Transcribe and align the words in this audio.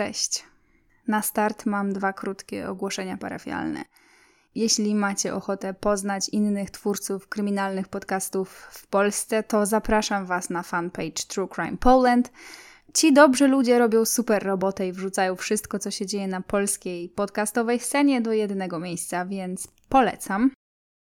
Cześć. 0.00 0.44
Na 1.08 1.22
start 1.22 1.66
mam 1.66 1.92
dwa 1.92 2.12
krótkie 2.12 2.68
ogłoszenia 2.68 3.16
parafialne. 3.16 3.84
Jeśli 4.54 4.94
macie 4.94 5.34
ochotę 5.34 5.74
poznać 5.74 6.28
innych 6.28 6.70
twórców 6.70 7.28
kryminalnych 7.28 7.88
podcastów 7.88 8.50
w 8.50 8.86
Polsce, 8.86 9.42
to 9.42 9.66
zapraszam 9.66 10.26
Was 10.26 10.50
na 10.50 10.62
fanpage 10.62 11.24
True 11.28 11.48
Crime 11.48 11.76
Poland. 11.76 12.32
Ci 12.94 13.12
dobrzy 13.12 13.48
ludzie 13.48 13.78
robią 13.78 14.04
super 14.04 14.42
robotę 14.42 14.88
i 14.88 14.92
wrzucają 14.92 15.36
wszystko, 15.36 15.78
co 15.78 15.90
się 15.90 16.06
dzieje 16.06 16.28
na 16.28 16.40
polskiej 16.40 17.08
podcastowej 17.08 17.80
scenie 17.80 18.20
do 18.20 18.32
jednego 18.32 18.78
miejsca, 18.78 19.26
więc 19.26 19.68
polecam. 19.88 20.50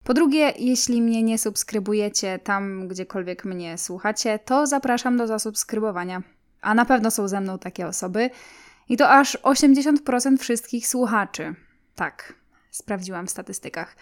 Po 0.04 0.14
drugie, 0.14 0.54
jeśli 0.60 1.02
mnie 1.02 1.24
nie 1.24 1.38
subskrybujecie 1.38 2.40
tam, 2.40 2.88
gdziekolwiek 2.88 3.46
mnie 3.46 3.78
słuchacie, 3.78 4.40
to 4.40 4.68
zapraszam 4.68 5.18
do 5.18 5.28
zasubskrybowania. 5.28 6.24
A 6.62 6.74
na 6.74 6.86
pewno 6.86 7.12
są 7.12 7.28
ze 7.28 7.42
mną 7.42 7.60
takie 7.60 7.88
osoby. 7.88 8.30
I 8.90 8.98
to 8.98 9.10
aż 9.10 9.38
80% 9.44 10.38
wszystkich 10.38 10.88
słuchaczy. 10.88 11.56
Tak, 11.96 12.34
sprawdziłam 12.72 13.28
w 13.28 13.32
statystykach. 13.32 13.96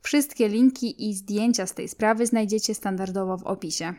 Wszystkie 0.00 0.48
linki 0.48 1.08
i 1.08 1.14
zdjęcia 1.14 1.66
z 1.66 1.74
tej 1.74 1.88
sprawy 1.88 2.26
znajdziecie 2.26 2.74
standardowo 2.74 3.36
w 3.36 3.42
opisie. 3.42 3.94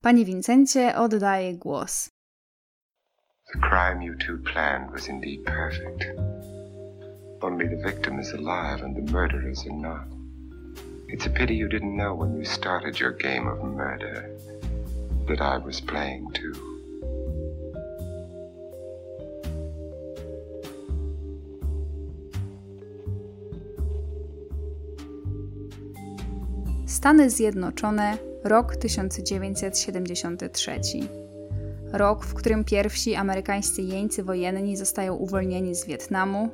Panie 0.00 0.24
Wincencie, 0.24 0.96
oddaję 0.96 1.54
głos. 1.54 2.10
The 3.52 3.58
crime 3.58 4.04
you 4.04 4.14
two 4.14 4.52
planned 4.52 4.90
was 4.90 5.08
indeed 5.08 5.44
perfect. 5.44 6.04
Only 7.40 7.68
the 7.68 7.76
victim 7.76 8.20
is 8.20 8.32
alive 8.32 8.84
and 8.84 8.96
the 8.96 9.12
murderers 9.12 9.66
are 9.66 9.76
not. 9.76 10.06
It's 11.08 11.26
a 11.26 11.30
pity 11.30 11.54
you 11.54 11.68
didn't 11.68 11.96
know 11.96 12.18
when 12.18 12.38
you 12.38 12.44
started 12.44 13.00
your 13.00 13.12
game 13.12 13.48
of 13.48 13.58
murder 13.62 14.30
that 15.28 15.40
I 15.40 15.58
was 15.58 15.80
playing 15.80 16.32
too. 16.32 16.54
Stany 26.94 27.30
Zjednoczone, 27.30 28.18
rok 28.44 28.76
1973. 28.76 30.80
Rok, 31.92 32.24
w 32.24 32.34
którym 32.34 32.64
pierwsi 32.64 33.14
amerykańscy 33.14 33.82
jeńcy 33.82 34.22
wojenni 34.22 34.76
zostają 34.76 35.14
uwolnieni 35.14 35.74
z 35.74 35.86
Wietnamu. 35.86 36.48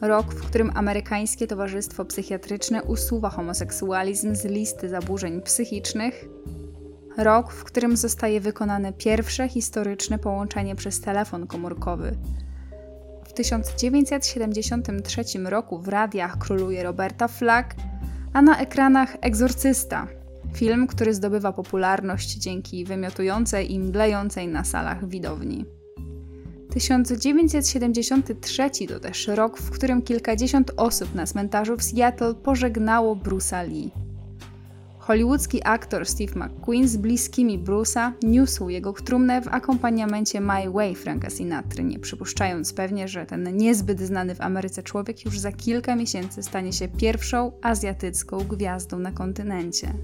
Rok, 0.00 0.34
w 0.34 0.46
którym 0.46 0.72
amerykańskie 0.74 1.46
towarzystwo 1.46 2.04
psychiatryczne 2.04 2.82
usuwa 2.82 3.30
homoseksualizm 3.30 4.34
z 4.34 4.44
listy 4.44 4.88
zaburzeń 4.88 5.42
psychicznych. 5.42 6.24
Rok, 7.16 7.52
w 7.52 7.64
którym 7.64 7.96
zostaje 7.96 8.40
wykonane 8.40 8.92
pierwsze 8.92 9.48
historyczne 9.48 10.18
połączenie 10.18 10.76
przez 10.76 11.00
telefon 11.00 11.46
komórkowy. 11.46 12.16
W 13.24 13.32
1973 13.32 15.24
roku 15.44 15.78
w 15.78 15.88
radiach 15.88 16.38
króluje 16.38 16.82
Roberta 16.82 17.28
Flack, 17.28 17.74
a 18.32 18.42
na 18.42 18.58
ekranach 18.58 19.16
Egzorcysta, 19.20 20.06
film, 20.54 20.86
który 20.86 21.14
zdobywa 21.14 21.52
popularność 21.52 22.34
dzięki 22.34 22.84
wymiotującej 22.84 23.72
i 23.72 23.80
mdlejącej 23.80 24.48
na 24.48 24.64
salach 24.64 25.08
widowni. 25.08 25.64
1973 26.70 28.70
to 28.88 29.00
też 29.00 29.28
rok, 29.28 29.58
w 29.58 29.70
którym 29.70 30.02
kilkadziesiąt 30.02 30.70
osób 30.76 31.14
na 31.14 31.26
cmentarzu 31.26 31.76
w 31.76 31.82
Seattle 31.82 32.34
pożegnało 32.34 33.16
Bruce'a 33.16 33.68
Lee. 33.68 33.90
Hollywoodzki 35.08 35.60
aktor 35.64 36.06
Steve 36.06 36.32
McQueen 36.34 36.88
z 36.88 36.96
bliskimi 36.96 37.58
Bruce'a 37.58 38.12
niósł 38.22 38.68
jego 38.68 38.92
trumnę 38.92 39.42
w 39.42 39.48
akompaniamencie 39.48 40.40
My 40.40 40.70
Way 40.70 40.94
Franka 40.94 41.30
Sinatry, 41.30 41.84
nie 41.84 41.98
przypuszczając 41.98 42.72
pewnie, 42.72 43.08
że 43.08 43.26
ten 43.26 43.56
niezbyt 43.56 44.00
znany 44.00 44.34
w 44.34 44.40
Ameryce 44.40 44.82
człowiek 44.82 45.24
już 45.24 45.38
za 45.38 45.52
kilka 45.52 45.96
miesięcy 45.96 46.42
stanie 46.42 46.72
się 46.72 46.88
pierwszą 46.88 47.52
azjatycką 47.62 48.38
gwiazdą 48.38 48.98
na 48.98 49.12
kontynencie. 49.12 49.94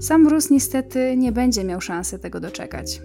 Sam 0.00 0.24
Bruce 0.24 0.48
niestety 0.50 1.16
nie 1.16 1.32
będzie 1.32 1.64
miał 1.64 1.80
szansy 1.80 2.18
tego 2.18 2.40
doczekać. 2.40 3.00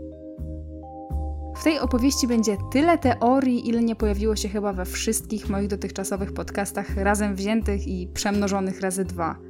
W 1.57 1.63
tej 1.63 1.79
opowieści 1.79 2.27
będzie 2.27 2.57
tyle 2.71 2.97
teorii, 2.97 3.69
ile 3.69 3.83
nie 3.83 3.95
pojawiło 3.95 4.35
się 4.35 4.49
chyba 4.49 4.73
we 4.73 4.85
wszystkich 4.85 5.49
moich 5.49 5.67
dotychczasowych 5.67 6.33
podcastach 6.33 6.97
razem 6.97 7.35
wziętych 7.35 7.87
i 7.87 8.07
przemnożonych 8.13 8.81
razy 8.81 9.05
dwa– 9.05 9.35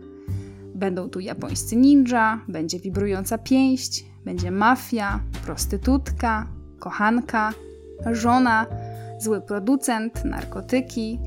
Będą 0.78 1.10
tu 1.10 1.20
japońscy 1.20 1.76
ninja, 1.76 2.42
będzie 2.48 2.80
wibrująca 2.80 3.38
pięść, 3.38 4.06
będzie 4.26 4.52
mafia, 4.52 5.20
prostytutka, 5.46 6.48
kochanka, 6.80 7.54
żona, 8.12 8.66
zły 9.20 9.42
producent, 9.42 10.26
narkotyki, 10.26 11.20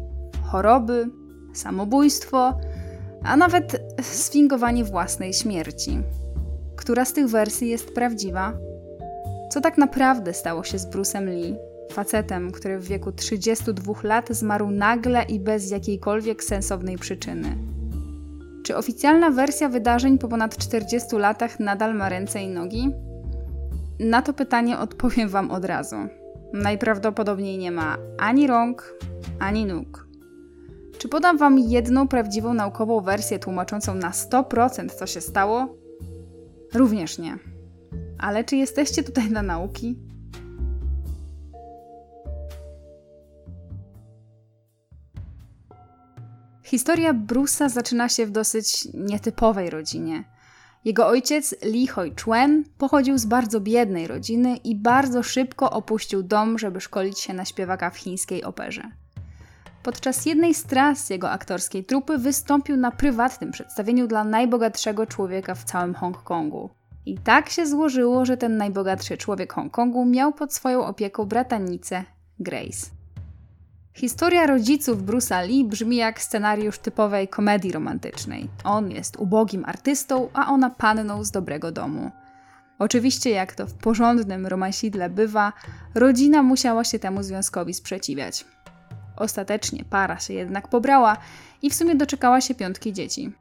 choroby, 0.42 1.10
samobójstwo, 1.54 2.58
a 3.22 3.36
nawet 3.36 3.80
sfingowanie 4.02 4.84
własnej 4.84 5.32
śmierci. 5.32 5.98
Która 6.76 7.04
z 7.04 7.12
tych 7.12 7.28
wersji 7.28 7.68
jest 7.68 7.94
prawdziwa? 7.94 8.52
Co 9.50 9.60
tak 9.60 9.78
naprawdę 9.78 10.34
stało 10.34 10.64
się 10.64 10.78
z 10.78 10.86
Bruce'em 10.86 11.26
Lee, 11.26 11.56
facetem, 11.92 12.52
który 12.52 12.78
w 12.78 12.84
wieku 12.84 13.12
32 13.12 13.94
lat 14.02 14.28
zmarł 14.30 14.70
nagle 14.70 15.22
i 15.22 15.40
bez 15.40 15.70
jakiejkolwiek 15.70 16.44
sensownej 16.44 16.98
przyczyny? 16.98 17.69
Czy 18.70 18.76
oficjalna 18.76 19.30
wersja 19.30 19.68
wydarzeń 19.68 20.18
po 20.18 20.28
ponad 20.28 20.56
40 20.56 21.16
latach 21.16 21.60
nadal 21.60 21.94
ma 21.94 22.08
ręce 22.08 22.42
i 22.42 22.48
nogi? 22.48 22.90
Na 24.00 24.22
to 24.22 24.32
pytanie 24.32 24.78
odpowiem 24.78 25.28
Wam 25.28 25.50
od 25.50 25.64
razu. 25.64 25.96
Najprawdopodobniej 26.52 27.58
nie 27.58 27.70
ma 27.70 27.96
ani 28.18 28.46
rąk, 28.46 28.94
ani 29.40 29.66
nóg. 29.66 30.08
Czy 30.98 31.08
podam 31.08 31.38
Wam 31.38 31.58
jedną 31.58 32.08
prawdziwą 32.08 32.54
naukową 32.54 33.00
wersję 33.00 33.38
tłumaczącą 33.38 33.94
na 33.94 34.10
100% 34.10 34.90
co 34.90 35.06
się 35.06 35.20
stało? 35.20 35.76
Również 36.74 37.18
nie. 37.18 37.38
Ale 38.18 38.44
czy 38.44 38.56
jesteście 38.56 39.02
tutaj 39.02 39.28
dla 39.28 39.42
nauki? 39.42 39.98
Historia 46.70 47.14
Bruce'a 47.14 47.68
zaczyna 47.68 48.08
się 48.08 48.26
w 48.26 48.30
dosyć 48.30 48.88
nietypowej 48.94 49.70
rodzinie. 49.70 50.24
Jego 50.84 51.06
ojciec 51.06 51.54
Lee 51.62 51.86
Hoi 51.86 52.14
Chuen 52.24 52.64
pochodził 52.78 53.18
z 53.18 53.26
bardzo 53.26 53.60
biednej 53.60 54.06
rodziny 54.06 54.56
i 54.56 54.76
bardzo 54.76 55.22
szybko 55.22 55.70
opuścił 55.70 56.22
dom, 56.22 56.58
żeby 56.58 56.80
szkolić 56.80 57.18
się 57.18 57.34
na 57.34 57.44
śpiewaka 57.44 57.90
w 57.90 57.96
chińskiej 57.96 58.44
operze. 58.44 58.82
Podczas 59.82 60.26
jednej 60.26 60.54
z 60.54 60.64
tras 60.64 61.10
jego 61.10 61.30
aktorskiej 61.30 61.84
trupy 61.84 62.18
wystąpił 62.18 62.76
na 62.76 62.90
prywatnym 62.90 63.52
przedstawieniu 63.52 64.06
dla 64.06 64.24
najbogatszego 64.24 65.06
człowieka 65.06 65.54
w 65.54 65.64
całym 65.64 65.94
Hongkongu. 65.94 66.70
I 67.06 67.18
tak 67.18 67.48
się 67.48 67.66
złożyło, 67.66 68.24
że 68.24 68.36
ten 68.36 68.56
najbogatszy 68.56 69.16
człowiek 69.16 69.52
Hongkongu 69.52 70.04
miał 70.04 70.32
pod 70.32 70.54
swoją 70.54 70.86
opieką 70.86 71.24
bratanicę 71.24 72.04
Grace. 72.38 72.99
Historia 74.00 74.46
rodziców 74.46 75.02
Bruce'a 75.02 75.48
Lee 75.48 75.64
brzmi 75.64 75.96
jak 75.96 76.22
scenariusz 76.22 76.78
typowej 76.78 77.28
komedii 77.28 77.72
romantycznej. 77.72 78.48
On 78.64 78.90
jest 78.90 79.16
ubogim 79.16 79.64
artystą, 79.64 80.28
a 80.34 80.46
ona 80.46 80.70
panną 80.70 81.24
z 81.24 81.30
dobrego 81.30 81.72
domu. 81.72 82.10
Oczywiście, 82.78 83.30
jak 83.30 83.54
to 83.54 83.66
w 83.66 83.74
porządnym 83.74 84.46
romansidle 84.46 85.10
bywa, 85.10 85.52
rodzina 85.94 86.42
musiała 86.42 86.84
się 86.84 86.98
temu 86.98 87.22
związkowi 87.22 87.74
sprzeciwiać. 87.74 88.44
Ostatecznie 89.16 89.84
para 89.84 90.18
się 90.18 90.34
jednak 90.34 90.68
pobrała 90.68 91.16
i 91.62 91.70
w 91.70 91.74
sumie 91.74 91.94
doczekała 91.94 92.40
się 92.40 92.54
piątki 92.54 92.92
dzieci. 92.92 93.32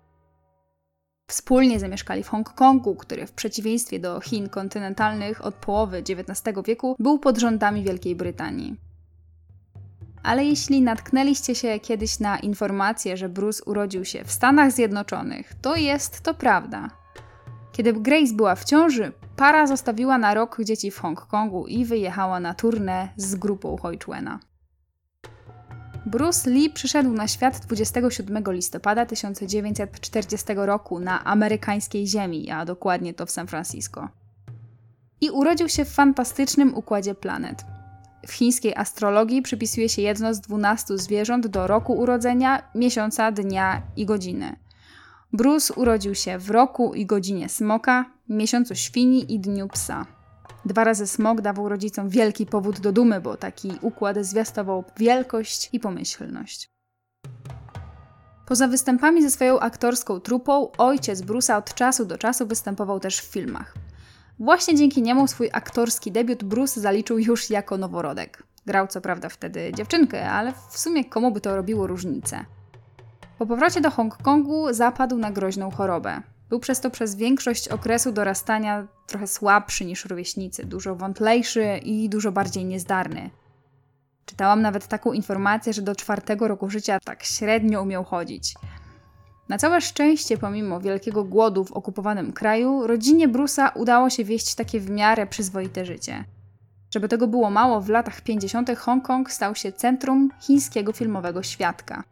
Wspólnie 1.29 1.79
zamieszkali 1.79 2.23
w 2.23 2.29
Hongkongu, 2.29 2.95
który 2.95 3.27
w 3.27 3.31
przeciwieństwie 3.31 3.99
do 3.99 4.19
Chin 4.19 4.49
kontynentalnych 4.49 5.45
od 5.45 5.55
połowy 5.55 5.97
XIX 5.97 6.57
wieku 6.65 6.95
był 6.99 7.19
pod 7.19 7.37
rządami 7.37 7.83
Wielkiej 7.83 8.15
Brytanii. 8.15 8.88
Ale 10.23 10.45
jeśli 10.45 10.81
natknęliście 10.81 11.55
się 11.55 11.79
kiedyś 11.79 12.19
na 12.19 12.39
informację, 12.39 13.17
że 13.17 13.29
Bruce 13.29 13.63
urodził 13.63 14.05
się 14.05 14.23
w 14.23 14.31
Stanach 14.31 14.71
Zjednoczonych, 14.71 15.53
to 15.61 15.75
jest 15.75 16.21
to 16.21 16.33
prawda. 16.33 16.87
Kiedy 17.71 17.93
Grace 17.93 18.33
była 18.33 18.55
w 18.55 18.65
ciąży, 18.65 19.11
para 19.35 19.67
zostawiła 19.67 20.17
na 20.17 20.33
rok 20.33 20.57
dzieci 20.63 20.91
w 20.91 20.99
Hongkongu 20.99 21.67
i 21.67 21.85
wyjechała 21.85 22.39
na 22.39 22.53
turnę 22.53 23.09
z 23.17 23.35
grupą 23.35 23.77
Hoichuena. 23.77 24.39
Bruce 26.05 26.49
Lee 26.49 26.69
przyszedł 26.69 27.13
na 27.13 27.27
świat 27.27 27.59
27 27.59 28.43
listopada 28.47 29.05
1940 29.05 30.47
roku 30.55 30.99
na 30.99 31.23
amerykańskiej 31.23 32.07
ziemi, 32.07 32.51
a 32.51 32.65
dokładnie 32.65 33.13
to 33.13 33.25
w 33.25 33.31
San 33.31 33.47
Francisco. 33.47 34.09
I 35.21 35.29
urodził 35.29 35.69
się 35.69 35.85
w 35.85 35.89
fantastycznym 35.89 36.75
układzie 36.75 37.15
planet– 37.15 37.65
w 38.27 38.31
chińskiej 38.31 38.75
astrologii 38.75 39.41
przypisuje 39.41 39.89
się 39.89 40.01
jedno 40.01 40.33
z 40.33 40.41
dwunastu 40.41 40.97
zwierząt 40.97 41.47
do 41.47 41.67
roku 41.67 41.93
urodzenia, 41.93 42.71
miesiąca, 42.75 43.31
dnia 43.31 43.81
i 43.95 44.05
godziny. 44.05 44.55
Bruce 45.33 45.73
urodził 45.73 46.15
się 46.15 46.37
w 46.37 46.49
roku 46.49 46.93
i 46.93 47.05
godzinie 47.05 47.49
smoka, 47.49 48.05
miesiącu 48.29 48.75
świni 48.75 49.33
i 49.33 49.39
dniu 49.39 49.67
psa. 49.67 50.05
Dwa 50.65 50.83
razy 50.83 51.07
smog 51.07 51.41
dawał 51.41 51.69
rodzicom 51.69 52.09
wielki 52.09 52.45
powód 52.45 52.79
do 52.79 52.91
dumy, 52.91 53.21
bo 53.21 53.37
taki 53.37 53.71
układ 53.81 54.17
zwiastował 54.17 54.83
wielkość 54.97 55.69
i 55.73 55.79
pomyślność. 55.79 56.69
Poza 58.45 58.67
występami 58.67 59.21
ze 59.21 59.31
swoją 59.31 59.59
aktorską 59.59 60.19
trupą, 60.19 60.71
ojciec 60.77 61.21
Bruce'a 61.21 61.57
od 61.57 61.73
czasu 61.73 62.05
do 62.05 62.17
czasu 62.17 62.47
występował 62.47 62.99
też 62.99 63.21
w 63.21 63.31
filmach. 63.31 63.73
Właśnie 64.39 64.75
dzięki 64.75 65.01
niemu 65.01 65.27
swój 65.27 65.49
aktorski 65.53 66.11
debiut 66.11 66.43
Bruce 66.43 66.81
zaliczył 66.81 67.19
już 67.19 67.49
jako 67.49 67.77
noworodek. 67.77 68.43
Grał 68.65 68.87
co 68.87 69.01
prawda 69.01 69.29
wtedy 69.29 69.71
dziewczynkę, 69.73 70.31
ale 70.31 70.53
w 70.69 70.79
sumie 70.79 71.05
komu 71.05 71.31
by 71.31 71.41
to 71.41 71.55
robiło 71.55 71.87
różnicę. 71.87 72.45
Po 73.37 73.45
powrocie 73.45 73.81
do 73.81 73.91
Hongkongu 73.91 74.73
zapadł 74.73 75.17
na 75.17 75.31
groźną 75.31 75.71
chorobę. 75.71 76.21
Był 76.49 76.59
przez 76.59 76.79
to 76.79 76.89
przez 76.89 77.15
większość 77.15 77.67
okresu 77.67 78.11
dorastania 78.11 78.87
trochę 79.07 79.27
słabszy 79.27 79.85
niż 79.85 80.05
rówieśnicy, 80.05 80.65
dużo 80.65 80.95
wątlejszy 80.95 81.77
i 81.83 82.09
dużo 82.09 82.31
bardziej 82.31 82.65
niezdarny. 82.65 83.29
Czytałam 84.25 84.61
nawet 84.61 84.87
taką 84.87 85.13
informację, 85.13 85.73
że 85.73 85.81
do 85.81 85.95
czwartego 85.95 86.47
roku 86.47 86.69
życia 86.69 86.99
tak 86.99 87.23
średnio 87.23 87.81
umiał 87.81 88.03
chodzić. 88.03 88.53
Na 89.49 89.57
całe 89.57 89.81
szczęście, 89.81 90.37
pomimo 90.37 90.79
wielkiego 90.79 91.23
głodu 91.23 91.65
w 91.65 91.71
okupowanym 91.71 92.33
kraju, 92.33 92.87
rodzinie 92.87 93.29
Bruce'a 93.29 93.71
udało 93.75 94.09
się 94.09 94.23
wieść 94.23 94.55
takie 94.55 94.79
w 94.79 94.89
miarę 94.89 95.27
przyzwoite 95.27 95.85
życie. 95.85 96.23
Żeby 96.93 97.07
tego 97.07 97.27
było 97.27 97.49
mało, 97.49 97.81
w 97.81 97.89
latach 97.89 98.21
50. 98.21 98.69
Hongkong 98.77 99.31
stał 99.31 99.55
się 99.55 99.71
centrum 99.71 100.29
chińskiego 100.41 100.93
filmowego 100.93 101.43
świadka. 101.43 102.03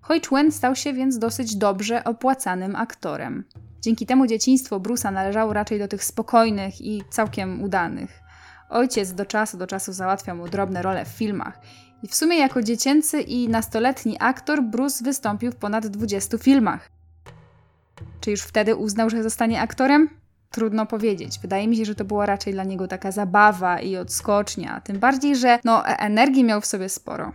Hoi 0.00 0.20
Chuen 0.28 0.52
stał 0.52 0.76
się 0.76 0.92
więc 0.92 1.18
dosyć 1.18 1.56
dobrze 1.56 2.04
opłacanym 2.04 2.76
aktorem. 2.76 3.44
Dzięki 3.80 4.06
temu 4.06 4.26
dzieciństwo 4.26 4.80
Bruce'a 4.80 5.12
należało 5.12 5.52
raczej 5.52 5.78
do 5.78 5.88
tych 5.88 6.04
spokojnych 6.04 6.80
i 6.80 7.02
całkiem 7.10 7.62
udanych. 7.62 8.20
Ojciec 8.68 9.12
do 9.12 9.26
czasu 9.26 9.58
do 9.58 9.66
czasu 9.66 9.92
załatwiał 9.92 10.36
mu 10.36 10.48
drobne 10.48 10.82
role 10.82 11.04
w 11.04 11.08
filmach. 11.08 11.60
W 12.08 12.14
sumie 12.14 12.38
jako 12.38 12.62
dziecięcy 12.62 13.20
i 13.20 13.48
nastoletni 13.48 14.16
aktor 14.20 14.62
Bruce 14.62 15.04
wystąpił 15.04 15.52
w 15.52 15.56
ponad 15.56 15.86
20 15.86 16.38
filmach. 16.38 16.88
Czy 18.20 18.30
już 18.30 18.40
wtedy 18.40 18.76
uznał, 18.76 19.10
że 19.10 19.22
zostanie 19.22 19.60
aktorem? 19.60 20.08
Trudno 20.50 20.86
powiedzieć. 20.86 21.38
Wydaje 21.38 21.68
mi 21.68 21.76
się, 21.76 21.84
że 21.84 21.94
to 21.94 22.04
była 22.04 22.26
raczej 22.26 22.52
dla 22.52 22.64
niego 22.64 22.88
taka 22.88 23.12
zabawa 23.12 23.80
i 23.80 23.96
odskocznia. 23.96 24.80
Tym 24.80 24.98
bardziej, 24.98 25.36
że 25.36 25.58
no, 25.64 25.86
e, 25.86 25.98
energii 25.98 26.44
miał 26.44 26.60
w 26.60 26.66
sobie 26.66 26.88
sporo. 26.88 27.32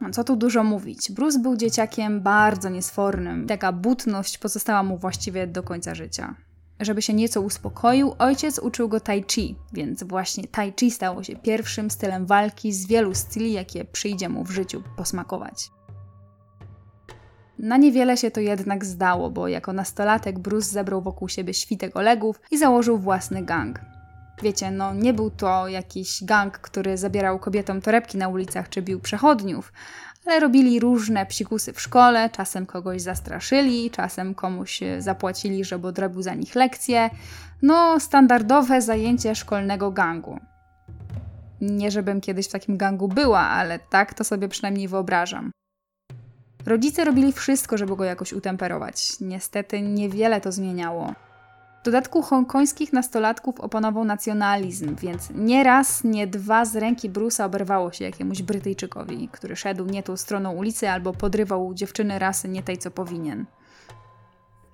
No, 0.00 0.10
co 0.10 0.24
tu 0.24 0.36
dużo 0.36 0.64
mówić. 0.64 1.12
Bruce 1.12 1.38
był 1.38 1.56
dzieciakiem 1.56 2.20
bardzo 2.20 2.68
niesfornym. 2.68 3.46
Taka 3.46 3.72
butność 3.72 4.38
pozostała 4.38 4.82
mu 4.82 4.98
właściwie 4.98 5.46
do 5.46 5.62
końca 5.62 5.94
życia. 5.94 6.34
Żeby 6.80 7.02
się 7.02 7.14
nieco 7.14 7.40
uspokoił, 7.40 8.14
ojciec 8.18 8.58
uczył 8.58 8.88
go 8.88 9.00
tai 9.00 9.24
chi, 9.28 9.56
więc 9.72 10.02
właśnie 10.02 10.44
tai 10.44 10.72
chi 10.80 10.90
stało 10.90 11.22
się 11.22 11.36
pierwszym 11.36 11.90
stylem 11.90 12.26
walki 12.26 12.72
z 12.72 12.86
wielu 12.86 13.14
styli, 13.14 13.52
jakie 13.52 13.84
przyjdzie 13.84 14.28
mu 14.28 14.44
w 14.44 14.50
życiu 14.50 14.82
posmakować. 14.96 15.70
Na 17.58 17.76
niewiele 17.76 18.16
się 18.16 18.30
to 18.30 18.40
jednak 18.40 18.84
zdało, 18.84 19.30
bo 19.30 19.48
jako 19.48 19.72
nastolatek 19.72 20.38
Bruce 20.38 20.70
zebrał 20.70 21.02
wokół 21.02 21.28
siebie 21.28 21.54
świtek 21.54 21.96
Olegów 21.96 22.40
i 22.50 22.58
założył 22.58 22.98
własny 22.98 23.42
gang. 23.44 23.80
Wiecie, 24.42 24.70
no 24.70 24.94
nie 24.94 25.14
był 25.14 25.30
to 25.30 25.68
jakiś 25.68 26.24
gang, 26.24 26.58
który 26.58 26.98
zabierał 26.98 27.38
kobietom 27.38 27.80
torebki 27.80 28.18
na 28.18 28.28
ulicach 28.28 28.68
czy 28.68 28.82
bił 28.82 29.00
przechodniów, 29.00 29.72
ale 30.26 30.40
robili 30.40 30.80
różne 30.80 31.26
psikusy 31.26 31.72
w 31.72 31.80
szkole, 31.80 32.30
czasem 32.30 32.66
kogoś 32.66 33.02
zastraszyli, 33.02 33.90
czasem 33.90 34.34
komuś 34.34 34.80
zapłacili, 34.98 35.64
żeby 35.64 35.88
odrobił 35.88 36.22
za 36.22 36.34
nich 36.34 36.54
lekcje. 36.54 37.10
No, 37.62 38.00
standardowe 38.00 38.82
zajęcie 38.82 39.34
szkolnego 39.34 39.90
gangu. 39.90 40.38
Nie, 41.60 41.90
żebym 41.90 42.20
kiedyś 42.20 42.48
w 42.48 42.52
takim 42.52 42.76
gangu 42.76 43.08
była, 43.08 43.40
ale 43.40 43.78
tak 43.78 44.14
to 44.14 44.24
sobie 44.24 44.48
przynajmniej 44.48 44.88
wyobrażam. 44.88 45.50
Rodzice 46.66 47.04
robili 47.04 47.32
wszystko, 47.32 47.78
żeby 47.78 47.96
go 47.96 48.04
jakoś 48.04 48.32
utemperować. 48.32 49.20
Niestety 49.20 49.80
niewiele 49.80 50.40
to 50.40 50.52
zmieniało. 50.52 51.14
W 51.80 51.82
dodatku 51.82 52.22
hongkońskich 52.22 52.92
nastolatków 52.92 53.60
opanował 53.60 54.04
nacjonalizm, 54.04 54.96
więc 54.96 55.30
nie 55.34 55.64
raz, 55.64 56.04
nie 56.04 56.26
dwa 56.26 56.64
z 56.64 56.76
ręki 56.76 57.10
Bruce'a 57.10 57.44
oberwało 57.44 57.92
się 57.92 58.04
jakiemuś 58.04 58.42
Brytyjczykowi, 58.42 59.28
który 59.32 59.56
szedł 59.56 59.84
nie 59.84 60.02
tą 60.02 60.16
stroną 60.16 60.52
ulicy 60.52 60.90
albo 60.90 61.12
podrywał 61.12 61.74
dziewczyny 61.74 62.18
rasy 62.18 62.48
nie 62.48 62.62
tej, 62.62 62.78
co 62.78 62.90
powinien. 62.90 63.46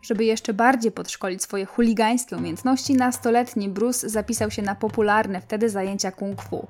Żeby 0.03 0.25
jeszcze 0.25 0.55
bardziej 0.55 0.93
podszkolić 0.93 1.43
swoje 1.43 1.67
chuligańskie 1.67 2.37
umiejętności, 2.37 2.95
nastoletni 2.95 3.69
Bruce 3.69 4.09
zapisał 4.09 4.51
się 4.51 4.63
na 4.63 4.75
popularne 4.75 5.41
wtedy 5.41 5.71
zajęcia 5.71 6.13
kung 6.13 6.43
fu. 6.43 6.67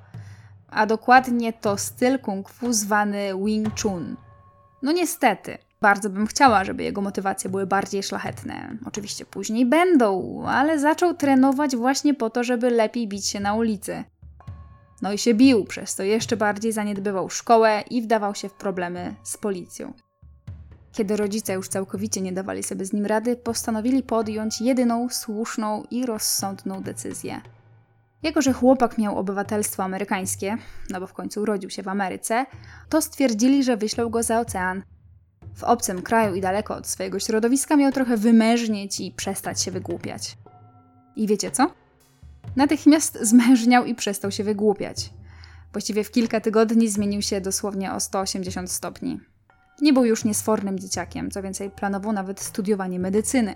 A 0.69 0.87
dokładnie 0.87 1.53
to 1.53 1.77
styl 1.77 2.19
kung 2.19 2.49
fu 2.49 2.73
zwany 2.73 3.31
Wing 3.45 3.81
Chun. 3.83 4.17
No 4.83 4.93
niestety, 4.93 5.59
bardzo 5.81 6.11
bym 6.11 6.27
chciała, 6.27 6.65
żeby 6.65 6.83
jego 6.83 7.01
motywacje 7.01 7.51
były 7.51 7.67
bardziej 7.67 8.03
szlachetne. 8.03 8.77
Oczywiście 8.87 9.25
później 9.25 9.67
będą, 9.67 10.43
ale 10.47 10.79
zaczął 10.79 11.15
trenować 11.15 11.77
właśnie 11.77 12.15
po 12.15 12.31
to, 12.31 12.45
żeby 12.45 12.71
lepiej 12.71 13.09
bić 13.09 13.27
się 13.27 13.41
na 13.41 13.55
ulicy. 13.55 14.05
No 15.03 15.13
i 15.13 15.19
się 15.19 15.35
bił, 15.35 15.65
przez 15.65 15.95
to 15.95 16.03
jeszcze 16.03 16.37
bardziej 16.37 16.73
zaniedbywał 16.73 17.31
szkołę 17.31 17.83
i 17.91 18.03
wdawał 18.03 18.35
się 18.35 18.49
w 18.49 18.53
problemy 18.53 19.15
z 19.23 19.37
policją. 19.37 19.93
Kiedy 20.93 21.17
rodzice 21.17 21.53
już 21.53 21.69
całkowicie 21.69 22.21
nie 22.21 22.33
dawali 22.33 22.63
sobie 22.63 22.85
z 22.85 22.93
nim 22.93 23.07
rady, 23.07 23.37
postanowili 23.37 24.03
podjąć 24.03 24.61
jedyną 24.61 25.09
słuszną 25.09 25.83
i 25.91 26.07
rozsądną 26.07 26.83
decyzję. 26.83 27.41
Jako, 28.23 28.43
że 28.43 28.53
chłopak 28.53 28.99
miał 28.99 29.19
obywatelstwo 29.19 29.85
amerykańskie, 29.85 30.57
no 30.91 31.01
bo 31.01 31.07
w 31.07 31.13
końcu 31.13 31.41
urodził 31.43 31.71
się 31.71 31.83
w 31.83 31.89
Ameryce, 31.89 32.47
to 32.89 33.03
stwierdzili, 33.03 33.65
że 33.65 33.77
wyślą 33.77 34.09
go 34.09 34.23
za 34.23 34.41
ocean 34.41 34.83
w 35.57 35.65
obcym 35.65 36.03
kraju 36.03 36.35
i 36.35 36.41
daleko 36.41 36.75
od 36.75 36.87
swojego 36.87 37.19
środowiska 37.19 37.77
miał 37.77 37.93
trochę 37.93 38.17
wymężnieć 38.17 39.01
i 39.01 39.13
przestać 39.13 39.63
się 39.63 39.71
wygłupiać. 39.71 40.37
I 41.17 41.27
wiecie 41.27 41.51
co? 41.51 41.71
Natychmiast 42.57 43.19
zmężniał 43.31 43.85
i 43.85 43.95
przestał 43.95 44.31
się 44.31 44.45
wygłupiać. 44.45 45.11
Właściwie 45.73 46.05
w 46.05 46.11
kilka 46.11 46.41
tygodni 46.41 46.89
zmienił 46.89 47.23
się 47.23 47.41
dosłownie 47.41 47.93
o 47.93 48.01
180 48.01 48.71
stopni. 48.71 49.21
Nie 49.81 49.93
był 49.93 50.05
już 50.05 50.25
niesfornym 50.25 50.79
dzieciakiem, 50.79 51.31
co 51.31 51.43
więcej, 51.43 51.71
planował 51.71 52.13
nawet 52.13 52.41
studiowanie 52.41 52.99
medycyny. 52.99 53.55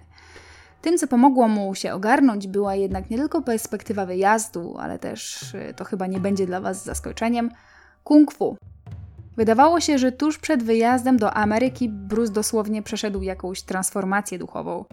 Tym, 0.82 0.99
co 0.99 1.06
pomogło 1.06 1.49
mu 1.49 1.75
się 1.75 1.94
ogarnąć, 1.94 2.47
była 2.47 2.75
jednak 2.75 3.11
nie 3.11 3.19
tylko 3.19 3.43
perspektywa 3.43 4.06
wyjazdu, 4.06 4.76
ale 4.79 4.99
też, 4.99 5.55
y, 5.55 5.75
to 5.76 5.85
chyba 5.85 6.06
nie 6.06 6.20
będzie 6.20 6.47
dla 6.47 6.61
Was 6.61 6.85
zaskoczeniem, 6.85 7.50
kung 8.05 8.32
fu, 8.35 8.56
Wydawało 9.40 9.80
się, 9.80 9.99
że 9.99 10.12
tuż 10.12 10.38
przed 10.38 10.62
wyjazdem 10.62 11.16
do 11.16 11.35
Ameryki 11.35 11.88
Bruce 11.88 12.32
dosłownie 12.32 12.82
przeszedł 12.82 13.23
jakąś 13.23 13.62
transformację 13.62 14.38
duchową. 14.38 14.85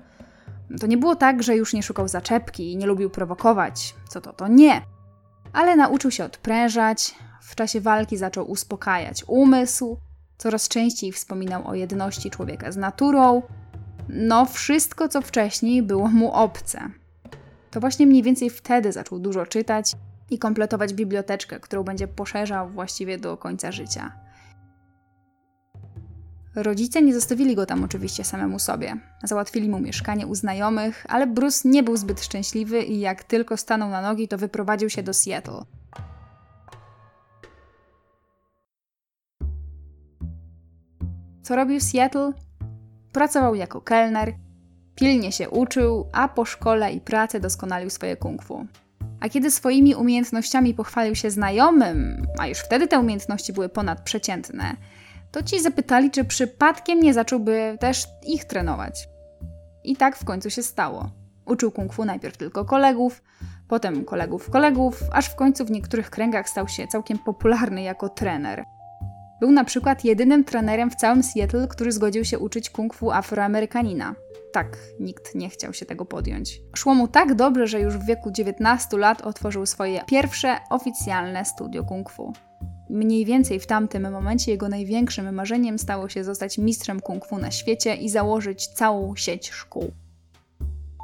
To 0.80 0.88
nie 0.88 0.98
było 0.98 1.16
tak, 1.16 1.44
że 1.44 1.56
już 1.56 1.74
nie 1.74 1.84
szukał 1.84 2.08
zaczepki 2.08 2.72
i 2.72 2.78
nie 2.78 2.86
lubił 2.86 3.10
prowokować. 3.10 3.96
Co 4.10 4.22
to, 4.22 4.34
to 4.34 4.48
nie. 4.48 4.82
Ale 5.54 5.76
nauczył 5.76 6.12
się 6.12 6.26
odprężać, 6.26 7.16
w 7.42 7.56
czasie 7.56 7.82
walki 7.82 8.18
zaczął 8.18 8.52
uspokajać 8.52 9.24
umysł, 9.28 9.98
coraz 10.38 10.68
częściej 10.68 11.12
wspominał 11.12 11.68
o 11.68 11.76
jedności 11.76 12.30
człowieka 12.30 12.72
z 12.72 12.78
naturą. 12.78 13.42
No, 14.10 14.46
wszystko, 14.46 15.08
co 15.08 15.22
wcześniej 15.22 15.84
było 15.84 16.08
mu 16.08 16.32
obce. 16.32 16.80
To 17.72 17.80
właśnie 17.80 18.08
mniej 18.08 18.24
więcej 18.24 18.50
wtedy 18.50 18.92
zaczął 18.92 19.20
dużo 19.20 19.46
czytać 19.46 19.92
i 20.30 20.40
kompletować 20.40 20.94
biblioteczkę, 20.94 21.60
którą 21.60 21.84
będzie 21.84 22.08
poszerzał 22.08 22.70
właściwie 22.70 23.18
do 23.18 23.38
końca 23.38 23.72
życia. 23.72 24.27
Rodzice 26.64 27.02
nie 27.02 27.14
zostawili 27.14 27.56
go 27.56 27.66
tam 27.66 27.84
oczywiście 27.84 28.24
samemu 28.24 28.60
sobie. 28.60 28.98
Załatwili 29.24 29.70
mu 29.70 29.80
mieszkanie 29.80 30.28
u 30.28 30.36
znajomych, 30.36 31.06
ale 31.10 31.28
Bruce 31.28 31.70
nie 31.70 31.84
był 31.84 31.98
zbyt 31.98 32.22
szczęśliwy 32.22 32.82
i 32.82 33.00
jak 33.00 33.24
tylko 33.24 33.58
stanął 33.58 33.90
na 33.90 34.02
nogi, 34.02 34.28
to 34.28 34.38
wyprowadził 34.38 34.90
się 34.90 35.04
do 35.04 35.14
Seattle. 35.14 35.62
Co 41.44 41.56
robił 41.56 41.80
Seattle? 41.80 42.32
Pracował 43.12 43.56
jako 43.56 43.82
kelner, 43.82 44.34
pilnie 44.96 45.32
się 45.32 45.50
uczył, 45.50 46.10
a 46.14 46.28
po 46.28 46.46
szkole 46.46 46.92
i 46.92 47.02
pracy 47.02 47.40
doskonalił 47.40 47.90
swoje 47.90 48.16
kung 48.16 48.44
fu. 48.44 48.66
A 49.20 49.30
kiedy 49.30 49.52
swoimi 49.52 49.96
umiejętnościami 49.96 50.74
pochwalił 50.74 51.16
się 51.16 51.32
znajomym, 51.32 52.28
a 52.40 52.48
już 52.48 52.58
wtedy 52.58 52.88
te 52.88 53.00
umiejętności 53.00 53.54
były 53.54 53.70
ponadprzeciętne, 53.70 54.76
to 55.32 55.44
ci 55.44 55.62
zapytali, 55.62 56.12
czy 56.12 56.26
przypadkiem 56.26 57.00
nie 57.00 57.14
zacząłby 57.14 57.78
też 57.80 58.08
ich 58.28 58.46
trenować. 58.46 59.10
I 59.84 59.96
tak 59.96 60.18
w 60.18 60.26
końcu 60.26 60.50
się 60.50 60.64
stało. 60.64 61.10
Uczył 61.46 61.72
kung 61.72 61.94
fu 61.94 62.06
najpierw 62.06 62.38
tylko 62.38 62.66
kolegów, 62.66 63.24
potem 63.68 64.06
kolegów 64.06 64.50
kolegów, 64.50 65.04
aż 65.12 65.30
w 65.30 65.36
końcu 65.36 65.66
w 65.66 65.72
niektórych 65.72 66.10
kręgach 66.10 66.50
stał 66.50 66.68
się 66.68 66.88
całkiem 66.88 67.18
popularny 67.18 67.82
jako 67.82 68.10
trener. 68.10 68.64
Był 69.40 69.52
na 69.52 69.64
przykład 69.64 70.06
jedynym 70.06 70.44
trenerem 70.44 70.92
w 70.92 70.96
całym 70.96 71.24
Seattle, 71.24 71.68
który 71.68 71.92
zgodził 71.92 72.26
się 72.26 72.40
uczyć 72.40 72.70
kung 72.70 72.94
fu 72.94 73.12
afroamerykanina. 73.12 74.16
tak 74.54 74.78
nikt 75.00 75.36
nie 75.36 75.50
chciał 75.50 75.74
się 75.74 75.86
tego 75.86 76.06
podjąć. 76.06 76.62
Szło 76.76 76.96
mu 76.96 77.08
tak 77.08 77.36
dobrze, 77.36 77.68
że 77.68 77.80
już 77.80 77.98
w 77.98 78.06
wieku 78.06 78.32
19 78.32 78.98
lat 78.98 79.22
otworzył 79.22 79.66
swoje 79.66 80.02
pierwsze 80.08 80.58
oficjalne 80.70 81.46
studio 81.46 81.84
kung 81.84 82.10
fu. 82.10 82.34
Mniej 82.90 83.26
więcej 83.26 83.60
w 83.60 83.68
tamtym 83.68 84.12
momencie 84.12 84.52
jego 84.52 84.70
największym 84.70 85.36
marzeniem 85.36 85.80
stało 85.80 86.10
się 86.10 86.24
zostać 86.24 86.58
mistrzem 86.58 87.00
kung 87.00 87.26
fu 87.26 87.38
na 87.38 87.52
świecie 87.52 87.96
i 87.96 88.10
założyć 88.10 88.68
całą 88.68 89.16
sieć 89.16 89.50
szkół. 89.50 89.92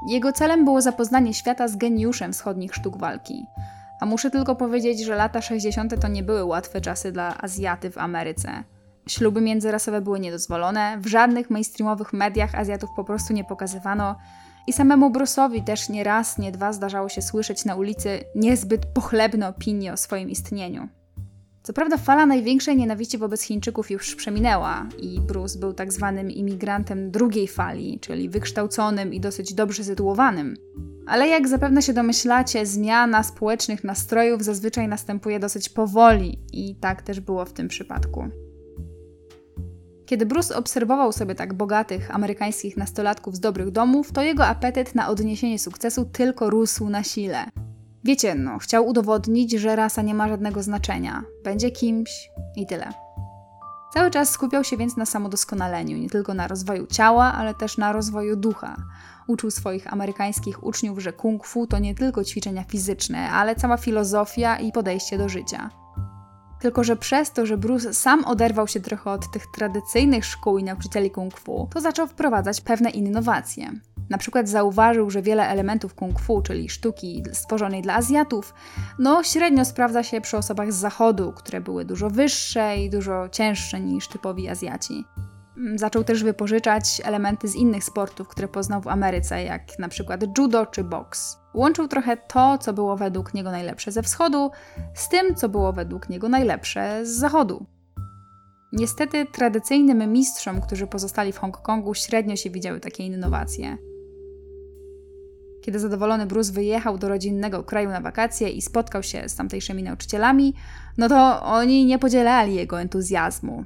Jego 0.08 0.32
celem 0.32 0.66
było 0.66 0.82
zapoznanie 0.82 1.34
świata 1.34 1.68
z 1.68 1.76
geniuszem 1.76 2.34
wschodnich 2.34 2.76
sztuk 2.76 2.98
walki. 2.98 3.46
A 4.02 4.06
muszę 4.06 4.32
tylko 4.32 4.56
powiedzieć, 4.56 5.06
że 5.06 5.16
lata 5.16 5.42
60. 5.42 6.02
to 6.02 6.08
nie 6.08 6.24
były 6.24 6.44
łatwe 6.44 6.82
czasy 6.82 7.12
dla 7.12 7.38
Azjaty 7.42 7.92
w 7.92 7.98
Ameryce. 7.98 8.64
Śluby 9.08 9.42
międzyrasowe 9.42 10.02
były 10.02 10.20
niedozwolone, 10.20 10.98
w 11.02 11.08
żadnych 11.08 11.50
mainstreamowych 11.50 12.14
mediach 12.14 12.56
Azjatów 12.56 12.90
po 12.96 13.04
prostu 13.04 13.34
nie 13.34 13.44
pokazywano 13.44 14.16
i 14.68 14.74
samemu 14.74 15.10
Bruce'owi 15.10 15.64
też 15.64 15.90
nie 15.90 16.04
raz, 16.04 16.38
nie 16.38 16.52
dwa 16.52 16.74
zdarzało 16.74 17.10
się 17.10 17.22
słyszeć 17.22 17.66
na 17.66 17.76
ulicy 17.76 18.20
niezbyt 18.36 18.86
pochlebne 18.86 19.48
opinie 19.48 19.94
o 19.94 19.98
swoim 19.98 20.30
istnieniu. 20.30 20.88
Co 21.64 21.74
prawda 21.74 21.98
fala 21.98 22.26
największej 22.26 22.78
nienawiści 22.78 23.18
wobec 23.18 23.42
Chińczyków 23.42 23.92
już 23.92 24.16
przeminęła 24.16 24.88
i 25.02 25.20
Bruce 25.20 25.60
był 25.60 25.74
tak 25.74 25.94
zwanym 25.94 26.32
imigrantem 26.32 27.12
drugiej 27.12 27.48
fali, 27.48 28.00
czyli 28.00 28.30
wykształconym 28.30 29.14
i 29.14 29.20
dosyć 29.20 29.54
dobrze 29.54 29.84
sytuowanym. 29.84 30.58
Ale 31.08 31.28
jak 31.28 31.48
zapewne 31.48 31.82
się 31.82 31.94
domyślacie, 31.94 32.66
zmiana 32.66 33.24
społecznych 33.24 33.84
nastrojów 33.84 34.44
zazwyczaj 34.44 34.88
następuje 34.88 35.40
dosyć 35.40 35.70
powoli 35.70 36.40
i 36.54 36.76
tak 36.76 37.02
też 37.02 37.20
było 37.20 37.46
w 37.46 37.54
tym 37.54 37.68
przypadku. 37.68 38.28
Kiedy 40.06 40.26
Bruce 40.26 40.56
obserwował 40.56 41.12
sobie 41.12 41.36
tak 41.36 41.54
bogatych 41.54 42.16
amerykańskich 42.16 42.78
nastolatków 42.78 43.36
z 43.36 43.40
dobrych 43.40 43.72
domów, 43.72 44.12
to 44.12 44.22
jego 44.22 44.46
apetyt 44.46 44.96
na 44.96 45.10
odniesienie 45.10 45.60
sukcesu 45.60 46.06
tylko 46.06 46.50
rósł 46.50 46.90
na 46.90 47.04
sile. 47.04 47.46
Wiecie, 48.06 48.36
no, 48.36 48.58
chciał 48.58 48.88
udowodnić, 48.88 49.52
że 49.52 49.76
rasa 49.76 50.02
nie 50.02 50.14
ma 50.14 50.28
żadnego 50.30 50.64
znaczenia, 50.64 51.24
będzie 51.44 51.72
kimś 51.72 52.30
i 52.56 52.68
tyle. 52.68 52.94
Cały 53.94 54.12
czas 54.12 54.30
skupiał 54.30 54.64
się 54.64 54.78
więc 54.78 54.98
na 54.98 55.06
samodoskonaleniu, 55.06 55.98
nie 55.98 56.10
tylko 56.10 56.34
na 56.34 56.48
rozwoju 56.48 56.88
ciała, 56.88 57.34
ale 57.34 57.54
też 57.54 57.78
na 57.78 57.94
rozwoju 57.94 58.36
ducha. 58.36 58.76
Uczył 59.28 59.52
swoich 59.52 59.94
amerykańskich 59.94 60.64
uczniów, 60.64 61.00
że 61.00 61.14
kung 61.14 61.48
fu 61.48 61.68
to 61.68 61.80
nie 61.80 61.96
tylko 61.96 62.24
ćwiczenia 62.24 62.64
fizyczne, 62.64 63.32
ale 63.32 63.56
cała 63.56 63.78
filozofia 63.78 64.60
i 64.60 64.72
podejście 64.72 65.18
do 65.18 65.30
życia. 65.30 65.70
Tylko, 66.60 66.84
że 66.84 66.96
przez 66.96 67.32
to, 67.32 67.46
że 67.46 67.58
Bruce 67.58 67.94
sam 67.94 68.26
oderwał 68.26 68.68
się 68.68 68.80
trochę 68.80 69.12
od 69.12 69.32
tych 69.32 69.44
tradycyjnych 69.56 70.26
szkół 70.26 70.58
i 70.58 70.64
nauczycieli 70.64 71.12
kung 71.12 71.40
fu, 71.40 71.68
to 71.74 71.82
zaczął 71.82 72.08
wprowadzać 72.08 72.62
pewne 72.62 72.90
innowacje. 72.90 73.72
Na 74.14 74.18
przykład 74.18 74.50
zauważył, 74.50 75.10
że 75.10 75.22
wiele 75.22 75.48
elementów 75.48 75.96
kung 75.96 76.20
fu, 76.20 76.42
czyli 76.42 76.70
sztuki 76.70 77.24
stworzonej 77.32 77.82
dla 77.82 77.96
Azjatów, 77.96 78.54
no 79.00 79.24
średnio 79.24 79.66
sprawdza 79.66 80.04
się 80.04 80.22
przy 80.22 80.38
osobach 80.38 80.74
z 80.74 80.76
zachodu, 80.76 81.34
które 81.36 81.62
były 81.62 81.86
dużo 81.86 82.10
wyższe 82.10 82.78
i 82.78 82.90
dużo 82.90 83.30
cięższe 83.30 83.80
niż 83.80 84.08
typowi 84.08 84.50
Azjaci. 84.50 85.06
Mm, 85.58 85.78
zaczął 85.78 86.04
też 86.04 86.24
wypożyczać 86.24 87.02
elementy 87.04 87.48
z 87.48 87.56
innych 87.56 87.84
sportów, 87.84 88.28
które 88.28 88.48
poznał 88.48 88.82
w 88.82 88.88
Ameryce, 88.88 89.44
jak 89.44 89.80
na 89.80 89.88
przykład 89.88 90.38
judo 90.38 90.66
czy 90.66 90.84
boks. 90.84 91.38
Łączył 91.54 91.88
trochę 91.88 92.18
to, 92.18 92.58
co 92.58 92.74
było 92.74 92.98
według 92.98 93.34
niego 93.34 93.52
najlepsze 93.52 93.92
ze 93.92 94.04
wschodu, 94.04 94.52
z 94.94 95.10
tym, 95.10 95.36
co 95.36 95.50
było 95.50 95.74
według 95.74 96.10
niego 96.10 96.30
najlepsze 96.30 97.06
z 97.06 97.10
zachodu. 97.10 97.66
Niestety 98.74 99.26
tradycyjnym 99.26 100.12
mistrzom, 100.12 100.62
którzy 100.62 100.88
pozostali 100.88 101.32
w 101.32 101.38
Hongkongu, 101.38 101.94
średnio 101.94 102.36
się 102.36 102.50
widziały 102.50 102.80
takie 102.80 103.06
innowacje. 103.06 103.78
Kiedy 105.64 105.80
zadowolony 105.80 106.26
Bruce 106.26 106.52
wyjechał 106.52 106.98
do 106.98 107.10
rodzinnego 107.10 107.64
kraju 107.64 107.90
na 107.90 108.02
wakacje 108.02 108.50
i 108.50 108.62
spotkał 108.62 109.04
się 109.04 109.30
z 109.30 109.36
tamtejszymi 109.36 109.84
nauczycielami, 109.84 110.54
no 110.98 111.10
to 111.10 111.44
oni 111.44 111.86
nie 111.86 112.00
podzielali 112.00 112.56
jego 112.56 112.82
entuzjazmu. 112.82 113.66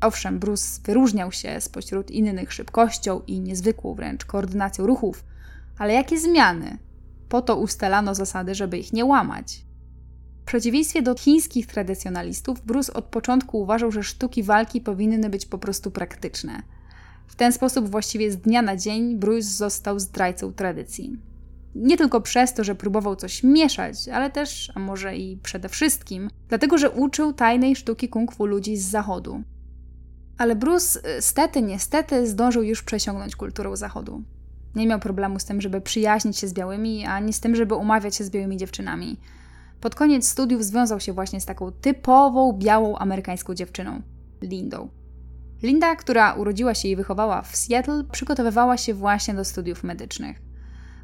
Owszem, 0.00 0.38
Bruce 0.38 0.80
wyróżniał 0.84 1.32
się 1.32 1.60
spośród 1.60 2.10
innych 2.10 2.52
szybkością 2.52 3.20
i 3.26 3.40
niezwykłą 3.40 3.94
wręcz 3.94 4.24
koordynacją 4.24 4.86
ruchów, 4.86 5.24
ale 5.78 5.92
jakie 5.92 6.18
zmiany? 6.18 6.78
Po 7.28 7.42
to 7.42 7.56
ustalano 7.56 8.14
zasady, 8.14 8.54
żeby 8.54 8.78
ich 8.78 8.92
nie 8.92 9.04
łamać. 9.04 9.64
W 10.42 10.44
przeciwieństwie 10.44 11.02
do 11.02 11.14
chińskich 11.14 11.66
tradycjonalistów, 11.66 12.66
Bruce 12.66 12.94
od 12.94 13.04
początku 13.04 13.60
uważał, 13.60 13.92
że 13.92 14.02
sztuki 14.02 14.42
walki 14.42 14.80
powinny 14.80 15.30
być 15.30 15.46
po 15.46 15.58
prostu 15.58 15.90
praktyczne. 15.90 16.62
W 17.26 17.34
ten 17.34 17.52
sposób 17.52 17.88
właściwie 17.88 18.32
z 18.32 18.36
dnia 18.36 18.62
na 18.62 18.76
dzień 18.76 19.16
Bruce 19.16 19.48
został 19.48 19.98
zdrajcą 19.98 20.52
tradycji. 20.52 21.31
Nie 21.74 21.96
tylko 21.96 22.20
przez 22.20 22.54
to, 22.54 22.64
że 22.64 22.74
próbował 22.74 23.16
coś 23.16 23.42
mieszać, 23.42 24.08
ale 24.08 24.30
też, 24.30 24.72
a 24.74 24.78
może 24.78 25.16
i 25.16 25.36
przede 25.36 25.68
wszystkim, 25.68 26.30
dlatego, 26.48 26.78
że 26.78 26.90
uczył 26.90 27.32
tajnej 27.32 27.76
sztuki 27.76 28.08
kung 28.08 28.34
fu 28.34 28.46
ludzi 28.46 28.76
z 28.76 28.90
zachodu. 28.90 29.42
Ale 30.38 30.56
Bruce, 30.56 31.16
y, 31.18 31.22
stety, 31.22 31.62
niestety, 31.62 32.26
zdążył 32.26 32.62
już 32.62 32.82
przesiągnąć 32.82 33.36
kulturą 33.36 33.76
zachodu. 33.76 34.22
Nie 34.74 34.86
miał 34.86 35.00
problemu 35.00 35.38
z 35.38 35.44
tym, 35.44 35.60
żeby 35.60 35.80
przyjaźnić 35.80 36.38
się 36.38 36.48
z 36.48 36.52
białymi, 36.52 37.06
ani 37.06 37.32
z 37.32 37.40
tym, 37.40 37.56
żeby 37.56 37.74
umawiać 37.74 38.16
się 38.16 38.24
z 38.24 38.30
białymi 38.30 38.56
dziewczynami. 38.56 39.20
Pod 39.80 39.94
koniec 39.94 40.28
studiów 40.28 40.64
związał 40.64 41.00
się 41.00 41.12
właśnie 41.12 41.40
z 41.40 41.46
taką 41.46 41.72
typową 41.72 42.52
białą 42.52 42.96
amerykańską 42.96 43.54
dziewczyną 43.54 44.02
Lindą. 44.42 44.88
Linda, 45.62 45.96
która 45.96 46.32
urodziła 46.34 46.74
się 46.74 46.88
i 46.88 46.96
wychowała 46.96 47.42
w 47.42 47.56
Seattle, 47.56 48.04
przygotowywała 48.12 48.76
się 48.76 48.94
właśnie 48.94 49.34
do 49.34 49.44
studiów 49.44 49.84
medycznych. 49.84 50.51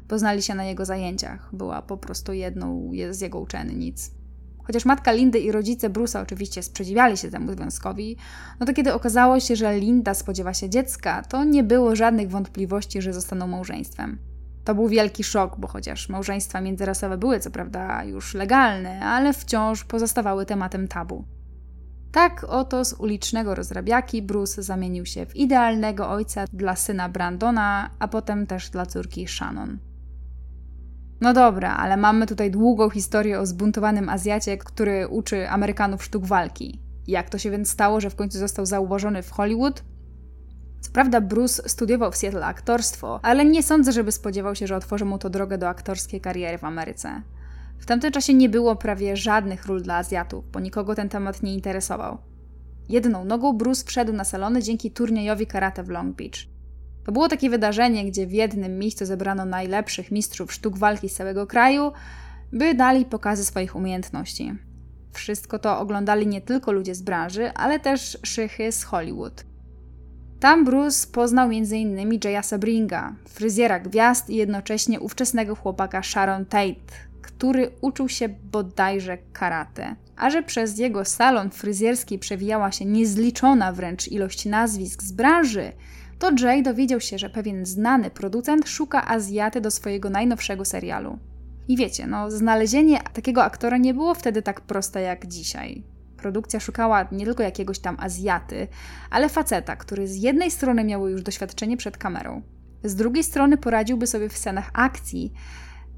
Poznali 0.09 0.41
się 0.41 0.55
na 0.55 0.63
jego 0.63 0.85
zajęciach. 0.85 1.49
Była 1.53 1.81
po 1.81 1.97
prostu 1.97 2.33
jedną 2.33 2.91
z 3.09 3.21
jego 3.21 3.39
uczennic. 3.39 4.11
Chociaż 4.63 4.85
matka 4.85 5.11
Lindy 5.11 5.39
i 5.39 5.51
rodzice 5.51 5.89
Bruce'a 5.89 6.21
oczywiście 6.21 6.63
sprzeciwiali 6.63 7.17
się 7.17 7.31
temu 7.31 7.51
związkowi, 7.51 8.17
no 8.59 8.65
to 8.65 8.73
kiedy 8.73 8.93
okazało 8.93 9.39
się, 9.39 9.55
że 9.55 9.79
Linda 9.79 10.13
spodziewa 10.13 10.53
się 10.53 10.69
dziecka, 10.69 11.21
to 11.21 11.43
nie 11.43 11.63
było 11.63 11.95
żadnych 11.95 12.29
wątpliwości, 12.29 13.01
że 13.01 13.13
zostaną 13.13 13.47
małżeństwem. 13.47 14.19
To 14.63 14.75
był 14.75 14.87
wielki 14.87 15.23
szok, 15.23 15.59
bo 15.59 15.67
chociaż 15.67 16.09
małżeństwa 16.09 16.61
międzyrasowe 16.61 17.17
były 17.17 17.39
co 17.39 17.51
prawda 17.51 18.03
już 18.03 18.33
legalne, 18.33 18.99
ale 19.05 19.33
wciąż 19.33 19.83
pozostawały 19.83 20.45
tematem 20.45 20.87
tabu. 20.87 21.25
Tak 22.11 22.43
oto 22.43 22.85
z 22.85 22.93
ulicznego 22.93 23.55
rozrabiaki 23.55 24.21
Bruce 24.21 24.63
zamienił 24.63 25.05
się 25.05 25.25
w 25.25 25.35
idealnego 25.35 26.09
ojca 26.09 26.45
dla 26.53 26.75
syna 26.75 27.09
Brandona, 27.09 27.89
a 27.99 28.07
potem 28.07 28.47
też 28.47 28.69
dla 28.69 28.85
córki 28.85 29.27
Shannon. 29.27 29.88
No 31.21 31.33
dobra, 31.33 31.75
ale 31.75 31.97
mamy 31.97 32.27
tutaj 32.27 32.51
długą 32.51 32.89
historię 32.89 33.39
o 33.39 33.45
zbuntowanym 33.45 34.09
Azjacie, 34.09 34.57
który 34.57 35.07
uczy 35.07 35.49
Amerykanów 35.49 36.03
sztuk 36.03 36.25
walki. 36.25 36.79
Jak 37.07 37.29
to 37.29 37.37
się 37.37 37.51
więc 37.51 37.69
stało, 37.69 38.01
że 38.01 38.09
w 38.09 38.15
końcu 38.15 38.39
został 38.39 38.65
zauważony 38.65 39.23
w 39.23 39.31
Hollywood? 39.31 39.83
Co 40.81 40.91
prawda 40.91 41.21
Bruce 41.21 41.69
studiował 41.69 42.11
w 42.11 42.15
Seattle 42.15 42.45
aktorstwo, 42.45 43.19
ale 43.23 43.45
nie 43.45 43.63
sądzę, 43.63 43.91
żeby 43.91 44.11
spodziewał 44.11 44.55
się, 44.55 44.67
że 44.67 44.75
otworzy 44.75 45.05
mu 45.05 45.17
to 45.17 45.29
drogę 45.29 45.57
do 45.57 45.69
aktorskiej 45.69 46.21
kariery 46.21 46.57
w 46.57 46.63
Ameryce. 46.63 47.21
W 47.79 47.85
tamtym 47.85 48.11
czasie 48.11 48.33
nie 48.33 48.49
było 48.49 48.75
prawie 48.75 49.17
żadnych 49.17 49.65
ról 49.65 49.81
dla 49.81 49.95
Azjatów, 49.95 50.51
bo 50.51 50.59
nikogo 50.59 50.95
ten 50.95 51.09
temat 51.09 51.43
nie 51.43 51.53
interesował. 51.53 52.17
Jedną 52.89 53.25
nogą 53.25 53.53
Bruce 53.53 53.85
wszedł 53.85 54.13
na 54.13 54.23
salony 54.23 54.63
dzięki 54.63 54.91
turniejowi 54.91 55.47
karate 55.47 55.83
w 55.83 55.89
Long 55.89 56.15
Beach. 56.15 56.58
To 57.05 57.11
było 57.11 57.27
takie 57.27 57.49
wydarzenie, 57.49 58.05
gdzie 58.05 58.27
w 58.27 58.31
jednym 58.31 58.79
miejscu 58.79 59.05
zebrano 59.05 59.45
najlepszych 59.45 60.11
mistrzów 60.11 60.53
sztuk 60.53 60.77
walki 60.77 61.09
z 61.09 61.15
całego 61.15 61.47
kraju, 61.47 61.91
by 62.53 62.73
dali 62.73 63.05
pokazy 63.05 63.45
swoich 63.45 63.75
umiejętności. 63.75 64.53
Wszystko 65.11 65.59
to 65.59 65.79
oglądali 65.79 66.27
nie 66.27 66.41
tylko 66.41 66.71
ludzie 66.71 66.95
z 66.95 67.01
branży, 67.01 67.51
ale 67.53 67.79
też 67.79 68.17
szychy 68.23 68.71
z 68.71 68.83
Hollywood. 68.83 69.43
Tam 70.39 70.65
Bruce 70.65 71.07
poznał 71.11 71.47
m.in. 71.47 72.19
Jaya 72.23 72.43
Sabringa, 72.43 73.15
fryzjera 73.27 73.79
gwiazd 73.79 74.29
i 74.29 74.35
jednocześnie 74.35 74.99
ówczesnego 74.99 75.55
chłopaka 75.55 76.03
Sharon 76.03 76.45
Tate, 76.45 77.09
który 77.21 77.71
uczył 77.81 78.09
się 78.09 78.29
bodajże 78.29 79.17
karate. 79.33 79.95
A 80.17 80.29
że 80.29 80.43
przez 80.43 80.77
jego 80.77 81.05
salon 81.05 81.49
fryzjerski 81.49 82.19
przewijała 82.19 82.71
się 82.71 82.85
niezliczona 82.85 83.71
wręcz 83.71 84.07
ilość 84.07 84.45
nazwisk 84.45 85.03
z 85.03 85.11
branży, 85.11 85.71
to 86.19 86.31
Jay 86.39 86.63
dowiedział 86.63 86.99
się, 86.99 87.17
że 87.17 87.29
pewien 87.29 87.65
znany 87.65 88.09
producent 88.09 88.69
szuka 88.69 89.07
Azjaty 89.07 89.61
do 89.61 89.71
swojego 89.71 90.09
najnowszego 90.09 90.65
serialu. 90.65 91.19
I 91.67 91.77
wiecie, 91.77 92.07
no, 92.07 92.31
znalezienie 92.31 92.99
takiego 93.13 93.43
aktora 93.43 93.77
nie 93.77 93.93
było 93.93 94.13
wtedy 94.13 94.41
tak 94.41 94.61
proste 94.61 95.01
jak 95.01 95.27
dzisiaj. 95.27 95.83
Produkcja 96.17 96.59
szukała 96.59 97.07
nie 97.11 97.25
tylko 97.25 97.43
jakiegoś 97.43 97.79
tam 97.79 97.97
Azjaty, 97.99 98.67
ale 99.09 99.29
faceta, 99.29 99.75
który 99.75 100.07
z 100.07 100.15
jednej 100.15 100.51
strony 100.51 100.83
miał 100.83 101.07
już 101.07 101.23
doświadczenie 101.23 101.77
przed 101.77 101.97
kamerą, 101.97 102.41
z 102.83 102.95
drugiej 102.95 103.23
strony 103.23 103.57
poradziłby 103.57 104.07
sobie 104.07 104.29
w 104.29 104.37
scenach 104.37 104.69
akcji, 104.73 105.33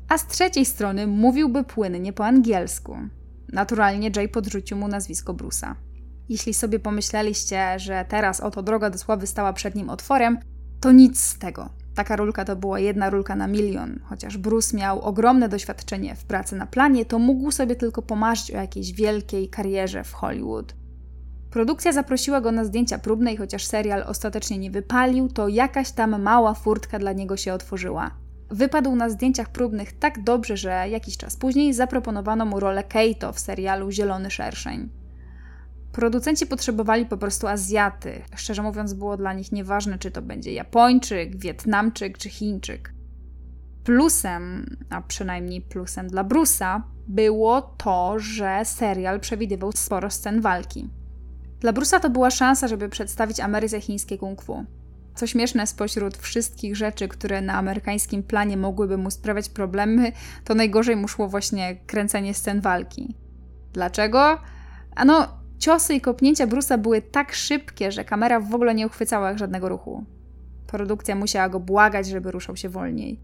a 0.10 0.18
z 0.18 0.28
trzeciej 0.28 0.66
strony 0.66 1.08
mówiłby 1.08 1.64
płynnie 1.64 2.14
po 2.14 2.26
angielsku. 2.26 2.98
Naturalnie 3.54 4.12
Jay 4.16 4.30
podrzucił 4.30 4.78
mu 4.78 4.88
nazwisko 4.88 5.34
Bruce'a. 5.34 5.76
Jeśli 6.32 6.54
sobie 6.54 6.80
pomyśleliście, 6.80 7.80
że 7.80 8.06
teraz 8.10 8.40
oto 8.40 8.64
droga 8.64 8.90
do 8.90 8.98
sławy 8.98 9.28
stała 9.28 9.54
przed 9.54 9.76
nim 9.76 9.90
otworem, 9.90 10.38
to 10.80 10.92
nic 10.92 11.20
z 11.20 11.38
tego. 11.38 11.70
Taka 11.96 12.16
rulka 12.16 12.46
to 12.46 12.56
była 12.56 12.80
jedna 12.80 13.10
rulka 13.10 13.36
na 13.36 13.48
milion. 13.48 14.00
Chociaż 14.04 14.38
Bruce 14.38 14.78
miał 14.78 15.02
ogromne 15.02 15.50
doświadczenie 15.50 16.16
w 16.16 16.26
pracy 16.26 16.56
na 16.56 16.66
planie, 16.66 17.06
to 17.06 17.20
mógł 17.20 17.52
sobie 17.52 17.76
tylko 17.76 18.02
pomarzyć 18.02 18.52
o 18.52 18.58
jakiejś 18.58 18.94
wielkiej 18.94 19.50
karierze 19.50 20.04
w 20.04 20.14
Hollywood. 20.14 20.76
Produkcja 21.50 21.92
zaprosiła 21.92 22.42
go 22.42 22.52
na 22.52 22.66
zdjęcia 22.66 22.98
próbne 22.98 23.34
i 23.34 23.38
chociaż 23.38 23.66
serial 23.66 24.04
ostatecznie 24.08 24.58
nie 24.58 24.72
wypalił, 24.72 25.28
to 25.28 25.48
jakaś 25.48 25.92
tam 25.92 26.22
mała 26.22 26.54
furtka 26.54 27.00
dla 27.00 27.14
niego 27.14 27.38
się 27.38 27.54
otworzyła. 27.54 28.12
Wypadł 28.50 28.96
na 28.96 29.10
zdjęciach 29.10 29.50
próbnych 29.50 30.00
tak 30.00 30.24
dobrze, 30.24 30.58
że 30.58 30.90
jakiś 30.90 31.18
czas 31.18 31.36
później 31.38 31.74
zaproponowano 31.74 32.46
mu 32.46 32.60
rolę 32.60 32.84
Keito 32.84 33.34
w 33.34 33.40
serialu 33.40 33.92
Zielony 33.92 34.32
Szerszeń. 34.32 35.01
Producenci 35.92 36.48
potrzebowali 36.48 37.06
po 37.06 37.18
prostu 37.18 37.48
Azjaty. 37.48 38.22
Szczerze 38.36 38.64
mówiąc, 38.64 38.94
było 38.94 39.18
dla 39.18 39.34
nich 39.34 39.52
nieważne, 39.52 39.98
czy 39.98 40.12
to 40.12 40.22
będzie 40.22 40.54
Japończyk, 40.54 41.38
Wietnamczyk 41.38 42.18
czy 42.18 42.30
Chińczyk. 42.30 42.94
Plusem, 43.84 44.76
a 44.90 45.02
przynajmniej 45.02 45.62
plusem 45.62 46.08
dla 46.08 46.24
Brusa, 46.24 46.84
było 47.08 47.62
to, 47.62 48.20
że 48.20 48.62
serial 48.66 49.20
przewidywał 49.20 49.72
sporo 49.72 50.10
scen 50.10 50.42
walki. 50.42 50.90
Dla 51.60 51.74
Brusa 51.74 52.00
to 52.00 52.10
była 52.10 52.32
szansa, 52.32 52.68
żeby 52.68 52.90
przedstawić 52.90 53.40
Ameryce 53.40 53.82
chińskie 53.82 54.18
kung 54.18 54.42
fu. 54.42 54.66
Co 55.16 55.28
śmieszne, 55.28 55.68
spośród 55.68 56.18
wszystkich 56.18 56.76
rzeczy, 56.76 57.08
które 57.08 57.42
na 57.42 57.54
amerykańskim 57.54 58.24
planie 58.24 58.58
mogłyby 58.58 58.98
mu 58.98 59.12
sprawiać 59.12 59.50
problemy, 59.50 60.12
to 60.44 60.56
najgorzej 60.56 60.96
mu 60.96 61.08
szło 61.08 61.28
właśnie 61.28 61.76
kręcenie 61.88 62.34
scen 62.34 62.62
walki. 62.62 63.16
Dlaczego? 63.74 64.40
Ano, 64.96 65.41
ciosy 65.62 65.94
i 65.94 66.02
kopnięcia 66.02 66.48
Brusa 66.48 66.78
były 66.78 67.02
tak 67.02 67.34
szybkie, 67.34 67.92
że 67.92 68.06
kamera 68.06 68.40
w 68.40 68.56
ogóle 68.56 68.76
nie 68.76 68.88
uchwycała 68.88 69.38
żadnego 69.38 69.70
ruchu. 69.70 70.06
Produkcja 70.68 71.16
musiała 71.16 71.50
go 71.50 71.60
błagać, 71.60 72.08
żeby 72.08 72.32
ruszał 72.32 72.56
się 72.56 72.70
wolniej. 72.70 73.20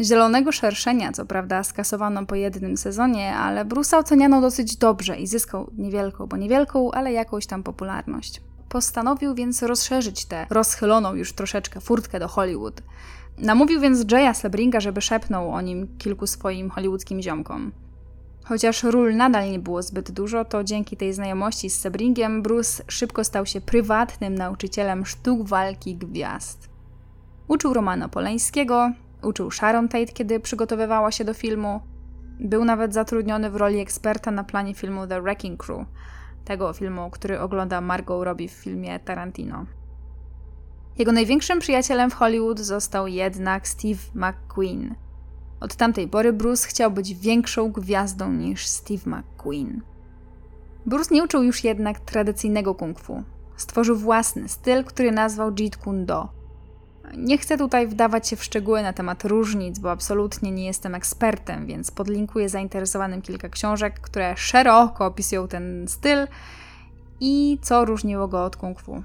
Zielonego 0.00 0.52
szerszenia, 0.52 1.12
co 1.12 1.26
prawda, 1.26 1.62
skasowano 1.62 2.26
po 2.26 2.34
jednym 2.34 2.76
sezonie, 2.76 3.36
ale 3.36 3.64
Brusa 3.64 3.98
oceniano 3.98 4.40
dosyć 4.40 4.76
dobrze 4.76 5.16
i 5.16 5.26
zyskał 5.26 5.70
niewielką, 5.78 6.26
bo 6.26 6.36
niewielką, 6.36 6.90
ale 6.90 7.12
jakąś 7.12 7.46
tam 7.46 7.62
popularność. 7.62 8.42
Postanowił 8.68 9.34
więc 9.34 9.62
rozszerzyć 9.62 10.24
tę 10.24 10.46
rozchyloną 10.50 11.14
już 11.14 11.32
troszeczkę 11.32 11.80
furtkę 11.80 12.18
do 12.18 12.28
Hollywood. 12.28 12.82
Namówił 13.38 13.80
więc 13.80 14.12
Jaya 14.12 14.34
Sebringa, 14.34 14.80
żeby 14.80 15.00
szepnął 15.00 15.50
o 15.50 15.60
nim 15.60 15.98
kilku 15.98 16.26
swoim 16.26 16.70
hollywoodzkim 16.70 17.22
ziomkom. 17.22 17.72
Chociaż 18.48 18.82
ról 18.82 19.16
nadal 19.16 19.50
nie 19.50 19.58
było 19.58 19.82
zbyt 19.82 20.10
dużo, 20.10 20.44
to 20.44 20.64
dzięki 20.64 20.96
tej 20.96 21.12
znajomości 21.12 21.70
z 21.70 21.78
Sebringiem 21.80 22.42
Bruce 22.42 22.84
szybko 22.88 23.24
stał 23.24 23.46
się 23.46 23.60
prywatnym 23.60 24.34
nauczycielem 24.34 25.06
sztuk 25.06 25.48
walki 25.48 25.96
gwiazd. 25.96 26.68
Uczył 27.48 27.74
Romana 27.74 28.08
Poleńskiego, 28.08 28.92
uczył 29.22 29.50
Sharon 29.50 29.88
Tate, 29.88 30.12
kiedy 30.12 30.40
przygotowywała 30.40 31.10
się 31.10 31.24
do 31.24 31.34
filmu. 31.34 31.80
Był 32.40 32.64
nawet 32.64 32.94
zatrudniony 32.94 33.50
w 33.50 33.56
roli 33.56 33.80
eksperta 33.80 34.30
na 34.30 34.44
planie 34.44 34.74
filmu 34.74 35.06
The 35.06 35.22
Wrecking 35.22 35.64
Crew– 35.64 35.86
tego 36.44 36.72
filmu, 36.72 37.10
który 37.10 37.40
ogląda 37.40 37.80
Margot 37.80 38.24
Robbie 38.24 38.48
w 38.48 38.52
filmie 38.52 39.00
Tarantino. 39.00 39.66
Jego 40.98 41.12
największym 41.12 41.58
przyjacielem 41.58 42.10
w 42.10 42.14
Hollywood 42.14 42.60
został 42.60 43.06
jednak 43.06 43.68
Steve 43.68 44.00
McQueen. 44.14 44.94
Od 45.60 45.76
tamtej 45.76 46.08
pory 46.08 46.32
Bruce 46.32 46.68
chciał 46.68 46.90
być 46.90 47.14
większą 47.14 47.72
gwiazdą 47.72 48.32
niż 48.32 48.66
Steve 48.66 49.10
McQueen. 49.10 49.80
Bruce 50.86 51.14
nie 51.14 51.24
uczył 51.24 51.42
już 51.42 51.64
jednak 51.64 52.00
tradycyjnego 52.00 52.74
kung 52.74 53.00
fu. 53.00 53.22
Stworzył 53.56 53.96
własny 53.96 54.48
styl, 54.48 54.84
który 54.84 55.12
nazwał 55.12 55.52
Jeet 55.58 55.76
Kune 55.76 56.06
Do– 56.06 56.28
nie 57.16 57.38
chcę 57.38 57.58
tutaj 57.58 57.86
wdawać 57.86 58.28
się 58.28 58.36
w 58.36 58.44
szczegóły 58.44 58.82
na 58.82 58.92
temat 58.92 59.24
różnic, 59.24 59.78
bo 59.78 59.90
absolutnie 59.90 60.50
nie 60.50 60.66
jestem 60.66 60.94
ekspertem, 60.94 61.66
więc 61.66 61.90
podlinkuję 61.90 62.48
zainteresowanym 62.48 63.22
kilka 63.22 63.48
książek, 63.48 64.00
które 64.00 64.36
szeroko 64.36 65.06
opisują 65.06 65.48
ten 65.48 65.88
styl 65.88 66.26
i 67.20 67.58
co 67.62 67.84
różniło 67.84 68.28
go 68.28 68.44
od 68.44 68.56
kung 68.56 68.80
fu. 68.80 69.02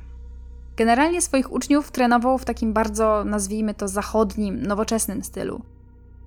Generalnie 0.77 1.21
swoich 1.21 1.51
uczniów 1.51 1.91
trenował 1.91 2.37
w 2.37 2.45
takim 2.45 2.73
bardzo, 2.73 3.23
nazwijmy 3.23 3.73
to, 3.73 3.87
zachodnim, 3.87 4.63
nowoczesnym 4.63 5.23
stylu. 5.23 5.61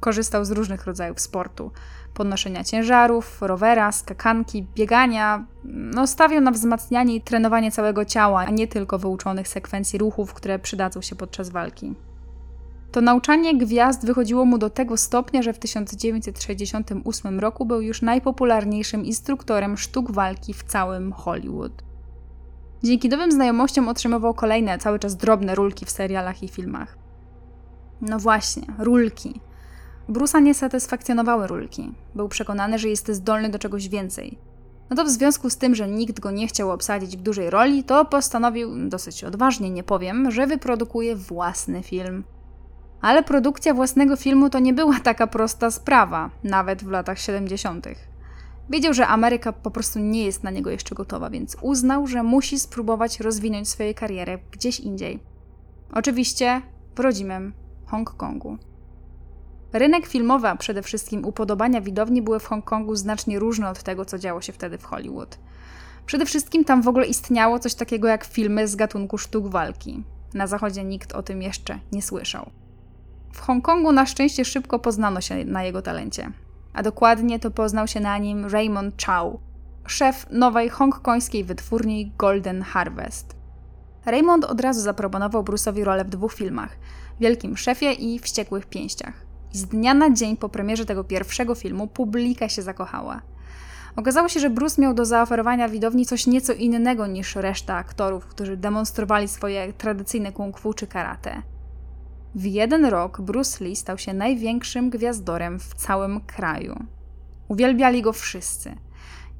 Korzystał 0.01 0.45
z 0.45 0.51
różnych 0.51 0.87
rodzajów 0.87 1.21
sportu 1.21 1.71
podnoszenia 2.17 2.65
ciężarów, 2.65 3.43
rowera, 3.43 3.93
skakanki, 3.93 4.67
biegania. 4.75 5.47
No, 5.65 6.07
stawiał 6.07 6.41
na 6.41 6.51
wzmacnianie 6.51 7.15
i 7.15 7.21
trenowanie 7.21 7.71
całego 7.71 8.05
ciała, 8.05 8.41
a 8.41 8.51
nie 8.51 8.69
tylko 8.69 8.99
wyuczonych 8.99 9.49
sekwencji 9.49 9.99
ruchów, 9.99 10.35
które 10.35 10.59
przydadzą 10.59 11.03
się 11.03 11.17
podczas 11.17 11.51
walki. 11.51 11.95
To 12.93 13.01
nauczanie 13.01 13.59
gwiazd 13.59 14.07
wychodziło 14.07 14.45
mu 14.45 14.59
do 14.59 14.71
tego 14.71 14.97
stopnia, 14.97 15.43
że 15.43 15.53
w 15.53 15.59
1968 15.59 17.41
roku 17.41 17.67
był 17.67 17.81
już 17.81 18.03
najpopularniejszym 18.03 19.05
instruktorem 19.05 19.77
sztuk 19.77 20.11
walki 20.11 20.55
w 20.55 20.65
całym 20.65 21.13
Hollywood. 21.13 21.83
Dzięki 22.83 23.09
nowym 23.09 23.33
znajomościom 23.33 23.89
otrzymywał 23.89 24.35
kolejne, 24.35 24.79
cały 24.79 24.99
czas 24.99 25.17
drobne 25.17 25.55
rulki 25.55 25.87
w 25.87 25.91
serialach 25.91 26.43
i 26.43 26.49
filmach. 26.49 26.99
No 28.01 28.19
właśnie, 28.19 28.63
rulki. 28.79 29.41
Brusa 30.09 30.40
nie 30.40 30.55
satysfakcjonowały 30.55 31.47
rulki. 31.47 31.92
Był 32.14 32.29
przekonany, 32.29 32.79
że 32.79 32.88
jest 32.88 33.09
zdolny 33.09 33.49
do 33.49 33.59
czegoś 33.59 33.88
więcej. 33.88 34.38
No 34.90 34.97
to 34.97 35.05
w 35.05 35.09
związku 35.09 35.51
z 35.51 35.57
tym, 35.57 35.75
że 35.75 35.88
nikt 35.88 36.21
go 36.21 36.31
nie 36.31 36.47
chciał 36.47 36.71
obsadzić 36.71 37.16
w 37.16 37.23
dużej 37.23 37.51
roli, 37.51 37.85
to 37.85 38.05
postanowił, 38.05 38.88
dosyć 38.88 39.25
odważnie 39.25 39.71
nie 39.71 39.83
powiem, 39.83 40.31
że 40.31 40.47
wyprodukuje 40.47 41.16
własny 41.16 41.83
film. 41.83 42.25
Ale 43.01 43.23
produkcja 43.23 43.75
własnego 43.75 44.16
filmu 44.16 44.51
to 44.51 44.59
nie 44.59 44.73
była 44.73 45.01
taka 45.01 45.27
prosta 45.27 45.71
sprawa, 45.71 46.31
nawet 46.45 46.85
w 46.85 46.90
latach 46.90 47.19
70. 47.19 47.87
Wiedział, 48.71 48.95
że 48.95 49.07
Ameryka 49.07 49.53
po 49.53 49.71
prostu 49.71 49.99
nie 49.99 50.25
jest 50.25 50.45
na 50.45 50.51
niego 50.51 50.71
jeszcze 50.71 50.95
gotowa, 50.95 51.31
więc 51.31 51.57
uznał, 51.62 52.07
że 52.07 52.23
musi 52.23 52.59
spróbować 52.59 53.21
rozwinąć 53.21 53.69
swoją 53.69 53.95
karierę 53.95 54.38
gdzieś 54.51 54.81
indziej. 54.81 55.21
Oczywiście 55.92 56.62
w 56.97 57.01
rodzimym 57.01 57.53
Hongkongu. 57.87 58.59
Rynek 59.72 60.07
filmowy, 60.07 60.48
a 60.48 60.57
przede 60.57 60.83
wszystkim 60.83 61.24
upodobania 61.24 61.81
widowni 61.81 62.22
były 62.22 62.40
w 62.40 62.46
Hongkongu 62.46 62.96
znacznie 62.96 63.38
różne 63.38 63.68
od 63.70 63.83
tego, 63.83 64.05
co 64.05 64.18
działo 64.18 64.40
się 64.40 64.52
wtedy 64.52 64.79
w 64.79 64.85
Hollywood. 64.85 65.38
Przede 66.07 66.26
wszystkim 66.26 66.64
tam 66.64 66.83
w 66.83 66.88
ogóle 66.88 67.07
istniało 67.07 67.59
coś 67.59 67.74
takiego 67.74 68.09
jak 68.09 68.24
filmy 68.24 68.68
z 68.68 68.76
gatunku 68.76 69.18
sztuk 69.18 69.48
walki. 69.48 70.05
Na 70.35 70.46
zachodzie 70.46 70.85
nikt 70.85 71.12
o 71.12 71.22
tym 71.22 71.42
jeszcze 71.42 71.79
nie 71.92 72.02
słyszał. 72.02 72.50
W 73.33 73.40
Hongkongu 73.40 73.92
na 73.92 74.07
szczęście 74.07 74.44
szybko 74.44 74.79
poznano 74.79 75.20
się 75.20 75.44
na 75.44 75.64
jego 75.64 75.83
talencie. 75.83 76.33
A 76.72 76.83
dokładnie 76.83 77.38
to 77.38 77.50
poznał 77.50 77.87
się 77.87 78.00
na 78.00 78.18
nim 78.18 78.46
Raymond 78.46 79.02
Chow, 79.07 79.33
szef 79.87 80.26
nowej 80.31 80.68
hongkońskiej 80.68 81.44
wytwórni 81.44 82.12
Golden 82.18 82.62
Harvest. 82.62 83.37
Raymond 84.07 84.44
od 84.44 84.61
razu 84.61 84.81
zaproponował 84.81 85.42
Bruce'owi 85.42 85.85
rolę 85.85 86.05
w 86.05 86.11
dwóch 86.11 86.35
filmach: 86.35 86.76
Wielkim 87.20 87.57
Szefie 87.57 87.92
i 87.92 88.18
Wściekłych 88.18 88.66
Pięściach. 88.66 89.26
Z 89.57 89.64
dnia 89.64 89.95
na 89.95 90.11
dzień 90.11 90.37
po 90.37 90.49
premierze 90.49 90.87
tego 90.87 91.05
pierwszego 91.05 91.55
filmu 91.55 91.87
publika 91.87 92.49
się 92.49 92.62
zakochała. 92.62 93.23
Okazało 93.97 94.29
się, 94.29 94.40
że 94.40 94.51
Bruce 94.51 94.83
miał 94.83 94.95
do 94.95 95.05
zaoferowania 95.05 95.69
widowni 95.69 96.07
coś 96.07 96.27
nieco 96.27 96.53
innego 96.53 97.07
niż 97.07 97.37
reszta 97.37 97.75
aktorów, 97.75 98.27
którzy 98.27 98.57
demonstrowali 98.57 99.29
swoje 99.29 99.73
tradycyjne 99.73 100.33
kung 100.33 100.59
fu 100.59 100.75
czy 100.75 100.87
karate. 100.87 101.42
W 102.35 102.45
jeden 102.45 102.85
rok 102.85 103.21
Bruce 103.21 103.64
Lee 103.64 103.77
stał 103.77 103.99
się 103.99 104.14
największym 104.14 104.90
gwiazdorem 104.90 105.59
w 105.59 105.75
całym 105.75 106.21
kraju. 106.21 106.85
Uwielbiali 107.49 108.03
go 108.03 108.12
wszyscy. 108.12 108.75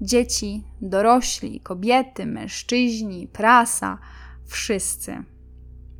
Dzieci, 0.00 0.64
dorośli, 0.81 1.61
kobiety, 1.61 2.26
mężczyźni, 2.26 3.29
prasa, 3.29 3.98
wszyscy. 4.46 5.24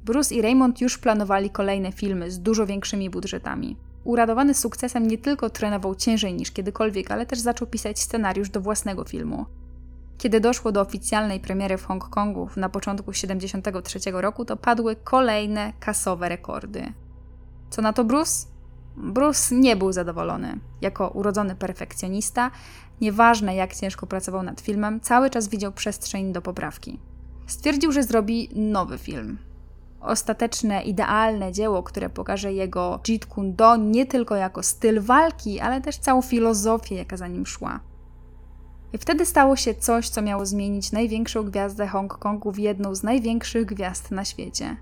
Bruce 0.05 0.35
i 0.35 0.43
Raymond 0.43 0.81
już 0.81 0.99
planowali 0.99 1.51
kolejne 1.51 1.93
filmy 1.93 2.31
z 2.31 2.39
dużo 2.39 2.67
większymi 2.67 3.11
budżetami. 3.11 3.86
Uradowany 4.07 4.55
sukcesem 4.55 5.09
nie 5.09 5.19
tylko 5.19 5.51
trenował 5.51 5.95
ciężej 5.95 6.35
niż 6.35 6.51
kiedykolwiek, 6.51 7.11
ale 7.11 7.27
też 7.27 7.39
zaczął 7.39 7.69
pisać 7.69 8.01
scenariusz 8.01 8.51
do 8.51 8.61
własnego 8.61 9.05
filmu. 9.05 9.47
Kiedy 10.19 10.41
doszło 10.41 10.73
do 10.73 10.81
oficjalnej 10.81 11.41
premiery 11.41 11.79
w 11.79 11.85
Hongkongu 11.85 12.49
na 12.57 12.69
początku 12.69 13.13
1973 13.13 14.11
roku, 14.13 14.45
to 14.45 14.57
padły 14.57 14.97
kolejne 14.97 15.73
kasowe 15.81 16.29
rekordy. 16.29 16.93
Co 17.71 17.83
na 17.83 17.93
to 17.93 18.05
Bruce? 18.05 18.47
Bruce 18.97 19.55
nie 19.55 19.77
był 19.77 19.93
zadowolony. 19.93 20.59
Jako 20.81 21.09
urodzony 21.09 21.55
perfekcjonista, 21.55 22.51
nieważne 23.01 23.55
jak 23.55 23.75
ciężko 23.75 24.07
pracował 24.07 24.43
nad 24.43 24.61
filmem, 24.61 25.01
cały 25.01 25.31
czas 25.31 25.49
widział 25.49 25.73
przestrzeń 25.73 26.33
do 26.33 26.43
poprawki. 26.43 27.01
Stwierdził, 27.47 27.93
że 27.93 28.03
zrobi 28.03 28.49
nowy 28.55 28.99
film 28.99 29.39
ostateczne, 30.01 30.83
idealne 30.83 31.53
dzieło, 31.53 31.83
które 31.83 32.11
pokaże 32.11 32.53
jego 32.53 33.01
Jeet 33.09 33.27
Kune 33.27 33.53
Do 33.53 33.77
nie 33.77 34.07
tylko 34.07 34.37
jako 34.37 34.63
styl 34.63 35.01
walki, 35.01 35.61
ale 35.61 35.81
też 35.81 35.99
całą 35.99 36.23
filozofię, 36.23 36.95
jaka 36.95 37.17
za 37.17 37.29
nim 37.29 37.47
szła. 37.47 37.81
I 38.93 38.99
wtedy 38.99 39.27
stało 39.27 39.57
się 39.57 39.75
coś, 39.75 40.09
co 40.09 40.23
miało 40.23 40.47
zmienić 40.47 40.93
największą 40.93 41.43
gwiazdę 41.43 41.87
Hongkongu 41.87 42.53
w 42.53 42.59
jedną 42.59 42.95
z 42.95 43.03
największych 43.03 43.67
gwiazd 43.67 44.11
na 44.11 44.25
świecie. 44.25 44.77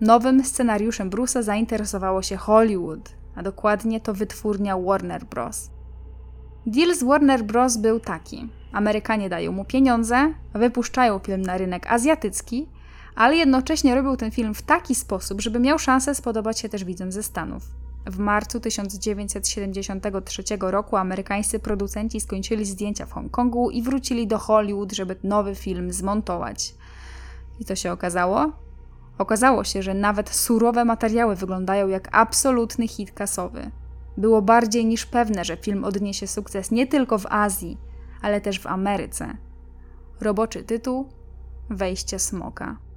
Nowym 0.00 0.44
scenariuszem 0.44 1.10
Bruce'a 1.10 1.42
zainteresowało 1.42 2.22
się 2.22 2.36
Hollywood, 2.36 3.12
a 3.36 3.42
dokładnie 3.42 4.00
to 4.00 4.14
wytwórnia 4.14 4.78
Warner 4.78 5.24
Bros. 5.24 5.70
Deal 6.66 6.94
z 6.94 7.02
Warner 7.02 7.44
Bros. 7.44 7.76
był 7.76 8.00
taki. 8.00 8.48
Amerykanie 8.72 9.28
dają 9.28 9.52
mu 9.52 9.64
pieniądze, 9.64 10.34
wypuszczają 10.54 11.18
film 11.18 11.42
na 11.42 11.58
rynek 11.58 11.92
azjatycki, 11.92 12.68
ale 13.18 13.36
jednocześnie 13.36 13.94
robią 13.94 14.16
ten 14.16 14.30
film 14.30 14.54
w 14.54 14.62
taki 14.62 14.94
sposób, 14.94 15.40
żeby 15.40 15.58
miał 15.58 15.78
szansę 15.78 16.14
spodobać 16.14 16.60
się 16.60 16.68
też 16.68 16.84
widzom 16.84 17.12
ze 17.12 17.22
Stanów. 17.22 17.62
W 18.06 18.18
marcu 18.18 18.60
1973 18.60 20.42
roku 20.60 20.96
amerykańscy 20.96 21.58
producenci 21.58 22.20
skończyli 22.20 22.64
zdjęcia 22.64 23.06
w 23.06 23.12
Hongkongu 23.12 23.70
i 23.70 23.82
wrócili 23.82 24.26
do 24.26 24.38
Hollywood, 24.38 24.92
żeby 24.92 25.16
nowy 25.22 25.54
film 25.54 25.92
zmontować. 25.92 26.74
I 27.60 27.64
co 27.64 27.76
się 27.76 27.92
okazało? 27.92 28.52
Okazało 29.18 29.64
się, 29.64 29.82
że 29.82 29.94
nawet 29.94 30.30
surowe 30.30 30.84
materiały 30.84 31.36
wyglądają 31.36 31.88
jak 31.88 32.08
absolutny 32.12 32.88
hit 32.88 33.12
kasowy. 33.12 33.70
Było 34.16 34.42
bardziej 34.42 34.86
niż 34.86 35.06
pewne, 35.06 35.44
że 35.44 35.56
film 35.56 35.84
odniesie 35.84 36.26
sukces 36.26 36.70
nie 36.70 36.86
tylko 36.86 37.18
w 37.18 37.26
Azji, 37.26 37.78
ale 38.22 38.40
też 38.40 38.60
w 38.60 38.66
Ameryce. 38.66 39.36
Roboczy 40.20 40.64
tytuł 40.64 41.08
Wejście 41.70 42.18
smoka. 42.18 42.87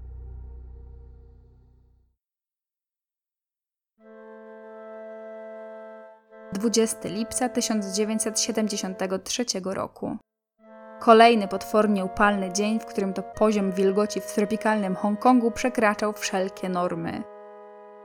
20 6.54 6.98
lipca 7.10 7.50
1973 7.50 9.46
roku. 9.66 10.18
Kolejny 11.00 11.48
potwornie 11.48 12.06
upalny 12.06 12.54
dzień, 12.54 12.80
w 12.80 12.86
którym 12.86 13.14
to 13.14 13.24
poziom 13.24 13.72
wilgoci 13.72 14.22
w 14.22 14.34
tropikalnym 14.34 14.96
Hongkongu 14.96 15.52
przekraczał 15.52 16.14
wszelkie 16.14 16.70
normy. 16.70 17.24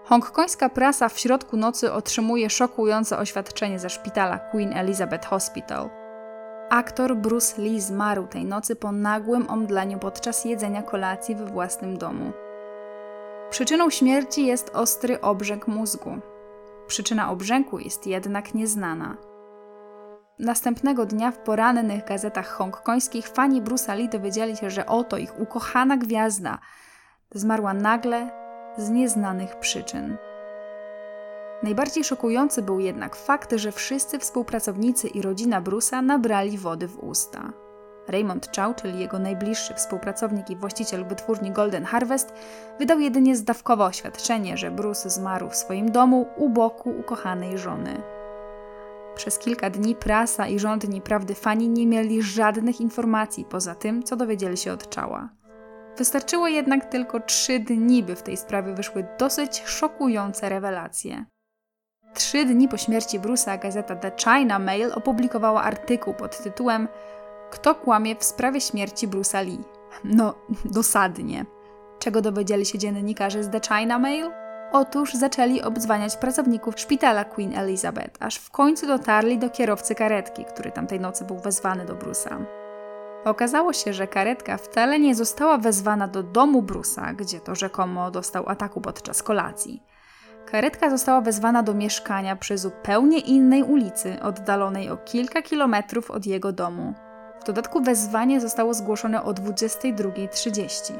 Hongkońska 0.04 0.68
prasa 0.68 1.08
w 1.08 1.18
środku 1.18 1.56
nocy 1.56 1.92
otrzymuje 1.92 2.50
szokujące 2.50 3.18
oświadczenie 3.18 3.78
ze 3.78 3.90
szpitala 3.90 4.38
Queen 4.38 4.72
Elizabeth 4.72 5.28
Hospital. 5.28 5.90
Aktor 6.70 7.16
Bruce 7.16 7.62
Lee 7.62 7.80
zmarł 7.80 8.26
tej 8.26 8.44
nocy 8.44 8.76
po 8.76 8.92
nagłym 8.92 9.50
omdleniu 9.50 9.98
podczas 9.98 10.44
jedzenia 10.44 10.82
kolacji 10.82 11.34
we 11.34 11.44
własnym 11.44 11.98
domu. 11.98 12.32
Przyczyną 13.50 13.90
śmierci 13.90 14.46
jest 14.46 14.70
ostry 14.74 15.20
obrzęk 15.20 15.66
mózgu. 15.66 16.20
Przyczyna 16.86 17.30
obrzęku 17.30 17.78
jest 17.78 18.06
jednak 18.06 18.54
nieznana. 18.54 19.16
Następnego 20.38 21.06
dnia 21.06 21.30
w 21.30 21.38
porannych 21.38 22.04
gazetach 22.04 22.48
hongkońskich 22.48 23.28
fani 23.28 23.62
Bruce'a 23.62 23.96
Lee 23.96 24.08
dowiedzieli 24.08 24.56
się, 24.56 24.70
że 24.70 24.86
oto 24.86 25.16
ich 25.16 25.40
ukochana 25.40 25.96
gwiazda 25.96 26.58
zmarła 27.34 27.74
nagle 27.74 28.30
z 28.76 28.90
nieznanych 28.90 29.58
przyczyn. 29.58 30.16
Najbardziej 31.62 32.04
szokujący 32.04 32.62
był 32.62 32.80
jednak 32.80 33.16
fakt, 33.16 33.52
że 33.52 33.72
wszyscy 33.72 34.18
współpracownicy 34.18 35.08
i 35.08 35.22
rodzina 35.22 35.62
Bruce'a 35.62 36.02
nabrali 36.02 36.58
wody 36.58 36.88
w 36.88 36.98
usta. 36.98 37.52
Raymond 38.08 38.56
Chow, 38.56 38.76
czyli 38.76 39.00
jego 39.00 39.18
najbliższy 39.18 39.74
współpracownik 39.74 40.50
i 40.50 40.56
właściciel 40.56 41.04
wytwórni 41.04 41.50
Golden 41.50 41.84
Harvest, 41.84 42.32
wydał 42.78 43.00
jedynie 43.00 43.36
zdawkowe 43.36 43.84
oświadczenie, 43.84 44.56
że 44.56 44.70
Bruce 44.70 45.10
zmarł 45.10 45.50
w 45.50 45.56
swoim 45.56 45.92
domu 45.92 46.28
u 46.36 46.48
boku 46.48 46.90
ukochanej 46.90 47.58
żony. 47.58 48.02
Przez 49.14 49.38
kilka 49.38 49.70
dni 49.70 49.94
prasa 49.94 50.46
i 50.46 50.58
rządni 50.58 51.00
prawdy 51.00 51.34
fani 51.34 51.68
nie 51.68 51.86
mieli 51.86 52.22
żadnych 52.22 52.80
informacji 52.80 53.44
poza 53.44 53.74
tym, 53.74 54.02
co 54.02 54.16
dowiedzieli 54.16 54.56
się 54.56 54.72
od 54.72 54.94
Chała. 54.94 55.28
Wystarczyło 55.98 56.48
jednak 56.48 56.84
tylko 56.84 57.20
trzy 57.20 57.58
dni, 57.58 58.02
by 58.02 58.16
w 58.16 58.22
tej 58.22 58.36
sprawie 58.36 58.74
wyszły 58.74 59.06
dosyć 59.18 59.62
szokujące 59.66 60.48
rewelacje. 60.48 61.24
Trzy 62.14 62.44
dni 62.44 62.68
po 62.68 62.76
śmierci 62.76 63.20
Bruce'a 63.20 63.58
gazeta 63.58 63.96
The 63.96 64.12
China 64.16 64.58
Mail 64.58 64.92
opublikowała 64.94 65.62
artykuł 65.62 66.14
pod 66.14 66.42
tytułem 66.42 66.88
kto 67.50 67.74
kłamie 67.74 68.16
w 68.16 68.24
sprawie 68.24 68.60
śmierci 68.60 69.08
Bruce'a 69.08 69.46
Lee? 69.46 69.64
No, 70.04 70.34
dosadnie. 70.64 71.46
Czego 71.98 72.20
dowiedzieli 72.20 72.66
się 72.66 72.78
dziennikarze 72.78 73.44
z 73.44 73.50
The 73.50 73.60
China 73.60 73.98
Mail? 73.98 74.30
Otóż 74.72 75.14
zaczęli 75.14 75.62
obdzwaniać 75.62 76.16
pracowników 76.16 76.80
szpitala 76.80 77.24
Queen 77.24 77.56
Elizabeth, 77.56 78.22
aż 78.22 78.36
w 78.36 78.50
końcu 78.50 78.86
dotarli 78.86 79.38
do 79.38 79.50
kierowcy 79.50 79.94
karetki, 79.94 80.44
który 80.44 80.72
tamtej 80.72 81.00
nocy 81.00 81.24
był 81.24 81.38
wezwany 81.38 81.84
do 81.84 81.94
Bruce'a. 81.94 82.44
Okazało 83.24 83.72
się, 83.72 83.92
że 83.92 84.06
karetka 84.06 84.56
wcale 84.56 84.98
nie 84.98 85.14
została 85.14 85.58
wezwana 85.58 86.08
do 86.08 86.22
domu 86.22 86.62
Bruce'a, 86.62 87.16
gdzie 87.16 87.40
to 87.40 87.54
rzekomo 87.54 88.10
dostał 88.10 88.48
ataku 88.48 88.80
podczas 88.80 89.22
kolacji. 89.22 89.82
Karetka 90.46 90.90
została 90.90 91.20
wezwana 91.20 91.62
do 91.62 91.74
mieszkania 91.74 92.36
przy 92.36 92.58
zupełnie 92.58 93.18
innej 93.18 93.62
ulicy, 93.62 94.22
oddalonej 94.22 94.90
o 94.90 94.96
kilka 94.96 95.42
kilometrów 95.42 96.10
od 96.10 96.26
jego 96.26 96.52
domu. 96.52 96.94
W 97.40 97.44
dodatku 97.44 97.82
wezwanie 97.82 98.40
zostało 98.40 98.74
zgłoszone 98.74 99.22
o 99.22 99.30
22.30. 99.30 100.92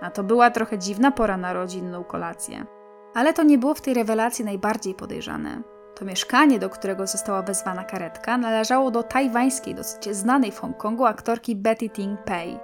A 0.00 0.10
to 0.10 0.22
była 0.22 0.50
trochę 0.50 0.78
dziwna 0.78 1.10
pora 1.10 1.36
na 1.36 1.52
rodzinną 1.52 2.04
kolację. 2.04 2.66
Ale 3.14 3.32
to 3.32 3.42
nie 3.42 3.58
było 3.58 3.74
w 3.74 3.80
tej 3.80 3.94
rewelacji 3.94 4.44
najbardziej 4.44 4.94
podejrzane. 4.94 5.62
To 5.94 6.04
mieszkanie, 6.04 6.58
do 6.58 6.70
którego 6.70 7.06
została 7.06 7.42
wezwana 7.42 7.84
karetka, 7.84 8.38
należało 8.38 8.90
do 8.90 9.02
tajwańskiej, 9.02 9.74
dosyć 9.74 10.08
znanej 10.16 10.52
w 10.52 10.58
Hongkongu 10.60 11.04
aktorki 11.04 11.56
Betty 11.56 11.88
Ting 11.88 12.20
Pei. 12.24 12.58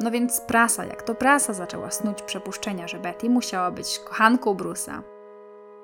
No 0.00 0.10
więc 0.10 0.40
prasa, 0.40 0.84
jak 0.84 1.02
to 1.02 1.14
prasa, 1.14 1.52
zaczęła 1.52 1.90
snuć 1.90 2.22
przepuszczenia, 2.22 2.88
że 2.88 2.98
Betty 2.98 3.30
musiała 3.30 3.70
być 3.70 3.98
kochanką 3.98 4.54
Bruce'a. 4.54 5.15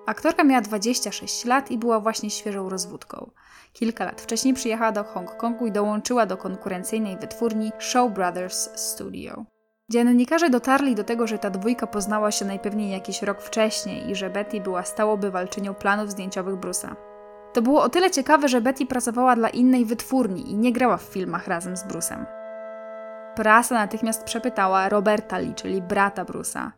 Aktorka 0.07 0.45
miała 0.45 0.61
26 0.61 1.45
lat 1.45 1.71
i 1.71 1.79
była 1.79 2.01
właśnie 2.01 2.31
świeżą 2.31 2.69
rozwódką. 2.69 3.31
Kilka 3.73 4.05
lat 4.05 4.21
wcześniej 4.21 4.55
przyjechała 4.55 4.93
do 4.93 5.05
Hongkongu 5.05 5.67
i 5.67 5.73
dołączyła 5.73 6.27
do 6.27 6.37
konkurencyjnej 6.37 7.17
wytwórni 7.17 7.73
Show 7.79 8.13
Brothers 8.13 8.69
Studio. 8.75 9.45
Dziennikarze 9.91 10.51
dotarli 10.51 10.95
do 10.95 11.05
tego, 11.05 11.27
że 11.27 11.39
ta 11.39 11.51
dwójka 11.51 11.87
poznała 11.87 12.31
się 12.31 12.45
najpewniej 12.45 12.91
jakiś 12.91 13.23
rok 13.23 13.43
wcześniej 13.43 14.11
i 14.11 14.15
że 14.15 14.31
Betty 14.31 14.61
była 14.61 14.83
stałobywalczynią 14.83 15.75
planów 15.75 16.11
zdjęciowych 16.11 16.55
Bruce'a. 16.55 16.95
To 17.53 17.63
było 17.63 17.83
o 17.83 17.89
tyle 17.89 18.11
ciekawe, 18.11 18.49
że 18.49 18.61
Betty 18.61 18.87
pracowała 18.87 19.37
dla 19.37 19.49
innej 19.49 19.85
wytwórni 19.85 20.51
i 20.51 20.55
nie 20.55 20.73
grała 20.73 20.97
w 20.97 21.03
filmach 21.03 21.47
razem 21.47 21.77
z 21.77 21.85
Bruce'em. 21.85 22.25
Prasa 23.35 23.75
natychmiast 23.75 24.25
przepytała 24.25 24.89
Roberta 24.89 25.39
Lee, 25.39 25.55
czyli 25.55 25.83
brata 25.83 26.25
Bruce'a. 26.25 26.71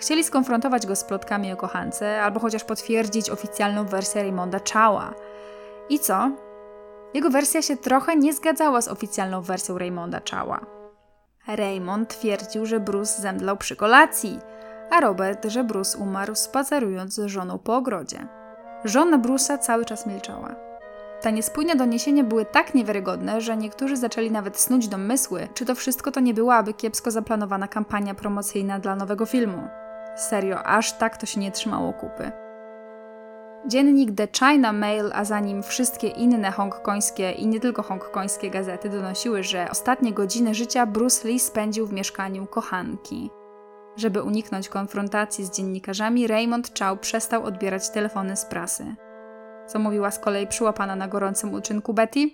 Chcieli 0.00 0.24
skonfrontować 0.24 0.86
go 0.86 0.96
z 0.96 1.04
plotkami 1.04 1.52
o 1.52 1.56
kochance, 1.56 2.22
albo 2.22 2.40
chociaż 2.40 2.64
potwierdzić 2.64 3.30
oficjalną 3.30 3.84
wersję 3.84 4.22
Raymonda 4.22 4.58
Chała– 4.72 5.14
i 5.90 5.98
co? 5.98 6.30
Jego 7.14 7.30
wersja 7.30 7.62
się 7.62 7.76
trochę 7.76 8.16
nie 8.16 8.32
zgadzała 8.32 8.80
z 8.80 8.88
oficjalną 8.88 9.42
wersją 9.42 9.78
Raymonda 9.78 10.20
Chała. 10.30 10.60
Raymond 11.46 12.08
twierdził, 12.08 12.66
że 12.66 12.80
Bruce 12.80 13.22
zemdlał 13.22 13.56
przy 13.56 13.76
kolacji, 13.76 14.38
a 14.90 15.00
Robert, 15.00 15.46
że 15.46 15.64
Bruce 15.64 15.98
umarł 15.98 16.34
spacerując 16.34 17.14
z 17.14 17.26
żoną 17.26 17.58
po 17.58 17.76
ogrodzie. 17.76 18.26
Żona 18.84 19.18
Bruce'a 19.18 19.58
cały 19.58 19.84
czas 19.84 20.06
milczała. 20.06 20.54
Te 21.20 21.32
niespójne 21.32 21.76
doniesienia 21.76 22.24
były 22.24 22.44
tak 22.44 22.74
niewiarygodne, 22.74 23.40
że 23.40 23.56
niektórzy 23.56 23.96
zaczęli 23.96 24.30
nawet 24.30 24.60
snuć 24.60 24.88
domysły, 24.88 25.48
czy 25.54 25.66
to 25.66 25.74
wszystko 25.74 26.12
to 26.12 26.20
nie 26.20 26.34
byłaby 26.34 26.74
kiepsko 26.74 27.10
zaplanowana 27.10 27.68
kampania 27.68 28.14
promocyjna 28.14 28.78
dla 28.78 28.96
nowego 28.96 29.26
filmu. 29.26 29.68
Serio, 30.20 30.62
aż 30.62 30.92
tak 30.92 31.16
to 31.16 31.26
się 31.26 31.40
nie 31.40 31.52
trzymało 31.52 31.92
kupy. 31.92 32.32
Dziennik 33.66 34.16
The 34.16 34.28
China 34.38 34.72
Mail, 34.72 35.10
a 35.14 35.24
za 35.24 35.40
nim 35.40 35.62
wszystkie 35.62 36.08
inne 36.08 36.50
hongkońskie 36.50 37.30
i 37.30 37.46
nie 37.46 37.60
tylko 37.60 37.82
hongkońskie 37.82 38.50
gazety 38.50 38.88
donosiły, 38.88 39.42
że 39.42 39.68
ostatnie 39.70 40.12
godziny 40.12 40.54
życia 40.54 40.86
Bruce 40.86 41.28
Lee 41.28 41.38
spędził 41.38 41.86
w 41.86 41.92
mieszkaniu 41.92 42.46
kochanki. 42.46 43.30
Żeby 43.96 44.22
uniknąć 44.22 44.68
konfrontacji 44.68 45.44
z 45.44 45.50
dziennikarzami, 45.50 46.26
Raymond 46.26 46.78
Chow 46.78 47.00
przestał 47.00 47.44
odbierać 47.44 47.90
telefony 47.90 48.36
z 48.36 48.44
prasy. 48.44 48.94
Co 49.66 49.78
mówiła 49.78 50.10
z 50.10 50.18
kolei 50.18 50.46
przyłapana 50.46 50.96
na 50.96 51.08
gorącym 51.08 51.54
uczynku 51.54 51.94
Betty? 51.94 52.30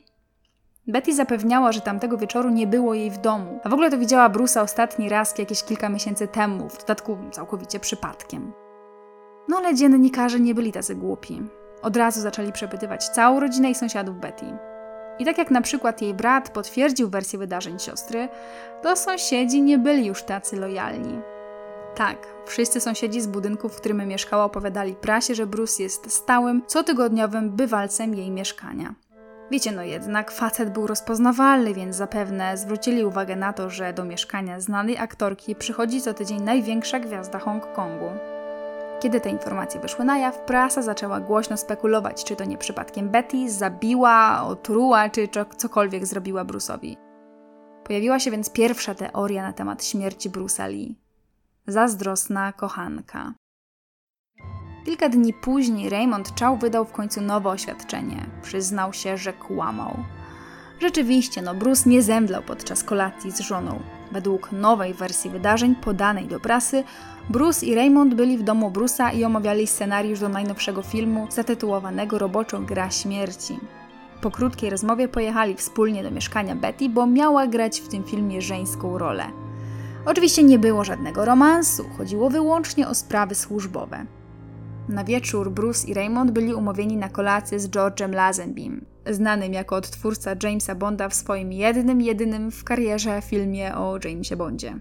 Betty 0.88 1.14
zapewniała, 1.14 1.72
że 1.72 1.80
tamtego 1.80 2.18
wieczoru 2.18 2.50
nie 2.50 2.66
było 2.66 2.94
jej 2.94 3.10
w 3.10 3.18
domu, 3.18 3.60
a 3.64 3.68
w 3.68 3.72
ogóle 3.72 3.90
to 3.90 3.98
widziała 3.98 4.30
Bruce'a 4.30 4.62
ostatni 4.62 5.08
raz 5.08 5.38
jakieś 5.38 5.62
kilka 5.62 5.88
miesięcy 5.88 6.28
temu, 6.28 6.68
w 6.68 6.78
dodatku 6.78 7.18
całkowicie 7.32 7.80
przypadkiem. 7.80 8.52
No 9.48 9.56
ale 9.56 9.74
dziennikarze 9.74 10.40
nie 10.40 10.54
byli 10.54 10.72
tacy 10.72 10.94
głupi. 10.94 11.42
Od 11.82 11.96
razu 11.96 12.20
zaczęli 12.20 12.52
przepytywać 12.52 13.08
całą 13.08 13.40
rodzinę 13.40 13.70
i 13.70 13.74
sąsiadów 13.74 14.16
Betty. 14.16 14.46
I 15.18 15.24
tak 15.24 15.38
jak 15.38 15.50
na 15.50 15.60
przykład 15.60 16.02
jej 16.02 16.14
brat 16.14 16.50
potwierdził 16.50 17.10
wersję 17.10 17.38
wydarzeń 17.38 17.78
siostry, 17.78 18.28
to 18.82 18.96
sąsiedzi 18.96 19.62
nie 19.62 19.78
byli 19.78 20.06
już 20.06 20.22
tacy 20.22 20.56
lojalni. 20.56 21.18
Tak, 21.96 22.16
wszyscy 22.46 22.80
sąsiedzi 22.80 23.20
z 23.20 23.26
budynku, 23.26 23.68
w 23.68 23.76
którym 23.76 24.08
mieszkała, 24.08 24.44
opowiadali 24.44 24.94
prasie, 24.94 25.34
że 25.34 25.46
Bruce 25.46 25.82
jest 25.82 26.12
stałym, 26.12 26.62
cotygodniowym 26.66 27.50
bywalcem 27.50 28.14
jej 28.14 28.30
mieszkania. 28.30 28.94
Wiecie, 29.50 29.72
no 29.72 29.82
jednak 29.82 30.30
facet 30.30 30.70
był 30.70 30.86
rozpoznawalny, 30.86 31.74
więc 31.74 31.96
zapewne 31.96 32.56
zwrócili 32.56 33.04
uwagę 33.04 33.36
na 33.36 33.52
to, 33.52 33.70
że 33.70 33.92
do 33.92 34.04
mieszkania 34.04 34.60
znanej 34.60 34.98
aktorki 34.98 35.54
przychodzi 35.54 36.00
co 36.00 36.14
tydzień 36.14 36.42
największa 36.42 37.00
gwiazda 37.00 37.38
Hongkongu. 37.38 38.10
Kiedy 39.00 39.20
te 39.20 39.30
informacje 39.30 39.80
wyszły 39.80 40.04
na 40.04 40.18
jaw, 40.18 40.40
prasa 40.40 40.82
zaczęła 40.82 41.20
głośno 41.20 41.56
spekulować, 41.56 42.24
czy 42.24 42.36
to 42.36 42.44
nie 42.44 42.58
przypadkiem 42.58 43.08
Betty 43.08 43.50
zabiła, 43.50 44.42
otruła, 44.42 45.08
czy 45.08 45.28
cokolwiek 45.56 46.06
zrobiła 46.06 46.44
Bruce'owi. 46.44 46.96
Pojawiła 47.84 48.18
się 48.18 48.30
więc 48.30 48.50
pierwsza 48.50 48.94
teoria 48.94 49.42
na 49.42 49.52
temat 49.52 49.84
śmierci 49.84 50.30
Bruce'a 50.30 50.68
Lee. 50.68 50.96
Zazdrosna 51.66 52.52
kochanka. 52.52 53.32
Kilka 54.86 55.08
dni 55.08 55.32
później 55.32 55.90
Raymond 55.90 56.40
Chow 56.40 56.60
wydał 56.60 56.84
w 56.84 56.92
końcu 56.92 57.20
nowe 57.20 57.50
oświadczenie. 57.50 58.26
Przyznał 58.42 58.92
się, 58.92 59.18
że 59.18 59.32
kłamał. 59.32 59.96
Rzeczywiście, 60.80 61.42
no 61.42 61.54
Bruce 61.54 61.90
nie 61.90 62.02
zemdlał 62.02 62.42
podczas 62.42 62.84
kolacji 62.84 63.32
z 63.32 63.40
żoną. 63.40 63.80
Według 64.12 64.52
nowej 64.52 64.94
wersji 64.94 65.30
wydarzeń 65.30 65.74
podanej 65.74 66.26
do 66.26 66.40
prasy, 66.40 66.84
Bruce 67.30 67.66
i 67.66 67.74
Raymond 67.74 68.14
byli 68.14 68.38
w 68.38 68.42
domu 68.42 68.70
Bruce'a 68.70 69.14
i 69.14 69.24
omawiali 69.24 69.66
scenariusz 69.66 70.20
do 70.20 70.28
najnowszego 70.28 70.82
filmu 70.82 71.26
zatytułowanego 71.30 72.18
roboczo 72.18 72.60
Gra 72.60 72.90
Śmierci. 72.90 73.58
Po 74.20 74.30
krótkiej 74.30 74.70
rozmowie 74.70 75.08
pojechali 75.08 75.54
wspólnie 75.54 76.02
do 76.02 76.10
mieszkania 76.10 76.56
Betty, 76.56 76.88
bo 76.88 77.06
miała 77.06 77.46
grać 77.46 77.80
w 77.80 77.88
tym 77.88 78.04
filmie 78.04 78.42
żeńską 78.42 78.98
rolę. 78.98 79.24
Oczywiście 80.04 80.42
nie 80.42 80.58
było 80.58 80.84
żadnego 80.84 81.24
romansu, 81.24 81.84
chodziło 81.98 82.30
wyłącznie 82.30 82.88
o 82.88 82.94
sprawy 82.94 83.34
służbowe. 83.34 84.06
Na 84.88 85.04
wieczór 85.04 85.50
Bruce 85.50 85.88
i 85.88 85.94
Raymond 85.94 86.30
byli 86.30 86.54
umówieni 86.54 86.96
na 86.96 87.08
kolację 87.08 87.60
z 87.60 87.68
George'em 87.68 88.14
Lazenbym, 88.14 88.84
znanym 89.10 89.52
jako 89.52 89.76
odtwórca 89.76 90.30
Jamesa 90.42 90.74
Bonda 90.74 91.08
w 91.08 91.14
swoim 91.14 91.52
jednym, 91.52 92.00
jedynym 92.00 92.50
w 92.50 92.64
karierze 92.64 93.22
filmie 93.22 93.74
o 93.74 93.98
Jamesie 94.04 94.36
Bondzie. 94.36 94.78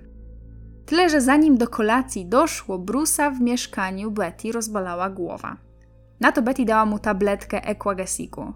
Tyle, 0.85 1.09
że 1.09 1.21
zanim 1.21 1.57
do 1.57 1.67
kolacji 1.67 2.25
doszło, 2.25 2.79
Bruce'a 2.79 3.37
w 3.37 3.41
mieszkaniu 3.41 4.11
Betty 4.11 4.51
rozbalała 4.51 5.09
głowa. 5.09 5.57
Na 6.19 6.31
to 6.31 6.41
Betty 6.41 6.65
dała 6.65 6.85
mu 6.85 6.99
tabletkę 6.99 7.63
Equagesiku. 7.63 8.53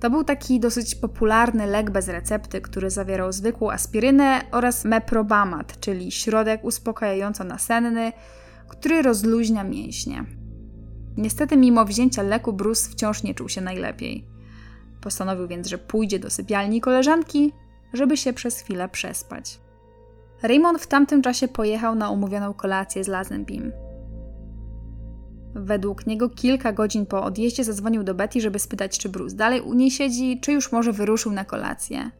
To 0.00 0.10
był 0.10 0.24
taki 0.24 0.60
dosyć 0.60 0.94
popularny 0.94 1.66
lek 1.66 1.90
bez 1.90 2.08
recepty, 2.08 2.60
który 2.60 2.90
zawierał 2.90 3.32
zwykłą 3.32 3.70
aspirynę 3.70 4.40
oraz 4.52 4.84
meprobamat, 4.84 5.80
czyli 5.80 6.12
środek 6.12 6.64
uspokajająco-nasenny, 6.64 8.12
który 8.68 9.02
rozluźnia 9.02 9.64
mięśnie. 9.64 10.24
Niestety, 11.16 11.56
mimo 11.56 11.84
wzięcia 11.84 12.22
leku, 12.22 12.52
Bruce 12.52 12.90
wciąż 12.90 13.22
nie 13.22 13.34
czuł 13.34 13.48
się 13.48 13.60
najlepiej. 13.60 14.24
Postanowił 15.00 15.48
więc, 15.48 15.66
że 15.66 15.78
pójdzie 15.78 16.18
do 16.18 16.30
sypialni 16.30 16.80
koleżanki, 16.80 17.52
żeby 17.92 18.16
się 18.16 18.32
przez 18.32 18.60
chwilę 18.60 18.88
przespać. 18.88 19.60
Raymond 20.42 20.80
w 20.80 20.86
tamtym 20.86 21.22
czasie 21.22 21.48
pojechał 21.48 21.94
na 21.94 22.10
umówioną 22.10 22.54
kolację 22.54 23.04
z 23.04 23.08
Lazenbym. 23.08 23.72
Według 25.54 26.06
niego 26.06 26.28
kilka 26.28 26.72
godzin 26.72 27.06
po 27.06 27.22
odjeździe 27.22 27.64
zadzwonił 27.64 28.04
do 28.04 28.14
Betty, 28.14 28.40
żeby 28.40 28.58
spytać, 28.58 28.98
czy 28.98 29.08
Bruce 29.08 29.36
dalej 29.36 29.60
u 29.60 29.74
niej 29.74 29.90
siedzi, 29.90 30.40
czy 30.40 30.52
już 30.52 30.72
może 30.72 30.92
wyruszył 30.92 31.32
na 31.32 31.44
kolację. 31.44 32.10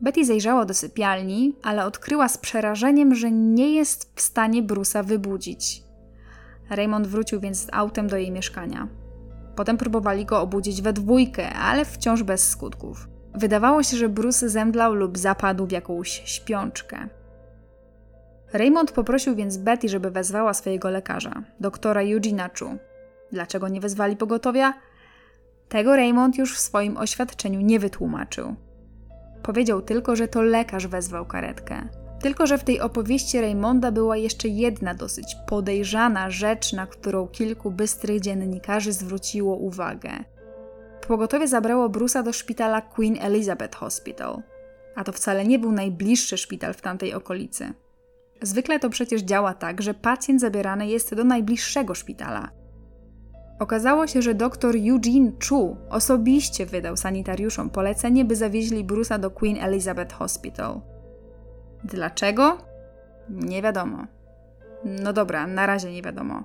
Betty 0.00 0.24
zajrzała 0.24 0.64
do 0.64 0.74
sypialni, 0.74 1.56
ale 1.62 1.84
odkryła 1.84 2.28
z 2.28 2.38
przerażeniem, 2.38 3.14
że 3.14 3.30
nie 3.30 3.74
jest 3.74 4.12
w 4.14 4.20
stanie 4.20 4.62
Bruce'a 4.62 5.04
wybudzić. 5.04 5.87
Raymond 6.70 7.06
wrócił 7.06 7.40
więc 7.40 7.58
z 7.58 7.68
autem 7.72 8.06
do 8.06 8.16
jej 8.16 8.30
mieszkania. 8.30 8.88
Potem 9.56 9.76
próbowali 9.76 10.24
go 10.24 10.40
obudzić 10.40 10.82
we 10.82 10.92
dwójkę, 10.92 11.50
ale 11.50 11.84
wciąż 11.84 12.22
bez 12.22 12.48
skutków. 12.48 13.08
Wydawało 13.34 13.82
się, 13.82 13.96
że 13.96 14.08
Bruce 14.08 14.48
zemdlał 14.48 14.94
lub 14.94 15.18
zapadł 15.18 15.66
w 15.66 15.72
jakąś 15.72 16.22
śpiączkę. 16.24 17.08
Raymond 18.52 18.92
poprosił 18.92 19.34
więc 19.34 19.56
Betty, 19.56 19.88
żeby 19.88 20.10
wezwała 20.10 20.54
swojego 20.54 20.90
lekarza, 20.90 21.42
doktora 21.60 22.00
Eugena 22.02 22.50
Chu. 22.58 22.78
Dlaczego 23.32 23.68
nie 23.68 23.80
wezwali 23.80 24.16
pogotowia? 24.16 24.74
Tego 25.68 25.96
Raymond 25.96 26.38
już 26.38 26.56
w 26.56 26.60
swoim 26.60 26.96
oświadczeniu 26.96 27.60
nie 27.60 27.78
wytłumaczył. 27.78 28.54
Powiedział 29.42 29.82
tylko, 29.82 30.16
że 30.16 30.28
to 30.28 30.42
lekarz 30.42 30.86
wezwał 30.86 31.26
karetkę. 31.26 31.88
Tylko, 32.20 32.46
że 32.46 32.58
w 32.58 32.64
tej 32.64 32.80
opowieści 32.80 33.40
Raymonda 33.40 33.92
była 33.92 34.16
jeszcze 34.16 34.48
jedna 34.48 34.94
dosyć 34.94 35.36
podejrzana 35.46 36.30
rzecz, 36.30 36.72
na 36.72 36.86
którą 36.86 37.28
kilku 37.28 37.70
bystrych 37.70 38.20
dziennikarzy 38.20 38.92
zwróciło 38.92 39.56
uwagę. 39.56 40.10
Pogotowie 41.08 41.48
zabrało 41.48 41.88
Bruce'a 41.88 42.22
do 42.22 42.32
szpitala 42.32 42.80
Queen 42.80 43.16
Elizabeth 43.20 43.76
Hospital, 43.76 44.42
a 44.96 45.04
to 45.04 45.12
wcale 45.12 45.44
nie 45.44 45.58
był 45.58 45.72
najbliższy 45.72 46.38
szpital 46.38 46.74
w 46.74 46.80
tamtej 46.80 47.14
okolicy. 47.14 47.72
Zwykle 48.42 48.78
to 48.78 48.90
przecież 48.90 49.22
działa 49.22 49.54
tak, 49.54 49.82
że 49.82 49.94
pacjent 49.94 50.40
zabierany 50.40 50.86
jest 50.86 51.14
do 51.14 51.24
najbliższego 51.24 51.94
szpitala. 51.94 52.50
Okazało 53.58 54.06
się, 54.06 54.22
że 54.22 54.34
dr 54.34 54.74
Eugene 54.76 55.32
Chu 55.48 55.76
osobiście 55.90 56.66
wydał 56.66 56.96
sanitariuszom 56.96 57.70
polecenie, 57.70 58.24
by 58.24 58.36
zawieźli 58.36 58.84
Bruce'a 58.84 59.18
do 59.18 59.30
Queen 59.30 59.56
Elizabeth 59.56 60.14
Hospital. 60.14 60.80
Dlaczego? 61.88 62.58
Nie 63.28 63.62
wiadomo. 63.62 64.06
No 64.84 65.12
dobra, 65.12 65.46
na 65.46 65.66
razie 65.66 65.92
nie 65.92 66.02
wiadomo. 66.02 66.44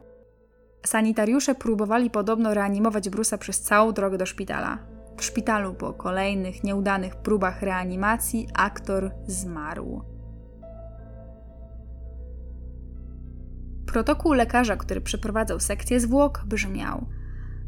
Sanitariusze 0.85 1.55
próbowali 1.55 2.09
podobno 2.09 2.53
reanimować 2.53 3.09
Bruce'a 3.09 3.37
przez 3.37 3.61
całą 3.61 3.91
drogę 3.91 4.17
do 4.17 4.25
szpitala. 4.25 4.77
W 5.17 5.23
szpitalu 5.23 5.73
po 5.73 5.93
kolejnych 5.93 6.63
nieudanych 6.63 7.15
próbach 7.15 7.61
reanimacji 7.61 8.47
aktor 8.53 9.11
zmarł. 9.27 10.01
Protokół 13.85 14.33
lekarza, 14.33 14.75
który 14.75 15.01
przeprowadzał 15.01 15.59
sekcję 15.59 15.99
zwłok, 15.99 16.43
brzmiał: 16.45 17.05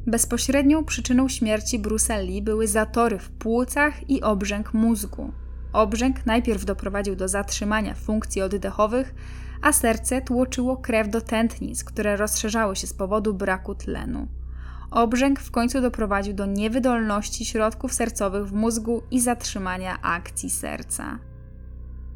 Bezpośrednią 0.08 0.86
przyczyną 0.86 1.28
śmierci 1.28 1.80
Bruce'a 1.80 2.24
Lee 2.26 2.42
były 2.42 2.68
zatory 2.68 3.20
w 3.20 3.32
płucach 3.32 4.10
i 4.10 4.22
obrzęk 4.22 4.74
mózgu. 4.74 5.32
Obrzęk 5.76 6.26
najpierw 6.26 6.66
doprowadził 6.66 7.16
do 7.16 7.28
zatrzymania 7.28 7.94
funkcji 7.94 8.42
oddechowych, 8.42 9.16
a 9.62 9.74
serce 9.74 10.22
tłoczyło 10.22 10.78
krew 10.78 11.10
do 11.10 11.22
tętnic, 11.22 11.84
które 11.84 12.18
rozszerzały 12.18 12.76
się 12.76 12.88
z 12.88 12.94
powodu 12.94 13.34
braku 13.34 13.76
tlenu. 13.76 14.28
Obrzęk 14.92 15.40
w 15.40 15.52
końcu 15.52 15.82
doprowadził 15.82 16.34
do 16.34 16.46
niewydolności 16.46 17.46
środków 17.46 17.94
sercowych 17.94 18.48
w 18.48 18.54
mózgu 18.54 19.02
i 19.12 19.22
zatrzymania 19.22 20.02
akcji 20.02 20.50
serca. 20.50 21.20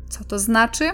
Co 0.09 0.23
to 0.23 0.39
znaczy? 0.39 0.91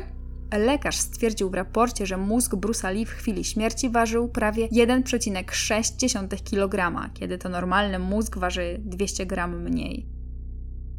Lekarz 0.57 0.97
stwierdził 0.97 1.49
w 1.49 1.53
raporcie, 1.53 2.05
że 2.05 2.17
mózg 2.17 2.53
Bruce'a 2.53 2.93
Lee 2.93 3.05
w 3.05 3.09
chwili 3.09 3.43
śmierci 3.43 3.89
ważył 3.89 4.27
prawie 4.29 4.67
1,6 4.67 6.43
kg, 6.49 7.09
kiedy 7.13 7.37
to 7.37 7.49
normalny 7.49 7.99
mózg 7.99 8.37
waży 8.37 8.81
200 8.85 9.25
g 9.25 9.47
mniej. 9.47 10.14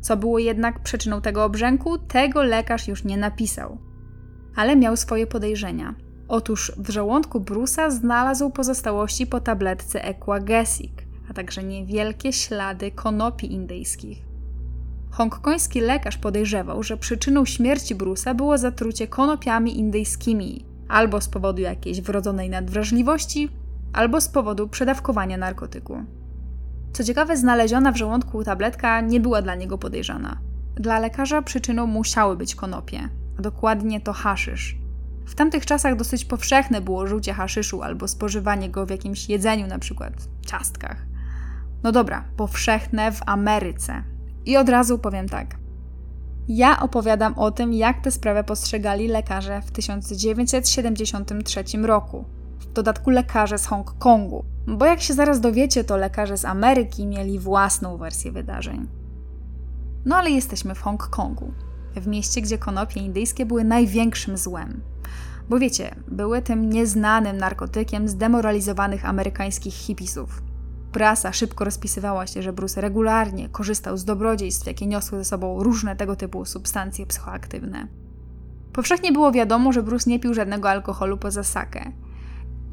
Co 0.07 0.17
było 0.17 0.39
jednak 0.39 0.83
przyczyną 0.83 1.21
tego 1.21 1.45
obrzęku, 1.45 1.99
tego 1.99 2.43
lekarz 2.43 2.89
już 2.89 3.05
nie 3.05 3.17
napisał. 3.17 3.79
Ale 4.57 4.77
miał 4.77 4.97
swoje 4.97 5.27
podejrzenia. 5.27 5.95
Otóż 6.29 6.73
w 6.77 6.91
żołądku 6.91 7.41
Bruce'a 7.41 7.91
znalazł 7.91 8.51
pozostałości 8.51 9.27
po 9.27 9.41
tabletce 9.41 10.05
Equagesic, 10.05 10.93
a 11.31 11.35
także 11.35 11.65
niewielkie 11.65 12.33
ślady 12.33 12.91
konopi 12.91 13.53
indyjskich. 13.53 14.19
Hongkoński 15.11 15.81
lekarz 15.81 16.19
podejrzewał, 16.19 16.83
że 16.83 16.97
przyczyną 16.97 17.45
śmierci 17.45 17.97
Bruce'a 17.97 18.35
było 18.35 18.59
zatrucie 18.59 19.09
konopiami 19.09 19.79
indyjskimi, 19.79 20.65
albo 20.89 21.21
z 21.21 21.29
powodu 21.29 21.63
jakiejś 21.63 22.01
wrodzonej 22.01 22.51
nadwrażliwości, 22.51 23.49
albo 23.93 24.21
z 24.21 24.29
powodu 24.29 24.69
przedawkowania 24.69 25.37
narkotyku. 25.37 26.05
Co 26.97 27.05
ciekawe, 27.05 27.37
znaleziona 27.37 27.93
w 27.93 27.97
żołądku 27.97 28.45
tabletka 28.45 29.01
nie 29.01 29.21
była 29.21 29.43
dla 29.43 29.55
niego 29.55 29.79
podejrzana. 29.79 30.39
Dla 30.75 30.99
lekarza 30.99 31.43
przyczyną 31.43 31.87
musiały 31.87 32.37
być 32.37 32.55
konopie, 32.55 33.09
a 33.39 33.43
dokładnie 33.43 34.01
to 34.01 34.13
haszysz. 34.13 34.77
W 35.27 35.35
tamtych 35.35 35.67
czasach 35.67 35.97
dosyć 35.97 36.25
powszechne 36.25 36.81
było 36.81 37.07
rzucie 37.07 37.33
haszyszu 37.33 37.83
albo 37.83 38.09
spożywanie 38.09 38.71
go 38.71 38.87
w 38.87 38.91
jakimś 38.91 39.29
jedzeniu, 39.29 39.67
na 39.67 39.79
przykład 39.79 40.13
ciastkach. 40.47 41.07
No 41.83 41.93
dobra, 41.93 42.25
powszechne 42.37 43.13
w 43.13 43.21
Ameryce. 43.27 44.03
I 44.47 44.57
od 44.57 44.69
razu 44.69 44.99
powiem 44.99 45.29
tak. 45.29 45.57
Ja 46.49 46.81
opowiadam 46.81 47.35
o 47.39 47.51
tym, 47.51 47.73
jak 47.73 48.01
tę 48.01 48.11
sprawę 48.11 48.45
postrzegali 48.45 49.09
lekarze 49.09 49.63
w 49.63 49.71
1973 49.71 51.65
roku. 51.83 52.25
Dodatku 52.77 53.11
lekarze 53.11 53.59
z 53.59 53.67
Hongkongu, 53.67 54.45
bo 54.67 54.85
jak 54.85 55.01
się 55.01 55.15
zaraz 55.15 55.41
dowiecie, 55.41 55.85
to 55.85 55.97
lekarze 55.97 56.37
z 56.37 56.45
Ameryki 56.45 57.07
mieli 57.07 57.39
własną 57.39 57.97
wersję 57.97 58.33
wydarzeń. 58.33 58.89
No 60.05 60.17
ale 60.17 60.31
jesteśmy 60.31 60.75
w 60.75 60.81
Hongkongu, 60.81 61.53
w 61.97 62.07
mieście, 62.07 62.43
gdzie 62.43 62.59
konopie 62.59 63.01
indyjskie 63.01 63.47
były 63.47 63.65
największym 63.65 64.39
złem. 64.39 64.81
Bo 65.49 65.59
wiecie, 65.59 65.95
były 66.09 66.43
tym 66.43 66.71
nieznanym 66.71 67.37
narkotykiem 67.37 68.09
zdemoralizowanych 68.09 69.05
amerykańskich 69.05 69.75
hipisów. 69.75 70.43
Prasa 70.93 71.33
szybko 71.33 71.65
rozpisywała 71.65 72.27
się, 72.27 72.43
że 72.43 72.53
Bruce 72.53 72.81
regularnie 72.81 73.49
korzystał 73.49 73.97
z 73.97 74.05
dobrodziejstw, 74.05 74.67
jakie 74.67 74.87
niosły 74.87 75.19
ze 75.19 75.25
sobą 75.25 75.63
różne 75.63 75.97
tego 75.97 76.17
typu 76.17 76.45
substancje 76.45 77.07
psychoaktywne. 77.07 77.89
Powszechnie 78.73 79.13
było 79.13 79.33
wiadomo, 79.33 79.73
że 79.73 79.83
Bruce 79.83 80.11
nie 80.11 80.21
pił 80.21 80.35
żadnego 80.35 80.71
alkoholu 80.71 81.19
poza 81.19 81.43
sakę. 81.43 81.93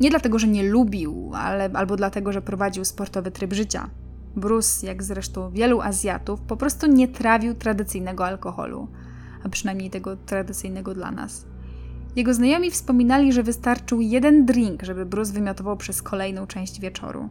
Nie 0.03 0.09
dlatego, 0.09 0.39
że 0.39 0.47
nie 0.47 0.63
lubił, 0.63 1.31
ale 1.35 1.69
albo 1.73 1.95
dlatego, 1.95 2.31
że 2.31 2.41
prowadził 2.41 2.85
sportowy 2.85 3.31
tryb 3.31 3.53
życia. 3.53 3.89
Bruce, 4.35 4.87
jak 4.87 5.03
zresztą 5.03 5.51
wielu 5.51 5.81
Azjatów, 5.81 6.41
po 6.41 6.57
prostu 6.57 6.87
nie 6.87 7.07
trawił 7.07 7.53
tradycyjnego 7.53 8.25
alkoholu, 8.25 8.87
a 9.43 9.49
przynajmniej 9.49 9.89
tego 9.89 10.15
tradycyjnego 10.15 10.93
dla 10.93 11.11
nas. 11.11 11.45
Jego 12.15 12.33
znajomi 12.33 12.71
wspominali, 12.71 13.33
że 13.33 13.43
wystarczył 13.43 14.01
jeden 14.01 14.45
drink, 14.45 14.83
żeby 14.83 15.05
Bruce 15.05 15.33
wymiotował 15.33 15.77
przez 15.77 16.01
kolejną 16.01 16.47
część 16.47 16.79
wieczoru. 16.79 17.29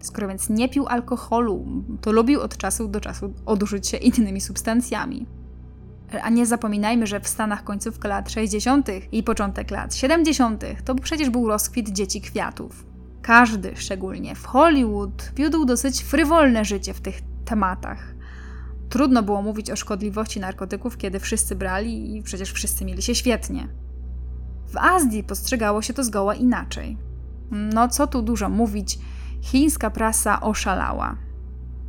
Skoro 0.00 0.28
więc 0.28 0.48
nie 0.48 0.68
pił 0.68 0.86
alkoholu, 0.88 1.66
to 2.00 2.12
lubił 2.12 2.40
od 2.40 2.56
czasu 2.56 2.88
do 2.88 3.00
czasu 3.00 3.32
odurzyć 3.46 3.88
się 3.88 3.96
innymi 3.96 4.40
substancjami. 4.40 5.26
A 6.22 6.30
nie 6.30 6.46
zapominajmy, 6.46 7.06
że 7.06 7.20
w 7.20 7.28
Stanach 7.28 7.64
końcówka 7.64 8.08
lat 8.08 8.30
60. 8.30 8.88
i 9.12 9.22
początek 9.22 9.70
lat 9.70 9.94
70. 9.94 10.64
to 10.84 10.94
przecież 10.94 11.30
był 11.30 11.48
rozkwit 11.48 11.88
dzieci 11.88 12.20
kwiatów. 12.20 12.86
Każdy, 13.22 13.72
szczególnie 13.76 14.34
w 14.34 14.46
Hollywood, 14.46 15.32
wiódł 15.36 15.64
dosyć 15.64 16.02
frywolne 16.02 16.64
życie 16.64 16.94
w 16.94 17.00
tych 17.00 17.20
tematach. 17.44 18.14
Trudno 18.88 19.22
było 19.22 19.42
mówić 19.42 19.70
o 19.70 19.76
szkodliwości 19.76 20.40
narkotyków, 20.40 20.96
kiedy 20.96 21.20
wszyscy 21.20 21.56
brali 21.56 22.16
i 22.16 22.22
przecież 22.22 22.52
wszyscy 22.52 22.84
mieli 22.84 23.02
się 23.02 23.14
świetnie. 23.14 23.68
W 24.68 24.76
Azji 24.76 25.24
postrzegało 25.24 25.82
się 25.82 25.94
to 25.94 26.04
zgoła 26.04 26.34
inaczej. 26.34 26.98
No 27.50 27.88
co 27.88 28.06
tu 28.06 28.22
dużo 28.22 28.48
mówić, 28.48 28.98
chińska 29.40 29.90
prasa 29.90 30.40
oszalała. 30.40 31.16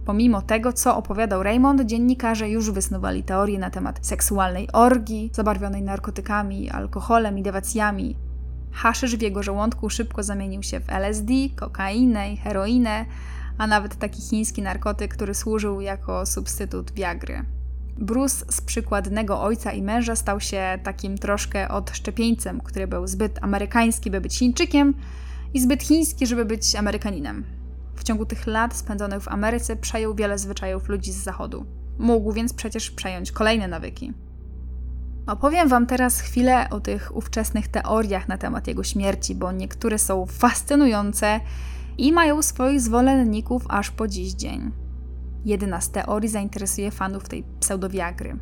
Pomimo 0.06 0.42
tego, 0.42 0.74
co 0.74 0.98
opowiadał 0.98 1.44
Raymond, 1.44 1.82
dziennikarze 1.82 2.50
już 2.50 2.72
wysnuwali 2.72 3.24
teorie 3.24 3.60
na 3.60 3.70
temat 3.70 4.00
seksualnej 4.08 4.72
orgii, 4.72 5.30
zabarwionej 5.34 5.82
narkotykami, 5.82 6.70
alkoholem 6.70 7.38
i 7.38 7.44
dewacjami. 7.44 8.16
Haszysz 8.72 9.16
w 9.16 9.22
jego 9.22 9.44
żołądku 9.44 9.90
szybko 9.90 10.24
zamienił 10.24 10.64
się 10.64 10.80
w 10.80 10.90
LSD, 10.90 11.34
kokainę 11.56 12.34
i 12.34 12.38
heroinę, 12.38 13.06
a 13.58 13.68
nawet 13.68 13.96
taki 13.96 14.22
chiński 14.22 14.62
narkotyk, 14.62 15.14
który 15.14 15.34
służył 15.34 15.82
jako 15.82 16.26
substytut 16.26 16.92
Viagry. 16.92 17.46
Bruce 17.98 18.46
z 18.50 18.62
przykładnego 18.62 19.42
ojca 19.42 19.72
i 19.72 19.82
męża 19.82 20.16
stał 20.16 20.40
się 20.40 20.80
takim 20.84 21.18
troszkę 21.18 21.70
odszczepieńcem, 21.70 22.62
który 22.62 22.88
był 22.88 23.08
zbyt 23.08 23.44
amerykański, 23.44 24.12
by 24.12 24.22
być 24.22 24.38
Chińczykiem 24.38 24.94
i 25.54 25.60
zbyt 25.60 25.84
chiński, 25.84 26.28
żeby 26.28 26.46
być 26.46 26.76
Amerykaninem. 26.76 27.63
W 27.96 28.04
ciągu 28.04 28.26
tych 28.26 28.48
lat 28.48 28.76
spędzonych 28.76 29.24
w 29.24 29.28
Ameryce 29.28 29.76
przejął 29.76 30.16
wiele 30.16 30.38
zwyczajów 30.38 30.90
ludzi 30.90 31.12
z 31.12 31.24
zachodu. 31.24 31.66
Mógł 32.00 32.32
więc 32.32 32.54
przecież 32.54 32.92
przejąć 32.92 33.32
kolejne 33.32 33.68
nawyki. 33.68 34.14
Opowiem 35.28 35.70
Wam 35.70 35.86
teraz 35.86 36.20
chwilę 36.20 36.70
o 36.70 36.80
tych 36.80 37.16
ówczesnych 37.16 37.68
teoriach 37.68 38.28
na 38.28 38.38
temat 38.38 38.68
jego 38.68 38.84
śmierci, 38.84 39.36
bo 39.36 39.52
niektóre 39.52 40.00
są 40.00 40.26
fascynujące 40.26 41.40
i 41.98 42.12
mają 42.12 42.42
swoich 42.42 42.82
zwolenników 42.82 43.66
aż 43.70 43.92
po 43.92 44.08
dziś 44.08 44.34
dzień. 44.34 44.72
Jedna 45.46 45.82
z 45.82 45.92
teorii 45.92 46.30
zainteresuje 46.30 46.92
fanów 46.92 47.30
tej 47.30 47.44
pseudowiagry. 47.60 48.38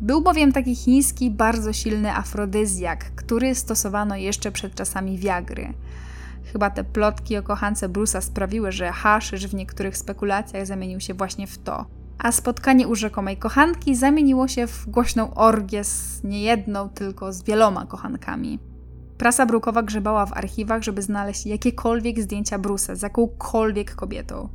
Był 0.00 0.22
bowiem 0.22 0.52
taki 0.52 0.76
chiński, 0.76 1.30
bardzo 1.30 1.72
silny 1.72 2.12
afrodyzjak, 2.12 3.14
który 3.14 3.54
stosowano 3.54 4.16
jeszcze 4.16 4.52
przed 4.52 4.74
czasami 4.74 5.18
wiagry. 5.18 5.74
Chyba 6.44 6.70
te 6.70 6.84
plotki 6.84 7.36
o 7.36 7.42
kochance 7.42 7.88
Brusa 7.88 8.20
sprawiły, 8.20 8.72
że 8.72 8.92
haszysz 8.92 9.46
w 9.46 9.54
niektórych 9.54 9.96
spekulacjach 9.96 10.66
zamienił 10.66 11.00
się 11.00 11.14
właśnie 11.14 11.46
w 11.46 11.58
to. 11.58 11.86
A 12.18 12.32
spotkanie 12.32 12.88
u 12.88 12.94
rzekomej 12.94 13.36
kochanki 13.36 13.96
zamieniło 13.96 14.48
się 14.48 14.66
w 14.66 14.88
głośną 14.88 15.34
orgię 15.34 15.84
z 15.84 16.24
nie 16.24 16.42
jedną, 16.42 16.88
tylko 16.88 17.32
z 17.32 17.42
wieloma 17.42 17.86
kochankami. 17.86 18.58
Prasa 19.18 19.46
brukowa 19.46 19.82
grzebała 19.82 20.26
w 20.26 20.32
archiwach, 20.32 20.82
żeby 20.82 21.02
znaleźć 21.02 21.46
jakiekolwiek 21.46 22.20
zdjęcia 22.20 22.58
Brusa 22.58 22.94
z 22.94 23.02
jakąkolwiek 23.02 23.94
kobietą. 23.94 24.48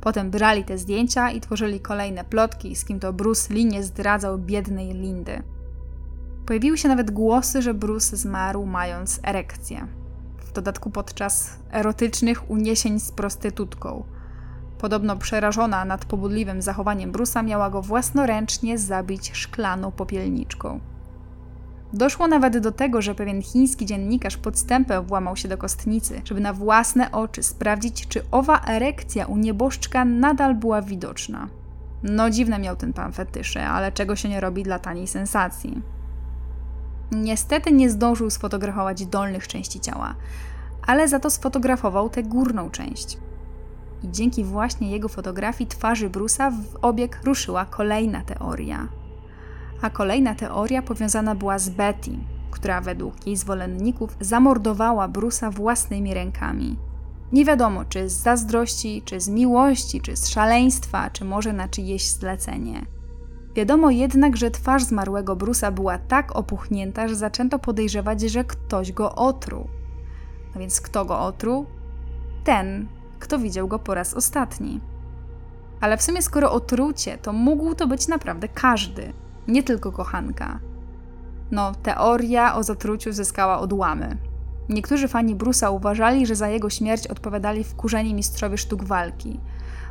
Potem 0.00 0.30
brali 0.30 0.64
te 0.64 0.78
zdjęcia 0.78 1.30
i 1.30 1.40
tworzyli 1.40 1.80
kolejne 1.80 2.24
plotki, 2.24 2.76
z 2.76 2.84
kim 2.84 3.00
to 3.00 3.12
Bruce 3.12 3.54
Lee 3.54 3.66
nie 3.66 3.82
zdradzał 3.82 4.38
biednej 4.38 4.94
Lindy. 4.94 5.42
Pojawiły 6.46 6.78
się 6.78 6.88
nawet 6.88 7.10
głosy, 7.10 7.62
że 7.62 7.74
Bruce 7.74 8.16
zmarł 8.16 8.66
mając 8.66 9.20
erekcję. 9.22 9.86
Dodatku 10.54 10.90
podczas 10.90 11.58
erotycznych 11.72 12.50
uniesień 12.50 13.00
z 13.00 13.10
prostytutką. 13.10 14.04
Podobno 14.78 15.16
przerażona 15.16 15.84
nad 15.84 16.04
pobudliwym 16.04 16.62
zachowaniem 16.62 17.12
Brusa 17.12 17.42
miała 17.42 17.70
go 17.70 17.82
własnoręcznie 17.82 18.78
zabić 18.78 19.32
szklaną 19.32 19.92
popielniczką. 19.92 20.80
Doszło 21.92 22.28
nawet 22.28 22.58
do 22.58 22.72
tego, 22.72 23.02
że 23.02 23.14
pewien 23.14 23.42
chiński 23.42 23.86
dziennikarz 23.86 24.36
podstępem 24.36 25.04
włamał 25.04 25.36
się 25.36 25.48
do 25.48 25.58
kostnicy, 25.58 26.22
żeby 26.24 26.40
na 26.40 26.52
własne 26.52 27.12
oczy 27.12 27.42
sprawdzić, 27.42 28.08
czy 28.08 28.22
owa 28.30 28.60
erekcja 28.66 29.26
u 29.26 29.36
nieboszczka 29.36 30.04
nadal 30.04 30.54
była 30.54 30.82
widoczna. 30.82 31.48
No 32.02 32.30
dziwne 32.30 32.58
miał 32.58 32.76
ten 32.76 32.92
pan 32.92 33.12
fetysze, 33.12 33.68
ale 33.68 33.92
czego 33.92 34.16
się 34.16 34.28
nie 34.28 34.40
robi 34.40 34.62
dla 34.62 34.78
taniej 34.78 35.06
sensacji. 35.06 35.82
Niestety 37.12 37.72
nie 37.72 37.90
zdążył 37.90 38.30
sfotografować 38.30 39.06
dolnych 39.06 39.48
części 39.48 39.80
ciała, 39.80 40.14
ale 40.86 41.08
za 41.08 41.20
to 41.20 41.30
sfotografował 41.30 42.08
tę 42.10 42.22
górną 42.22 42.70
część. 42.70 43.18
I 44.02 44.10
dzięki 44.10 44.44
właśnie 44.44 44.90
jego 44.90 45.08
fotografii 45.08 45.68
twarzy 45.68 46.10
Brusa 46.10 46.50
w 46.50 46.76
obieg 46.82 47.20
ruszyła 47.24 47.64
kolejna 47.64 48.24
teoria– 48.24 48.88
a 49.84 49.90
kolejna 49.90 50.34
teoria 50.34 50.82
powiązana 50.82 51.34
była 51.34 51.58
z 51.58 51.68
Betty, 51.68 52.10
która 52.50 52.80
według 52.80 53.26
jej 53.26 53.36
zwolenników 53.36 54.16
zamordowała 54.20 55.08
Brusa 55.08 55.50
własnymi 55.50 56.14
rękami. 56.14 56.76
Nie 57.32 57.44
wiadomo, 57.44 57.84
czy 57.84 58.08
z 58.08 58.12
zazdrości, 58.12 59.02
czy 59.04 59.20
z 59.20 59.28
miłości, 59.28 60.00
czy 60.00 60.16
z 60.16 60.28
szaleństwa, 60.28 61.10
czy 61.10 61.24
może 61.24 61.52
na 61.52 61.68
czyjeś 61.68 62.10
zlecenie. 62.10 62.86
Wiadomo 63.54 63.90
jednak, 63.90 64.36
że 64.36 64.50
twarz 64.50 64.84
zmarłego 64.84 65.36
Brusa 65.36 65.70
była 65.70 65.98
tak 65.98 66.36
opuchnięta, 66.36 67.08
że 67.08 67.16
zaczęto 67.16 67.58
podejrzewać, 67.58 68.20
że 68.20 68.44
ktoś 68.44 68.92
go 68.92 69.14
otruł. 69.14 69.68
A 70.56 70.58
więc 70.58 70.80
kto 70.80 71.04
go 71.04 71.20
otruł? 71.20 71.66
Ten, 72.44 72.88
kto 73.18 73.38
widział 73.38 73.68
go 73.68 73.78
po 73.78 73.94
raz 73.94 74.14
ostatni. 74.14 74.80
Ale 75.80 75.96
w 75.96 76.02
sumie, 76.02 76.22
skoro 76.22 76.52
otrucie, 76.52 77.18
to 77.18 77.32
mógł 77.32 77.74
to 77.74 77.86
być 77.86 78.08
naprawdę 78.08 78.48
każdy– 78.48 79.12
nie 79.48 79.62
tylko 79.62 79.92
kochanka. 79.92 80.58
No, 81.50 81.72
teoria 81.82 82.54
o 82.54 82.62
zatruciu 82.62 83.12
zyskała 83.12 83.58
odłamy. 83.58 84.16
Niektórzy 84.68 85.08
fani 85.08 85.34
Brusa 85.34 85.70
uważali, 85.70 86.26
że 86.26 86.34
za 86.34 86.48
jego 86.48 86.70
śmierć 86.70 87.06
odpowiadali 87.06 87.64
wkurzeni 87.64 88.14
mistrzowie 88.14 88.58
sztuk 88.58 88.84
walki. 88.84 89.40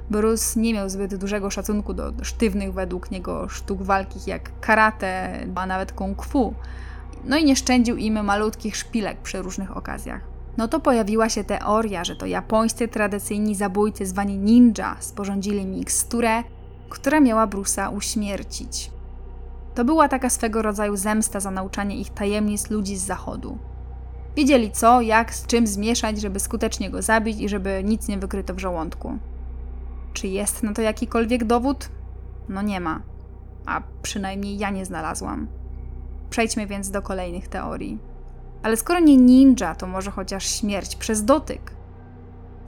Bruce 0.09 0.59
nie 0.59 0.73
miał 0.73 0.89
zbyt 0.89 1.15
dużego 1.15 1.49
szacunku 1.49 1.93
do 1.93 2.13
sztywnych 2.21 2.73
według 2.73 3.11
niego 3.11 3.49
sztuk 3.49 3.81
walki 3.81 4.19
jak 4.25 4.59
karate, 4.59 5.39
a 5.55 5.65
nawet 5.65 5.91
kung 5.91 6.25
fu. 6.25 6.53
No 7.23 7.37
i 7.37 7.45
nie 7.45 7.55
szczędził 7.55 7.97
im 7.97 8.25
malutkich 8.25 8.75
szpilek 8.75 9.17
przy 9.17 9.41
różnych 9.41 9.77
okazjach. 9.77 10.32
No 10.57 10.67
to 10.67 10.79
pojawiła 10.79 11.29
się 11.29 11.43
teoria, 11.43 12.03
że 12.03 12.15
to 12.15 12.25
japońscy 12.25 12.87
tradycyjni 12.87 13.55
zabójcy 13.55 14.05
zwani 14.05 14.37
ninja 14.37 14.97
sporządzili 14.99 15.65
miksturę, 15.65 16.43
która 16.89 17.19
miała 17.19 17.47
Brusa 17.47 17.89
uśmiercić. 17.89 18.91
To 19.75 19.85
była 19.85 20.09
taka 20.09 20.29
swego 20.29 20.61
rodzaju 20.61 20.97
zemsta 20.97 21.39
za 21.39 21.51
nauczanie 21.51 21.97
ich 21.97 22.09
tajemnic 22.09 22.69
ludzi 22.69 22.97
z 22.97 23.05
zachodu. 23.05 23.57
Wiedzieli 24.35 24.71
co, 24.71 25.01
jak, 25.01 25.33
z 25.33 25.45
czym 25.47 25.67
zmieszać, 25.67 26.21
żeby 26.21 26.39
skutecznie 26.39 26.89
go 26.89 27.01
zabić 27.01 27.39
i 27.39 27.49
żeby 27.49 27.81
nic 27.83 28.07
nie 28.07 28.17
wykryto 28.17 28.53
w 28.53 28.59
żołądku. 28.59 29.17
Czy 30.13 30.27
jest 30.27 30.63
na 30.63 30.73
to 30.73 30.81
jakikolwiek 30.81 31.43
dowód? 31.43 31.89
No 32.49 32.61
nie 32.61 32.79
ma. 32.79 33.01
A 33.65 33.81
przynajmniej 34.01 34.57
ja 34.57 34.69
nie 34.69 34.85
znalazłam. 34.85 35.47
Przejdźmy 36.29 36.67
więc 36.67 36.91
do 36.91 37.01
kolejnych 37.01 37.47
teorii. 37.47 38.12
Ale 38.63 38.77
skoro 38.77 38.99
nie 38.99 39.17
ninja, 39.17 39.75
to 39.75 39.87
może 39.87 40.11
chociaż 40.11 40.45
śmierć 40.45 40.95
przez 40.95 41.25
dotyk. 41.25 41.71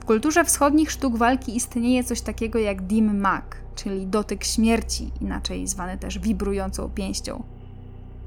W 0.00 0.04
kulturze 0.04 0.44
wschodnich 0.44 0.90
sztuk 0.90 1.16
walki 1.16 1.56
istnieje 1.56 2.04
coś 2.04 2.20
takiego 2.20 2.58
jak 2.58 2.86
dim 2.86 3.20
mak, 3.20 3.56
czyli 3.74 4.06
dotyk 4.06 4.44
śmierci, 4.44 5.10
inaczej 5.20 5.66
zwany 5.66 5.98
też 5.98 6.18
wibrującą 6.18 6.90
pięścią. 6.90 7.42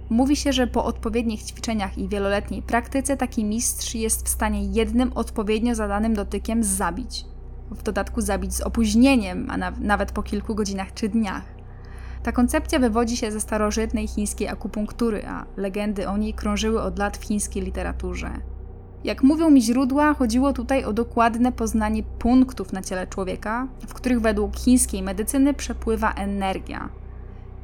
Mówi 0.09 0.35
się, 0.35 0.53
że 0.53 0.67
po 0.67 0.85
odpowiednich 0.85 1.43
ćwiczeniach 1.43 1.97
i 1.97 2.07
wieloletniej 2.07 2.61
praktyce 2.61 3.17
taki 3.17 3.45
mistrz 3.45 3.95
jest 3.95 4.25
w 4.25 4.29
stanie 4.29 4.65
jednym 4.65 5.13
odpowiednio 5.13 5.75
zadanym 5.75 6.13
dotykiem 6.13 6.63
zabić. 6.63 7.25
W 7.71 7.83
dodatku 7.83 8.21
zabić 8.21 8.53
z 8.53 8.61
opóźnieniem, 8.61 9.47
a 9.49 9.57
na, 9.57 9.71
nawet 9.71 10.11
po 10.11 10.23
kilku 10.23 10.55
godzinach 10.55 10.93
czy 10.93 11.09
dniach. 11.09 11.58
Ta 12.23 12.31
koncepcja 12.31 12.79
wywodzi 12.79 13.17
się 13.17 13.31
ze 13.31 13.39
starożytnej 13.39 14.07
chińskiej 14.07 14.47
akupunktury, 14.47 15.27
a 15.27 15.45
legendy 15.57 16.07
o 16.07 16.17
niej 16.17 16.33
krążyły 16.33 16.81
od 16.81 16.99
lat 16.99 17.17
w 17.17 17.23
chińskiej 17.23 17.63
literaturze. 17.63 18.31
Jak 19.03 19.23
mówią 19.23 19.49
mi 19.49 19.61
źródła, 19.61 20.13
chodziło 20.13 20.53
tutaj 20.53 20.83
o 20.83 20.93
dokładne 20.93 21.51
poznanie 21.51 22.03
punktów 22.03 22.73
na 22.73 22.81
ciele 22.81 23.07
człowieka, 23.07 23.67
w 23.87 23.93
których 23.93 24.21
według 24.21 24.57
chińskiej 24.57 25.03
medycyny 25.03 25.53
przepływa 25.53 26.13
energia. 26.13 26.89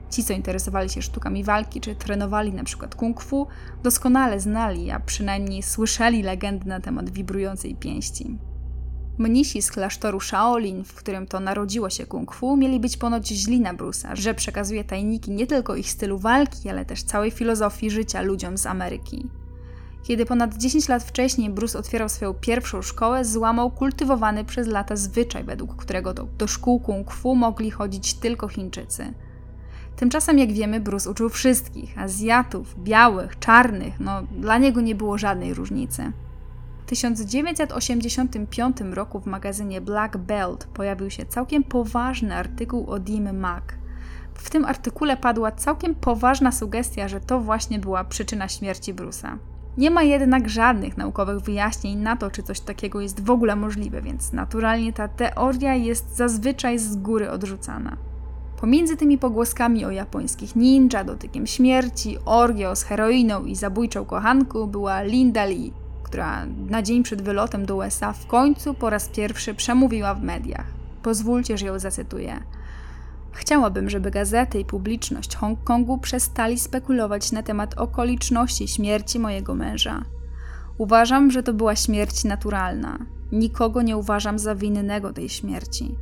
Ci, 0.09 0.23
co 0.23 0.33
interesowali 0.33 0.89
się 0.89 1.01
sztukami 1.01 1.43
walki 1.43 1.81
czy 1.81 1.95
trenowali 1.95 2.53
przykład 2.63 2.95
kung 2.95 3.21
fu, 3.21 3.47
doskonale 3.83 4.39
znali, 4.39 4.91
a 4.91 4.99
przynajmniej 4.99 5.63
słyszeli 5.63 6.23
legendy 6.23 6.67
na 6.67 6.79
temat 6.79 7.09
wibrującej 7.09 7.75
pięści. 7.75 8.37
Mnisi 9.17 9.61
z 9.61 9.71
klasztoru 9.71 10.19
Shaolin, 10.19 10.83
w 10.83 10.93
którym 10.93 11.27
to 11.27 11.39
narodziło 11.39 11.89
się 11.89 12.05
kung 12.05 12.33
fu, 12.33 12.57
mieli 12.57 12.79
być 12.79 12.97
ponoć 12.97 13.27
źli 13.27 13.59
na 13.59 13.73
Brusa, 13.73 14.15
że 14.15 14.33
przekazuje 14.33 14.83
tajniki 14.83 15.31
nie 15.31 15.47
tylko 15.47 15.75
ich 15.75 15.89
stylu 15.89 16.19
walki, 16.19 16.69
ale 16.69 16.85
też 16.85 17.03
całej 17.03 17.31
filozofii 17.31 17.89
życia 17.89 18.21
ludziom 18.21 18.57
z 18.57 18.65
Ameryki. 18.65 19.27
Kiedy 20.03 20.25
ponad 20.25 20.57
10 20.57 20.89
lat 20.89 21.03
wcześniej 21.03 21.49
Bruce 21.49 21.79
otwierał 21.79 22.09
swoją 22.09 22.33
pierwszą 22.33 22.81
szkołę, 22.81 23.25
złamał 23.25 23.71
kultywowany 23.71 24.45
przez 24.45 24.67
lata 24.67 24.95
zwyczaj, 24.95 25.43
według 25.43 25.75
którego 25.75 26.13
do, 26.13 26.27
do 26.37 26.47
szkół 26.47 26.79
kung 26.79 27.11
fu 27.11 27.35
mogli 27.35 27.71
chodzić 27.71 28.13
tylko 28.13 28.47
Chińczycy. 28.47 29.13
Tymczasem, 29.95 30.39
jak 30.39 30.51
wiemy, 30.51 30.79
Bruce 30.79 31.09
uczył 31.09 31.29
wszystkich 31.29 31.99
Azjatów, 31.99 32.83
białych, 32.83 33.39
czarnych, 33.39 33.99
no 33.99 34.23
dla 34.39 34.57
niego 34.57 34.81
nie 34.81 34.95
było 34.95 35.17
żadnej 35.17 35.53
różnicy. 35.53 36.11
W 36.85 36.87
1985 36.87 38.77
roku 38.91 39.19
w 39.19 39.25
magazynie 39.25 39.81
Black 39.81 40.17
Belt 40.17 40.67
pojawił 40.73 41.09
się 41.09 41.25
całkiem 41.25 41.63
poważny 41.63 42.35
artykuł 42.35 42.89
o 42.89 42.99
Dim 42.99 43.39
Mak. 43.39 43.77
W 44.33 44.49
tym 44.49 44.65
artykule 44.65 45.17
padła 45.17 45.51
całkiem 45.51 45.95
poważna 45.95 46.51
sugestia, 46.51 47.07
że 47.07 47.19
to 47.19 47.39
właśnie 47.39 47.79
była 47.79 48.03
przyczyna 48.03 48.47
śmierci 48.47 48.93
Bruce'a. 48.93 49.37
Nie 49.77 49.91
ma 49.91 50.03
jednak 50.03 50.49
żadnych 50.49 50.97
naukowych 50.97 51.39
wyjaśnień 51.39 51.97
na 51.97 52.15
to, 52.15 52.31
czy 52.31 52.43
coś 52.43 52.59
takiego 52.59 53.01
jest 53.01 53.25
w 53.25 53.29
ogóle 53.29 53.55
możliwe, 53.55 54.01
więc 54.01 54.33
naturalnie 54.33 54.93
ta 54.93 55.07
teoria 55.07 55.75
jest 55.75 56.15
zazwyczaj 56.15 56.79
z 56.79 56.95
góry 56.95 57.31
odrzucana. 57.31 57.97
Pomiędzy 58.61 58.97
tymi 58.97 59.17
pogłoskami 59.17 59.85
o 59.85 59.91
japońskich 59.91 60.55
ninja, 60.55 61.03
dotykiem 61.03 61.47
śmierci, 61.47 62.17
orgio 62.25 62.75
z 62.75 62.83
heroiną 62.83 63.45
i 63.45 63.55
zabójczą 63.55 64.05
kochanką 64.05 64.67
była 64.67 65.01
Linda 65.01 65.45
Lee, 65.45 65.73
która 66.15 66.45
na 66.45 66.81
dzień 66.81 67.03
przed 67.03 67.21
wylotem 67.21 67.65
do 67.65 67.75
USA 67.75 68.13
w 68.13 68.27
końcu 68.27 68.73
po 68.73 68.89
raz 68.89 69.09
pierwszy 69.09 69.53
przemówiła 69.53 70.13
w 70.13 70.23
mediach. 70.23 70.65
Pozwólcie, 71.03 71.57
że 71.57 71.65
ją 71.65 71.79
zacytuję. 71.79 72.39
Chciałabym, 73.31 73.89
żeby 73.89 74.11
gazety 74.11 74.59
i 74.59 74.65
publiczność 74.65 75.35
Hongkongu 75.35 75.97
przestali 75.97 76.59
spekulować 76.59 77.31
na 77.31 77.43
temat 77.43 77.73
okoliczności 77.77 78.67
śmierci 78.67 79.19
mojego 79.19 79.55
męża. 79.55 80.05
Uważam, 80.77 81.31
że 81.31 81.43
to 81.43 81.53
była 81.53 81.75
śmierć 81.75 82.23
naturalna. 82.23 82.99
Nikogo 83.31 83.81
nie 83.81 83.97
uważam 83.97 84.39
za 84.39 84.55
winnego 84.55 85.13
tej 85.13 85.29
śmierci. 85.29 85.95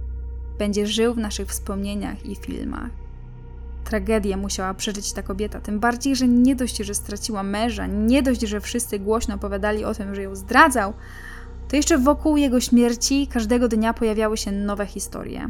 Będzie 0.59 0.87
żył 0.87 1.13
w 1.13 1.17
naszych 1.17 1.47
wspomnieniach 1.49 2.25
i 2.25 2.35
filmach. 2.35 2.89
Tragedię 3.83 4.37
musiała 4.37 4.73
przeżyć 4.73 5.13
ta 5.13 5.23
kobieta, 5.23 5.61
tym 5.61 5.79
bardziej, 5.79 6.15
że 6.15 6.27
nie 6.27 6.55
dość, 6.55 6.77
że 6.77 6.93
straciła 6.93 7.43
męża, 7.43 7.87
nie 7.87 8.23
dość, 8.23 8.41
że 8.41 8.61
wszyscy 8.61 8.99
głośno 8.99 9.35
opowiadali 9.35 9.85
o 9.85 9.93
tym, 9.93 10.15
że 10.15 10.23
ją 10.23 10.35
zdradzał, 10.35 10.93
to 11.69 11.75
jeszcze 11.75 11.97
wokół 11.97 12.37
jego 12.37 12.59
śmierci 12.59 13.27
każdego 13.27 13.67
dnia 13.67 13.93
pojawiały 13.93 14.37
się 14.37 14.51
nowe 14.51 14.85
historie 14.85 15.49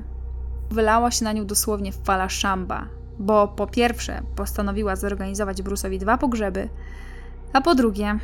wylała 0.74 1.12
się 1.12 1.26
na 1.26 1.34
nią 1.34 1.46
dosłownie 1.46 1.92
fala 1.92 2.30
szamba, 2.30 2.88
bo 3.20 3.48
po 3.48 3.68
pierwsze 3.68 4.22
postanowiła 4.36 4.96
zorganizować 4.96 5.62
Bruce'owi 5.62 6.00
dwa 6.00 6.18
pogrzeby, 6.18 6.70
a 7.54 7.62
po 7.62 7.76
drugie, 7.76 8.20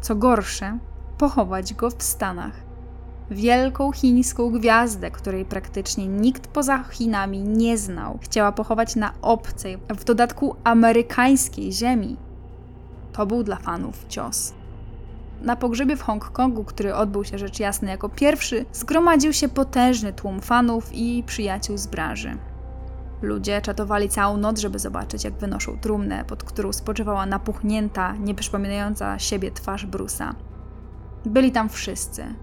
co 0.00 0.16
gorsze, 0.16 0.78
pochować 1.18 1.74
go 1.74 1.90
w 1.90 2.02
Stanach. 2.02 2.63
Wielką 3.30 3.92
chińską 3.92 4.50
gwiazdę, 4.50 5.10
której 5.10 5.44
praktycznie 5.44 6.06
nikt 6.06 6.46
poza 6.46 6.84
Chinami 6.84 7.42
nie 7.42 7.78
znał, 7.78 8.18
chciała 8.22 8.52
pochować 8.52 8.96
na 8.96 9.12
obcej, 9.22 9.78
w 9.88 10.04
dodatku 10.04 10.56
amerykańskiej 10.64 11.72
ziemi. 11.72 12.16
To 13.12 13.26
był 13.26 13.42
dla 13.42 13.56
fanów 13.56 14.04
cios. 14.08 14.54
Na 15.42 15.56
pogrzebie 15.56 15.96
w 15.96 16.02
Hongkongu, 16.02 16.64
który 16.64 16.94
odbył 16.94 17.24
się 17.24 17.38
rzecz 17.38 17.60
jasna 17.60 17.90
jako 17.90 18.08
pierwszy, 18.08 18.64
zgromadził 18.72 19.32
się 19.32 19.48
potężny 19.48 20.12
tłum 20.12 20.40
fanów 20.40 20.92
i 20.92 21.22
przyjaciół 21.26 21.76
z 21.78 21.86
branży. 21.86 22.36
Ludzie 23.22 23.62
czatowali 23.62 24.08
całą 24.08 24.36
noc, 24.36 24.58
żeby 24.58 24.78
zobaczyć, 24.78 25.24
jak 25.24 25.34
wynoszą 25.34 25.78
trumnę, 25.80 26.24
pod 26.24 26.44
którą 26.44 26.72
spoczywała 26.72 27.26
napuchnięta, 27.26 28.16
nieprzypominająca 28.16 29.18
siebie 29.18 29.50
twarz 29.50 29.86
Brusa. 29.86 30.34
Byli 31.24 31.52
tam 31.52 31.68
wszyscy. 31.68 32.34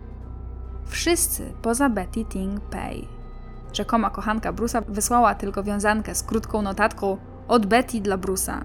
Wszyscy 0.91 1.53
poza 1.61 1.89
Betty 1.89 2.25
Ting 2.25 2.61
Pei. 2.61 3.07
Rzekoma 3.73 4.09
kochanka 4.09 4.53
Brusa 4.53 4.81
wysłała 4.81 5.35
tylko 5.35 5.63
wiązankę 5.63 6.15
z 6.15 6.23
krótką 6.23 6.61
notatką 6.61 7.17
od 7.47 7.65
Betty 7.65 8.01
dla 8.01 8.17
Brusa. 8.17 8.63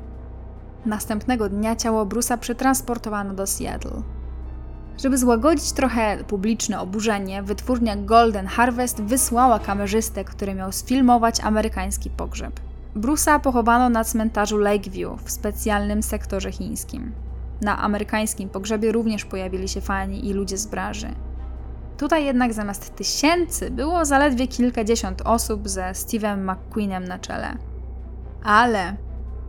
Następnego 0.87 1.49
dnia 1.49 1.77
ciało 1.77 2.07
Brusa 2.07 2.37
przetransportowano 2.37 3.35
do 3.35 3.47
Seattle. 3.47 4.03
Żeby 5.03 5.19
złagodzić 5.19 5.73
trochę 5.73 6.25
publiczne 6.25 6.81
oburzenie, 6.81 7.43
wytwórnia 7.43 7.97
Golden 7.97 8.47
Harvest 8.47 9.03
wysłała 9.03 9.59
kamerzystę, 9.59 10.25
który 10.25 10.55
miał 10.55 10.73
sfilmować 10.73 11.41
amerykański 11.41 12.11
pogrzeb. 12.11 12.61
Bruce'a 12.97 13.41
pochowano 13.41 13.89
na 13.89 14.05
cmentarzu 14.05 14.59
Lakeview 14.59 15.23
w 15.23 15.31
specjalnym 15.31 16.03
sektorze 16.03 16.53
chińskim. 16.53 17.13
Na 17.61 17.79
amerykańskim 17.79 18.49
pogrzebie 18.49 18.93
również 18.93 19.25
pojawili 19.25 19.69
się 19.69 19.81
fani 19.81 20.29
i 20.29 20.33
ludzie 20.33 20.57
z 20.59 20.67
branży. 20.67 21.09
Tutaj 21.99 22.25
jednak 22.25 22.53
zamiast 22.53 22.97
tysięcy 22.97 23.71
było 23.71 24.05
zaledwie 24.05 24.49
kilkadziesiąt 24.49 25.23
osób 25.25 25.69
ze 25.69 25.83
Steve'em 25.83 26.53
McQueenem 26.53 27.05
na 27.05 27.19
czele. 27.19 27.57
Ale 28.45 28.97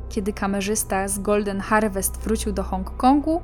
kiedy 0.09 0.33
kamerzysta 0.33 1.07
z 1.07 1.19
Golden 1.19 1.59
Harvest 1.59 2.17
wrócił 2.17 2.53
do 2.53 2.63
Hongkongu, 2.63 3.41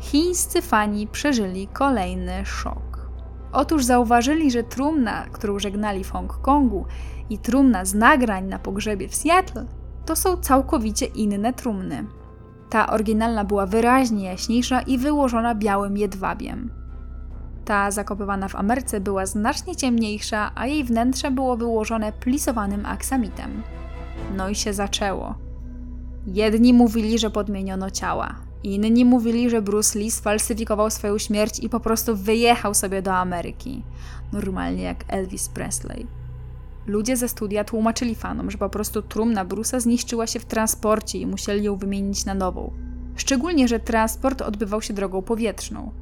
chińscy 0.00 0.62
fani 0.62 1.06
przeżyli 1.06 1.68
kolejny 1.68 2.46
szok. 2.46 3.10
Otóż 3.52 3.84
zauważyli, 3.84 4.50
że 4.50 4.62
trumna, 4.62 5.26
którą 5.32 5.58
żegnali 5.58 6.04
w 6.04 6.10
Hongkongu 6.10 6.86
i 7.30 7.38
trumna 7.38 7.84
z 7.84 7.94
nagrań 7.94 8.46
na 8.46 8.58
pogrzebie 8.58 9.08
w 9.08 9.14
Seattle 9.14 9.66
to 10.06 10.16
są 10.16 10.36
całkowicie 10.36 11.06
inne 11.06 11.52
trumny. 11.52 12.06
Ta 12.70 12.86
oryginalna 12.90 13.44
była 13.44 13.66
wyraźnie 13.66 14.24
jaśniejsza 14.24 14.80
i 14.80 14.98
wyłożona 14.98 15.54
białym 15.54 15.96
jedwabiem. 15.96 16.85
Ta 17.66 17.90
zakopywana 17.90 18.48
w 18.48 18.56
Ameryce 18.56 19.00
była 19.00 19.26
znacznie 19.26 19.76
ciemniejsza, 19.76 20.52
a 20.54 20.66
jej 20.66 20.84
wnętrze 20.84 21.30
było 21.30 21.56
wyłożone 21.56 22.12
plisowanym 22.12 22.86
aksamitem. 22.86 23.62
No 24.36 24.48
i 24.48 24.54
się 24.54 24.72
zaczęło. 24.72 25.34
Jedni 26.26 26.72
mówili, 26.72 27.18
że 27.18 27.30
podmieniono 27.30 27.90
ciała, 27.90 28.34
Inni 28.66 29.04
mówili, 29.04 29.50
że 29.50 29.62
Bruce 29.62 29.98
Lee 29.98 30.10
sfalsyfikował 30.10 30.90
swoją 30.90 31.18
śmierć 31.18 31.58
i 31.58 31.68
po 31.68 31.80
prostu 31.80 32.16
wyjechał 32.16 32.74
sobie 32.74 33.02
do 33.02 33.14
Ameryki. 33.14 33.82
Normalnie 34.32 34.82
jak 34.82 35.04
Elvis 35.08 35.48
Presley. 35.48 36.06
Ludzie 36.86 37.16
ze 37.16 37.28
studia 37.28 37.64
tłumaczyli 37.64 38.14
fanom, 38.14 38.50
że 38.50 38.58
po 38.58 38.68
prostu 38.68 39.02
trumna 39.02 39.44
Bruce'a 39.44 39.80
zniszczyła 39.80 40.26
się 40.26 40.40
w 40.40 40.44
transporcie 40.44 41.18
i 41.18 41.26
musieli 41.26 41.64
ją 41.64 41.76
wymienić 41.76 42.24
na 42.24 42.34
nową. 42.34 42.72
Szczególnie, 43.16 43.68
że 43.68 43.80
transport 43.80 44.42
odbywał 44.42 44.82
się 44.82 44.94
drogą 44.94 45.22
powietrzną. 45.22 45.92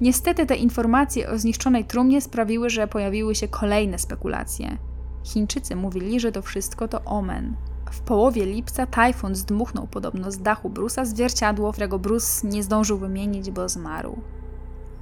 Niestety 0.00 0.46
te 0.46 0.56
informacje 0.56 1.30
o 1.30 1.38
zniszczonej 1.38 1.84
trumnie 1.84 2.20
sprawiły, 2.20 2.70
że 2.70 2.88
pojawiły 2.88 3.34
się 3.34 3.48
kolejne 3.48 3.98
spekulacje. 3.98 4.78
Chińczycy 5.24 5.76
mówili, 5.76 6.20
że 6.20 6.32
to 6.32 6.42
wszystko 6.42 6.88
to 6.88 7.04
omen, 7.04 7.56
w 7.94 8.00
połowie 8.00 8.46
lipca 8.46 8.86
tajfun 8.86 9.34
zdmuchnął 9.34 9.86
podobno 9.86 10.32
z 10.32 10.38
dachu 10.38 10.70
Brusa 10.70 11.04
zwierciadło, 11.04 11.72
którego 11.72 11.98
Bruce 11.98 12.48
nie 12.48 12.62
zdążył 12.62 12.98
wymienić, 12.98 13.50
bo 13.50 13.68
zmarł. 13.68 14.18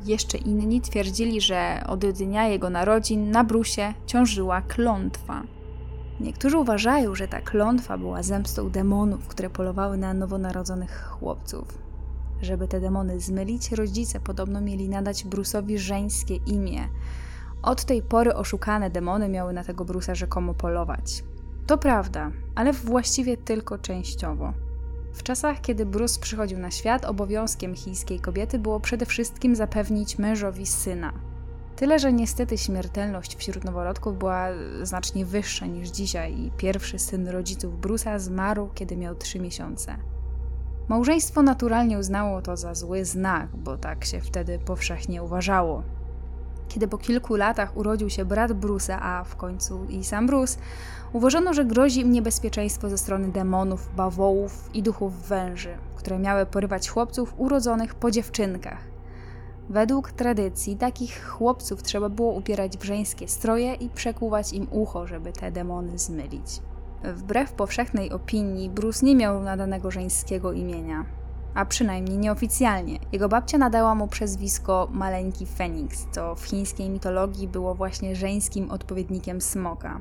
Jeszcze 0.05 0.39
inni 0.39 0.81
twierdzili, 0.81 1.41
że 1.41 1.85
od 1.89 2.07
dnia 2.07 2.49
jego 2.49 2.71
narodzin 2.71 3.31
na 3.31 3.45
Brusie 3.45 3.95
ciążyła 4.07 4.63
klątwa. 4.63 5.43
Niektórzy 6.21 6.59
uważają, 6.59 7.15
że 7.15 7.29
ta 7.29 7.41
klątwa 7.41 7.99
była 7.99 8.23
zemstą 8.23 8.71
demonów, 8.71 9.29
które 9.29 9.51
polowały 9.51 9.97
na 9.97 10.15
nowonarodzonych 10.15 11.09
chłopców. 11.09 11.82
Żeby 12.43 12.69
te 12.69 12.81
demony 12.81 13.21
zmylić, 13.21 13.73
rodzice 13.73 14.21
podobno 14.21 14.61
mieli 14.61 14.89
nadać 14.89 15.27
Bruce'owi 15.27 15.79
żeńskie 15.79 16.37
imię. 16.37 16.89
Od 17.63 17.85
tej 17.85 18.03
pory 18.03 18.35
oszukane 18.35 18.91
demony 18.91 19.29
miały 19.29 19.53
na 19.53 19.65
tego 19.65 19.85
Brusa 19.85 20.15
rzekomo 20.15 20.55
polować. 20.55 21.25
To 21.67 21.79
prawda, 21.79 22.31
ale 22.55 22.73
właściwie 22.73 23.37
tylko 23.37 23.79
częściowo. 23.79 24.53
W 25.15 25.23
czasach, 25.23 25.61
kiedy 25.61 25.87
Bruce 25.87 26.21
przychodził 26.21 26.59
na 26.59 26.71
świat, 26.71 27.05
obowiązkiem 27.05 27.75
chińskiej 27.75 28.21
kobiety 28.21 28.59
było 28.59 28.81
przede 28.81 29.07
wszystkim 29.07 29.57
zapewnić 29.57 30.19
mężowi 30.19 30.67
syna. 30.67 31.13
Tyle, 31.77 31.99
że 31.99 32.13
niestety 32.13 32.59
śmiertelność 32.59 33.37
wśród 33.37 33.65
noworodków 33.65 34.19
była 34.19 34.47
znacznie 34.83 35.27
wyższa 35.27 35.67
niż 35.67 35.89
dzisiaj 35.89 36.39
i 36.39 36.51
pierwszy 36.57 36.99
syn 36.99 37.29
rodziców 37.29 37.81
Bruce'a 37.81 38.19
zmarł, 38.19 38.69
kiedy 38.75 38.97
miał 38.97 39.15
trzy 39.15 39.41
miesiące. 39.41 40.12
Małżeństwo 40.89 41.43
naturalnie 41.43 41.99
uznało 41.99 42.43
to 42.43 42.57
za 42.57 42.75
zły 42.75 43.05
znak, 43.05 43.49
bo 43.57 43.79
tak 43.79 44.05
się 44.05 44.21
wtedy 44.21 44.59
powszechnie 44.59 45.23
uważało. 45.23 45.83
Kiedy 46.69 46.89
po 46.89 46.99
kilku 46.99 47.37
latach 47.37 47.77
urodził 47.77 48.11
się 48.11 48.25
brat 48.25 48.53
Bruce'a, 48.53 48.99
a 49.03 49.25
w 49.25 49.37
końcu 49.37 49.85
i 49.85 50.05
sam 50.05 50.27
Bruce, 50.27 50.59
uważano, 51.13 51.55
że 51.55 51.65
grozi 51.65 52.01
im 52.01 52.13
niebezpieczeństwo 52.13 52.89
ze 52.89 52.99
strony 52.99 53.29
demonów, 53.29 53.91
bawołów 53.97 54.71
i 54.75 54.83
duchów 54.83 55.23
węży, 55.29 55.75
które 55.97 56.19
miały 56.19 56.47
porywać 56.47 56.89
chłopców 56.89 57.35
urodzonych 57.37 57.95
po 57.95 58.11
dziewczynkach. 58.11 58.79
Według 59.69 60.13
tradycji 60.13 60.77
takich 60.77 61.25
chłopców 61.27 61.83
trzeba 61.83 62.09
było 62.09 62.33
upierać 62.33 62.79
w 62.79 62.85
żeńskie 62.85 63.29
stroje 63.29 63.75
i 63.75 63.89
przekuwać 63.89 64.53
im 64.53 64.67
ucho, 64.71 65.07
żeby 65.07 65.33
te 65.33 65.53
demony 65.53 65.99
zmylić. 65.99 66.61
Wbrew 67.05 67.53
powszechnej 67.53 68.13
opinii, 68.13 68.71
Bruce 68.71 69.07
nie 69.07 69.17
miał 69.17 69.43
nadanego 69.43 69.91
żeńskiego 69.91 70.53
imienia, 70.53 71.05
a 71.55 71.65
przynajmniej 71.67 72.19
nieoficjalnie. 72.19 72.99
Jego 73.13 73.29
babcia 73.29 73.59
nadała 73.59 73.95
mu 73.95 74.09
przezwisko 74.09 74.89
Maleńki 74.93 75.47
Feniks, 75.47 76.07
co 76.11 76.35
w 76.35 76.45
chińskiej 76.45 76.91
mitologii 76.91 77.49
było 77.49 77.75
właśnie 77.75 78.17
żeńskim 78.17 78.71
odpowiednikiem 78.71 79.41
smoka. 79.41 80.01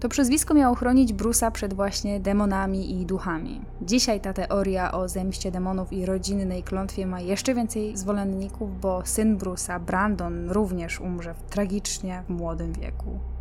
To 0.00 0.08
przezwisko 0.08 0.54
miało 0.54 0.74
chronić 0.74 1.12
Brusa 1.12 1.50
przed 1.50 1.74
właśnie 1.74 2.20
demonami 2.20 3.00
i 3.00 3.06
duchami. 3.06 3.60
Dzisiaj 3.82 4.20
ta 4.20 4.32
teoria 4.32 4.92
o 4.92 5.08
zemście 5.08 5.50
demonów 5.50 5.92
i 5.92 6.06
rodzinnej 6.06 6.62
klątwie 6.62 7.06
ma 7.06 7.20
jeszcze 7.20 7.54
więcej 7.54 7.96
zwolenników, 7.96 8.80
bo 8.80 9.02
syn 9.04 9.36
Brusa, 9.36 9.80
Brandon, 9.80 10.50
również 10.50 11.00
umrze 11.00 11.34
tragicznie 11.50 12.22
w 12.26 12.30
młodym 12.30 12.72
wieku. 12.72 13.31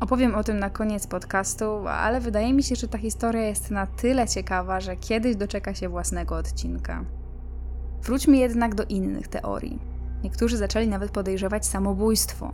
Opowiem 0.00 0.34
o 0.34 0.44
tym 0.44 0.58
na 0.58 0.70
koniec 0.70 1.06
podcastu, 1.06 1.88
ale 1.88 2.20
wydaje 2.20 2.52
mi 2.52 2.62
się, 2.62 2.76
że 2.76 2.88
ta 2.88 2.98
historia 2.98 3.42
jest 3.42 3.70
na 3.70 3.86
tyle 3.86 4.28
ciekawa, 4.28 4.80
że 4.80 4.96
kiedyś 4.96 5.36
doczeka 5.36 5.74
się 5.74 5.88
własnego 5.88 6.36
odcinka. 6.36 7.04
Wróćmy 8.02 8.36
jednak 8.36 8.74
do 8.74 8.84
innych 8.84 9.28
teorii. 9.28 9.78
Niektórzy 10.24 10.56
zaczęli 10.56 10.88
nawet 10.88 11.10
podejrzewać 11.10 11.66
samobójstwo. 11.66 12.52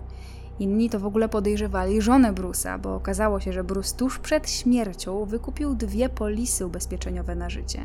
Inni 0.59 0.91
to 0.91 1.01
w 1.01 1.07
ogóle 1.07 1.29
podejrzewali 1.29 2.03
żonę 2.03 2.33
Brusa, 2.33 2.79
bo 2.79 2.95
okazało 2.95 3.41
się, 3.41 3.53
że 3.53 3.65
Bruce 3.65 3.97
tuż 3.97 4.19
przed 4.19 4.51
śmiercią 4.51 5.25
wykupił 5.25 5.75
dwie 5.75 6.09
polisy 6.09 6.67
ubezpieczeniowe 6.67 7.35
na 7.35 7.51
życie. 7.51 7.81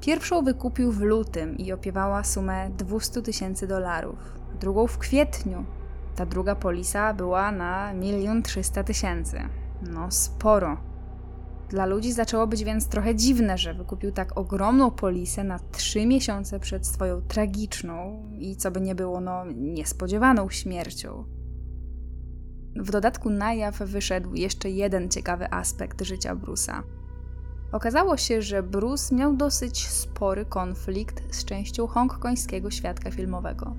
Pierwszą 0.00 0.44
wykupił 0.44 0.92
w 0.92 1.00
lutym 1.00 1.58
i 1.58 1.72
opiewała 1.72 2.24
sumę 2.24 2.70
200 2.78 3.22
tysięcy 3.22 3.66
dolarów, 3.66 4.18
drugą 4.60 4.86
w 4.86 4.98
kwietniu 4.98 5.64
ta 6.16 6.26
druga 6.26 6.54
polisa 6.54 7.14
była 7.14 7.52
na 7.52 7.92
1 7.92 8.42
300 8.42 8.84
tysięcy. 8.84 9.40
No 9.82 10.10
sporo. 10.10 10.76
Dla 11.68 11.86
ludzi 11.86 12.12
zaczęło 12.12 12.46
być 12.46 12.64
więc 12.64 12.88
trochę 12.88 13.14
dziwne, 13.14 13.58
że 13.58 13.74
wykupił 13.74 14.12
tak 14.12 14.38
ogromną 14.38 14.90
polisę 14.90 15.44
na 15.44 15.58
trzy 15.58 16.06
miesiące 16.06 16.60
przed 16.60 16.86
swoją 16.86 17.22
tragiczną 17.22 18.24
i 18.38 18.56
co 18.56 18.70
by 18.70 18.80
nie 18.80 18.94
było, 18.94 19.20
no 19.20 19.44
niespodziewaną 19.54 20.50
śmiercią. 20.50 21.24
W 22.76 22.90
dodatku 22.90 23.30
na 23.30 23.54
jaw 23.54 23.78
wyszedł 23.78 24.34
jeszcze 24.34 24.70
jeden 24.70 25.08
ciekawy 25.08 25.52
aspekt 25.52 26.02
życia 26.02 26.36
Bruce'a. 26.36 26.82
Okazało 27.72 28.16
się, 28.16 28.42
że 28.42 28.62
Bruce 28.62 29.14
miał 29.14 29.36
dosyć 29.36 29.88
spory 29.88 30.44
konflikt 30.44 31.34
z 31.34 31.44
częścią 31.44 31.86
hongkońskiego 31.86 32.70
świadka 32.70 33.10
filmowego. 33.10 33.76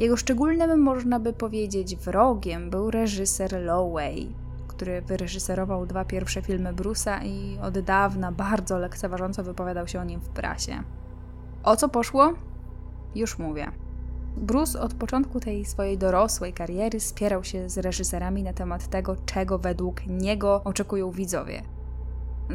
Jego 0.00 0.16
szczególnym, 0.16 0.80
można 0.80 1.20
by 1.20 1.32
powiedzieć, 1.32 1.96
wrogiem 1.96 2.70
był 2.70 2.90
reżyser 2.90 3.52
Lowey, 3.52 4.32
który 4.68 5.02
wyreżyserował 5.02 5.86
dwa 5.86 6.04
pierwsze 6.04 6.42
filmy 6.42 6.72
Bruce'a 6.72 7.24
i 7.24 7.58
od 7.62 7.78
dawna 7.78 8.32
bardzo 8.32 8.78
lekceważąco 8.78 9.42
wypowiadał 9.42 9.88
się 9.88 10.00
o 10.00 10.04
nim 10.04 10.20
w 10.20 10.28
prasie. 10.28 10.82
O 11.62 11.76
co 11.76 11.88
poszło? 11.88 12.32
Już 13.14 13.38
mówię. 13.38 13.72
Bruce 14.36 14.80
od 14.80 14.94
początku 14.94 15.40
tej 15.40 15.64
swojej 15.64 15.98
dorosłej 15.98 16.52
kariery 16.52 17.00
spierał 17.00 17.44
się 17.44 17.68
z 17.68 17.78
reżyserami 17.78 18.42
na 18.42 18.52
temat 18.52 18.88
tego, 18.88 19.16
czego 19.26 19.58
według 19.58 20.06
niego 20.06 20.60
oczekują 20.64 21.10
widzowie. 21.10 21.62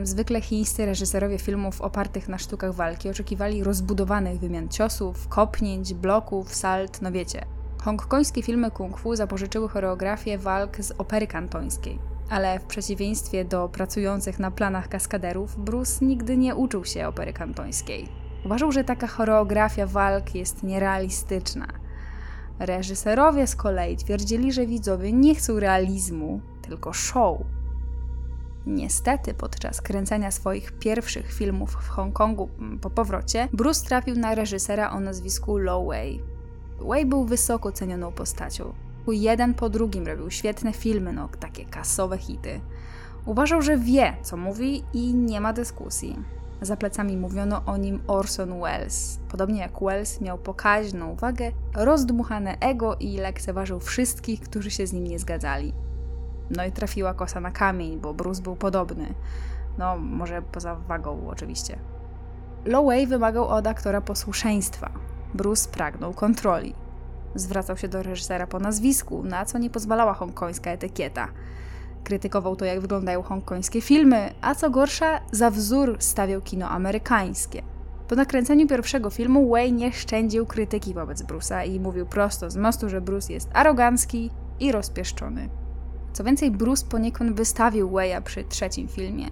Zwykle 0.04 0.42
chińscy 0.42 0.86
reżyserowie 0.86 1.40
filmów 1.40 1.82
opartych 1.82 2.30
na 2.30 2.38
sztukach 2.38 2.74
walki 2.74 3.10
oczekiwali 3.10 3.64
rozbudowanych 3.64 4.40
wymian 4.40 4.70
ciosów, 4.70 5.28
kopnięć, 5.28 5.94
bloków, 5.94 6.56
salt, 6.56 7.02
no 7.02 7.12
wiecie. 7.12 7.46
Hongkońskie 7.82 8.44
filmy 8.44 8.72
kung 8.72 8.98
fu 8.98 9.16
zapożyczyły 9.16 9.70
choreografię 9.70 10.38
walk 10.38 10.78
z 10.80 10.92
opery 10.92 11.28
kantońskiej. 11.28 12.00
Ale 12.30 12.60
w 12.60 12.64
przeciwieństwie 12.64 13.46
do 13.46 13.70
pracujących 13.70 14.40
na 14.40 14.52
planach 14.52 14.90
kaskaderów, 14.90 15.60
Bruce 15.60 16.06
nigdy 16.06 16.38
nie 16.38 16.56
uczył 16.56 16.86
się 16.86 17.08
opery 17.08 17.34
kantońskiej. 17.34 18.10
Uważał, 18.46 18.72
że 18.72 18.84
taka 18.84 19.08
choreografia 19.08 19.88
walk 19.88 20.36
jest 20.36 20.64
nierealistyczna. 20.64 21.68
Reżyserowie 22.60 23.48
z 23.48 23.56
kolei 23.56 23.98
twierdzili, 23.98 24.52
że 24.52 24.66
widzowie 24.66 25.14
nie 25.14 25.36
chcą 25.36 25.60
realizmu, 25.60 26.42
tylko 26.62 26.94
show. 26.94 27.38
Niestety, 28.68 29.34
podczas 29.34 29.82
kręcenia 29.82 30.32
swoich 30.32 30.72
pierwszych 30.72 31.34
filmów 31.34 31.72
w 31.72 31.88
Hongkongu 31.88 32.50
mm, 32.60 32.80
po 32.80 32.90
powrocie, 32.90 33.48
Bruce 33.54 33.86
trafił 33.86 34.16
na 34.16 34.36
reżysera 34.36 34.92
o 34.92 35.00
nazwisku 35.00 35.58
Lo 35.58 35.86
Wei. 35.86 36.22
Wei 36.80 37.06
był 37.06 37.26
wysoko 37.26 37.72
cenioną 37.72 38.12
postacią. 38.12 38.74
Jeden 39.08 39.54
po 39.54 39.70
drugim 39.70 40.08
robił 40.08 40.32
świetne 40.32 40.74
filmy, 40.74 41.14
no 41.14 41.30
takie 41.40 41.66
kasowe 41.66 42.18
hity. 42.18 42.60
Uważał, 43.26 43.62
że 43.62 43.78
wie, 43.78 44.14
co 44.22 44.38
mówi 44.38 44.84
i 44.94 45.14
nie 45.14 45.42
ma 45.42 45.54
dyskusji. 45.54 46.20
Za 46.62 46.78
plecami 46.78 47.18
mówiono 47.18 47.62
o 47.66 47.78
nim 47.78 48.02
Orson 48.08 48.62
Welles. 48.62 49.20
Podobnie 49.30 49.60
jak 49.60 49.80
Welles 49.82 50.22
miał 50.22 50.38
pokaźną 50.38 51.16
wagę, 51.16 51.52
rozdmuchane 51.74 52.58
ego 52.60 52.96
i 52.96 53.18
lekceważył 53.18 53.80
wszystkich, 53.80 54.42
którzy 54.42 54.72
się 54.72 54.88
z 54.88 54.94
nim 54.94 55.08
nie 55.08 55.20
zgadzali. 55.20 55.74
No 56.50 56.66
i 56.66 56.72
trafiła 56.72 57.14
kosa 57.14 57.40
na 57.40 57.52
kamień, 57.52 58.00
bo 58.00 58.14
Bruce 58.14 58.42
był 58.42 58.56
podobny. 58.56 59.14
No, 59.78 59.98
może 59.98 60.42
poza 60.42 60.76
wagą 60.76 61.28
oczywiście. 61.30 61.80
Lowey 62.66 63.08
wymagał 63.08 63.48
od 63.48 63.68
aktora 63.68 64.02
posłuszeństwa. 64.02 64.90
Bruce 65.34 65.70
pragnął 65.70 66.14
kontroli. 66.14 66.76
Zwracał 67.36 67.78
się 67.78 67.88
do 67.88 68.04
reżysera 68.04 68.48
po 68.48 68.60
nazwisku, 68.60 69.24
na 69.24 69.46
co 69.46 69.58
nie 69.58 69.70
pozwalała 69.70 70.14
hongkońska 70.14 70.72
etykieta. 70.72 71.28
Krytykował 72.04 72.56
to, 72.56 72.66
jak 72.66 72.80
wyglądają 72.80 73.22
hongkońskie 73.22 73.82
filmy, 73.82 74.34
a 74.42 74.56
co 74.56 74.70
gorsza, 74.70 75.20
za 75.32 75.52
wzór 75.52 75.96
stawiał 76.00 76.42
kino 76.42 76.70
amerykańskie. 76.70 77.62
Po 78.08 78.16
nakręceniu 78.16 78.68
pierwszego 78.68 79.10
filmu 79.10 79.50
Way 79.50 79.74
nie 79.74 79.94
szczędził 79.94 80.46
krytyki 80.46 80.94
wobec 80.94 81.24
Bruce'a 81.24 81.68
i 81.68 81.80
mówił 81.80 82.06
prosto 82.06 82.50
z 82.50 82.58
mostu, 82.58 82.90
że 82.90 83.02
Bruce 83.02 83.34
jest 83.34 83.50
arogancki 83.54 84.32
i 84.60 84.72
rozpieszczony. 84.72 85.50
Co 86.16 86.24
więcej, 86.24 86.52
Bruce 86.52 86.86
poniekąd 86.86 87.36
wystawił 87.36 87.90
Way'a 87.90 88.22
przy 88.22 88.44
trzecim 88.44 88.88
filmie. 88.88 89.28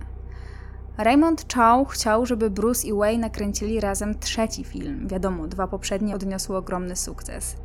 Raymond 0.98 1.54
Chow 1.54 1.90
chciał, 1.90 2.26
żeby 2.26 2.50
Bruce 2.50 2.88
i 2.88 2.94
Way 2.94 3.20
nakręcili 3.20 3.80
razem 3.80 4.20
trzeci 4.20 4.64
film. 4.64 5.08
Wiadomo, 5.08 5.48
dwa 5.48 5.68
poprzednie 5.68 6.16
odniosły 6.16 6.58
ogromny 6.58 6.96
sukces. 6.96 7.56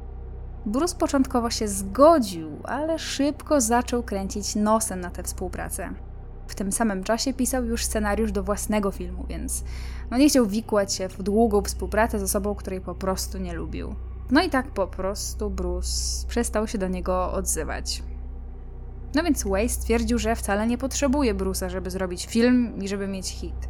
Bruce 0.66 0.96
początkowo 0.96 1.50
się 1.50 1.68
zgodził, 1.68 2.48
ale 2.64 2.98
szybko 2.98 3.60
zaczął 3.60 4.02
kręcić 4.02 4.54
nosem 4.56 5.00
na 5.00 5.10
tę 5.10 5.22
współpracę. 5.22 5.90
W 6.48 6.54
tym 6.54 6.72
samym 6.72 7.04
czasie 7.04 7.32
pisał 7.32 7.64
już 7.64 7.84
scenariusz 7.84 8.32
do 8.32 8.42
własnego 8.42 8.90
filmu, 8.90 9.24
więc 9.28 9.64
no 10.10 10.18
nie 10.18 10.28
chciał 10.28 10.46
wikłać 10.46 10.94
się 10.94 11.08
w 11.08 11.22
długą 11.22 11.62
współpracę 11.62 12.18
z 12.18 12.22
osobą, 12.22 12.54
której 12.54 12.80
po 12.80 12.94
prostu 12.94 13.38
nie 13.38 13.54
lubił. 13.54 13.94
No 14.30 14.42
i 14.42 14.50
tak 14.50 14.66
po 14.66 14.86
prostu 14.86 15.50
Bruce 15.50 16.26
przestał 16.28 16.66
się 16.66 16.78
do 16.78 16.88
niego 16.88 17.32
odzywać. 17.32 18.02
No 19.14 19.22
więc 19.22 19.44
Way 19.44 19.68
stwierdził, 19.68 20.18
że 20.18 20.36
wcale 20.36 20.66
nie 20.66 20.78
potrzebuje 20.78 21.34
Bruce'a, 21.34 21.68
żeby 21.68 21.90
zrobić 21.90 22.26
film 22.26 22.82
i 22.82 22.88
żeby 22.88 23.08
mieć 23.08 23.28
hit. 23.28 23.68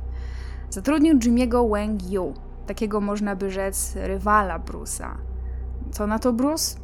Zatrudnił 0.71 1.19
Jimmy'ego 1.19 1.71
Wang 1.71 2.11
Yu, 2.11 2.35
takiego 2.67 3.01
można 3.01 3.37
by 3.37 3.51
rzec 3.51 3.93
rywala 3.97 4.59
Bruce'a. 4.59 5.15
Co 5.93 6.07
na 6.07 6.19
to 6.19 6.33
Bruce? 6.33 6.79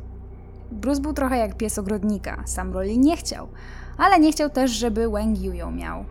Bruce 0.73 1.01
był 1.01 1.13
trochę 1.13 1.39
jak 1.39 1.57
pies 1.57 1.79
ogrodnika, 1.79 2.43
sam 2.47 2.73
roli 2.73 2.99
nie 2.99 3.17
chciał, 3.17 3.49
ale 3.99 4.21
nie 4.21 4.33
chciał 4.33 4.51
też, 4.51 4.71
żeby 4.71 5.09
Wang 5.09 5.43
Yu 5.43 5.53
ją 5.53 5.71
miał. 5.71 6.05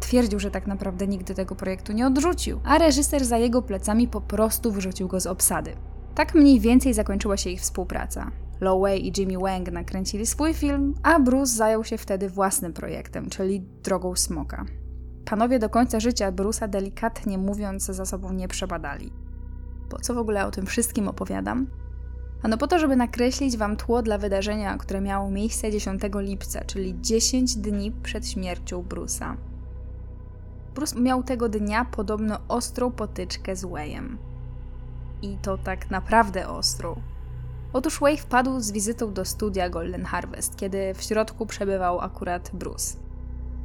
Twierdził, 0.00 0.38
że 0.38 0.50
tak 0.50 0.66
naprawdę 0.66 1.06
nigdy 1.06 1.34
tego 1.34 1.54
projektu 1.54 1.92
nie 1.92 2.06
odrzucił, 2.06 2.60
a 2.64 2.78
reżyser 2.78 3.24
za 3.24 3.38
jego 3.38 3.62
plecami 3.62 4.08
po 4.08 4.20
prostu 4.20 4.72
wyrzucił 4.72 5.08
go 5.08 5.20
z 5.20 5.26
obsady. 5.26 5.72
Tak 6.14 6.34
mniej 6.34 6.60
więcej 6.60 6.94
zakończyła 6.94 7.36
się 7.36 7.50
ich 7.50 7.60
współpraca. 7.60 8.30
Lowey 8.60 9.06
i 9.06 9.12
Jimmy 9.16 9.38
Wang 9.38 9.72
nakręcili 9.72 10.26
swój 10.26 10.54
film, 10.54 10.94
a 11.02 11.20
Bruce 11.20 11.52
zajął 11.52 11.84
się 11.84 11.98
wtedy 11.98 12.28
własnym 12.28 12.72
projektem, 12.72 13.30
czyli 13.30 13.60
Drogą 13.60 14.16
Smoka. 14.16 14.64
Panowie 15.24 15.58
do 15.58 15.68
końca 15.68 16.00
życia 16.00 16.32
Bruce'a 16.32 16.68
delikatnie 16.68 17.38
mówiąc 17.38 17.84
za 17.84 18.06
sobą 18.06 18.32
nie 18.32 18.48
przebadali. 18.48 19.12
Po 19.88 19.98
co 19.98 20.14
w 20.14 20.18
ogóle 20.18 20.46
o 20.46 20.50
tym 20.50 20.66
wszystkim 20.66 21.08
opowiadam? 21.08 21.66
Ano 22.42 22.58
po 22.58 22.66
to, 22.66 22.78
żeby 22.78 22.96
nakreślić 22.96 23.56
Wam 23.56 23.76
tło 23.76 24.02
dla 24.02 24.18
wydarzenia, 24.18 24.78
które 24.78 25.00
miało 25.00 25.30
miejsce 25.30 25.70
10 25.70 26.02
lipca, 26.14 26.64
czyli 26.64 27.00
10 27.00 27.56
dni 27.56 27.92
przed 27.92 28.28
śmiercią 28.28 28.82
Bruce'a. 28.82 29.36
Bruce 30.74 31.00
miał 31.00 31.22
tego 31.22 31.48
dnia 31.48 31.84
podobno 31.84 32.38
ostrą 32.48 32.90
potyczkę 32.90 33.56
z 33.56 33.64
Wayem. 33.64 34.18
I 35.22 35.36
to 35.42 35.58
tak 35.58 35.90
naprawdę 35.90 36.48
ostrą. 36.48 37.02
Otóż 37.72 38.00
Way 38.00 38.16
wpadł 38.16 38.60
z 38.60 38.72
wizytą 38.72 39.12
do 39.12 39.24
studia 39.24 39.68
Golden 39.68 40.04
Harvest, 40.04 40.56
kiedy 40.56 40.94
w 40.94 41.02
środku 41.02 41.46
przebywał 41.46 42.00
akurat 42.00 42.50
Bruce. 42.52 42.98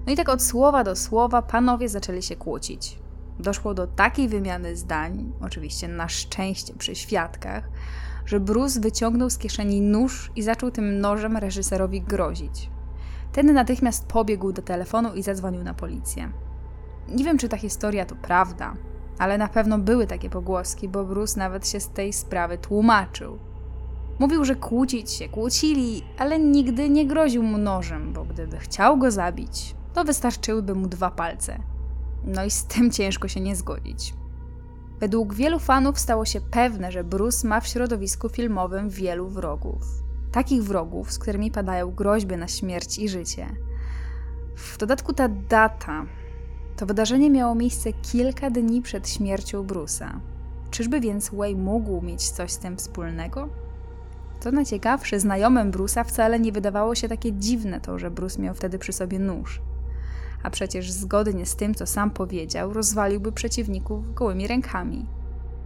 No 0.06 0.14
i 0.14 0.16
tak 0.16 0.30
od 0.30 0.44
słowa 0.44 0.84
do 0.84 0.96
słowa 0.96 1.42
panowie 1.42 1.90
zaczęli 1.90 2.22
się 2.22 2.36
kłócić. 2.36 3.00
Doszło 3.40 3.74
do 3.74 3.88
takiej 3.88 4.28
wymiany 4.28 4.76
zdań, 4.76 5.32
oczywiście 5.42 5.88
na 5.88 6.10
szczęście 6.10 6.74
przy 6.74 6.96
świadkach, 6.96 7.70
że 8.26 8.40
Bruce 8.40 8.80
wyciągnął 8.80 9.30
z 9.30 9.38
kieszeni 9.38 9.82
nóż 9.82 10.32
i 10.36 10.44
zaczął 10.44 10.72
tym 10.72 11.00
nożem 11.00 11.38
reżyserowi 11.38 12.02
grozić. 12.02 12.70
Ten 13.32 13.54
natychmiast 13.54 14.06
pobiegł 14.08 14.52
do 14.52 14.62
telefonu 14.62 15.16
i 15.16 15.24
zadzwonił 15.24 15.64
na 15.64 15.74
policję. 15.74 16.32
Nie 17.08 17.24
wiem, 17.24 17.38
czy 17.38 17.50
ta 17.50 17.58
historia 17.58 18.06
to 18.06 18.16
prawda, 18.16 18.74
ale 19.20 19.38
na 19.38 19.48
pewno 19.48 19.80
były 19.80 20.08
takie 20.08 20.30
pogłoski, 20.30 20.90
bo 20.90 21.06
Bruce 21.06 21.40
nawet 21.40 21.68
się 21.68 21.80
z 21.80 21.90
tej 21.90 22.14
sprawy 22.14 22.58
tłumaczył. 22.58 23.40
Mówił, 24.20 24.46
że 24.46 24.56
kłócić 24.56 25.12
się 25.12 25.30
kłócili, 25.30 26.04
ale 26.18 26.40
nigdy 26.40 26.90
nie 26.90 27.08
groził 27.08 27.44
mu 27.44 27.58
nożem, 27.58 28.14
bo 28.14 28.26
gdyby 28.26 28.58
chciał 28.58 28.98
go 28.98 29.12
zabić, 29.12 29.76
to 29.94 30.04
wystarczyłyby 30.04 30.76
mu 30.76 30.88
dwa 30.88 31.12
palce. 31.12 31.60
No 32.26 32.46
i 32.46 32.52
z 32.52 32.66
tym 32.66 32.92
ciężko 32.92 33.28
się 33.28 33.40
nie 33.40 33.56
zgodzić. 33.56 34.14
Według 35.00 35.34
wielu 35.34 35.60
fanów 35.60 36.00
stało 36.00 36.26
się 36.26 36.42
pewne, 36.42 36.92
że 36.92 37.04
Bruce 37.04 37.48
ma 37.48 37.60
w 37.60 37.68
środowisku 37.68 38.30
filmowym 38.30 38.90
wielu 38.90 39.28
wrogów. 39.28 39.84
Takich 40.32 40.64
wrogów, 40.64 41.12
z 41.12 41.20
którymi 41.20 41.52
padają 41.52 41.92
groźby 41.92 42.38
na 42.38 42.48
śmierć 42.48 43.00
i 43.00 43.10
życie. 43.10 43.48
W 44.56 44.78
dodatku 44.78 45.14
ta 45.14 45.28
data. 45.28 46.06
To 46.76 46.86
wydarzenie 46.86 47.30
miało 47.30 47.56
miejsce 47.56 47.94
kilka 47.94 48.50
dni 48.50 48.82
przed 48.82 49.10
śmiercią 49.10 49.64
Bruce'a. 49.64 50.20
Czyżby 50.72 51.00
więc 51.00 51.30
Way 51.30 51.56
mógł 51.56 52.02
mieć 52.02 52.30
coś 52.30 52.52
z 52.52 52.58
tym 52.60 52.78
wspólnego? 52.78 53.50
Co 54.46 54.52
najciekawsze, 54.52 55.20
znajomym 55.20 55.72
Bruce'a 55.72 56.04
wcale 56.04 56.40
nie 56.40 56.52
wydawało 56.52 56.96
się 56.96 57.10
takie 57.10 57.34
dziwne 57.34 57.82
to, 57.82 58.00
że 58.00 58.12
Bruce 58.12 58.42
miał 58.42 58.54
wtedy 58.54 58.80
przy 58.80 58.94
sobie 58.94 59.20
nóż. 59.20 59.62
A 60.44 60.50
przecież 60.50 60.92
zgodnie 60.92 61.46
z 61.46 61.56
tym, 61.56 61.76
co 61.76 61.86
sam 61.86 62.12
powiedział, 62.12 62.74
rozwaliłby 62.74 63.32
przeciwników 63.32 64.14
gołymi 64.14 64.48
rękami. 64.48 65.06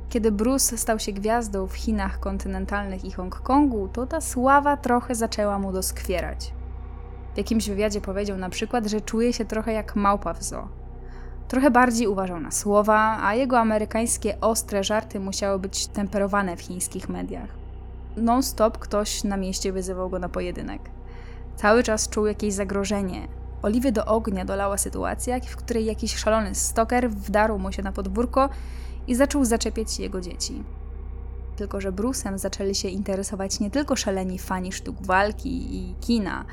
Kiedy 0.10 0.32
Bruce 0.32 0.78
stał 0.78 1.00
się 1.00 1.12
gwiazdą 1.12 1.68
w 1.68 1.74
Chinach 1.74 2.20
kontynentalnych 2.20 3.06
i 3.06 3.12
Hongkongu, 3.12 3.88
to 3.88 4.08
ta 4.08 4.22
sława 4.22 4.78
trochę 4.78 5.16
zaczęła 5.16 5.60
mu 5.60 5.72
doskwierać. 5.72 6.54
W 7.34 7.38
jakimś 7.38 7.70
wywiadzie 7.70 8.02
powiedział 8.02 8.38
na 8.38 8.50
przykład, 8.50 8.86
że 8.88 9.02
czuje 9.02 9.34
się 9.34 9.46
trochę 9.46 9.74
jak 9.74 9.96
małpa 9.96 10.34
w 10.34 10.44
zoo. 10.44 10.68
Trochę 11.48 11.72
bardziej 11.72 12.08
uważał 12.08 12.40
na 12.40 12.52
słowa, 12.52 13.20
a 13.24 13.36
jego 13.36 13.60
amerykańskie 13.60 14.42
ostre 14.42 14.84
żarty 14.84 15.20
musiały 15.20 15.60
być 15.60 15.88
temperowane 15.88 16.58
w 16.58 16.62
chińskich 16.62 17.10
mediach. 17.10 17.59
Non-stop 18.20 18.78
ktoś 18.78 19.24
na 19.24 19.38
mieście 19.38 19.72
wyzywał 19.72 20.10
go 20.10 20.20
na 20.20 20.30
pojedynek. 20.30 20.82
Cały 21.56 21.84
czas 21.84 22.10
czuł 22.10 22.26
jakieś 22.26 22.54
zagrożenie. 22.54 23.28
Oliwy 23.62 23.92
do 23.92 24.06
ognia 24.06 24.46
dolała 24.46 24.78
sytuacja, 24.78 25.40
w 25.40 25.56
której 25.56 25.86
jakiś 25.86 26.16
szalony 26.16 26.56
stoker 26.56 27.10
wdarł 27.10 27.60
mu 27.60 27.72
się 27.72 27.84
na 27.84 27.92
podwórko 27.92 28.50
i 29.08 29.16
zaczął 29.16 29.46
zaczepiać 29.46 30.00
jego 30.00 30.22
dzieci. 30.22 30.64
Tylko, 31.56 31.82
że 31.82 31.92
Bruce'em 31.92 32.38
zaczęli 32.38 32.76
się 32.76 32.88
interesować 32.88 33.60
nie 33.60 33.72
tylko 33.72 33.96
szaleni 33.96 34.40
fani 34.40 34.72
sztuk 34.72 34.96
walki 35.02 35.76
i 35.76 35.96
kina, 35.96 36.46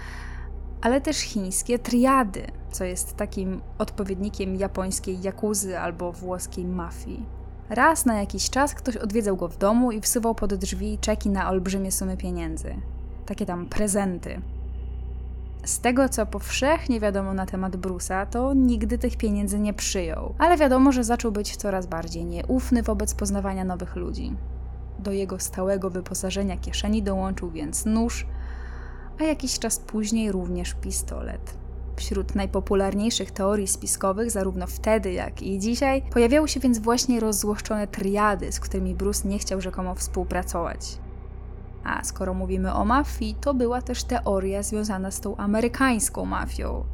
ale 0.82 1.00
też 1.00 1.16
chińskie 1.16 1.78
triady, 1.78 2.46
co 2.72 2.84
jest 2.84 3.16
takim 3.16 3.60
odpowiednikiem 3.78 4.56
japońskiej 4.56 5.22
jakuzy 5.22 5.78
albo 5.78 6.12
włoskiej 6.12 6.64
mafii. 6.64 7.35
Raz 7.70 8.06
na 8.06 8.20
jakiś 8.20 8.50
czas 8.50 8.74
ktoś 8.74 8.96
odwiedzał 8.96 9.36
go 9.36 9.48
w 9.48 9.58
domu 9.58 9.92
i 9.92 10.00
wsuwał 10.00 10.34
pod 10.34 10.54
drzwi 10.54 10.98
czeki 11.00 11.30
na 11.30 11.50
olbrzymie 11.50 11.92
sumy 11.92 12.16
pieniędzy. 12.16 12.74
Takie 13.26 13.46
tam 13.46 13.66
prezenty. 13.66 14.40
Z 15.64 15.80
tego, 15.80 16.08
co 16.08 16.26
powszechnie 16.26 17.00
wiadomo 17.00 17.34
na 17.34 17.46
temat 17.46 17.76
Brusa, 17.76 18.26
to 18.26 18.54
nigdy 18.54 18.98
tych 18.98 19.16
pieniędzy 19.16 19.58
nie 19.58 19.74
przyjął, 19.74 20.34
ale 20.38 20.56
wiadomo, 20.56 20.92
że 20.92 21.04
zaczął 21.04 21.32
być 21.32 21.56
coraz 21.56 21.86
bardziej 21.86 22.24
nieufny 22.24 22.82
wobec 22.82 23.14
poznawania 23.14 23.64
nowych 23.64 23.96
ludzi. 23.96 24.36
Do 24.98 25.12
jego 25.12 25.38
stałego 25.38 25.90
wyposażenia 25.90 26.56
kieszeni 26.56 27.02
dołączył 27.02 27.50
więc 27.50 27.86
nóż, 27.86 28.26
a 29.20 29.24
jakiś 29.24 29.58
czas 29.58 29.78
później 29.78 30.32
również 30.32 30.74
pistolet. 30.74 31.65
Wśród 31.96 32.34
najpopularniejszych 32.34 33.30
teorii 33.30 33.66
spiskowych, 33.66 34.30
zarówno 34.30 34.66
wtedy, 34.66 35.12
jak 35.12 35.42
i 35.42 35.58
dzisiaj, 35.58 36.02
pojawiały 36.12 36.48
się 36.48 36.60
więc 36.60 36.78
właśnie 36.78 37.20
rozzłoszczone 37.20 37.86
triady, 37.86 38.52
z 38.52 38.60
którymi 38.60 38.94
Bruce 38.94 39.28
nie 39.28 39.38
chciał 39.38 39.60
rzekomo 39.60 39.94
współpracować. 39.94 40.98
A 41.84 42.04
skoro 42.04 42.34
mówimy 42.34 42.74
o 42.74 42.84
mafii, 42.84 43.34
to 43.40 43.54
była 43.54 43.82
też 43.82 44.04
teoria 44.04 44.62
związana 44.62 45.10
z 45.10 45.20
tą 45.20 45.36
amerykańską 45.36 46.24
mafią. 46.24 46.84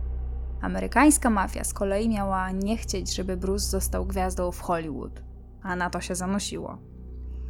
Amerykańska 0.60 1.30
mafia 1.30 1.64
z 1.64 1.74
kolei 1.74 2.08
miała 2.08 2.50
nie 2.50 2.76
chcieć, 2.76 3.14
żeby 3.14 3.36
Bruce 3.36 3.66
został 3.66 4.06
gwiazdą 4.06 4.52
w 4.52 4.60
Hollywood, 4.60 5.22
a 5.62 5.76
na 5.76 5.90
to 5.90 6.00
się 6.00 6.14
zanosiło. 6.14 6.78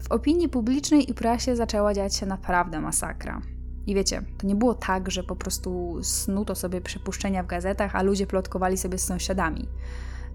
W 0.03 0.13
opinii 0.13 0.49
publicznej 0.49 1.11
i 1.11 1.15
prasie 1.15 1.57
zaczęła 1.57 1.95
dziać 1.95 2.15
się 2.15 2.27
naprawdę 2.27 2.81
masakra. 2.81 3.41
I 3.87 3.95
wiecie, 3.95 4.23
to 4.39 4.47
nie 4.47 4.55
było 4.55 4.75
tak, 4.75 5.11
że 5.11 5.23
po 5.23 5.37
prostu 5.37 5.99
snuto 6.03 6.55
sobie 6.55 6.81
przypuszczenia 6.81 7.43
w 7.43 7.47
gazetach, 7.47 7.97
a 7.97 8.03
ludzie 8.03 8.27
plotkowali 8.27 8.79
sobie 8.79 8.99
z 8.99 9.05
sąsiadami. 9.05 9.69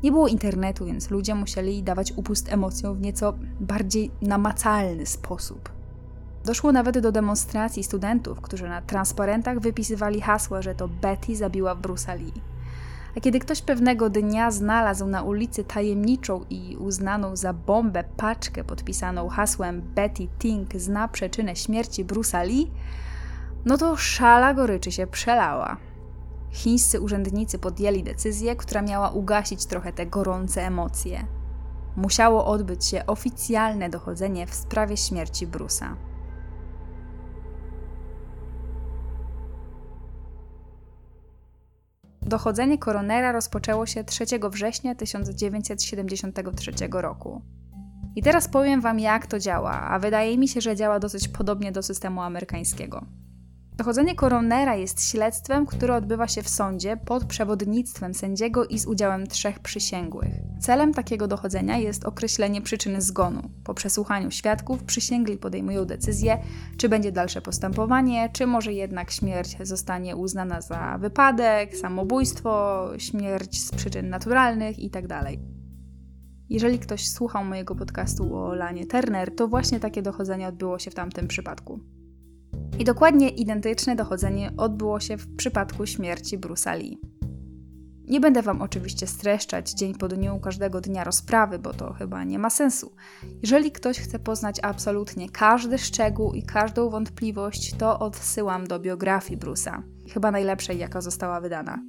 Nie 0.03 0.11
było 0.11 0.27
internetu, 0.27 0.85
więc 0.85 1.09
ludzie 1.09 1.35
musieli 1.35 1.83
dawać 1.83 2.13
upust 2.15 2.53
emocjom 2.53 2.97
w 2.97 3.01
nieco 3.01 3.33
bardziej 3.59 4.11
namacalny 4.21 5.05
sposób. 5.05 5.69
Doszło 6.45 6.71
nawet 6.71 6.99
do 6.99 7.11
demonstracji 7.11 7.83
studentów, 7.83 8.41
którzy 8.41 8.69
na 8.69 8.81
transparentach 8.81 9.59
wypisywali 9.59 10.21
hasła, 10.21 10.61
że 10.61 10.75
to 10.75 10.87
Betty 10.87 11.35
zabiła 11.35 11.75
Bruce'a 11.75 12.19
Lee. 12.19 12.41
A 13.17 13.19
kiedy 13.19 13.39
ktoś 13.39 13.61
pewnego 13.61 14.09
dnia 14.09 14.51
znalazł 14.51 15.07
na 15.07 15.23
ulicy 15.23 15.63
tajemniczą 15.63 16.45
i 16.49 16.77
uznaną 16.79 17.35
za 17.35 17.53
bombę 17.53 18.03
paczkę 18.17 18.63
podpisaną 18.63 19.27
hasłem 19.29 19.81
Betty 19.81 20.27
Tink 20.39 20.75
zna 20.75 21.07
przyczynę 21.07 21.55
śmierci 21.55 22.05
Bruce'a 22.05 22.47
Lee, 22.47 22.71
no 23.65 23.77
to 23.77 23.95
szala 23.95 24.53
goryczy 24.53 24.91
się 24.91 25.07
przelała. 25.07 25.77
Chińscy 26.51 27.01
urzędnicy 27.01 27.59
podjęli 27.59 28.03
decyzję, 28.03 28.55
która 28.55 28.81
miała 28.81 29.09
ugasić 29.09 29.65
trochę 29.65 29.93
te 29.93 30.05
gorące 30.05 30.61
emocje. 30.65 31.27
Musiało 31.95 32.45
odbyć 32.45 32.85
się 32.85 33.05
oficjalne 33.05 33.89
dochodzenie 33.89 34.47
w 34.47 34.53
sprawie 34.53 34.97
śmierci 34.97 35.47
Brusa. 35.47 35.95
Dochodzenie 42.21 42.77
koronera 42.77 43.31
rozpoczęło 43.31 43.85
się 43.85 44.03
3 44.03 44.25
września 44.51 44.95
1973 44.95 46.71
roku. 46.91 47.41
I 48.15 48.21
teraz 48.21 48.47
powiem 48.47 48.81
Wam, 48.81 48.99
jak 48.99 49.27
to 49.27 49.39
działa, 49.39 49.71
a 49.71 49.99
wydaje 49.99 50.37
mi 50.37 50.47
się, 50.47 50.61
że 50.61 50.75
działa 50.75 50.99
dosyć 50.99 51.27
podobnie 51.27 51.71
do 51.71 51.83
systemu 51.83 52.21
amerykańskiego. 52.21 53.05
Dochodzenie 53.77 54.15
koronera 54.15 54.75
jest 54.75 55.09
śledztwem, 55.09 55.65
które 55.65 55.95
odbywa 55.95 56.27
się 56.27 56.43
w 56.43 56.49
sądzie 56.49 56.97
pod 56.97 57.25
przewodnictwem 57.25 58.13
sędziego 58.13 58.65
i 58.65 58.79
z 58.79 58.85
udziałem 58.85 59.27
trzech 59.27 59.59
przysięgłych. 59.59 60.31
Celem 60.59 60.93
takiego 60.93 61.27
dochodzenia 61.27 61.77
jest 61.77 62.05
określenie 62.05 62.61
przyczyny 62.61 63.01
zgonu. 63.01 63.41
Po 63.63 63.73
przesłuchaniu 63.73 64.31
świadków 64.31 64.83
przysięgli 64.83 65.37
podejmują 65.37 65.85
decyzję, 65.85 66.37
czy 66.77 66.89
będzie 66.89 67.11
dalsze 67.11 67.41
postępowanie, 67.41 68.29
czy 68.33 68.47
może 68.47 68.73
jednak 68.73 69.11
śmierć 69.11 69.57
zostanie 69.61 70.15
uznana 70.15 70.61
za 70.61 70.97
wypadek, 70.99 71.77
samobójstwo, 71.77 72.83
śmierć 72.97 73.63
z 73.63 73.71
przyczyn 73.71 74.09
naturalnych 74.09 74.79
itd. 74.79 75.07
Tak 75.07 75.33
Jeżeli 76.49 76.79
ktoś 76.79 77.09
słuchał 77.09 77.45
mojego 77.45 77.75
podcastu 77.75 78.35
o 78.35 78.55
Lanie 78.55 78.85
Turner, 78.85 79.35
to 79.35 79.47
właśnie 79.47 79.79
takie 79.79 80.01
dochodzenie 80.01 80.47
odbyło 80.47 80.79
się 80.79 80.91
w 80.91 80.95
tamtym 80.95 81.27
przypadku. 81.27 81.96
I 82.79 82.83
dokładnie 82.83 83.29
identyczne 83.29 83.95
dochodzenie 83.95 84.51
odbyło 84.57 84.99
się 84.99 85.17
w 85.17 85.35
przypadku 85.35 85.85
śmierci 85.85 86.39
Bruce'a 86.39 86.77
Lee. 86.77 86.99
Nie 88.07 88.19
będę 88.19 88.41
Wam 88.41 88.61
oczywiście 88.61 89.07
streszczać 89.07 89.71
dzień 89.71 89.95
po 89.95 90.07
dniu 90.07 90.39
każdego 90.39 90.81
dnia 90.81 91.03
rozprawy, 91.03 91.59
bo 91.59 91.73
to 91.73 91.93
chyba 91.93 92.23
nie 92.23 92.39
ma 92.39 92.49
sensu. 92.49 92.95
Jeżeli 93.41 93.71
ktoś 93.71 93.99
chce 93.99 94.19
poznać 94.19 94.59
absolutnie 94.63 95.29
każdy 95.29 95.77
szczegół 95.77 96.33
i 96.33 96.43
każdą 96.43 96.89
wątpliwość, 96.89 97.73
to 97.73 97.99
odsyłam 97.99 98.67
do 98.67 98.79
biografii 98.79 99.39
Bruce'a, 99.39 99.81
chyba 100.13 100.31
najlepszej, 100.31 100.77
jaka 100.77 101.01
została 101.01 101.41
wydana. 101.41 101.79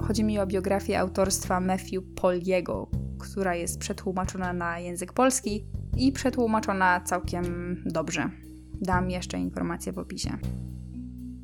Chodzi 0.00 0.24
mi 0.24 0.38
o 0.38 0.46
biografię 0.46 1.00
autorstwa 1.00 1.60
Matthew 1.60 2.04
Poliego, 2.20 2.90
która 3.18 3.54
jest 3.54 3.78
przetłumaczona 3.78 4.52
na 4.52 4.78
język 4.78 5.12
polski 5.12 5.64
i 5.96 6.12
przetłumaczona 6.12 7.00
całkiem 7.00 7.76
dobrze. 7.86 8.30
Dam 8.80 9.10
jeszcze 9.10 9.38
informacje 9.38 9.92
w 9.92 9.98
opisie. 9.98 10.38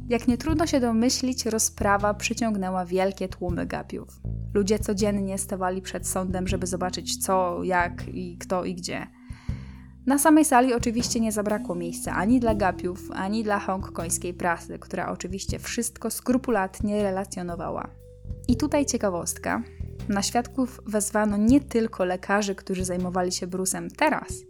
Jak 0.08 0.28
nie 0.28 0.38
trudno 0.38 0.66
się 0.66 0.80
domyślić, 0.80 1.46
rozprawa 1.46 2.14
przyciągnęła 2.14 2.84
wielkie 2.84 3.28
tłumy 3.28 3.66
gapiów. 3.66 4.20
Ludzie 4.54 4.78
codziennie 4.78 5.38
stawali 5.38 5.82
przed 5.82 6.08
sądem, 6.08 6.48
żeby 6.48 6.66
zobaczyć 6.66 7.16
co, 7.24 7.62
jak 7.62 8.08
i 8.08 8.38
kto 8.38 8.64
i 8.64 8.74
gdzie. 8.74 9.06
Na 10.06 10.18
samej 10.18 10.44
sali 10.44 10.74
oczywiście 10.74 11.20
nie 11.20 11.32
zabrakło 11.32 11.74
miejsca 11.74 12.12
ani 12.12 12.40
dla 12.40 12.54
gapiów, 12.54 13.10
ani 13.10 13.44
dla 13.44 13.58
hongkońskiej 13.58 14.34
prasy, 14.34 14.78
która 14.78 15.12
oczywiście 15.12 15.58
wszystko 15.58 16.10
skrupulatnie 16.10 17.02
relacjonowała. 17.02 17.90
I 18.48 18.56
tutaj 18.56 18.86
ciekawostka. 18.86 19.62
Na 20.08 20.22
świadków 20.22 20.80
wezwano 20.86 21.36
nie 21.36 21.60
tylko 21.60 22.04
lekarzy, 22.04 22.54
którzy 22.54 22.84
zajmowali 22.84 23.32
się 23.32 23.46
brusem 23.46 23.90
teraz, 23.90 24.44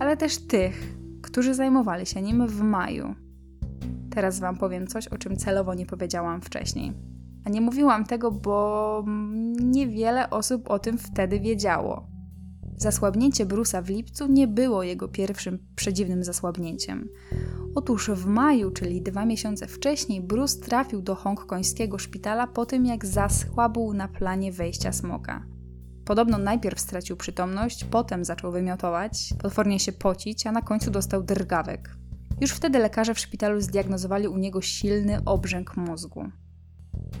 ale 0.00 0.16
też 0.16 0.46
tych, 0.46 0.96
którzy 1.36 1.54
zajmowali 1.54 2.06
się 2.06 2.22
nim 2.22 2.46
w 2.46 2.60
maju. 2.60 3.14
Teraz 4.10 4.40
Wam 4.40 4.56
powiem 4.56 4.86
coś, 4.86 5.08
o 5.08 5.18
czym 5.18 5.36
celowo 5.36 5.74
nie 5.74 5.86
powiedziałam 5.86 6.40
wcześniej. 6.40 6.92
A 7.44 7.50
nie 7.50 7.60
mówiłam 7.60 8.04
tego, 8.04 8.30
bo 8.30 9.04
niewiele 9.60 10.30
osób 10.30 10.70
o 10.70 10.78
tym 10.78 10.98
wtedy 10.98 11.40
wiedziało. 11.40 12.06
Zasłabnięcie 12.76 13.46
Brusa 13.46 13.82
w 13.82 13.88
lipcu 13.88 14.26
nie 14.26 14.48
było 14.48 14.82
jego 14.82 15.08
pierwszym 15.08 15.58
przedziwnym 15.74 16.24
zasłabnięciem. 16.24 17.08
Otóż 17.74 18.10
w 18.10 18.26
maju, 18.26 18.70
czyli 18.70 19.02
dwa 19.02 19.24
miesiące 19.24 19.66
wcześniej, 19.66 20.20
Bruce 20.20 20.60
trafił 20.60 21.02
do 21.02 21.14
hongkońskiego 21.14 21.98
szpitala 21.98 22.46
po 22.46 22.66
tym, 22.66 22.86
jak 22.86 23.06
zasłabł 23.06 23.94
na 23.94 24.08
planie 24.08 24.52
wejścia 24.52 24.92
smoka. 24.92 25.55
Podobno 26.06 26.38
najpierw 26.38 26.80
stracił 26.80 27.16
przytomność, 27.16 27.84
potem 27.84 28.24
zaczął 28.24 28.52
wymiotować, 28.52 29.34
potwornie 29.42 29.80
się 29.80 29.92
pocić, 29.92 30.46
a 30.46 30.52
na 30.52 30.62
końcu 30.62 30.90
dostał 30.90 31.22
drgawek. 31.22 31.96
Już 32.40 32.50
wtedy 32.50 32.78
lekarze 32.78 33.14
w 33.14 33.18
szpitalu 33.18 33.60
zdiagnozowali 33.60 34.28
u 34.28 34.36
niego 34.36 34.62
silny 34.62 35.20
obrzęk 35.24 35.76
mózgu. 35.76 36.28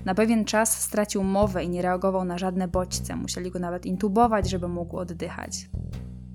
Na 0.04 0.14
pewien 0.14 0.44
czas 0.44 0.80
stracił 0.80 1.22
mowę 1.22 1.64
i 1.64 1.68
nie 1.68 1.82
reagował 1.82 2.24
na 2.24 2.38
żadne 2.38 2.68
bodźce, 2.68 3.16
musieli 3.16 3.50
go 3.50 3.58
nawet 3.58 3.86
intubować, 3.86 4.50
żeby 4.50 4.68
mógł 4.68 4.96
oddychać. 4.96 5.68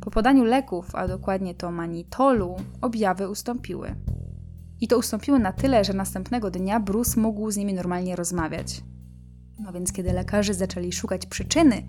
Po 0.01 0.11
podaniu 0.11 0.43
leków, 0.43 0.95
a 0.95 1.07
dokładnie 1.07 1.55
to 1.55 1.71
manitolu, 1.71 2.55
objawy 2.81 3.29
ustąpiły. 3.29 3.95
I 4.81 4.87
to 4.87 4.97
ustąpiły 4.97 5.39
na 5.39 5.53
tyle, 5.53 5.83
że 5.83 5.93
następnego 5.93 6.51
dnia 6.51 6.79
Bruce 6.79 7.19
mógł 7.19 7.51
z 7.51 7.57
nimi 7.57 7.73
normalnie 7.73 8.15
rozmawiać. 8.15 8.83
No 9.59 9.73
więc 9.73 9.93
kiedy 9.93 10.13
lekarze 10.13 10.53
zaczęli 10.53 10.91
szukać 10.91 11.25
przyczyny, 11.25 11.83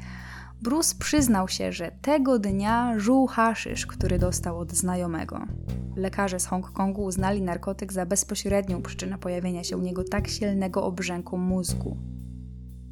Bruce 0.62 0.94
przyznał 0.98 1.48
się, 1.48 1.72
że 1.72 1.90
tego 2.02 2.38
dnia 2.38 2.98
żuł 2.98 3.26
haszysz, 3.26 3.86
który 3.86 4.18
dostał 4.18 4.58
od 4.58 4.72
znajomego. 4.72 5.46
Lekarze 5.96 6.40
z 6.40 6.46
Hongkongu 6.46 7.04
uznali 7.04 7.42
narkotyk 7.42 7.92
za 7.92 8.06
bezpośrednią 8.06 8.82
przyczynę 8.82 9.18
pojawienia 9.18 9.64
się 9.64 9.76
u 9.76 9.80
niego 9.80 10.04
tak 10.04 10.28
silnego 10.28 10.84
obrzęku 10.84 11.38
mózgu. 11.38 11.96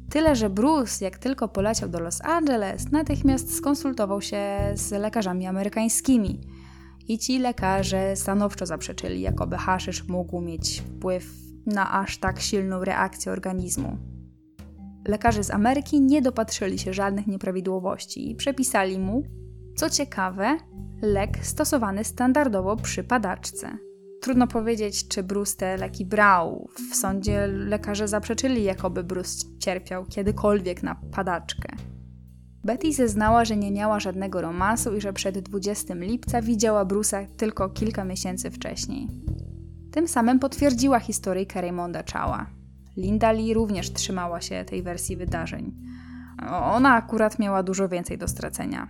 Tyle, 0.09 0.35
że 0.35 0.49
Bruce, 0.49 1.05
jak 1.05 1.17
tylko 1.17 1.47
poleciał 1.47 1.89
do 1.89 1.99
Los 1.99 2.21
Angeles, 2.21 2.91
natychmiast 2.91 3.55
skonsultował 3.55 4.21
się 4.21 4.57
z 4.75 4.91
lekarzami 4.91 5.47
amerykańskimi. 5.47 6.41
I 7.07 7.19
ci 7.19 7.39
lekarze 7.39 8.15
stanowczo 8.15 8.65
zaprzeczyli, 8.65 9.21
jakoby 9.21 9.57
haszysz 9.57 10.07
mógł 10.07 10.41
mieć 10.41 10.81
wpływ 10.81 11.33
na 11.65 11.91
aż 11.91 12.17
tak 12.17 12.39
silną 12.39 12.83
reakcję 12.83 13.31
organizmu. 13.31 14.10
Lekarze 15.07 15.43
z 15.43 15.51
Ameryki 15.51 16.01
nie 16.01 16.21
dopatrzyli 16.21 16.79
się 16.79 16.93
żadnych 16.93 17.27
nieprawidłowości 17.27 18.31
i 18.31 18.35
przepisali 18.35 18.99
mu, 18.99 19.23
co 19.75 19.89
ciekawe, 19.89 20.57
lek 21.01 21.45
stosowany 21.45 22.03
standardowo 22.03 22.75
przy 22.75 23.03
padaczce. 23.03 23.77
Trudno 24.21 24.47
powiedzieć, 24.47 25.07
czy 25.07 25.23
Bruce 25.23 25.57
te 25.57 25.77
leki 25.77 26.05
brał. 26.05 26.69
W 26.91 26.95
sądzie 26.95 27.47
lekarze 27.47 28.07
zaprzeczyli, 28.07 28.63
jakoby 28.63 29.03
Bruce 29.03 29.45
cierpiał 29.59 30.05
kiedykolwiek 30.05 30.83
na 30.83 30.95
padaczkę. 30.95 31.69
Betty 32.63 32.93
zeznała, 32.93 33.45
że 33.45 33.57
nie 33.57 33.71
miała 33.71 33.99
żadnego 33.99 34.41
romansu 34.41 34.95
i 34.95 35.01
że 35.01 35.13
przed 35.13 35.39
20 35.39 35.93
lipca 35.93 36.41
widziała 36.41 36.85
Bruce'a 36.85 37.27
tylko 37.37 37.69
kilka 37.69 38.05
miesięcy 38.05 38.51
wcześniej. 38.51 39.07
Tym 39.91 40.07
samym 40.07 40.39
potwierdziła 40.39 40.99
historyjkę 40.99 41.61
Raymonda 41.61 42.03
Chała. 42.13 42.60
Linda 42.97 43.31
Lee 43.31 43.53
również 43.53 43.93
trzymała 43.93 44.41
się 44.41 44.65
tej 44.65 44.83
wersji 44.83 45.17
wydarzeń. 45.17 45.71
Ona 46.63 46.93
akurat 46.93 47.39
miała 47.39 47.63
dużo 47.63 47.89
więcej 47.89 48.17
do 48.17 48.27
stracenia. 48.27 48.87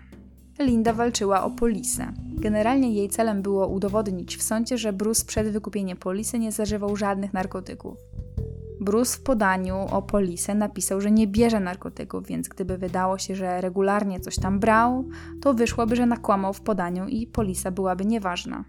Linda 0.59 0.93
walczyła 0.93 1.43
o 1.43 1.49
polisę. 1.49 2.13
Generalnie 2.37 2.93
jej 2.93 3.09
celem 3.09 3.41
było 3.41 3.67
udowodnić 3.67 4.37
w 4.37 4.43
sądzie, 4.43 4.77
że 4.77 4.93
Bruce 4.93 5.25
przed 5.25 5.49
wykupieniem 5.49 5.97
polisy 5.97 6.39
nie 6.39 6.51
zażywał 6.51 6.95
żadnych 6.95 7.33
narkotyków. 7.33 7.97
Bruce 8.81 9.17
w 9.17 9.21
podaniu 9.21 9.77
o 9.91 10.01
polisę 10.01 10.55
napisał, 10.55 11.01
że 11.01 11.11
nie 11.11 11.27
bierze 11.27 11.59
narkotyków, 11.59 12.27
więc 12.27 12.47
gdyby 12.47 12.77
wydało 12.77 13.17
się, 13.17 13.35
że 13.35 13.61
regularnie 13.61 14.19
coś 14.19 14.35
tam 14.35 14.59
brał, 14.59 15.05
to 15.41 15.53
wyszłoby, 15.53 15.95
że 15.95 16.05
nakłamał 16.05 16.53
w 16.53 16.61
podaniu 16.61 17.07
i 17.07 17.27
polisa 17.27 17.71
byłaby 17.71 18.05
nieważna. 18.05 18.63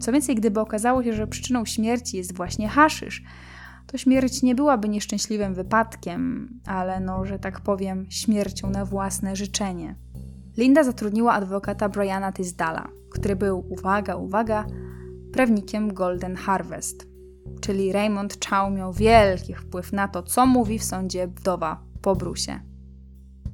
Co 0.00 0.12
więcej, 0.12 0.34
gdyby 0.34 0.60
okazało 0.60 1.02
się, 1.02 1.12
że 1.12 1.26
przyczyną 1.26 1.64
śmierci 1.64 2.16
jest 2.16 2.36
właśnie 2.36 2.68
haszysz, 2.68 3.22
to 3.88 3.98
śmierć 3.98 4.42
nie 4.42 4.54
byłaby 4.54 4.88
nieszczęśliwym 4.88 5.54
wypadkiem, 5.54 6.48
ale 6.66 7.00
no, 7.00 7.24
że 7.24 7.38
tak 7.38 7.60
powiem, 7.60 8.06
śmiercią 8.10 8.70
na 8.70 8.84
własne 8.84 9.36
życzenie. 9.36 9.96
Linda 10.56 10.84
zatrudniła 10.84 11.32
adwokata 11.32 11.88
Briana 11.88 12.32
Tisdala, 12.32 12.88
który 13.10 13.36
był, 13.36 13.64
uwaga, 13.68 14.16
uwaga, 14.16 14.66
prawnikiem 15.32 15.94
Golden 15.94 16.36
Harvest. 16.36 17.06
Czyli 17.60 17.92
Raymond 17.92 18.46
Chow 18.46 18.72
miał 18.72 18.92
wielki 18.92 19.54
wpływ 19.54 19.92
na 19.92 20.08
to, 20.08 20.22
co 20.22 20.46
mówi 20.46 20.78
w 20.78 20.84
sądzie 20.84 21.28
wdowa 21.28 21.82
po 22.02 22.16
Brusie. 22.16 22.60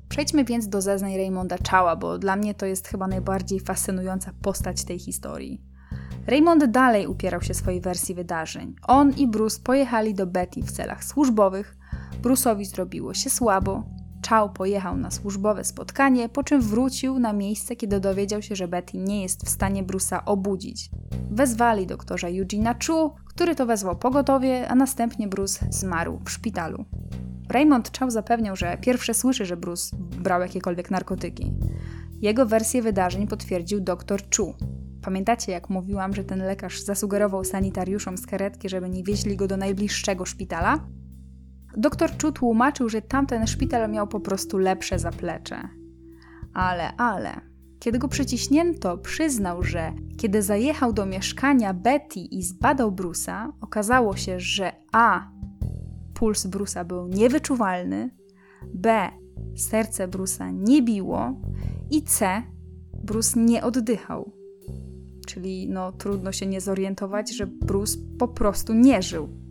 Przejdźmy 0.08 0.44
więc 0.44 0.68
do 0.68 0.80
zeznań 0.80 1.16
Raymonda 1.16 1.56
Chowa, 1.70 1.96
bo 1.96 2.18
dla 2.18 2.36
mnie 2.36 2.54
to 2.54 2.66
jest 2.66 2.88
chyba 2.88 3.06
najbardziej 3.06 3.60
fascynująca 3.60 4.32
postać 4.42 4.84
tej 4.84 4.98
historii. 4.98 5.73
Raymond 6.26 6.64
dalej 6.64 7.06
upierał 7.06 7.42
się 7.42 7.54
swojej 7.54 7.80
wersji 7.80 8.14
wydarzeń. 8.14 8.74
On 8.86 9.10
i 9.10 9.26
Bruce 9.26 9.60
pojechali 9.64 10.14
do 10.14 10.26
Betty 10.26 10.62
w 10.62 10.72
celach 10.72 11.04
służbowych. 11.04 11.76
Bruce'owi 12.22 12.64
zrobiło 12.64 13.14
się 13.14 13.30
słabo, 13.30 13.84
Chow 14.28 14.52
pojechał 14.52 14.96
na 14.96 15.10
służbowe 15.10 15.64
spotkanie, 15.64 16.28
po 16.28 16.42
czym 16.42 16.60
wrócił 16.60 17.18
na 17.18 17.32
miejsce, 17.32 17.76
kiedy 17.76 18.00
dowiedział 18.00 18.42
się, 18.42 18.56
że 18.56 18.68
Betty 18.68 18.98
nie 18.98 19.22
jest 19.22 19.46
w 19.46 19.48
stanie 19.48 19.84
Bruce'a 19.84 20.20
obudzić. 20.26 20.90
Wezwali 21.30 21.86
doktorza 21.86 22.28
Eugena 22.28 22.74
Chu, 22.86 23.14
który 23.26 23.54
to 23.54 23.66
wezwał 23.66 23.96
pogotowie, 23.96 24.68
a 24.68 24.74
następnie 24.74 25.28
Bruce 25.28 25.66
zmarł 25.70 26.20
w 26.24 26.30
szpitalu. 26.30 26.84
Raymond 27.48 27.98
Chow 27.98 28.12
zapewniał, 28.12 28.56
że 28.56 28.78
pierwsze 28.80 29.14
słyszy, 29.14 29.46
że 29.46 29.56
Bruce 29.56 29.96
brał 29.96 30.40
jakiekolwiek 30.40 30.90
narkotyki. 30.90 31.52
Jego 32.20 32.46
wersję 32.46 32.82
wydarzeń 32.82 33.26
potwierdził 33.26 33.80
dr 33.80 34.20
Chu. 34.36 34.54
Pamiętacie, 35.04 35.52
jak 35.52 35.70
mówiłam, 35.70 36.14
że 36.14 36.24
ten 36.24 36.38
lekarz 36.38 36.80
zasugerował 36.80 37.44
sanitariuszom 37.44 38.18
z 38.18 38.26
karetki, 38.26 38.68
żeby 38.68 38.90
nie 38.90 39.02
wieźli 39.02 39.36
go 39.36 39.46
do 39.46 39.56
najbliższego 39.56 40.24
szpitala? 40.24 40.86
Doktor 41.76 42.10
Chu 42.22 42.32
tłumaczył, 42.32 42.88
że 42.88 43.02
tamten 43.02 43.46
szpital 43.46 43.90
miał 43.90 44.08
po 44.08 44.20
prostu 44.20 44.58
lepsze 44.58 44.98
zaplecze. 44.98 45.68
Ale, 46.54 46.96
ale, 46.96 47.40
kiedy 47.78 47.98
go 47.98 48.08
przyciśnięto, 48.08 48.98
przyznał, 48.98 49.62
że 49.62 49.92
kiedy 50.16 50.42
zajechał 50.42 50.92
do 50.92 51.06
mieszkania 51.06 51.74
Betty 51.74 52.20
i 52.20 52.42
zbadał 52.42 52.92
Brusa, 52.92 53.52
okazało 53.60 54.16
się, 54.16 54.40
że 54.40 54.72
A. 54.92 55.30
Puls 56.14 56.46
Brusa 56.46 56.84
był 56.84 57.08
niewyczuwalny, 57.08 58.10
B. 58.74 59.08
Serce 59.56 60.08
Brusa 60.08 60.50
nie 60.50 60.82
biło 60.82 61.40
i 61.90 62.02
C. 62.02 62.42
Bruce 63.02 63.40
nie 63.40 63.62
oddychał. 63.62 64.43
Czyli 65.24 65.68
no, 65.68 65.92
trudno 65.92 66.32
się 66.32 66.46
nie 66.46 66.60
zorientować, 66.60 67.36
że 67.36 67.46
Bruce 67.46 67.98
po 68.18 68.28
prostu 68.28 68.74
nie 68.74 69.02
żył 69.02 69.44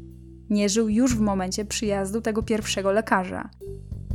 nie 0.53 0.69
żył 0.69 0.89
już 0.89 1.15
w 1.15 1.19
momencie 1.19 1.65
przyjazdu 1.65 2.21
tego 2.21 2.43
pierwszego 2.43 2.91
lekarza. 2.91 3.49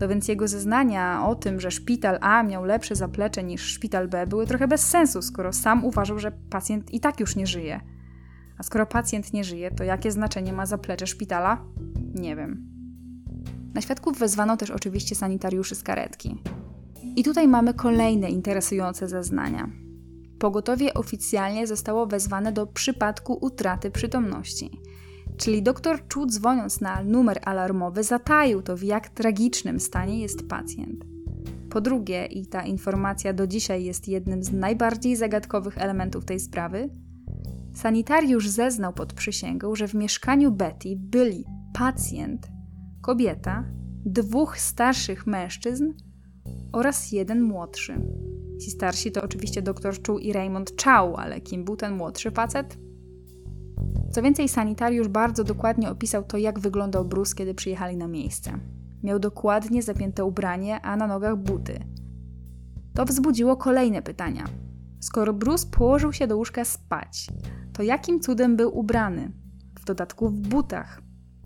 To 0.01 0.09
więc 0.09 0.29
jego 0.29 0.49
zeznania 0.49 1.27
o 1.27 1.35
tym, 1.35 1.61
że 1.61 1.71
szpital 1.71 2.19
A 2.21 2.43
miał 2.43 2.65
lepsze 2.65 2.95
zaplecze 2.95 3.45
niż 3.45 3.63
szpital 3.63 4.09
B, 4.09 4.27
były 4.27 4.47
trochę 4.47 4.69
bez 4.69 4.81
sensu, 4.81 5.23
skoro 5.23 5.53
sam 5.53 5.85
uważał, 5.85 6.19
że 6.19 6.33
pacjent 6.51 6.95
i 6.95 7.01
tak 7.01 7.21
już 7.21 7.37
nie 7.37 7.47
żyje. 7.47 7.81
A 8.59 8.63
skoro 8.63 8.87
pacjent 8.87 9.33
nie 9.33 9.45
żyje, 9.45 9.71
to 9.71 9.85
jakie 9.85 10.11
znaczenie 10.11 10.53
ma 10.53 10.67
zaplecze 10.67 11.07
szpitala? 11.07 11.65
Nie 12.15 12.37
wiem. 12.37 12.67
Na 13.75 13.81
świadków 13.81 14.19
wezwano 14.19 14.57
też 14.57 14.71
oczywiście 14.71 15.15
sanitariuszy 15.15 15.75
z 15.75 15.83
karetki. 15.83 16.43
I 17.17 17.25
tutaj 17.25 17.49
mamy 17.49 17.75
kolejne 17.75 18.31
interesujące 18.31 19.09
zeznania. 19.09 19.69
Pogotowie 20.39 20.95
oficjalnie 20.95 21.67
zostało 21.67 22.07
wezwane 22.07 22.53
do 22.53 22.67
przypadku 22.67 23.39
utraty 23.41 23.91
przytomności. 23.91 24.81
Czyli 25.37 25.63
doktor 25.63 26.01
Chu 26.15 26.27
dzwoniąc 26.27 26.81
na 26.81 27.03
numer 27.05 27.41
alarmowy 27.45 28.03
zataił 28.03 28.63
to, 28.63 28.77
w 28.77 28.83
jak 28.83 29.09
tragicznym 29.09 29.81
stanie 29.81 30.21
jest 30.21 30.49
pacjent. 30.49 31.05
Po 31.71 31.81
drugie, 31.81 32.27
i 32.27 32.47
ta 32.47 32.63
informacja 32.63 33.33
do 33.33 33.47
dzisiaj 33.47 33.85
jest 33.85 34.09
jednym 34.09 34.43
z 34.43 34.53
najbardziej 34.53 35.17
zagadkowych 35.17 35.79
elementów 35.79 36.25
tej 36.25 36.41
sprawy, 36.41 36.91
sanitariusz 37.75 38.49
zeznał 38.49 38.93
pod 38.93 39.13
przysięgą, 39.13 39.75
że 39.75 39.89
w 39.89 39.95
mieszkaniu 39.95 40.53
Betty 40.53 40.97
byli 40.97 41.45
pacjent, 41.73 42.49
kobieta 43.01 43.65
dwóch 44.05 44.59
starszych 44.59 45.27
mężczyzn 45.27 45.93
oraz 46.73 47.13
jeden 47.13 47.43
młodszy. 47.43 48.03
Ci 48.61 48.71
starsi 48.71 49.13
to 49.13 49.23
oczywiście 49.23 49.63
dr 49.63 49.95
Chu 50.07 50.19
i 50.19 50.33
Raymond 50.33 50.83
Chow, 50.83 51.19
ale 51.19 51.41
kim 51.41 51.65
był 51.65 51.77
ten 51.77 51.97
młodszy 51.97 52.31
facet? 52.31 52.79
Co 54.11 54.23
więcej, 54.23 54.49
sanitariusz 54.49 55.09
bardzo 55.09 55.45
dokładnie 55.45 55.91
opisał 55.91 56.25
to, 56.25 56.37
jak 56.37 56.59
wyglądał 56.59 57.05
Bruce, 57.05 57.35
kiedy 57.35 57.55
przyjechali 57.55 57.97
na 57.97 58.09
miejsce. 58.09 58.53
Miał 59.03 59.19
dokładnie 59.19 59.83
zapięte 59.83 60.25
ubranie, 60.25 60.81
a 60.81 60.97
na 60.97 61.07
nogach 61.07 61.37
buty. 61.37 61.79
To 62.95 63.05
wzbudziło 63.05 63.57
kolejne 63.57 64.03
pytania. 64.03 64.45
Skoro 65.01 65.33
Bruce 65.33 65.67
położył 65.71 66.13
się 66.13 66.27
do 66.27 66.37
łóżka 66.37 66.65
spać, 66.65 67.29
to 67.73 67.83
jakim 67.83 68.21
cudem 68.21 68.57
był 68.57 68.79
ubrany? 68.79 69.33
W 69.81 69.85
dodatku 69.85 70.29
w 70.29 70.41
butach. 70.41 71.03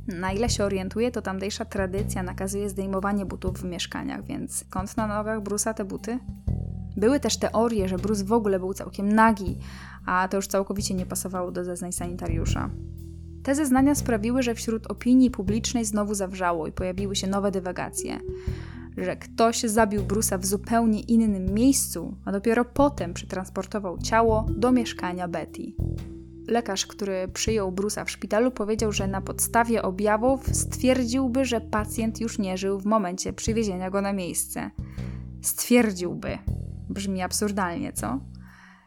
Na 0.06 0.32
ile 0.32 0.48
się 0.48 0.64
orientuję, 0.64 1.10
to 1.10 1.22
tamtejsza 1.22 1.64
tradycja 1.64 2.22
nakazuje 2.22 2.68
zdejmowanie 2.68 3.26
butów 3.26 3.58
w 3.58 3.64
mieszkaniach, 3.64 4.24
więc 4.24 4.56
skąd 4.56 4.96
na 4.96 5.06
nogach 5.06 5.42
Bruce'a 5.42 5.74
te 5.74 5.84
buty? 5.84 6.18
Były 6.96 7.20
też 7.20 7.36
teorie, 7.36 7.88
że 7.88 7.98
Bruce 7.98 8.24
w 8.24 8.32
ogóle 8.32 8.58
był 8.58 8.74
całkiem 8.74 9.12
nagi, 9.12 9.58
a 10.06 10.28
to 10.28 10.36
już 10.36 10.46
całkowicie 10.46 10.94
nie 10.94 11.06
pasowało 11.06 11.50
do 11.50 11.64
zeznań 11.64 11.92
sanitariusza. 11.92 12.70
Te 13.42 13.54
zeznania 13.54 13.94
sprawiły, 13.94 14.42
że 14.42 14.54
wśród 14.54 14.86
opinii 14.86 15.30
publicznej 15.30 15.84
znowu 15.84 16.14
zawrzało 16.14 16.66
i 16.66 16.72
pojawiły 16.72 17.16
się 17.16 17.26
nowe 17.26 17.50
dywagacje. 17.50 18.20
Że 18.96 19.16
ktoś 19.16 19.60
zabił 19.60 20.02
Bruce'a 20.02 20.38
w 20.38 20.46
zupełnie 20.46 21.00
innym 21.00 21.54
miejscu, 21.54 22.16
a 22.24 22.32
dopiero 22.32 22.64
potem 22.64 23.14
przetransportował 23.14 23.98
ciało 23.98 24.46
do 24.56 24.72
mieszkania 24.72 25.28
Betty. 25.28 25.72
Lekarz, 26.48 26.86
który 26.86 27.28
przyjął 27.28 27.72
Bruce'a 27.72 28.04
w 28.04 28.10
szpitalu, 28.10 28.50
powiedział, 28.50 28.92
że 28.92 29.06
na 29.06 29.20
podstawie 29.20 29.82
objawów 29.82 30.56
stwierdziłby, 30.56 31.44
że 31.44 31.60
pacjent 31.60 32.20
już 32.20 32.38
nie 32.38 32.56
żył 32.56 32.80
w 32.80 32.86
momencie 32.86 33.32
przywiezienia 33.32 33.90
go 33.90 34.00
na 34.00 34.12
miejsce. 34.12 34.70
Stwierdziłby. 35.42 36.38
Brzmi 36.92 37.22
absurdalnie, 37.22 37.92
co? 37.92 38.20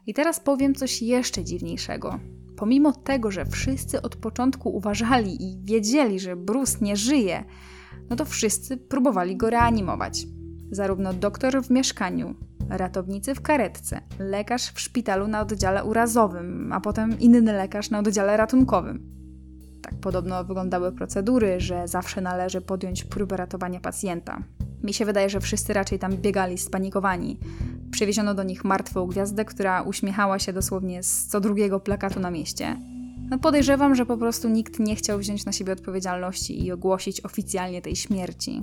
I 0.07 0.13
teraz 0.13 0.39
powiem 0.39 0.75
coś 0.75 1.01
jeszcze 1.01 1.43
dziwniejszego. 1.43 2.19
Pomimo 2.57 2.91
tego, 2.91 3.31
że 3.31 3.45
wszyscy 3.45 4.01
od 4.01 4.15
początku 4.15 4.69
uważali 4.69 5.43
i 5.43 5.65
wiedzieli, 5.65 6.19
że 6.19 6.35
Bruce 6.35 6.77
nie 6.81 6.95
żyje, 6.95 7.43
no 8.09 8.15
to 8.15 8.25
wszyscy 8.25 8.77
próbowali 8.77 9.37
go 9.37 9.49
reanimować. 9.49 10.27
Zarówno 10.71 11.13
doktor 11.13 11.63
w 11.63 11.69
mieszkaniu, 11.69 12.35
ratownicy 12.69 13.35
w 13.35 13.41
karetce, 13.41 14.01
lekarz 14.19 14.71
w 14.71 14.79
szpitalu 14.79 15.27
na 15.27 15.41
oddziale 15.41 15.83
urazowym, 15.83 16.73
a 16.73 16.81
potem 16.81 17.19
inny 17.19 17.53
lekarz 17.53 17.89
na 17.89 17.99
oddziale 17.99 18.37
ratunkowym. 18.37 19.15
Tak 19.81 19.95
podobno 19.95 20.43
wyglądały 20.43 20.91
procedury, 20.91 21.59
że 21.59 21.87
zawsze 21.87 22.21
należy 22.21 22.61
podjąć 22.61 23.03
próbę 23.03 23.37
ratowania 23.37 23.79
pacjenta. 23.79 24.43
Mi 24.85 24.93
się 24.93 25.05
wydaje, 25.05 25.29
że 25.29 25.39
wszyscy 25.39 25.73
raczej 25.73 25.99
tam 25.99 26.17
biegali 26.17 26.57
spanikowani. 26.57 27.39
Przywieziono 27.91 28.33
do 28.33 28.43
nich 28.43 28.63
martwą 28.63 29.07
gwiazdę, 29.07 29.45
która 29.45 29.81
uśmiechała 29.81 30.39
się 30.39 30.53
dosłownie 30.53 31.03
z 31.03 31.27
co 31.27 31.39
drugiego 31.39 31.79
plakatu 31.79 32.19
na 32.19 32.31
mieście. 32.31 32.77
No 33.29 33.39
podejrzewam, 33.39 33.95
że 33.95 34.05
po 34.05 34.17
prostu 34.17 34.49
nikt 34.49 34.79
nie 34.79 34.95
chciał 34.95 35.19
wziąć 35.19 35.45
na 35.45 35.51
siebie 35.51 35.73
odpowiedzialności 35.73 36.65
i 36.65 36.71
ogłosić 36.71 37.21
oficjalnie 37.21 37.81
tej 37.81 37.95
śmierci. 37.95 38.61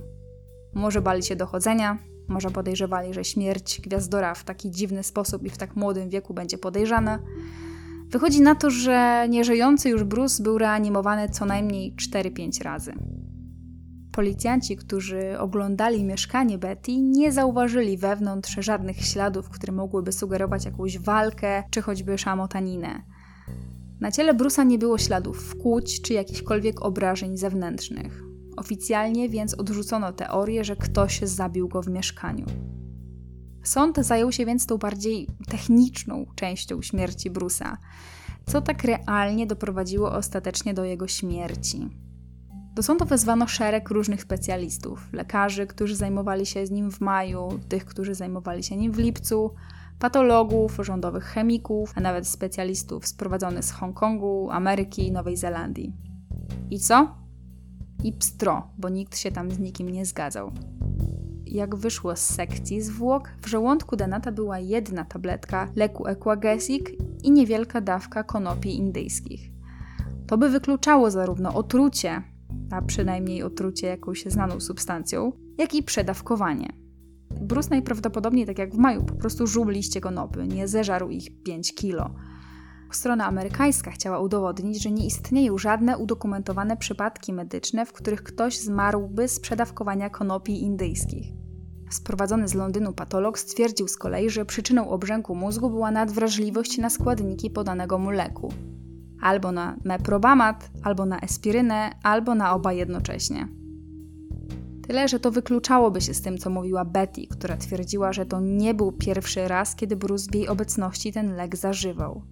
Może 0.74 1.02
bali 1.02 1.22
się 1.22 1.36
dochodzenia, 1.36 1.98
może 2.28 2.50
podejrzewali, 2.50 3.14
że 3.14 3.24
śmierć 3.24 3.80
gwiazdora 3.80 4.34
w 4.34 4.44
taki 4.44 4.70
dziwny 4.70 5.02
sposób 5.02 5.44
i 5.44 5.50
w 5.50 5.58
tak 5.58 5.76
młodym 5.76 6.08
wieku 6.08 6.34
będzie 6.34 6.58
podejrzana. 6.58 7.18
Wychodzi 8.10 8.40
na 8.40 8.54
to, 8.54 8.70
że 8.70 9.26
nieżyjący 9.28 9.88
już 9.88 10.04
Bruce 10.04 10.42
był 10.42 10.58
reanimowany 10.58 11.28
co 11.28 11.44
najmniej 11.44 11.92
4-5 11.92 12.62
razy. 12.62 12.92
Policjanci, 14.12 14.76
którzy 14.76 15.38
oglądali 15.38 16.04
mieszkanie 16.04 16.58
Betty, 16.58 16.96
nie 16.96 17.32
zauważyli 17.32 17.96
wewnątrz 17.96 18.56
żadnych 18.58 19.00
śladów, 19.00 19.50
które 19.50 19.72
mogłyby 19.72 20.12
sugerować 20.12 20.64
jakąś 20.64 20.98
walkę 20.98 21.62
czy 21.70 21.82
choćby 21.82 22.18
szamotaninę. 22.18 23.02
Na 24.00 24.10
ciele 24.10 24.34
Brusa 24.34 24.64
nie 24.64 24.78
było 24.78 24.98
śladów 24.98 25.42
wkłuć 25.42 26.02
czy 26.02 26.12
jakichkolwiek 26.12 26.82
obrażeń 26.82 27.36
zewnętrznych. 27.36 28.22
Oficjalnie 28.56 29.28
więc 29.28 29.54
odrzucono 29.54 30.12
teorię, 30.12 30.64
że 30.64 30.76
ktoś 30.76 31.20
zabił 31.20 31.68
go 31.68 31.82
w 31.82 31.88
mieszkaniu. 31.88 32.46
Sąd 33.62 33.96
zajął 33.96 34.32
się 34.32 34.46
więc 34.46 34.66
tą 34.66 34.78
bardziej 34.78 35.28
techniczną 35.48 36.26
częścią 36.34 36.82
śmierci 36.82 37.30
Brusa, 37.30 37.78
co 38.46 38.62
tak 38.62 38.84
realnie 38.84 39.46
doprowadziło 39.46 40.12
ostatecznie 40.12 40.74
do 40.74 40.84
jego 40.84 41.08
śmierci. 41.08 41.88
Do 42.74 42.82
sądu 42.82 43.04
wezwano 43.04 43.46
szereg 43.46 43.90
różnych 43.90 44.22
specjalistów: 44.22 45.12
lekarzy, 45.12 45.66
którzy 45.66 45.96
zajmowali 45.96 46.46
się 46.46 46.64
nim 46.64 46.90
w 46.90 47.00
maju, 47.00 47.48
tych, 47.68 47.84
którzy 47.84 48.14
zajmowali 48.14 48.62
się 48.62 48.76
nim 48.76 48.92
w 48.92 48.98
lipcu, 48.98 49.54
patologów, 49.98 50.78
rządowych 50.80 51.24
chemików, 51.24 51.92
a 51.96 52.00
nawet 52.00 52.28
specjalistów 52.28 53.06
sprowadzonych 53.06 53.64
z 53.64 53.70
Hongkongu, 53.70 54.50
Ameryki 54.50 55.08
i 55.08 55.12
Nowej 55.12 55.36
Zelandii. 55.36 55.92
I 56.70 56.78
co? 56.78 57.14
I 58.04 58.12
pstro, 58.12 58.68
bo 58.78 58.88
nikt 58.88 59.18
się 59.18 59.32
tam 59.32 59.50
z 59.50 59.58
nikim 59.58 59.88
nie 59.88 60.06
zgadzał. 60.06 60.52
Jak 61.46 61.76
wyszło 61.76 62.16
z 62.16 62.20
sekcji 62.20 62.82
zwłok, 62.82 63.28
w 63.42 63.46
żołądku 63.46 63.96
Denata 63.96 64.32
była 64.32 64.58
jedna 64.58 65.04
tabletka 65.04 65.68
leku 65.76 66.06
Equagesic 66.06 66.82
i 67.22 67.30
niewielka 67.30 67.80
dawka 67.80 68.24
konopi 68.24 68.76
indyjskich. 68.76 69.50
To 70.26 70.38
by 70.38 70.50
wykluczało 70.50 71.10
zarówno 71.10 71.54
otrucie, 71.54 72.22
a 72.70 72.82
przynajmniej 72.82 73.42
otrucie 73.42 73.86
jakąś 73.86 74.24
znaną 74.24 74.60
substancją, 74.60 75.32
jak 75.58 75.74
i 75.74 75.82
przedawkowanie. 75.82 76.72
Bruce 77.40 77.70
najprawdopodobniej, 77.70 78.46
tak 78.46 78.58
jak 78.58 78.74
w 78.74 78.78
maju, 78.78 79.04
po 79.04 79.14
prostu 79.14 79.46
żuł 79.46 79.68
liście 79.68 80.00
konopy, 80.00 80.46
nie 80.46 80.68
zeżarł 80.68 81.10
ich 81.10 81.42
5 81.42 81.74
kilo. 81.74 82.10
Strona 82.90 83.26
amerykańska 83.26 83.90
chciała 83.90 84.18
udowodnić, 84.20 84.82
że 84.82 84.90
nie 84.90 85.06
istnieją 85.06 85.58
żadne 85.58 85.98
udokumentowane 85.98 86.76
przypadki 86.76 87.32
medyczne, 87.32 87.86
w 87.86 87.92
których 87.92 88.22
ktoś 88.22 88.58
zmarłby 88.58 89.28
z 89.28 89.40
przedawkowania 89.40 90.10
konopi 90.10 90.62
indyjskich. 90.62 91.26
Sprowadzony 91.90 92.48
z 92.48 92.54
Londynu 92.54 92.92
patolog 92.92 93.38
stwierdził 93.38 93.88
z 93.88 93.96
kolei, 93.96 94.30
że 94.30 94.44
przyczyną 94.44 94.88
obrzęku 94.88 95.34
mózgu 95.34 95.70
była 95.70 95.90
nadwrażliwość 95.90 96.78
na 96.78 96.90
składniki 96.90 97.50
podanego 97.50 97.98
mu 97.98 98.10
leku 98.10 98.52
albo 99.22 99.52
na 99.52 99.76
meprobamat, 99.84 100.70
albo 100.82 101.06
na 101.06 101.20
espirynę, 101.20 101.90
albo 102.02 102.34
na 102.34 102.54
oba 102.54 102.72
jednocześnie. 102.72 103.48
Tyle, 104.86 105.08
że 105.08 105.20
to 105.20 105.30
wykluczałoby 105.30 106.00
się 106.00 106.14
z 106.14 106.22
tym, 106.22 106.38
co 106.38 106.50
mówiła 106.50 106.84
Betty, 106.84 107.26
która 107.26 107.56
twierdziła, 107.56 108.12
że 108.12 108.26
to 108.26 108.40
nie 108.40 108.74
był 108.74 108.92
pierwszy 108.92 109.48
raz, 109.48 109.76
kiedy 109.76 109.96
Bruce 109.96 110.30
w 110.32 110.34
jej 110.34 110.48
obecności 110.48 111.12
ten 111.12 111.36
lek 111.36 111.56
zażywał. 111.56 112.22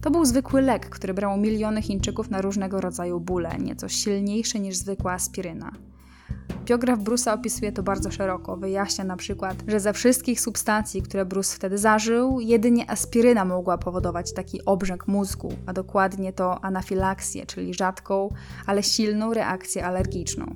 To 0.00 0.10
był 0.10 0.24
zwykły 0.24 0.62
lek, 0.62 0.88
który 0.88 1.14
brał 1.14 1.38
miliony 1.38 1.82
Chińczyków 1.82 2.30
na 2.30 2.42
różnego 2.42 2.80
rodzaju 2.80 3.20
bóle, 3.20 3.58
nieco 3.58 3.88
silniejszy 3.88 4.60
niż 4.60 4.76
zwykła 4.76 5.12
aspiryna. 5.12 5.72
Biograf 6.64 6.98
Bruce'a 6.98 7.34
opisuje 7.34 7.72
to 7.72 7.82
bardzo 7.82 8.10
szeroko. 8.10 8.56
Wyjaśnia 8.56 9.04
na 9.04 9.16
przykład, 9.16 9.64
że 9.68 9.80
ze 9.80 9.92
wszystkich 9.92 10.40
substancji, 10.40 11.02
które 11.02 11.24
Bruce 11.24 11.56
wtedy 11.56 11.78
zażył, 11.78 12.40
jedynie 12.40 12.90
aspiryna 12.90 13.44
mogła 13.44 13.78
powodować 13.78 14.32
taki 14.32 14.64
obrzęk 14.64 15.08
mózgu, 15.08 15.52
a 15.66 15.72
dokładnie 15.72 16.32
to 16.32 16.64
anafilaksję, 16.64 17.46
czyli 17.46 17.74
rzadką, 17.74 18.28
ale 18.66 18.82
silną 18.82 19.34
reakcję 19.34 19.86
alergiczną. 19.86 20.54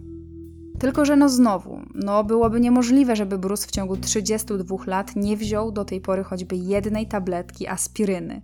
Tylko, 0.79 1.05
że 1.05 1.17
no 1.17 1.29
znowu, 1.29 1.81
no 1.95 2.25
byłoby 2.25 2.61
niemożliwe, 2.61 3.17
żeby 3.17 3.39
Bruce 3.39 3.67
w 3.67 3.71
ciągu 3.71 3.97
32 3.97 4.77
lat 4.87 5.17
nie 5.17 5.37
wziął 5.37 5.73
do 5.73 5.85
tej 5.85 6.01
pory 6.01 6.25
choćby 6.25 6.57
jednej 6.57 7.09
tabletki 7.09 7.69
aspiryny. 7.69 8.41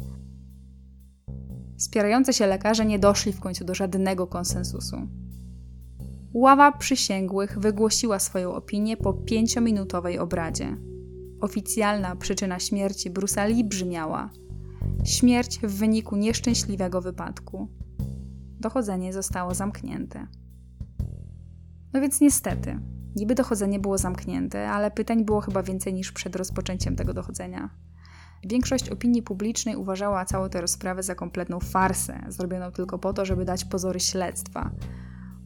Spierające 1.76 2.32
się 2.32 2.46
lekarze 2.46 2.86
nie 2.86 2.98
doszli 2.98 3.32
w 3.32 3.40
końcu 3.40 3.64
do 3.64 3.74
żadnego 3.74 4.26
konsensusu. 4.26 4.96
Ława 6.34 6.72
przysięgłych 6.72 7.58
wygłosiła 7.58 8.18
swoją 8.18 8.54
opinię 8.54 8.96
po 8.96 9.12
pięciominutowej 9.12 10.18
obradzie. 10.18 10.76
Oficjalna 11.40 12.16
przyczyna 12.16 12.58
śmierci 12.58 13.10
Brusali 13.10 13.64
brzmiała: 13.64 14.30
śmierć 15.04 15.58
w 15.58 15.78
wyniku 15.78 16.16
nieszczęśliwego 16.16 17.00
wypadku. 17.00 17.68
Dochodzenie 18.60 19.12
zostało 19.12 19.54
zamknięte. 19.54 20.26
No 21.92 22.00
więc 22.00 22.20
niestety, 22.20 22.80
niby 23.16 23.34
dochodzenie 23.34 23.78
było 23.78 23.98
zamknięte, 23.98 24.70
ale 24.70 24.90
pytań 24.90 25.24
było 25.24 25.40
chyba 25.40 25.62
więcej 25.62 25.94
niż 25.94 26.12
przed 26.12 26.36
rozpoczęciem 26.36 26.96
tego 26.96 27.14
dochodzenia. 27.14 27.70
Większość 28.44 28.90
opinii 28.90 29.22
publicznej 29.22 29.76
uważała 29.76 30.24
całą 30.24 30.48
tę 30.48 30.60
rozprawę 30.60 31.02
za 31.02 31.14
kompletną 31.14 31.60
farsę, 31.60 32.20
zrobioną 32.28 32.70
tylko 32.70 32.98
po 32.98 33.12
to, 33.12 33.24
żeby 33.24 33.44
dać 33.44 33.64
pozory 33.64 34.00
śledztwa 34.00 34.70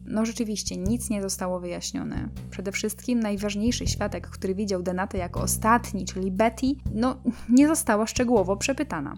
no 0.07 0.25
rzeczywiście 0.25 0.77
nic 0.77 1.09
nie 1.09 1.21
zostało 1.21 1.59
wyjaśnione. 1.59 2.29
Przede 2.49 2.71
wszystkim 2.71 3.19
najważniejszy 3.19 3.87
świadek, 3.87 4.27
który 4.27 4.55
widział 4.55 4.83
Denatę 4.83 5.17
jako 5.17 5.41
ostatni, 5.41 6.05
czyli 6.05 6.31
Betty, 6.31 6.67
no 6.93 7.21
nie 7.49 7.67
została 7.67 8.07
szczegółowo 8.07 8.57
przepytana. 8.57 9.17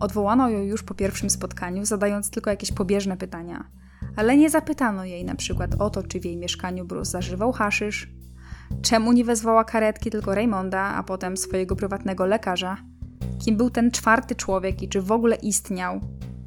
Odwołano 0.00 0.50
ją 0.50 0.62
już 0.62 0.82
po 0.82 0.94
pierwszym 0.94 1.30
spotkaniu, 1.30 1.84
zadając 1.84 2.30
tylko 2.30 2.50
jakieś 2.50 2.72
pobieżne 2.72 3.16
pytania. 3.16 3.64
ale 4.16 4.36
nie 4.36 4.50
zapytano 4.50 5.04
jej 5.04 5.24
na 5.24 5.34
przykład 5.34 5.74
o 5.78 5.90
to, 5.90 6.02
czy 6.02 6.20
w 6.20 6.24
jej 6.24 6.36
mieszkaniu 6.36 6.84
Bruce 6.84 7.10
zażywał 7.10 7.52
haszysz, 7.52 8.08
czemu 8.82 9.12
nie 9.12 9.24
wezwała 9.24 9.64
karetki 9.64 10.10
tylko 10.10 10.34
Raymonda, 10.34 10.80
a 10.80 11.02
potem 11.02 11.36
swojego 11.36 11.76
prywatnego 11.76 12.26
lekarza, 12.26 12.76
kim 13.38 13.56
był 13.56 13.70
ten 13.70 13.90
czwarty 13.90 14.34
człowiek 14.34 14.82
i 14.82 14.88
czy 14.88 15.02
w 15.02 15.12
ogóle 15.12 15.36
istniał, 15.36 16.00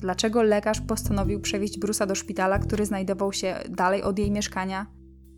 dlaczego 0.06 0.44
lekarz 0.44 0.82
postanowił 0.82 1.42
przewieźć 1.42 1.80
Bruce'a 1.80 2.08
do 2.08 2.16
szpitala, 2.16 2.60
który 2.60 2.86
znajdował 2.86 3.34
się 3.34 3.56
dalej 3.70 4.04
od 4.04 4.20
jej 4.20 4.32
mieszkania. 4.32 4.86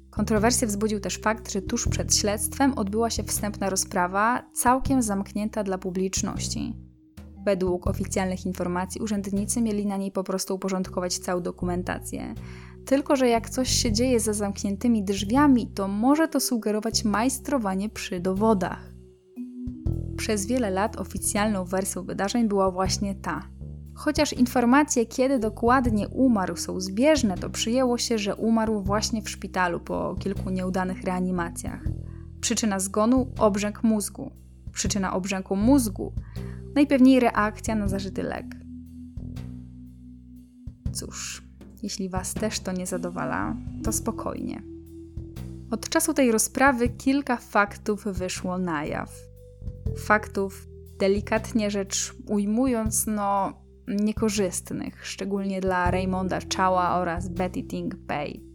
Kontrowersję 0.10 0.68
wzbudził 0.68 1.00
też 1.00 1.18
fakt, 1.18 1.52
że 1.52 1.62
tuż 1.62 1.88
przed 1.88 2.16
śledztwem 2.16 2.74
odbyła 2.74 3.10
się 3.10 3.24
wstępna 3.24 3.70
rozprawa, 3.70 4.44
całkiem 4.54 5.02
zamknięta 5.02 5.64
dla 5.64 5.78
publiczności. 5.78 6.74
Według 7.46 7.88
oficjalnych 7.88 8.46
informacji 8.46 9.02
urzędnicy 9.02 9.62
mieli 9.62 9.86
na 9.86 9.98
niej 9.98 10.12
po 10.12 10.24
prostu 10.24 10.56
uporządkować 10.56 11.18
całą 11.18 11.42
dokumentację. 11.42 12.34
Tylko, 12.86 13.16
że 13.16 13.28
jak 13.28 13.50
coś 13.50 13.70
się 13.70 13.92
dzieje 13.92 14.20
za 14.20 14.34
zamkniętymi 14.34 15.04
drzwiami, 15.04 15.68
to 15.68 15.88
może 15.88 16.28
to 16.28 16.40
sugerować 16.40 17.06
majstrowanie 17.06 17.90
przy 17.90 18.20
dowodach. 18.20 18.94
Przez 20.18 20.46
wiele 20.46 20.70
lat 20.70 20.96
oficjalną 20.96 21.66
wersją 21.66 22.04
wydarzeń 22.04 22.48
była 22.48 22.72
właśnie 22.72 23.16
ta. 23.16 23.57
Chociaż 23.98 24.34
informacje, 24.34 25.06
kiedy 25.06 25.40
dokładnie 25.40 26.08
umarł, 26.08 26.56
są 26.56 26.80
zbieżne, 26.80 27.38
to 27.38 27.50
przyjęło 27.50 27.98
się, 27.98 28.18
że 28.18 28.36
umarł 28.36 28.82
właśnie 28.82 29.22
w 29.22 29.30
szpitalu 29.30 29.80
po 29.80 30.16
kilku 30.20 30.50
nieudanych 30.50 31.04
reanimacjach. 31.04 31.82
Przyczyna 32.42 32.80
zgonu 32.80 33.28
obrzęk 33.40 33.84
mózgu. 33.84 34.32
Przyczyna 34.74 35.14
obrzęku 35.14 35.56
mózgu 35.56 36.14
najpewniej 36.76 37.20
reakcja 37.20 37.76
na 37.76 37.88
zażyty 37.88 38.24
lek. 38.24 38.46
Cóż, 40.92 41.44
jeśli 41.84 42.10
Was 42.10 42.34
też 42.34 42.60
to 42.60 42.72
nie 42.72 42.86
zadowala, 42.86 43.56
to 43.84 43.92
spokojnie. 43.92 44.64
Od 45.72 45.90
czasu 45.90 46.14
tej 46.14 46.32
rozprawy 46.32 46.90
kilka 46.90 47.38
faktów 47.38 48.04
wyszło 48.06 48.58
na 48.58 48.86
jaw. 48.86 49.12
Faktów, 49.98 50.68
delikatnie 51.00 51.72
rzecz 51.72 52.16
ujmując, 52.28 53.08
no 53.08 53.54
niekorzystnych, 53.88 55.06
szczególnie 55.06 55.62
dla 55.62 55.92
Raymonda 55.92 56.40
Chała 56.58 56.96
oraz 56.96 57.30
Betty 57.30 57.64
Ting 57.64 57.96
Pei. 58.08 58.48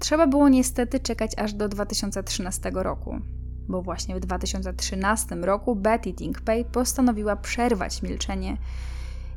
Trzeba 0.00 0.26
było 0.26 0.48
niestety 0.48 1.00
czekać 1.00 1.32
aż 1.38 1.54
do 1.54 1.68
2013 1.68 2.70
roku, 2.74 3.20
bo 3.68 3.82
właśnie 3.82 4.16
w 4.16 4.20
2013 4.20 5.34
roku 5.36 5.76
Betty 5.76 6.12
Ting-Pei 6.12 6.64
postanowiła 6.64 7.36
przerwać 7.36 8.02
milczenie 8.02 8.56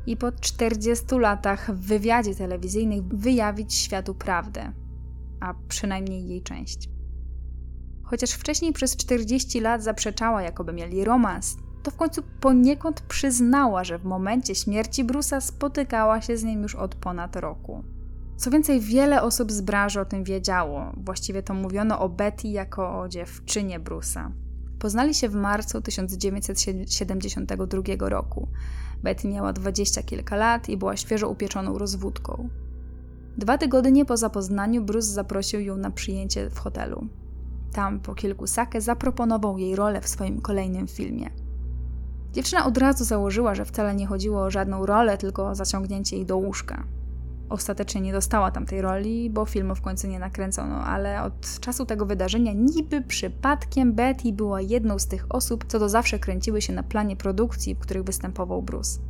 i 0.06 0.16
po 0.16 0.32
40 0.32 1.06
latach 1.18 1.76
w 1.76 1.86
wywiadzie 1.86 2.34
telewizyjnym 2.34 3.08
wyjawić 3.08 3.74
światu 3.74 4.14
prawdę, 4.14 4.72
a 5.40 5.54
przynajmniej 5.68 6.28
jej 6.28 6.42
część. 6.42 6.99
Chociaż 8.10 8.30
wcześniej 8.30 8.72
przez 8.72 8.96
40 8.96 9.60
lat 9.60 9.82
zaprzeczała, 9.82 10.42
jakoby 10.42 10.72
mieli 10.72 11.04
romans, 11.04 11.56
to 11.82 11.90
w 11.90 11.96
końcu 11.96 12.22
poniekąd 12.40 13.00
przyznała, 13.00 13.84
że 13.84 13.98
w 13.98 14.04
momencie 14.04 14.54
śmierci 14.54 15.04
Brusa 15.04 15.40
spotykała 15.40 16.20
się 16.20 16.36
z 16.36 16.44
nim 16.44 16.62
już 16.62 16.74
od 16.74 16.94
ponad 16.94 17.36
roku. 17.36 17.84
Co 18.36 18.50
więcej, 18.50 18.80
wiele 18.80 19.22
osób 19.22 19.52
z 19.52 19.60
branży 19.60 20.00
o 20.00 20.04
tym 20.04 20.24
wiedziało. 20.24 20.92
Właściwie 20.96 21.42
to 21.42 21.54
mówiono 21.54 22.00
o 22.00 22.08
Betty 22.08 22.48
jako 22.48 23.00
o 23.00 23.08
dziewczynie 23.08 23.80
Brusa. 23.80 24.32
Poznali 24.78 25.14
się 25.14 25.28
w 25.28 25.34
marcu 25.34 25.82
1972 25.82 28.08
roku. 28.08 28.48
Betty 29.02 29.28
miała 29.28 29.52
dwadzieścia 29.52 30.02
kilka 30.02 30.36
lat 30.36 30.68
i 30.68 30.76
była 30.76 30.96
świeżo 30.96 31.28
upieczoną 31.28 31.78
rozwódką. 31.78 32.48
Dwa 33.38 33.58
tygodnie 33.58 34.04
po 34.04 34.16
zapoznaniu 34.16 34.82
Bruce 34.82 35.06
zaprosił 35.06 35.60
ją 35.60 35.76
na 35.76 35.90
przyjęcie 35.90 36.50
w 36.50 36.58
hotelu. 36.58 37.08
Tam 37.72 38.00
po 38.00 38.14
kilku 38.14 38.46
sake 38.46 38.80
zaproponował 38.80 39.58
jej 39.58 39.76
rolę 39.76 40.00
w 40.00 40.08
swoim 40.08 40.40
kolejnym 40.40 40.88
filmie. 40.88 41.30
Dziewczyna 42.32 42.66
od 42.66 42.78
razu 42.78 43.04
założyła, 43.04 43.54
że 43.54 43.64
wcale 43.64 43.94
nie 43.94 44.06
chodziło 44.06 44.42
o 44.42 44.50
żadną 44.50 44.86
rolę, 44.86 45.18
tylko 45.18 45.48
o 45.48 45.54
zaciągnięcie 45.54 46.16
jej 46.16 46.26
do 46.26 46.36
łóżka. 46.36 46.84
Ostatecznie 47.48 48.00
nie 48.00 48.12
dostała 48.12 48.50
tamtej 48.50 48.80
roli, 48.80 49.30
bo 49.30 49.44
filmu 49.44 49.74
w 49.74 49.80
końcu 49.80 50.06
nie 50.06 50.18
nakręcono, 50.18 50.84
ale 50.84 51.22
od 51.22 51.60
czasu 51.60 51.86
tego 51.86 52.06
wydarzenia 52.06 52.52
niby 52.52 53.02
przypadkiem 53.02 53.92
Betty 53.92 54.32
była 54.32 54.60
jedną 54.60 54.98
z 54.98 55.06
tych 55.06 55.26
osób, 55.28 55.64
co 55.68 55.78
do 55.78 55.88
zawsze 55.88 56.18
kręciły 56.18 56.62
się 56.62 56.72
na 56.72 56.82
planie 56.82 57.16
produkcji, 57.16 57.74
w 57.74 57.78
których 57.78 58.04
występował 58.04 58.62
Bruce. 58.62 59.00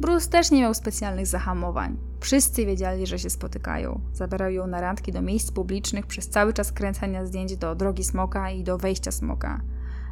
Bruce 0.00 0.30
też 0.30 0.50
nie 0.50 0.60
miał 0.60 0.74
specjalnych 0.74 1.26
zahamowań. 1.26 1.96
Wszyscy 2.20 2.66
wiedzieli, 2.66 3.06
że 3.06 3.18
się 3.18 3.30
spotykają. 3.30 4.00
Zabierał 4.12 4.50
ją 4.50 4.66
na 4.66 4.80
randki 4.80 5.12
do 5.12 5.22
miejsc 5.22 5.50
publicznych 5.52 6.06
przez 6.06 6.28
cały 6.28 6.52
czas 6.52 6.72
kręcenia 6.72 7.26
zdjęć 7.26 7.56
do 7.56 7.74
drogi 7.74 8.04
smoka 8.04 8.50
i 8.50 8.64
do 8.64 8.78
wejścia 8.78 9.12
smoka. 9.12 9.60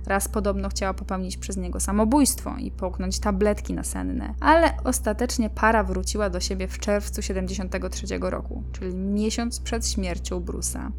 Raz 0.07 0.28
podobno 0.28 0.68
chciała 0.68 0.95
popełnić 0.95 1.37
przez 1.37 1.57
niego 1.57 1.80
samobójstwo 1.80 2.57
i 2.59 2.70
połknąć 2.70 3.18
tabletki 3.18 3.74
nasenne, 3.74 4.35
ale 4.41 4.76
ostatecznie 4.85 5.51
para 5.51 5.85
wróciła 5.85 6.30
do 6.30 6.41
siebie 6.41 6.68
w 6.68 6.78
czerwcu 6.78 7.22
73 7.22 8.18
roku, 8.20 8.62
czyli 8.72 8.95
miesiąc 8.95 9.61
przed 9.61 9.89
śmiercią 9.89 10.41
Brusa. 10.41 10.93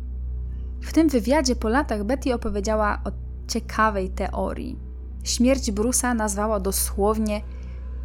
W 0.81 0.93
tym 0.93 1.09
wywiadzie 1.09 1.55
po 1.55 1.69
latach 1.69 2.03
Betty 2.03 2.33
opowiedziała 2.33 3.01
o 3.05 3.11
ciekawej 3.47 4.09
teorii. 4.09 4.79
Śmierć 5.23 5.71
Brusa 5.71 6.13
nazwała 6.13 6.59
dosłownie 6.59 7.41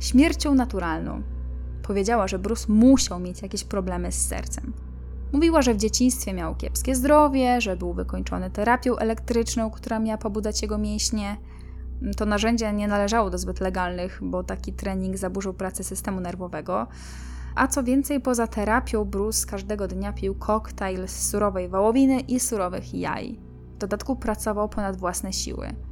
śmiercią 0.00 0.54
naturalną. 0.54 1.22
Powiedziała, 1.82 2.28
że 2.28 2.38
Bruce 2.38 2.72
musiał 2.72 3.20
mieć 3.20 3.42
jakieś 3.42 3.64
problemy 3.64 4.12
z 4.12 4.26
sercem. 4.26 4.72
Mówiła, 5.32 5.62
że 5.62 5.74
w 5.74 5.76
dzieciństwie 5.76 6.32
miał 6.32 6.54
kiepskie 6.54 6.94
zdrowie, 6.94 7.60
że 7.60 7.76
był 7.76 7.92
wykończony 7.92 8.50
terapią 8.50 8.96
elektryczną, 8.96 9.70
która 9.70 9.98
miała 9.98 10.18
pobudzać 10.18 10.62
jego 10.62 10.78
mięśnie. 10.78 11.36
To 12.16 12.26
narzędzie 12.26 12.72
nie 12.72 12.88
należało 12.88 13.30
do 13.30 13.38
zbyt 13.38 13.60
legalnych, 13.60 14.20
bo 14.22 14.44
taki 14.44 14.72
trening 14.72 15.16
zaburzył 15.16 15.54
pracę 15.54 15.84
systemu 15.84 16.20
nerwowego. 16.20 16.86
A 17.54 17.68
co 17.68 17.82
więcej, 17.82 18.20
poza 18.20 18.46
terapią, 18.46 19.04
Bruce 19.04 19.46
każdego 19.46 19.88
dnia 19.88 20.12
pił 20.12 20.34
koktajl 20.34 21.08
z 21.08 21.30
surowej 21.30 21.68
wołowiny 21.68 22.20
i 22.20 22.40
surowych 22.40 22.94
jaj. 22.94 23.40
W 23.74 23.78
dodatku 23.78 24.16
pracował 24.16 24.68
ponad 24.68 24.96
własne 24.96 25.32
siły. 25.32 25.89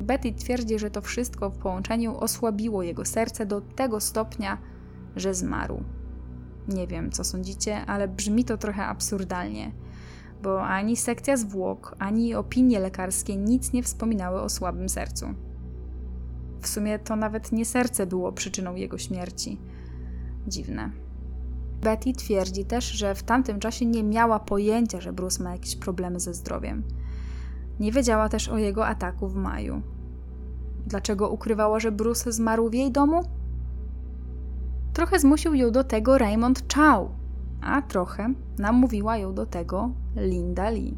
Betty 0.00 0.32
twierdzi, 0.32 0.78
że 0.78 0.90
to 0.90 1.00
wszystko 1.00 1.50
w 1.50 1.58
połączeniu 1.58 2.16
osłabiło 2.16 2.82
jego 2.82 3.04
serce 3.04 3.46
do 3.46 3.60
tego 3.60 4.00
stopnia, 4.00 4.58
że 5.16 5.34
zmarł. 5.34 5.82
Nie 6.68 6.86
wiem, 6.86 7.10
co 7.10 7.24
sądzicie, 7.24 7.86
ale 7.86 8.08
brzmi 8.08 8.44
to 8.44 8.58
trochę 8.58 8.84
absurdalnie, 8.84 9.72
bo 10.42 10.62
ani 10.62 10.96
sekcja 10.96 11.36
zwłok, 11.36 11.96
ani 11.98 12.34
opinie 12.34 12.80
lekarskie 12.80 13.36
nic 13.36 13.72
nie 13.72 13.82
wspominały 13.82 14.40
o 14.40 14.48
słabym 14.48 14.88
sercu. 14.88 15.26
W 16.60 16.68
sumie 16.68 16.98
to 16.98 17.16
nawet 17.16 17.52
nie 17.52 17.64
serce 17.64 18.06
było 18.06 18.32
przyczyną 18.32 18.74
jego 18.74 18.98
śmierci. 18.98 19.60
Dziwne. 20.46 20.90
Betty 21.80 22.12
twierdzi 22.12 22.64
też, 22.64 22.84
że 22.84 23.14
w 23.14 23.22
tamtym 23.22 23.60
czasie 23.60 23.86
nie 23.86 24.04
miała 24.04 24.40
pojęcia, 24.40 25.00
że 25.00 25.12
Bruce 25.12 25.42
ma 25.42 25.52
jakieś 25.52 25.76
problemy 25.76 26.20
ze 26.20 26.34
zdrowiem. 26.34 26.82
Nie 27.80 27.92
wiedziała 27.92 28.28
też 28.28 28.48
o 28.48 28.58
jego 28.58 28.86
ataku 28.86 29.28
w 29.28 29.34
maju. 29.34 29.82
Dlaczego 30.86 31.28
ukrywała, 31.28 31.80
że 31.80 31.92
Bruce 31.92 32.32
zmarł 32.32 32.70
w 32.70 32.74
jej 32.74 32.92
domu? 32.92 33.22
Trochę 34.92 35.18
zmusił 35.18 35.54
ją 35.54 35.70
do 35.70 35.84
tego 35.84 36.18
Raymond 36.18 36.74
Chow, 36.74 37.08
a 37.60 37.82
trochę 37.82 38.34
namówiła 38.58 39.16
ją 39.16 39.34
do 39.34 39.46
tego 39.46 39.90
Linda 40.16 40.70
Lee. 40.70 40.96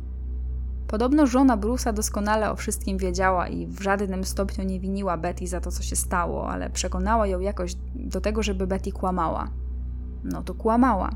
Podobno 0.88 1.26
żona 1.26 1.58
Bruce'a 1.58 1.92
doskonale 1.92 2.50
o 2.50 2.56
wszystkim 2.56 2.98
wiedziała 2.98 3.48
i 3.48 3.66
w 3.66 3.82
żadnym 3.82 4.24
stopniu 4.24 4.64
nie 4.64 4.80
winiła 4.80 5.16
Betty 5.16 5.46
za 5.46 5.60
to, 5.60 5.70
co 5.70 5.82
się 5.82 5.96
stało, 5.96 6.50
ale 6.50 6.70
przekonała 6.70 7.26
ją 7.26 7.40
jakoś 7.40 7.74
do 7.94 8.20
tego, 8.20 8.42
żeby 8.42 8.66
Betty 8.66 8.92
kłamała. 8.92 9.48
No 10.24 10.42
to 10.42 10.54
kłamała. 10.54 11.10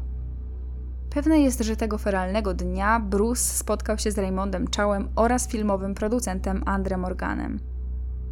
Pewne 1.14 1.40
jest, 1.40 1.60
że 1.60 1.76
tego 1.76 1.98
feralnego 1.98 2.54
dnia 2.54 3.00
Bruce 3.00 3.42
spotkał 3.42 3.98
się 3.98 4.10
z 4.10 4.18
Raymondem 4.18 4.66
Chowem 4.76 5.08
oraz 5.16 5.48
filmowym 5.48 5.94
producentem 5.94 6.62
Andre 6.66 6.96
Morganem. 6.96 7.60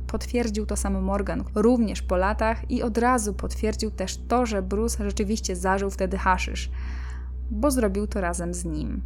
Potwierdził 0.06 0.66
to 0.66 0.76
sam 0.76 1.02
Morgan 1.02 1.44
również 1.54 2.02
po 2.02 2.16
latach 2.16 2.70
i 2.70 2.82
od 2.82 2.98
razu 2.98 3.34
potwierdził 3.34 3.90
też 3.90 4.16
to, 4.28 4.46
że 4.46 4.62
Bruce 4.62 5.04
rzeczywiście 5.04 5.56
zażył 5.56 5.90
wtedy 5.90 6.18
haszysz, 6.18 6.70
bo 7.50 7.70
zrobił 7.70 8.06
to 8.06 8.20
razem 8.20 8.54
z 8.54 8.64
nim. 8.64 9.02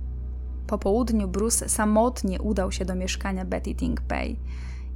Po 0.66 0.78
południu 0.78 1.28
Bruce 1.28 1.68
samotnie 1.68 2.42
udał 2.42 2.72
się 2.72 2.84
do 2.84 2.94
mieszkania 2.94 3.44
Betty 3.44 3.74
Ting. 3.74 4.02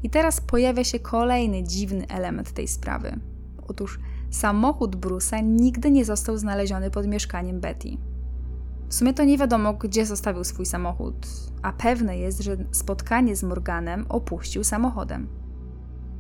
I 0.03 0.11
teraz 0.11 0.41
pojawia 0.41 0.85
się 0.85 0.99
kolejny 0.99 1.63
dziwny 1.63 2.09
element 2.09 2.53
tej 2.53 2.69
sprawy. 2.69 3.21
Otóż 3.69 4.01
samochód 4.31 4.97
Bruce'a 4.97 5.45
nigdy 5.45 5.91
nie 5.91 6.05
został 6.05 6.39
znaleziony 6.39 6.91
pod 6.91 7.07
mieszkaniem 7.07 7.61
Betty. 7.61 7.97
W 8.89 8.95
sumie 8.95 9.15
to 9.15 9.25
nie 9.25 9.39
wiadomo, 9.39 9.75
gdzie 9.75 10.07
zostawił 10.07 10.45
swój 10.45 10.67
samochód, 10.67 11.27
a 11.63 11.73
pewne 11.73 12.19
jest, 12.19 12.43
że 12.43 12.57
spotkanie 12.71 13.37
z 13.37 13.43
Morganem 13.43 14.07
opuścił 14.09 14.65
samochodem. 14.65 15.29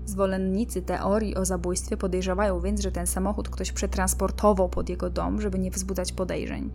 Zwolennicy 0.05 0.83
teorii 0.83 1.37
o 1.37 1.45
zabójstwie 1.45 1.97
podejrzewają 1.97 2.61
więc, 2.61 2.81
że 2.81 2.93
ten 2.93 3.07
samochód 3.07 3.49
ktoś 3.49 3.73
przetransportował 3.73 4.69
pod 4.69 4.89
jego 4.89 5.11
dom, 5.11 5.41
żeby 5.41 5.59
nie 5.59 5.71
wzbudzać 5.71 6.13
podejrzeń. 6.13 6.71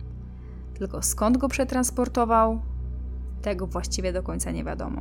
Tylko 0.74 1.02
skąd 1.02 1.36
go 1.36 1.48
przetransportował, 1.48 2.60
tego 3.42 3.66
właściwie 3.66 4.12
do 4.12 4.22
końca 4.22 4.50
nie 4.50 4.64
wiadomo. 4.64 5.00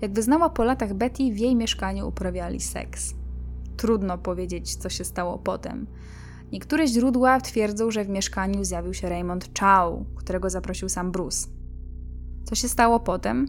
Jak 0.00 0.12
wyznała 0.12 0.50
po 0.50 0.64
latach 0.64 0.94
Betty, 0.94 1.32
w 1.32 1.38
jej 1.38 1.56
mieszkaniu 1.56 2.08
uprawiali 2.08 2.60
seks. 2.60 3.14
Trudno 3.76 4.18
powiedzieć, 4.18 4.76
co 4.76 4.88
się 4.88 5.04
stało 5.04 5.38
potem. 5.38 5.86
Niektóre 6.52 6.86
źródła 6.86 7.40
twierdzą, 7.40 7.90
że 7.90 8.04
w 8.04 8.08
mieszkaniu 8.08 8.64
zjawił 8.64 8.94
się 8.94 9.08
Raymond 9.08 9.60
Chow, 9.60 9.94
którego 10.16 10.50
zaprosił 10.50 10.88
sam 10.88 11.12
Bruce. 11.12 11.48
Co 12.44 12.54
się 12.54 12.68
stało 12.68 13.00
potem? 13.00 13.48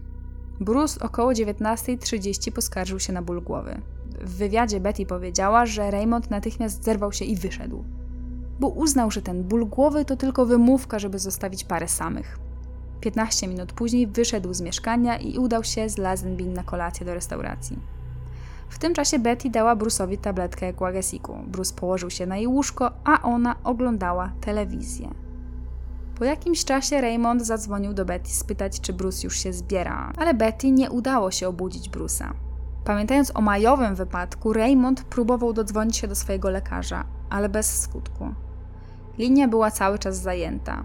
Bruce 0.60 1.00
około 1.00 1.32
19.30 1.32 2.52
poskarżył 2.52 3.00
się 3.00 3.14
na 3.14 3.22
ból 3.22 3.42
głowy. 3.42 3.82
W 4.22 4.36
wywiadzie 4.36 4.80
Betty 4.80 5.06
powiedziała, 5.06 5.66
że 5.66 5.92
Raymond 5.92 6.30
natychmiast 6.30 6.84
zerwał 6.84 7.12
się 7.12 7.26
i 7.26 7.36
wyszedł, 7.36 7.84
bo 8.60 8.68
uznał, 8.68 9.12
że 9.12 9.22
ten 9.22 9.44
ból 9.44 9.66
głowy 9.66 10.06
to 10.06 10.16
tylko 10.16 10.46
wymówka, 10.46 11.00
żeby 11.00 11.20
zostawić 11.20 11.64
parę 11.64 11.88
samych. 11.88 12.40
15 13.02 13.48
minut 13.48 13.74
później 13.74 14.08
wyszedł 14.08 14.54
z 14.54 14.62
mieszkania 14.62 15.18
i 15.18 15.38
udał 15.38 15.64
się 15.64 15.90
z 15.90 15.98
Lazenbin 15.98 16.54
na 16.54 16.64
kolację 16.64 17.06
do 17.06 17.14
restauracji. 17.14 17.80
W 18.74 18.80
tym 18.80 18.94
czasie 18.94 19.20
Betty 19.20 19.50
dała 19.50 19.76
Bruce'owi 19.76 20.18
tabletkę 20.18 20.74
Guagesiku. 20.74 21.38
Bruce 21.48 21.76
położył 21.76 22.10
się 22.10 22.26
na 22.26 22.38
jej 22.38 22.48
łóżko, 22.48 22.92
a 23.04 23.22
ona 23.22 23.56
oglądała 23.64 24.32
telewizję. 24.42 25.10
Po 26.16 26.26
jakimś 26.26 26.66
czasie 26.66 27.02
Raymond 27.02 27.46
zadzwonił 27.46 27.94
do 27.94 28.06
Betty 28.06 28.30
spytać, 28.30 28.82
czy 28.82 28.94
Bruce 28.94 29.22
już 29.24 29.38
się 29.38 29.54
zbiera, 29.54 30.14
ale 30.18 30.34
Betty 30.34 30.72
nie 30.72 30.92
udało 30.92 31.32
się 31.32 31.48
obudzić 31.48 31.90
Bruce'a. 31.90 32.34
Pamiętając 32.86 33.36
o 33.36 33.42
majowym 33.42 33.96
wypadku, 33.96 34.54
Raymond 34.54 35.04
próbował 35.04 35.54
dodzwonić 35.54 35.98
się 35.98 36.08
do 36.08 36.16
swojego 36.16 36.50
lekarza, 36.50 37.06
ale 37.30 37.50
bez 37.50 37.82
skutku. 37.82 38.34
Linia 39.18 39.48
była 39.48 39.72
cały 39.72 40.00
czas 40.00 40.18
zajęta. 40.18 40.84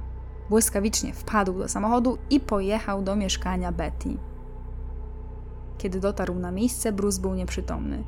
Błyskawicznie 0.51 1.13
wpadł 1.13 1.59
do 1.59 1.69
samochodu 1.69 2.19
i 2.31 2.41
pojechał 2.41 3.03
do 3.03 3.17
mieszkania 3.17 3.73
Betty. 3.73 4.17
Kiedy 5.79 6.01
dotarł 6.01 6.35
na 6.35 6.51
miejsce, 6.51 6.93
Bruce 6.93 7.21
był 7.21 7.35
nieprzytomny. 7.35 8.05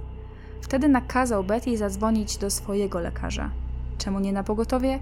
Wtedy 0.61 0.89
nakazał 0.89 1.45
Betty 1.45 1.77
zadzwonić 1.77 2.37
do 2.37 2.51
swojego 2.51 3.01
lekarza. 3.01 3.51
Czemu 3.99 4.21
nie 4.21 4.33
na 4.33 4.45
pogotowie? 4.45 5.01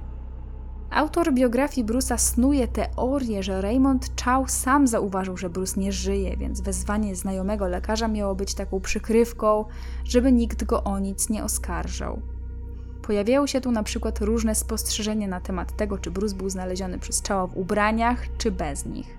Autor 0.91 1.35
biografii 1.35 1.87
Bruce'a 1.87 2.19
snuje 2.19 2.69
teorię, 2.69 3.43
że 3.43 3.61
Raymond 3.61 4.23
Chow 4.25 4.51
sam 4.51 4.87
zauważył, 4.87 5.37
że 5.37 5.51
Bruce 5.51 5.81
nie 5.81 5.93
żyje, 5.93 6.37
więc 6.37 6.61
wezwanie 6.61 7.16
znajomego 7.16 7.69
lekarza 7.69 8.09
miało 8.09 8.35
być 8.35 8.55
taką 8.55 8.81
przykrywką, 8.81 9.64
żeby 10.05 10.33
nikt 10.33 10.64
go 10.64 10.85
o 10.85 10.99
nic 10.99 11.29
nie 11.29 11.45
oskarżał. 11.45 12.23
Pojawiały 13.03 13.49
się 13.49 13.61
tu 13.61 13.71
na 13.71 13.83
przykład 13.83 14.21
różne 14.21 14.55
spostrzeżenia 14.55 15.29
na 15.29 15.41
temat 15.41 15.77
tego, 15.77 15.99
czy 15.99 16.11
Bruce 16.11 16.37
był 16.37 16.51
znaleziony 16.51 16.99
przez 16.99 17.23
Chowa 17.29 17.47
w 17.47 17.57
ubraniach, 17.57 18.37
czy 18.39 18.51
bez 18.51 18.87
nich. 18.87 19.18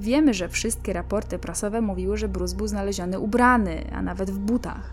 Wiemy, 0.00 0.34
że 0.34 0.48
wszystkie 0.48 0.92
raporty 0.92 1.38
prasowe 1.38 1.80
mówiły, 1.80 2.16
że 2.16 2.28
Bruce 2.28 2.56
był 2.56 2.66
znaleziony 2.66 3.18
ubrany, 3.18 3.90
a 3.92 4.02
nawet 4.02 4.30
w 4.30 4.38
butach. 4.38 4.92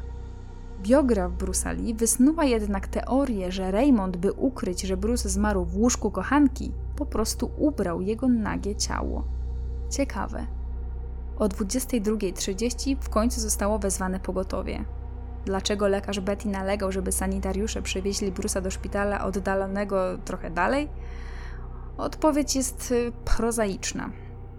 Biograf 0.81 1.31
Bruce'a 1.31 1.77
Lee 1.77 1.93
wysnuwa 1.93 2.45
jednak 2.45 2.87
teorię, 2.87 3.51
że 3.51 3.71
Raymond, 3.71 4.17
by 4.17 4.33
ukryć, 4.33 4.81
że 4.81 4.97
Bruce 4.97 5.29
zmarł 5.29 5.65
w 5.65 5.77
łóżku 5.77 6.11
kochanki, 6.11 6.71
po 6.95 7.05
prostu 7.05 7.51
ubrał 7.57 8.01
jego 8.01 8.27
nagie 8.27 8.75
ciało. 8.75 9.23
Ciekawe. 9.89 10.47
O 11.39 11.45
22.30 11.45 12.97
w 13.01 13.09
końcu 13.09 13.41
zostało 13.41 13.79
wezwane 13.79 14.19
pogotowie. 14.19 14.85
Dlaczego 15.45 15.87
lekarz 15.87 16.19
Betty 16.19 16.47
nalegał, 16.47 16.91
żeby 16.91 17.11
sanitariusze 17.11 17.81
przywieźli 17.81 18.31
Bruce'a 18.31 18.61
do 18.61 18.71
szpitala 18.71 19.25
oddalonego 19.25 20.17
trochę 20.25 20.51
dalej? 20.51 20.89
Odpowiedź 21.97 22.55
jest 22.55 22.91
y, 22.91 23.11
prozaiczna 23.25 24.09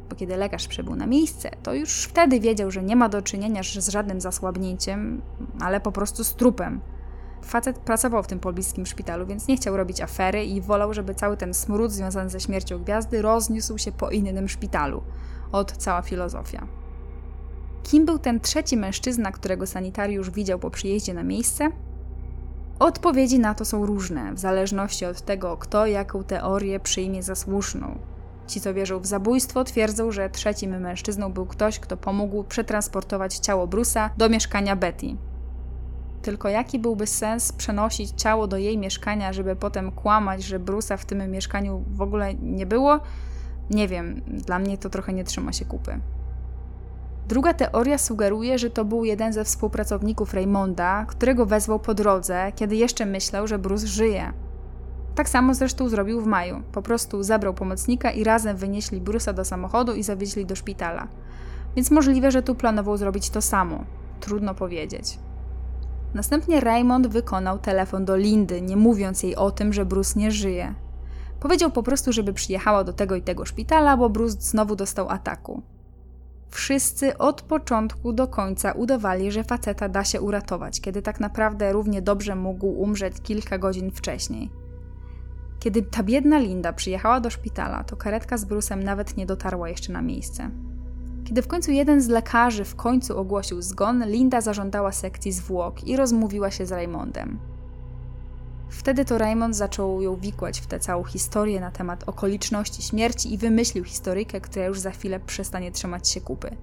bo 0.09 0.17
kiedy 0.17 0.37
lekarz 0.37 0.69
przybył 0.69 0.97
na 0.97 1.07
miejsce, 1.07 1.51
to 1.63 1.75
już 1.75 2.05
wtedy 2.05 2.41
wiedział, 2.41 2.71
że 2.71 2.83
nie 2.83 2.97
ma 2.97 3.09
do 3.09 3.23
czynienia 3.23 3.63
z 3.63 3.89
żadnym 3.89 4.21
zasłabnięciem, 4.21 5.23
ale 5.61 5.81
po 5.81 5.93
prostu 5.93 6.25
z 6.25 6.35
trupem. 6.35 6.81
Facet 7.43 7.79
pracował 7.79 8.23
w 8.23 8.27
tym 8.27 8.41
pobliskim 8.41 8.87
szpitalu, 8.87 9.27
więc 9.27 9.49
nie 9.49 9.57
chciał 9.57 9.77
robić 9.77 10.01
afery 10.01 10.45
i 10.45 10.61
wolał, 10.61 10.95
żeby 10.95 11.15
cały 11.15 11.37
ten 11.37 11.55
smród 11.55 11.93
związany 11.93 12.31
ze 12.31 12.41
śmiercią 12.41 12.79
gwiazdy 12.79 13.23
rozniósł 13.23 13.79
się 13.79 13.93
po 13.93 14.11
innym 14.11 14.49
szpitalu. 14.49 15.03
Od 15.53 15.73
cała 15.73 16.03
filozofia. 16.03 16.67
Kim 17.83 18.07
był 18.07 18.19
ten 18.19 18.41
trzeci 18.41 18.77
mężczyzna, 18.77 19.33
którego 19.33 19.67
sanitariusz 19.67 20.31
widział 20.31 20.59
po 20.59 20.71
przyjeździe 20.71 21.15
na 21.15 21.23
miejsce? 21.23 21.71
Odpowiedzi 22.79 23.39
na 23.39 23.55
to 23.55 23.65
są 23.65 23.87
różne, 23.87 24.35
w 24.35 24.39
zależności 24.39 25.05
od 25.05 25.21
tego, 25.21 25.57
kto 25.57 25.87
jaką 25.87 26.25
teorię 26.25 26.81
przyjmie 26.81 27.23
za 27.23 27.35
słuszną. 27.35 27.99
Ci, 28.49 28.61
co 28.61 28.75
wierzą 28.75 29.01
w 29.01 29.07
zabójstwo, 29.07 29.65
twierdzą, 29.65 30.13
że 30.13 30.31
trzecim 30.31 30.81
mężczyzną 30.81 31.33
był 31.33 31.47
ktoś, 31.47 31.79
kto 31.79 31.97
pomógł 31.97 32.45
przetransportować 32.45 33.39
ciało 33.39 33.67
Bruce'a 33.67 34.11
do 34.17 34.29
mieszkania 34.29 34.77
Betty. 34.77 35.07
Tylko 36.23 36.49
jaki 36.49 36.79
byłby 36.79 37.07
sens 37.07 37.53
przenosić 37.53 38.11
ciało 38.17 38.47
do 38.47 38.57
jej 38.57 38.79
mieszkania, 38.79 39.33
żeby 39.33 39.57
potem 39.57 39.93
kłamać, 39.93 40.43
że 40.43 40.61
Bruce'a 40.61 40.97
w 40.97 41.05
tym 41.05 41.31
mieszkaniu 41.31 41.85
w 41.95 42.03
ogóle 42.03 42.35
nie 42.35 42.67
było? 42.67 43.01
Nie 43.71 43.89
wiem, 43.89 44.21
dla 44.27 44.59
mnie 44.59 44.79
to 44.79 44.91
trochę 44.91 45.13
nie 45.13 45.25
trzyma 45.25 45.53
się 45.53 45.65
kupy. 45.65 46.01
Druga 47.29 47.55
teoria 47.55 47.99
sugeruje, 47.99 48.59
że 48.59 48.71
to 48.71 48.85
był 48.85 49.05
jeden 49.05 49.33
ze 49.33 49.45
współpracowników 49.45 50.35
Raymonda, 50.35 51.05
którego 51.09 51.47
wezwał 51.47 51.79
po 51.79 51.95
drodze, 51.95 52.53
kiedy 52.57 52.77
jeszcze 52.77 53.07
myślał, 53.07 53.47
że 53.47 53.59
Bruce 53.59 53.87
żyje. 53.87 54.33
Tak 55.19 55.29
samo 55.29 55.55
zresztą 55.55 55.89
zrobił 55.89 56.21
w 56.21 56.27
maju. 56.27 56.63
Po 56.73 56.83
prostu 56.83 57.23
zabrał 57.23 57.55
pomocnika 57.55 58.11
i 58.11 58.25
razem 58.25 58.57
wynieśli 58.57 59.01
Bruce'a 59.01 59.35
do 59.35 59.45
samochodu 59.45 59.95
i 59.95 60.03
zawieźli 60.03 60.47
do 60.47 60.57
szpitala. 60.57 61.09
Więc 61.77 61.91
możliwe, 61.91 62.31
że 62.31 62.43
tu 62.43 62.55
planował 62.55 62.97
zrobić 62.97 63.31
to 63.31 63.43
samo. 63.43 63.85
Trudno 64.21 64.55
powiedzieć. 64.55 65.19
Następnie 66.15 66.61
Raymond 66.61 67.07
wykonał 67.07 67.59
telefon 67.59 68.05
do 68.05 68.17
Lindy, 68.17 68.63
nie 68.63 68.77
mówiąc 68.77 69.23
jej 69.23 69.37
o 69.37 69.51
tym, 69.51 69.73
że 69.73 69.85
Bruce 69.85 70.19
nie 70.19 70.31
żyje. 70.31 70.75
Powiedział 71.41 71.71
po 71.71 71.83
prostu, 71.83 72.13
żeby 72.13 72.33
przyjechała 72.33 72.85
do 72.85 72.93
tego 72.93 73.17
i 73.17 73.23
tego 73.23 73.45
szpitala, 73.45 73.97
bo 73.97 74.11
Bruce 74.11 74.41
znowu 74.41 74.77
dostał 74.77 75.11
ataku. 75.11 75.63
Wszyscy 76.51 77.19
od 77.19 77.43
początku 77.43 78.13
do 78.13 78.29
końca 78.29 78.73
udawali, 78.73 79.33
że 79.33 79.45
faceta 79.45 79.89
da 79.89 80.05
się 80.05 80.21
uratować, 80.21 80.81
kiedy 80.81 81.03
tak 81.03 81.21
naprawdę 81.21 81.73
równie 81.73 82.03
dobrze 82.03 82.35
mógł 82.35 82.67
umrzeć 82.67 83.15
kilka 83.23 83.59
godzin 83.59 83.91
wcześniej. 83.91 84.68
Kiedy 85.61 85.83
ta 85.83 86.03
biedna 86.03 86.39
Linda 86.39 86.73
przyjechała 86.73 87.21
do 87.21 87.31
szpitala, 87.31 87.85
to 87.85 87.97
karetka 87.97 88.37
z 88.37 88.45
Brusem 88.45 88.83
nawet 88.83 89.17
nie 89.17 89.27
dotarła 89.27 89.69
jeszcze 89.69 89.93
na 89.93 90.03
miejsce. 90.03 90.51
Kiedy 91.25 91.43
w 91.43 91.49
końcu 91.49 91.71
jeden 91.71 92.01
z 92.01 92.09
lekarzy 92.09 92.65
w 92.65 92.77
końcu 92.77 93.19
ogłosił 93.19 93.63
zgon, 93.63 94.05
Linda 94.07 94.41
zażądała 94.41 94.93
sekcji 94.93 95.33
zwłok 95.33 95.85
i 95.85 95.97
rozmówiła 95.97 96.51
się 96.51 96.67
z 96.67 96.73
Raymondem. 96.73 97.39
Wtedy 98.69 99.05
to 99.05 99.19
Raymond 99.19 99.57
zaczął 99.57 100.03
ją 100.03 100.17
wikłać 100.17 100.61
w 100.61 100.67
tę 100.67 100.81
całą 100.81 101.05
historię 101.05 101.61
na 101.61 101.71
temat 101.71 102.09
okoliczności 102.09 102.83
śmierci 102.83 103.35
i 103.35 103.39
wymyślił 103.39 103.85
historykę, 103.85 104.41
która 104.41 104.67
już 104.67 104.81
za 104.81 104.91
chwilę 104.91 105.21
przestanie 105.21 105.73
trzymać 105.73 106.09
się 106.09 106.21
kupy. 106.21 106.57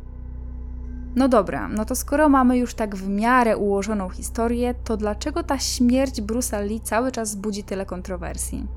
No 1.15 1.27
dobra, 1.29 1.67
no 1.67 1.85
to 1.85 1.95
skoro 1.95 2.29
mamy 2.29 2.57
już 2.57 2.73
tak 2.73 2.95
w 2.95 3.09
miarę 3.09 3.57
ułożoną 3.57 4.09
historię, 4.09 4.75
to 4.83 4.97
dlaczego 4.97 5.43
ta 5.43 5.59
śmierć 5.59 6.21
Bruce'a 6.21 6.67
Lee 6.67 6.79
cały 6.79 7.11
czas 7.11 7.35
budzi 7.35 7.63
tyle 7.63 7.85
kontrowersji? 7.85 8.67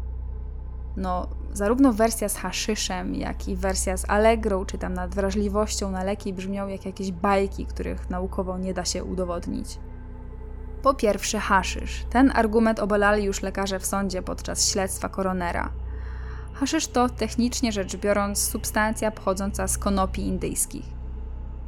No, 0.99 1.29
zarówno 1.53 1.93
wersja 1.93 2.29
z 2.29 2.37
haszyszem, 2.37 3.15
jak 3.15 3.49
i 3.49 3.57
wersja 3.57 3.97
z 3.97 4.11
Allegro, 4.11 4.65
czy 4.65 4.79
tam 4.79 4.95
nad 4.95 5.15
wrażliwością 5.15 5.91
na 5.91 6.05
leki 6.05 6.33
brzmią 6.33 6.69
jak 6.69 6.87
jakieś 6.87 7.13
bajki, 7.13 7.67
których 7.67 8.11
naukowo 8.11 8.59
nie 8.59 8.75
da 8.75 8.85
się 8.85 9.05
udowodnić. 9.05 9.79
Po 10.83 10.95
pierwsze, 10.95 11.39
haszysz. 11.39 12.05
Ten 12.11 12.33
argument 12.35 12.81
obalali 12.81 13.25
już 13.25 13.43
lekarze 13.43 13.79
w 13.79 13.87
sądzie 13.87 14.23
podczas 14.23 14.71
śledztwa 14.71 15.09
koronera. 15.09 15.73
Haszysz 16.53 16.87
to, 16.87 17.09
technicznie 17.09 17.73
rzecz 17.73 17.97
biorąc, 17.97 18.39
substancja 18.39 19.11
pochodząca 19.11 19.69
z 19.69 19.79
konopi 19.79 20.23
indyjskich. 20.23 20.98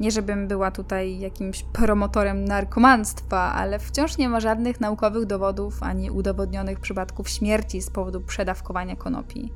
Nie 0.00 0.10
żebym 0.10 0.48
była 0.48 0.70
tutaj 0.70 1.18
jakimś 1.18 1.62
promotorem 1.62 2.44
narkomanstwa, 2.44 3.52
ale 3.54 3.78
wciąż 3.78 4.18
nie 4.18 4.28
ma 4.28 4.40
żadnych 4.40 4.80
naukowych 4.80 5.26
dowodów 5.26 5.82
ani 5.82 6.10
udowodnionych 6.10 6.80
przypadków 6.80 7.28
śmierci 7.28 7.82
z 7.82 7.90
powodu 7.90 8.20
przedawkowania 8.20 8.96
konopi. 8.96 9.52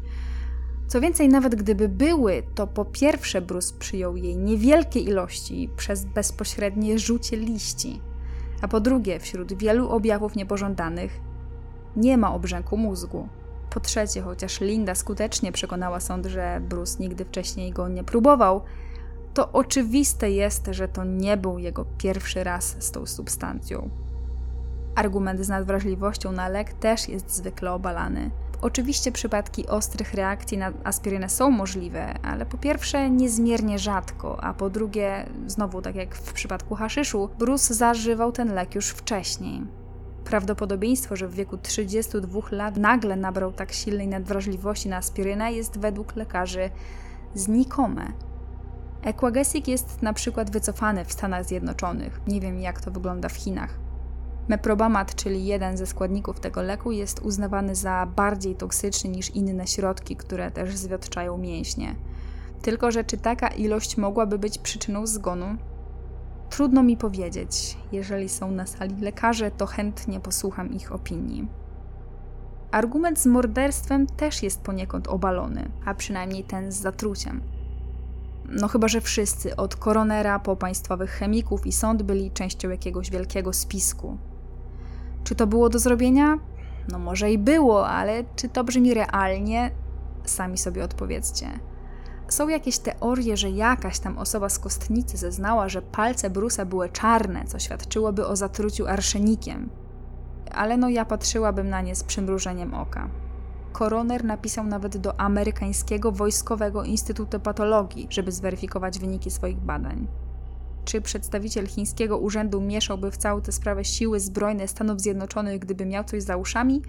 Co 0.86 1.00
więcej, 1.00 1.28
nawet 1.28 1.54
gdyby 1.54 1.88
były, 1.88 2.42
to 2.54 2.66
po 2.66 2.84
pierwsze 2.84 3.40
Bruce 3.40 3.74
przyjął 3.78 4.16
jej 4.16 4.36
niewielkie 4.36 5.00
ilości 5.00 5.70
przez 5.76 6.04
bezpośrednie 6.04 6.98
rzucie 6.98 7.36
liści, 7.36 8.00
a 8.62 8.68
po 8.68 8.80
drugie, 8.80 9.20
wśród 9.20 9.52
wielu 9.52 9.88
objawów 9.90 10.36
niepożądanych 10.36 11.20
nie 11.96 12.18
ma 12.18 12.34
obrzęku 12.34 12.76
mózgu. 12.76 13.28
Po 13.70 13.80
trzecie, 13.80 14.22
chociaż 14.22 14.60
Linda 14.60 14.94
skutecznie 14.94 15.52
przekonała 15.52 16.00
sąd, 16.00 16.26
że 16.26 16.60
Bruce 16.68 16.98
nigdy 17.00 17.24
wcześniej 17.24 17.72
go 17.72 17.88
nie 17.88 18.04
próbował, 18.04 18.62
to 19.34 19.52
oczywiste 19.52 20.30
jest, 20.30 20.66
że 20.70 20.88
to 20.88 21.04
nie 21.04 21.36
był 21.36 21.58
jego 21.58 21.84
pierwszy 21.98 22.44
raz 22.44 22.76
z 22.78 22.90
tą 22.90 23.06
substancją. 23.06 23.90
Argument 24.94 25.40
z 25.40 25.48
nadwrażliwością 25.48 26.32
na 26.32 26.48
lek 26.48 26.72
też 26.72 27.08
jest 27.08 27.30
zwykle 27.30 27.72
obalany. 27.72 28.30
Oczywiście 28.62 29.12
przypadki 29.12 29.66
ostrych 29.66 30.14
reakcji 30.14 30.58
na 30.58 30.72
aspirynę 30.84 31.28
są 31.28 31.50
możliwe, 31.50 32.18
ale 32.22 32.46
po 32.46 32.58
pierwsze 32.58 33.10
niezmiernie 33.10 33.78
rzadko, 33.78 34.44
a 34.44 34.54
po 34.54 34.70
drugie, 34.70 35.26
znowu 35.46 35.82
tak 35.82 35.94
jak 35.94 36.14
w 36.14 36.32
przypadku 36.32 36.74
haszyszu, 36.74 37.28
Bruce 37.38 37.74
zażywał 37.74 38.32
ten 38.32 38.54
lek 38.54 38.74
już 38.74 38.88
wcześniej. 38.88 39.62
Prawdopodobieństwo, 40.24 41.16
że 41.16 41.28
w 41.28 41.34
wieku 41.34 41.58
32 41.58 42.40
lat 42.50 42.76
nagle 42.76 43.16
nabrał 43.16 43.52
tak 43.52 43.72
silnej 43.72 44.08
nadwrażliwości 44.08 44.88
na 44.88 44.96
aspirynę 44.96 45.52
jest 45.52 45.78
według 45.78 46.16
lekarzy 46.16 46.70
znikome. 47.34 48.12
Equagesic 49.04 49.68
jest 49.68 50.02
na 50.02 50.12
przykład 50.12 50.50
wycofany 50.50 51.04
w 51.04 51.12
Stanach 51.12 51.44
Zjednoczonych. 51.44 52.20
Nie 52.26 52.40
wiem 52.40 52.60
jak 52.60 52.80
to 52.80 52.90
wygląda 52.90 53.28
w 53.28 53.36
Chinach. 53.36 53.78
Meprobamat, 54.48 55.14
czyli 55.14 55.46
jeden 55.46 55.76
ze 55.76 55.86
składników 55.86 56.40
tego 56.40 56.62
leku, 56.62 56.92
jest 56.92 57.20
uznawany 57.20 57.74
za 57.74 58.06
bardziej 58.16 58.54
toksyczny 58.54 59.10
niż 59.10 59.30
inne 59.30 59.66
środki, 59.66 60.16
które 60.16 60.50
też 60.50 60.76
zwiotczają 60.76 61.38
mięśnie. 61.38 61.94
Tylko, 62.62 62.90
że 62.90 63.04
czy 63.04 63.18
taka 63.18 63.48
ilość 63.48 63.96
mogłaby 63.96 64.38
być 64.38 64.58
przyczyną 64.58 65.06
zgonu? 65.06 65.56
Trudno 66.50 66.82
mi 66.82 66.96
powiedzieć. 66.96 67.76
Jeżeli 67.92 68.28
są 68.28 68.50
na 68.50 68.66
sali 68.66 69.00
lekarze, 69.00 69.50
to 69.50 69.66
chętnie 69.66 70.20
posłucham 70.20 70.72
ich 70.72 70.92
opinii. 70.92 71.48
Argument 72.70 73.18
z 73.18 73.26
morderstwem 73.26 74.06
też 74.06 74.42
jest 74.42 74.60
poniekąd 74.60 75.08
obalony, 75.08 75.70
a 75.84 75.94
przynajmniej 75.94 76.44
ten 76.44 76.72
z 76.72 76.76
zatruciem. 76.76 77.53
No 78.48 78.68
chyba, 78.68 78.88
że 78.88 79.00
wszyscy, 79.00 79.56
od 79.56 79.76
koronera 79.76 80.38
po 80.38 80.56
państwowych 80.56 81.10
chemików 81.10 81.66
i 81.66 81.72
sąd 81.72 82.02
byli 82.02 82.30
częścią 82.30 82.70
jakiegoś 82.70 83.10
wielkiego 83.10 83.52
spisku. 83.52 84.18
Czy 85.24 85.34
to 85.34 85.46
było 85.46 85.68
do 85.68 85.78
zrobienia? 85.78 86.38
No 86.88 86.98
może 86.98 87.32
i 87.32 87.38
było, 87.38 87.88
ale 87.88 88.24
czy 88.36 88.48
to 88.48 88.64
brzmi 88.64 88.94
realnie? 88.94 89.70
Sami 90.24 90.58
sobie 90.58 90.84
odpowiedzcie. 90.84 91.46
Są 92.28 92.48
jakieś 92.48 92.78
teorie, 92.78 93.36
że 93.36 93.50
jakaś 93.50 93.98
tam 93.98 94.18
osoba 94.18 94.48
z 94.48 94.58
kostnicy 94.58 95.16
zeznała, 95.16 95.68
że 95.68 95.82
palce 95.82 96.30
Brusa 96.30 96.64
były 96.64 96.88
czarne, 96.88 97.44
co 97.44 97.58
świadczyłoby 97.58 98.26
o 98.26 98.36
zatruciu 98.36 98.86
arszenikiem. 98.86 99.70
Ale 100.52 100.76
no 100.76 100.88
ja 100.88 101.04
patrzyłabym 101.04 101.68
na 101.68 101.80
nie 101.80 101.94
z 101.94 102.04
przymrużeniem 102.04 102.74
oka. 102.74 103.08
Koroner 103.74 104.24
napisał 104.24 104.64
nawet 104.64 104.96
do 104.96 105.20
amerykańskiego 105.20 106.12
Wojskowego 106.12 106.84
Instytutu 106.84 107.40
Patologii, 107.40 108.06
żeby 108.10 108.32
zweryfikować 108.32 108.98
wyniki 108.98 109.30
swoich 109.30 109.60
badań. 109.60 110.06
Czy 110.84 111.00
przedstawiciel 111.00 111.66
chińskiego 111.66 112.18
urzędu 112.18 112.60
mieszałby 112.60 113.10
w 113.10 113.16
całą 113.16 113.40
tę 113.40 113.52
sprawę 113.52 113.84
siły 113.84 114.20
zbrojne 114.20 114.68
Stanów 114.68 115.00
Zjednoczonych, 115.00 115.58
gdyby 115.58 115.86
miał 115.86 116.04
coś 116.04 116.22
za 116.22 116.36
uszami? 116.36 116.82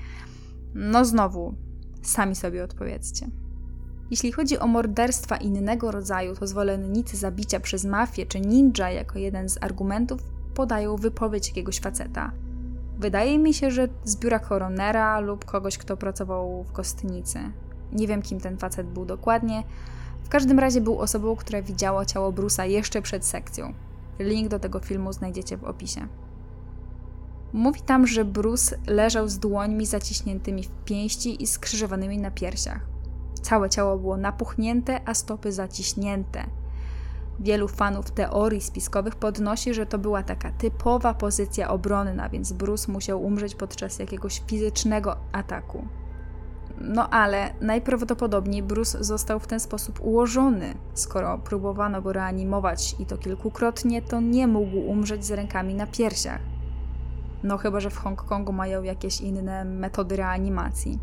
No 0.75 1.05
znowu, 1.05 1.53
sami 2.01 2.35
sobie 2.35 2.63
odpowiedzcie. 2.63 3.27
Jeśli 4.11 4.31
chodzi 4.31 4.59
o 4.59 4.67
morderstwa 4.67 5.37
innego 5.37 5.91
rodzaju, 5.91 6.35
to 6.35 6.47
zwolennicy 6.47 7.17
zabicia 7.17 7.59
przez 7.59 7.85
mafię 7.85 8.25
czy 8.25 8.41
ninja 8.41 8.91
jako 8.91 9.19
jeden 9.19 9.49
z 9.49 9.63
argumentów 9.63 10.21
podają 10.53 10.95
wypowiedź 10.95 11.47
jakiegoś 11.47 11.79
faceta. 11.79 12.31
Wydaje 12.99 13.39
mi 13.39 13.53
się, 13.53 13.71
że 13.71 13.87
z 14.03 14.15
biura 14.15 14.39
koronera 14.39 15.19
lub 15.19 15.45
kogoś, 15.45 15.77
kto 15.77 15.97
pracował 15.97 16.63
w 16.63 16.71
kostnicy. 16.71 17.39
Nie 17.91 18.07
wiem, 18.07 18.21
kim 18.21 18.39
ten 18.39 18.57
facet 18.57 18.87
był 18.87 19.05
dokładnie. 19.05 19.63
W 20.23 20.29
każdym 20.29 20.59
razie 20.59 20.81
był 20.81 20.99
osobą, 20.99 21.35
która 21.35 21.61
widziała 21.61 22.05
ciało 22.05 22.31
Brusa 22.31 22.65
jeszcze 22.65 23.01
przed 23.01 23.25
sekcją. 23.25 23.73
Link 24.19 24.47
do 24.47 24.59
tego 24.59 24.79
filmu 24.79 25.13
znajdziecie 25.13 25.57
w 25.57 25.63
opisie. 25.63 26.07
Mówi 27.53 27.81
tam, 27.81 28.07
że 28.07 28.25
Bruce 28.25 28.77
leżał 28.87 29.29
z 29.29 29.39
dłońmi 29.39 29.85
zaciśniętymi 29.85 30.63
w 30.63 30.71
pięści 30.85 31.43
i 31.43 31.47
skrzyżowanymi 31.47 32.17
na 32.17 32.31
piersiach. 32.31 32.79
Całe 33.41 33.69
ciało 33.69 33.97
było 33.97 34.17
napuchnięte, 34.17 35.01
a 35.05 35.13
stopy 35.13 35.51
zaciśnięte. 35.51 36.45
Wielu 37.39 37.67
fanów 37.67 38.11
teorii 38.11 38.61
spiskowych 38.61 39.15
podnosi, 39.15 39.73
że 39.73 39.85
to 39.85 39.97
była 39.97 40.23
taka 40.23 40.51
typowa 40.51 41.13
pozycja 41.13 41.69
obronna, 41.69 42.29
więc 42.29 42.53
Bruce 42.53 42.91
musiał 42.91 43.23
umrzeć 43.23 43.55
podczas 43.55 43.99
jakiegoś 43.99 44.41
fizycznego 44.47 45.17
ataku. 45.31 45.87
No 46.81 47.09
ale 47.09 47.53
najprawdopodobniej 47.61 48.63
Bruce 48.63 49.03
został 49.03 49.39
w 49.39 49.47
ten 49.47 49.59
sposób 49.59 49.99
ułożony. 50.01 50.73
Skoro 50.93 51.37
próbowano 51.37 52.01
go 52.01 52.13
reanimować 52.13 52.95
i 52.99 53.05
to 53.05 53.17
kilkukrotnie, 53.17 54.01
to 54.01 54.21
nie 54.21 54.47
mógł 54.47 54.77
umrzeć 54.77 55.25
z 55.25 55.31
rękami 55.31 55.75
na 55.75 55.87
piersiach. 55.87 56.41
No 57.43 57.57
chyba, 57.57 57.79
że 57.79 57.89
w 57.89 57.97
Hongkongu 57.97 58.53
mają 58.53 58.83
jakieś 58.83 59.21
inne 59.21 59.65
metody 59.65 60.15
reanimacji. 60.15 60.99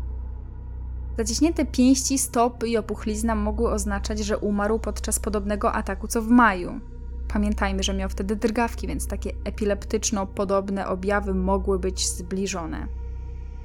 Zaciśnięte 1.17 1.65
pięści, 1.65 2.17
stopy 2.17 2.67
i 2.67 2.77
opuchlizna 2.77 3.35
mogły 3.35 3.71
oznaczać, 3.71 4.19
że 4.19 4.37
umarł 4.37 4.79
podczas 4.79 5.19
podobnego 5.19 5.73
ataku 5.73 6.07
co 6.07 6.21
w 6.21 6.27
maju. 6.27 6.79
Pamiętajmy, 7.27 7.83
że 7.83 7.93
miał 7.93 8.09
wtedy 8.09 8.35
drgawki, 8.35 8.87
więc 8.87 9.07
takie 9.07 9.31
epileptyczno-podobne 9.43 10.87
objawy 10.87 11.33
mogły 11.33 11.79
być 11.79 12.07
zbliżone. 12.07 12.87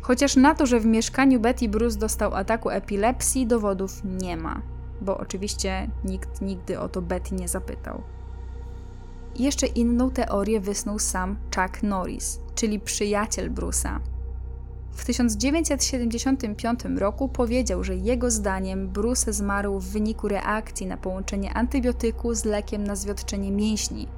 Chociaż 0.01 0.37
na 0.37 0.55
to, 0.55 0.67
że 0.67 0.81
w 0.81 0.87
mieszkaniu 0.87 1.41
Betty 1.41 1.69
Bruce 1.69 1.99
dostał 1.99 2.35
ataku 2.35 2.71
epilepsji, 2.71 3.47
dowodów 3.47 4.05
nie 4.05 4.37
ma, 4.37 4.63
bo 5.01 5.19
oczywiście 5.19 5.91
nikt 6.05 6.41
nigdy 6.41 6.81
o 6.81 6.89
to 6.89 7.03
Betty 7.03 7.35
nie 7.35 7.49
zapytał. 7.49 8.03
Jeszcze 9.37 9.67
inną 9.67 10.11
teorię 10.11 10.61
wysnuł 10.61 10.99
sam 10.99 11.37
Chuck 11.57 11.83
Norris, 11.83 12.41
czyli 12.55 12.81
przyjaciel 12.81 13.53
Bruce'a. 13.53 13.99
W 14.99 15.05
1975 15.05 16.81
roku 16.97 17.29
powiedział, 17.29 17.85
że 17.85 17.97
jego 17.97 18.31
zdaniem 18.31 18.89
Bruce 18.89 19.33
zmarł 19.33 19.81
w 19.81 19.85
wyniku 19.85 20.29
reakcji 20.29 20.87
na 20.87 20.97
połączenie 20.97 21.55
antybiotyku 21.55 22.35
z 22.35 22.45
lekiem 22.45 22.85
na 22.85 22.97
zwiotczenie 22.97 23.51
mięśni, 23.51 24.09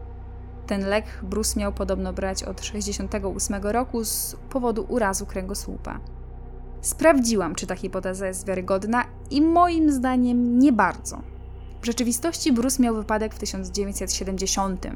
ten 0.67 0.87
lek 0.87 1.05
Bruce 1.23 1.61
miał 1.61 1.73
podobno 1.73 2.13
brać 2.13 2.43
od 2.43 2.57
1968 2.57 3.63
roku 3.63 4.05
z 4.05 4.37
powodu 4.51 4.87
urazu 4.89 5.27
kręgosłupa. 5.27 6.01
Sprawdziłam, 6.81 7.55
czy 7.55 7.67
ta 7.67 7.77
hipoteza 7.77 8.27
jest 8.27 8.47
wiarygodna 8.47 9.05
i 9.31 9.43
moim 9.43 9.93
zdaniem 9.93 10.59
nie 10.59 10.73
bardzo. 10.73 11.23
W 11.83 11.87
rzeczywistości 11.87 12.53
Bruce 12.53 12.83
miał 12.83 12.95
wypadek 12.95 13.35
w 13.35 13.39
1970. 13.39 14.87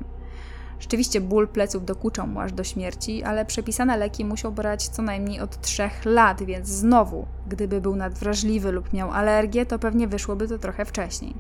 Rzeczywiście 0.80 1.20
ból 1.20 1.48
pleców 1.48 1.84
dokuczał 1.84 2.26
mu 2.26 2.40
aż 2.40 2.52
do 2.52 2.64
śmierci, 2.64 3.22
ale 3.22 3.44
przepisane 3.44 3.96
leki 3.96 4.24
musiał 4.24 4.52
brać 4.52 4.88
co 4.88 5.02
najmniej 5.02 5.40
od 5.40 5.60
3 5.60 5.90
lat, 6.04 6.42
więc 6.42 6.68
znowu, 6.68 7.26
gdyby 7.48 7.80
był 7.80 7.96
nadwrażliwy 7.96 8.72
lub 8.72 8.92
miał 8.92 9.10
alergię, 9.10 9.66
to 9.66 9.78
pewnie 9.78 10.08
wyszłoby 10.08 10.48
to 10.48 10.58
trochę 10.58 10.84
wcześniej. 10.84 11.34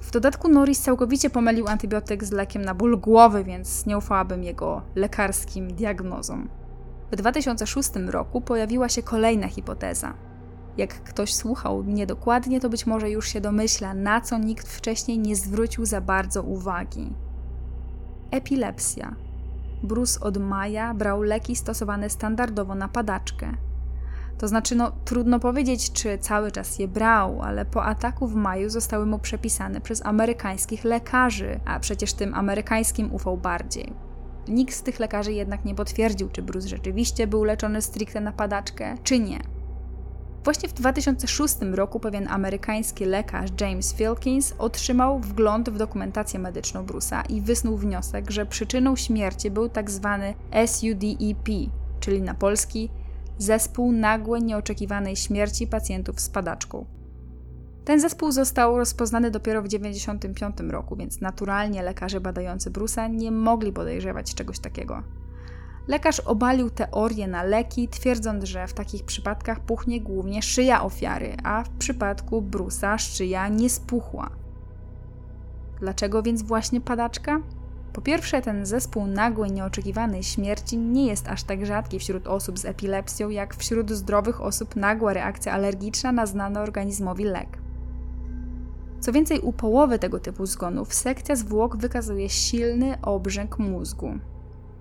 W 0.00 0.10
dodatku 0.10 0.48
Norris 0.48 0.80
całkowicie 0.80 1.30
pomylił 1.30 1.68
antybiotyk 1.68 2.24
z 2.24 2.32
lekiem 2.32 2.62
na 2.62 2.74
ból 2.74 3.00
głowy, 3.00 3.44
więc 3.44 3.86
nie 3.86 3.98
ufałabym 3.98 4.42
jego 4.42 4.82
lekarskim 4.94 5.74
diagnozom. 5.74 6.48
W 7.12 7.16
2006 7.16 7.90
roku 8.06 8.40
pojawiła 8.40 8.88
się 8.88 9.02
kolejna 9.02 9.48
hipoteza. 9.48 10.14
Jak 10.76 11.02
ktoś 11.02 11.34
słuchał 11.34 11.82
niedokładnie, 11.82 12.60
to 12.60 12.68
być 12.68 12.86
może 12.86 13.10
już 13.10 13.28
się 13.28 13.40
domyśla, 13.40 13.94
na 13.94 14.20
co 14.20 14.38
nikt 14.38 14.68
wcześniej 14.68 15.18
nie 15.18 15.36
zwrócił 15.36 15.84
za 15.84 16.00
bardzo 16.00 16.42
uwagi. 16.42 17.12
Epilepsja. 18.30 19.14
Bruce 19.82 20.20
od 20.20 20.38
maja 20.38 20.94
brał 20.94 21.22
leki 21.22 21.56
stosowane 21.56 22.10
standardowo 22.10 22.74
na 22.74 22.88
padaczkę. 22.88 23.52
To 24.38 24.48
znaczy, 24.48 24.76
no 24.76 24.92
trudno 25.04 25.40
powiedzieć, 25.40 25.92
czy 25.92 26.18
cały 26.18 26.52
czas 26.52 26.78
je 26.78 26.88
brał, 26.88 27.42
ale 27.42 27.64
po 27.64 27.84
ataku 27.84 28.26
w 28.26 28.34
maju 28.34 28.70
zostały 28.70 29.06
mu 29.06 29.18
przepisane 29.18 29.80
przez 29.80 30.06
amerykańskich 30.06 30.84
lekarzy, 30.84 31.60
a 31.64 31.80
przecież 31.80 32.12
tym 32.12 32.34
amerykańskim 32.34 33.14
ufał 33.14 33.36
bardziej. 33.36 33.92
Nikt 34.48 34.74
z 34.74 34.82
tych 34.82 35.00
lekarzy 35.00 35.32
jednak 35.32 35.64
nie 35.64 35.74
potwierdził, 35.74 36.28
czy 36.28 36.42
Bruce 36.42 36.68
rzeczywiście 36.68 37.26
był 37.26 37.44
leczony 37.44 37.82
stricte 37.82 38.20
na 38.20 38.32
padaczkę, 38.32 38.94
czy 39.02 39.18
nie. 39.18 39.55
Właśnie 40.46 40.68
w 40.68 40.72
2006 40.72 41.56
roku 41.72 42.00
pewien 42.00 42.28
amerykański 42.28 43.04
lekarz 43.04 43.50
James 43.60 43.94
Filkins 43.94 44.54
otrzymał 44.58 45.20
wgląd 45.20 45.70
w 45.70 45.76
dokumentację 45.76 46.38
medyczną 46.38 46.86
Bruce'a 46.86 47.22
i 47.30 47.40
wysnuł 47.40 47.76
wniosek, 47.76 48.30
że 48.30 48.46
przyczyną 48.46 48.96
śmierci 48.96 49.50
był. 49.50 49.68
Tak 49.68 49.90
SUDEP, 50.66 51.48
czyli 52.00 52.22
na 52.22 52.34
polski 52.34 52.90
zespół 53.38 53.92
nagłej, 53.92 54.42
nieoczekiwanej 54.42 55.16
śmierci 55.16 55.66
pacjentów 55.66 56.20
z 56.20 56.28
padaczką. 56.28 56.86
Ten 57.84 58.00
zespół 58.00 58.32
został 58.32 58.78
rozpoznany 58.78 59.30
dopiero 59.30 59.62
w 59.62 59.68
1995 59.68 60.72
roku, 60.72 60.96
więc 60.96 61.20
naturalnie 61.20 61.82
lekarze 61.82 62.20
badający 62.20 62.70
Brusa 62.70 63.08
nie 63.08 63.30
mogli 63.30 63.72
podejrzewać 63.72 64.34
czegoś 64.34 64.58
takiego. 64.58 65.02
Lekarz 65.88 66.20
obalił 66.20 66.70
teorię 66.70 67.26
na 67.28 67.42
leki, 67.42 67.88
twierdząc, 67.88 68.44
że 68.44 68.66
w 68.66 68.72
takich 68.72 69.04
przypadkach 69.04 69.60
puchnie 69.60 70.00
głównie 70.00 70.42
szyja 70.42 70.82
ofiary, 70.82 71.36
a 71.44 71.64
w 71.64 71.68
przypadku 71.68 72.42
Brusa 72.42 72.98
szyja 72.98 73.48
nie 73.48 73.70
spuchła. 73.70 74.30
Dlaczego 75.80 76.22
więc 76.22 76.42
właśnie 76.42 76.80
padaczka? 76.80 77.40
Po 77.92 78.00
pierwsze, 78.02 78.42
ten 78.42 78.66
zespół 78.66 79.06
nagłej, 79.06 79.52
nieoczekiwanej 79.52 80.22
śmierci 80.22 80.78
nie 80.78 81.06
jest 81.06 81.28
aż 81.28 81.42
tak 81.44 81.66
rzadki 81.66 81.98
wśród 81.98 82.26
osób 82.26 82.58
z 82.58 82.64
epilepsją, 82.64 83.28
jak 83.28 83.56
wśród 83.56 83.90
zdrowych 83.90 84.40
osób 84.40 84.76
nagła 84.76 85.12
reakcja 85.12 85.52
alergiczna 85.52 86.12
na 86.12 86.26
znany 86.26 86.60
organizmowi 86.60 87.24
lek. 87.24 87.58
Co 89.00 89.12
więcej, 89.12 89.40
u 89.40 89.52
połowy 89.52 89.98
tego 89.98 90.20
typu 90.20 90.46
zgonów 90.46 90.94
sekcja 90.94 91.36
zwłok 91.36 91.76
wykazuje 91.76 92.28
silny 92.28 93.00
obrzęk 93.02 93.58
mózgu. 93.58 94.18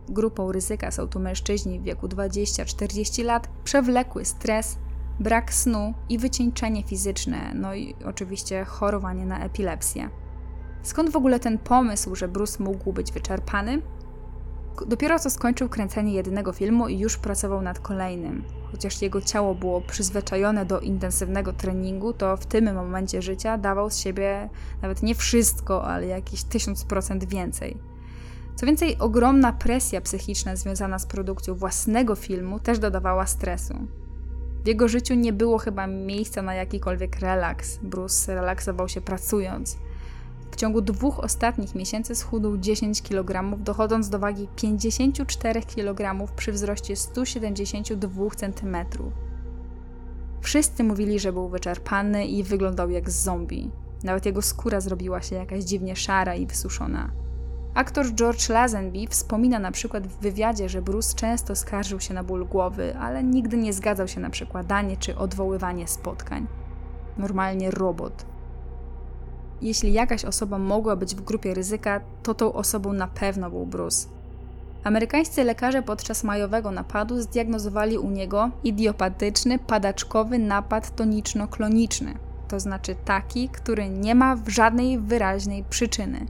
Grupą 0.10 0.52
ryzyka 0.52 0.92
są 0.92 1.08
tu 1.08 1.20
mężczyźni 1.20 1.80
w 1.80 1.84
wieku 1.84 2.08
20-40 2.08 3.26
lat, 3.26 3.48
przewlekły 3.64 4.26
stres, 4.26 4.78
brak 5.20 5.54
snu 5.54 5.94
i 6.10 6.18
wycieńczenie 6.18 6.84
fizyczne, 6.84 7.52
no 7.56 7.76
i 7.76 7.96
oczywiście 8.06 8.66
chorowanie 8.66 9.26
na 9.26 9.46
epilepsję. 9.46 10.10
Skąd 10.84 11.10
w 11.10 11.16
ogóle 11.16 11.40
ten 11.40 11.58
pomysł, 11.58 12.16
że 12.16 12.28
Bruce 12.28 12.64
mógł 12.64 12.94
być 12.94 13.12
wyczerpany? 13.12 13.82
Dopiero 14.88 15.20
co 15.20 15.30
skończył 15.30 15.70
kręcenie 15.70 16.14
jednego 16.14 16.54
filmu 16.54 16.88
i 16.88 17.00
już 17.00 17.18
pracował 17.18 17.62
nad 17.62 17.80
kolejnym. 17.80 18.44
Chociaż 18.72 19.02
jego 19.02 19.22
ciało 19.22 19.56
było 19.56 19.82
przyzwyczajone 19.82 20.66
do 20.66 20.80
intensywnego 20.80 21.54
treningu, 21.54 22.14
to 22.14 22.38
w 22.38 22.46
tym 22.46 22.76
momencie 22.76 23.22
życia 23.22 23.58
dawał 23.58 23.90
z 23.90 23.98
siebie 23.98 24.50
nawet 24.82 25.04
nie 25.04 25.16
wszystko, 25.16 25.84
ale 25.84 26.08
jakieś 26.08 26.42
1000% 26.42 27.26
więcej. 27.26 27.95
Co 28.56 28.66
więcej, 28.66 28.98
ogromna 29.00 29.54
presja 29.54 30.02
psychiczna 30.02 30.56
związana 30.56 31.00
z 31.00 31.06
produkcją 31.06 31.56
własnego 31.56 32.16
filmu 32.16 32.60
też 32.60 32.80
dodawała 32.80 33.26
stresu. 33.26 33.74
W 34.64 34.68
jego 34.68 34.88
życiu 34.88 35.14
nie 35.14 35.34
było 35.34 35.58
chyba 35.58 35.88
miejsca 35.88 36.42
na 36.42 36.54
jakikolwiek 36.54 37.20
relaks. 37.20 37.80
Bruce 37.84 38.36
relaksował 38.36 38.90
się 38.90 39.02
pracując. 39.02 39.78
W 40.52 40.56
ciągu 40.56 40.82
dwóch 40.82 41.20
ostatnich 41.20 41.76
miesięcy 41.76 42.16
schudł 42.16 42.58
10 42.58 43.02
kg, 43.02 43.58
dochodząc 43.64 44.10
do 44.10 44.20
wagi 44.20 44.48
54 44.56 45.62
kg 45.62 46.28
przy 46.36 46.52
wzroście 46.52 46.96
172 46.96 48.30
cm. 48.36 48.78
Wszyscy 50.42 50.84
mówili, 50.84 51.20
że 51.20 51.34
był 51.34 51.50
wyczerpany 51.50 52.28
i 52.28 52.44
wyglądał 52.44 52.90
jak 52.90 53.10
zombie. 53.10 53.72
Nawet 54.04 54.26
jego 54.26 54.42
skóra 54.42 54.82
zrobiła 54.82 55.22
się 55.22 55.36
jakaś 55.36 55.64
dziwnie 55.64 55.96
szara 55.96 56.36
i 56.36 56.46
wysuszona. 56.46 57.25
Aktor 57.76 58.14
George 58.14 58.50
Lazenby 58.50 59.08
wspomina 59.10 59.60
na 59.60 59.72
przykład 59.72 60.08
w 60.08 60.18
wywiadzie, 60.18 60.70
że 60.70 60.82
Bruce 60.82 61.16
często 61.16 61.56
skarżył 61.56 62.00
się 62.00 62.14
na 62.14 62.24
ból 62.24 62.46
głowy, 62.46 62.98
ale 62.98 63.24
nigdy 63.24 63.58
nie 63.58 63.74
zgadzał 63.74 64.08
się 64.08 64.20
na 64.20 64.30
przekładanie 64.30 64.98
czy 64.98 65.18
odwoływanie 65.18 65.88
spotkań. 65.88 66.48
Normalnie 67.18 67.72
robot. 67.72 68.26
Jeśli 69.62 69.94
jakaś 69.94 70.26
osoba 70.26 70.58
mogła 70.58 70.96
być 70.96 71.16
w 71.16 71.22
grupie 71.22 71.54
ryzyka, 71.54 72.02
to 72.24 72.34
tą 72.34 72.54
osobą 72.54 72.94
na 72.94 73.08
pewno 73.08 73.50
był 73.50 73.66
Bruce. 73.66 74.08
Amerykańscy 74.84 75.44
lekarze 75.44 75.82
podczas 75.82 76.24
majowego 76.24 76.72
napadu 76.72 77.22
zdiagnozowali 77.22 77.98
u 77.98 78.10
niego 78.10 78.50
idiopatyczny, 78.64 79.60
padaczkowy 79.60 80.40
napad 80.40 80.96
toniczno-kloniczny, 80.96 82.14
to 82.48 82.60
znaczy 82.60 82.96
taki, 83.06 83.50
który 83.50 83.90
nie 83.90 84.16
ma 84.16 84.38
żadnej 84.48 85.00
wyraźnej 85.00 85.64
przyczyny. 85.70 86.26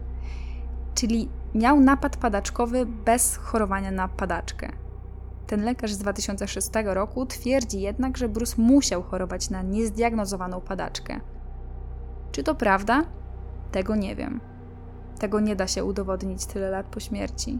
Czyli 0.95 1.29
miał 1.55 1.79
napad 1.79 2.17
padaczkowy 2.17 2.85
bez 2.85 3.35
chorowania 3.35 3.91
na 3.91 4.07
padaczkę. 4.07 4.71
Ten 5.47 5.63
lekarz 5.63 5.93
z 5.93 5.97
2006 5.97 6.69
roku 6.83 7.25
twierdzi 7.25 7.81
jednak, 7.81 8.17
że 8.17 8.29
Bruce 8.29 8.61
musiał 8.61 9.03
chorować 9.03 9.49
na 9.49 9.61
niezdiagnozowaną 9.61 10.61
padaczkę. 10.61 11.19
Czy 12.31 12.43
to 12.43 12.55
prawda? 12.55 13.03
Tego 13.71 13.95
nie 13.95 14.15
wiem. 14.15 14.41
Tego 15.19 15.39
nie 15.39 15.55
da 15.55 15.67
się 15.67 15.83
udowodnić 15.83 16.45
tyle 16.45 16.69
lat 16.69 16.85
po 16.85 16.99
śmierci. 16.99 17.59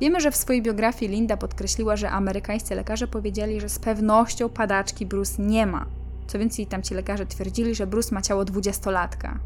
Wiemy, 0.00 0.20
że 0.20 0.30
w 0.30 0.36
swojej 0.36 0.62
biografii 0.62 1.12
Linda 1.12 1.36
podkreśliła, 1.36 1.96
że 1.96 2.10
amerykańscy 2.10 2.74
lekarze 2.74 3.08
powiedzieli, 3.08 3.60
że 3.60 3.68
z 3.68 3.78
pewnością 3.78 4.48
padaczki 4.48 5.06
Bruce 5.06 5.42
nie 5.42 5.66
ma. 5.66 5.86
Co 6.26 6.38
więcej, 6.38 6.66
tamci 6.66 6.94
lekarze 6.94 7.26
twierdzili, 7.26 7.74
że 7.74 7.86
Bruce 7.86 8.14
ma 8.14 8.22
ciało 8.22 8.44
dwudziestolatka. 8.44 9.38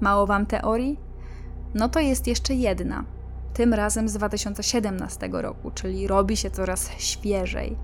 Mało 0.00 0.26
wam 0.26 0.46
teorii? 0.46 1.09
No 1.74 1.88
to 1.88 2.00
jest 2.00 2.26
jeszcze 2.26 2.54
jedna. 2.54 3.04
Tym 3.54 3.74
razem 3.74 4.08
z 4.08 4.12
2017 4.12 5.28
roku, 5.32 5.70
czyli 5.70 6.06
robi 6.06 6.36
się 6.36 6.50
coraz 6.50 6.90
świeżej. 6.98 7.76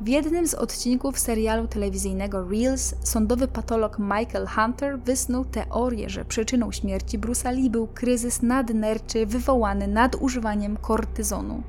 W 0.00 0.08
jednym 0.08 0.46
z 0.48 0.54
odcinków 0.54 1.18
serialu 1.18 1.68
telewizyjnego 1.68 2.48
Reels 2.48 2.94
sądowy 3.02 3.48
patolog 3.48 3.98
Michael 3.98 4.46
Hunter 4.46 5.00
wysnuł 5.00 5.44
teorię, 5.44 6.10
że 6.10 6.24
przyczyną 6.24 6.72
śmierci 6.72 7.18
Bruce'a 7.18 7.54
Lee 7.54 7.70
był 7.70 7.86
kryzys 7.86 8.42
nadnerczy 8.42 9.26
wywołany 9.26 9.88
nadużywaniem 9.88 10.76
kortyzonu. 10.76 11.62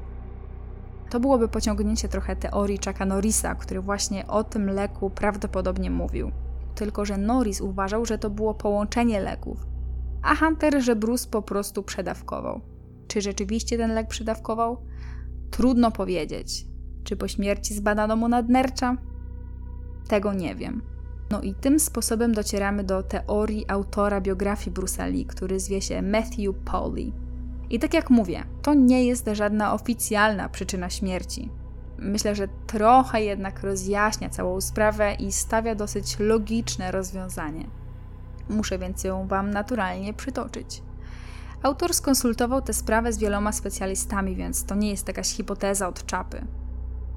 To 1.09 1.19
byłoby 1.19 1.47
pociągnięcie 1.47 2.07
trochę 2.07 2.35
teorii 2.35 2.79
Chucka 2.85 3.05
Norrisa, 3.05 3.55
który 3.55 3.81
właśnie 3.81 4.27
o 4.27 4.43
tym 4.43 4.69
leku 4.69 5.09
prawdopodobnie 5.09 5.91
mówił. 5.91 6.31
Tylko, 6.75 7.05
że 7.05 7.17
Norris 7.17 7.61
uważał, 7.61 8.05
że 8.05 8.17
to 8.17 8.29
było 8.29 8.53
połączenie 8.53 9.19
leków, 9.19 9.74
a 10.25 10.35
Hunter, 10.35 10.83
że 10.83 10.95
Bruce 10.95 11.29
po 11.29 11.41
prostu 11.41 11.83
przedawkował. 11.83 12.61
Czy 13.07 13.21
rzeczywiście 13.21 13.77
ten 13.77 13.93
lek 13.93 14.07
przedawkował? 14.07 14.77
Trudno 15.51 15.91
powiedzieć. 15.91 16.65
Czy 17.03 17.15
po 17.15 17.27
śmierci 17.27 17.73
zbadano 17.73 18.15
mu 18.15 18.27
nadnercza? 18.27 18.97
Tego 20.07 20.33
nie 20.33 20.55
wiem. 20.55 20.81
No 21.31 21.41
i 21.41 21.53
tym 21.53 21.79
sposobem 21.79 22.33
docieramy 22.33 22.83
do 22.83 23.03
teorii 23.03 23.65
autora 23.67 24.21
biografii 24.21 24.75
Bruce'a 24.75 25.11
Lee, 25.11 25.25
który 25.25 25.59
zwie 25.59 25.81
się 25.81 26.01
Matthew 26.01 26.55
Pauli. 26.65 27.13
I 27.69 27.79
tak 27.79 27.93
jak 27.93 28.09
mówię, 28.09 28.43
to 28.61 28.73
nie 28.73 29.05
jest 29.05 29.29
żadna 29.33 29.73
oficjalna 29.73 30.49
przyczyna 30.49 30.89
śmierci. 30.89 31.49
Myślę, 31.97 32.35
że 32.35 32.47
trochę 32.67 33.23
jednak 33.23 33.63
rozjaśnia 33.63 34.29
całą 34.29 34.61
sprawę 34.61 35.13
i 35.19 35.31
stawia 35.31 35.75
dosyć 35.75 36.19
logiczne 36.19 36.91
rozwiązanie. 36.91 37.67
Muszę 38.49 38.79
więc 38.79 39.03
ją 39.03 39.27
Wam 39.27 39.51
naturalnie 39.51 40.13
przytoczyć. 40.13 40.83
Autor 41.63 41.93
skonsultował 41.93 42.61
tę 42.61 42.73
sprawę 42.73 43.13
z 43.13 43.17
wieloma 43.17 43.51
specjalistami, 43.51 44.35
więc 44.35 44.65
to 44.65 44.75
nie 44.75 44.89
jest 44.89 45.07
jakaś 45.07 45.33
hipoteza 45.33 45.87
od 45.87 46.05
czapy. 46.05 46.47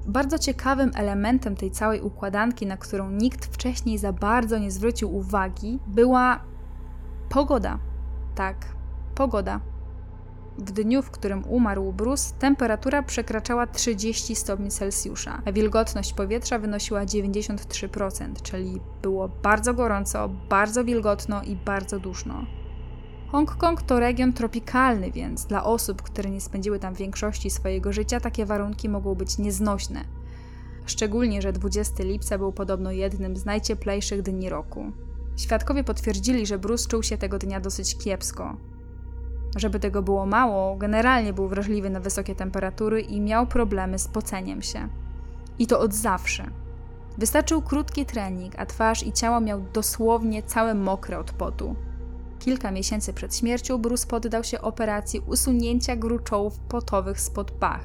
Bardzo 0.05 0.39
ciekawym 0.39 0.91
elementem 0.95 1.55
tej 1.55 1.71
całej 1.71 2.01
układanki, 2.01 2.65
na 2.65 2.77
którą 2.77 3.11
nikt 3.11 3.45
wcześniej 3.45 3.97
za 3.97 4.13
bardzo 4.13 4.57
nie 4.57 4.71
zwrócił 4.71 5.15
uwagi, 5.15 5.79
była 5.87 6.39
pogoda. 7.29 7.79
Tak, 8.35 8.55
pogoda. 9.15 9.59
W 10.59 10.71
dniu, 10.71 11.01
w 11.01 11.11
którym 11.11 11.43
umarł 11.47 11.93
Bruce, 11.93 12.33
temperatura 12.39 13.03
przekraczała 13.03 13.67
30 13.67 14.35
stopni 14.35 14.71
Celsjusza, 14.71 15.41
a 15.45 15.51
wilgotność 15.51 16.13
powietrza 16.13 16.59
wynosiła 16.59 17.05
93%, 17.05 18.41
czyli 18.41 18.81
było 19.01 19.29
bardzo 19.29 19.73
gorąco, 19.73 20.29
bardzo 20.49 20.83
wilgotno 20.83 21.43
i 21.43 21.55
bardzo 21.55 21.99
duszno. 21.99 22.45
Hongkong 23.31 23.81
to 23.81 23.99
region 23.99 24.33
tropikalny, 24.33 25.11
więc 25.11 25.45
dla 25.45 25.63
osób, 25.63 26.01
które 26.01 26.29
nie 26.29 26.41
spędziły 26.41 26.79
tam 26.79 26.93
większości 26.93 27.49
swojego 27.49 27.93
życia, 27.93 28.19
takie 28.19 28.45
warunki 28.45 28.89
mogą 28.89 29.15
być 29.15 29.37
nieznośne. 29.37 30.05
Szczególnie, 30.85 31.41
że 31.41 31.53
20 31.53 32.03
lipca 32.03 32.37
był 32.37 32.51
podobno 32.51 32.91
jednym 32.91 33.37
z 33.37 33.45
najcieplejszych 33.45 34.21
dni 34.21 34.49
roku. 34.49 34.91
Świadkowie 35.37 35.83
potwierdzili, 35.83 36.45
że 36.45 36.59
Bruce 36.59 36.89
czuł 36.89 37.03
się 37.03 37.17
tego 37.17 37.37
dnia 37.39 37.59
dosyć 37.59 37.97
kiepsko. 37.97 38.57
Żeby 39.55 39.79
tego 39.79 40.01
było 40.01 40.25
mało, 40.25 40.75
generalnie 40.75 41.33
był 41.33 41.47
wrażliwy 41.47 41.89
na 41.89 41.99
wysokie 41.99 42.35
temperatury 42.35 43.01
i 43.01 43.21
miał 43.21 43.47
problemy 43.47 43.99
z 43.99 44.07
poceniem 44.07 44.61
się. 44.61 44.87
I 45.59 45.67
to 45.67 45.79
od 45.79 45.93
zawsze. 45.93 46.49
Wystarczył 47.17 47.61
krótki 47.61 48.05
trening, 48.05 48.53
a 48.57 48.65
twarz 48.65 49.03
i 49.03 49.13
ciało 49.13 49.39
miał 49.41 49.61
dosłownie 49.73 50.43
całe 50.43 50.73
mokre 50.75 51.19
od 51.19 51.31
potu. 51.31 51.75
Kilka 52.39 52.71
miesięcy 52.71 53.13
przed 53.13 53.35
śmiercią 53.35 53.77
Bruce 53.77 54.07
poddał 54.07 54.43
się 54.43 54.61
operacji 54.61 55.19
usunięcia 55.19 55.95
gruczołów 55.95 56.59
potowych 56.59 57.21
spod 57.21 57.51
pach. 57.51 57.81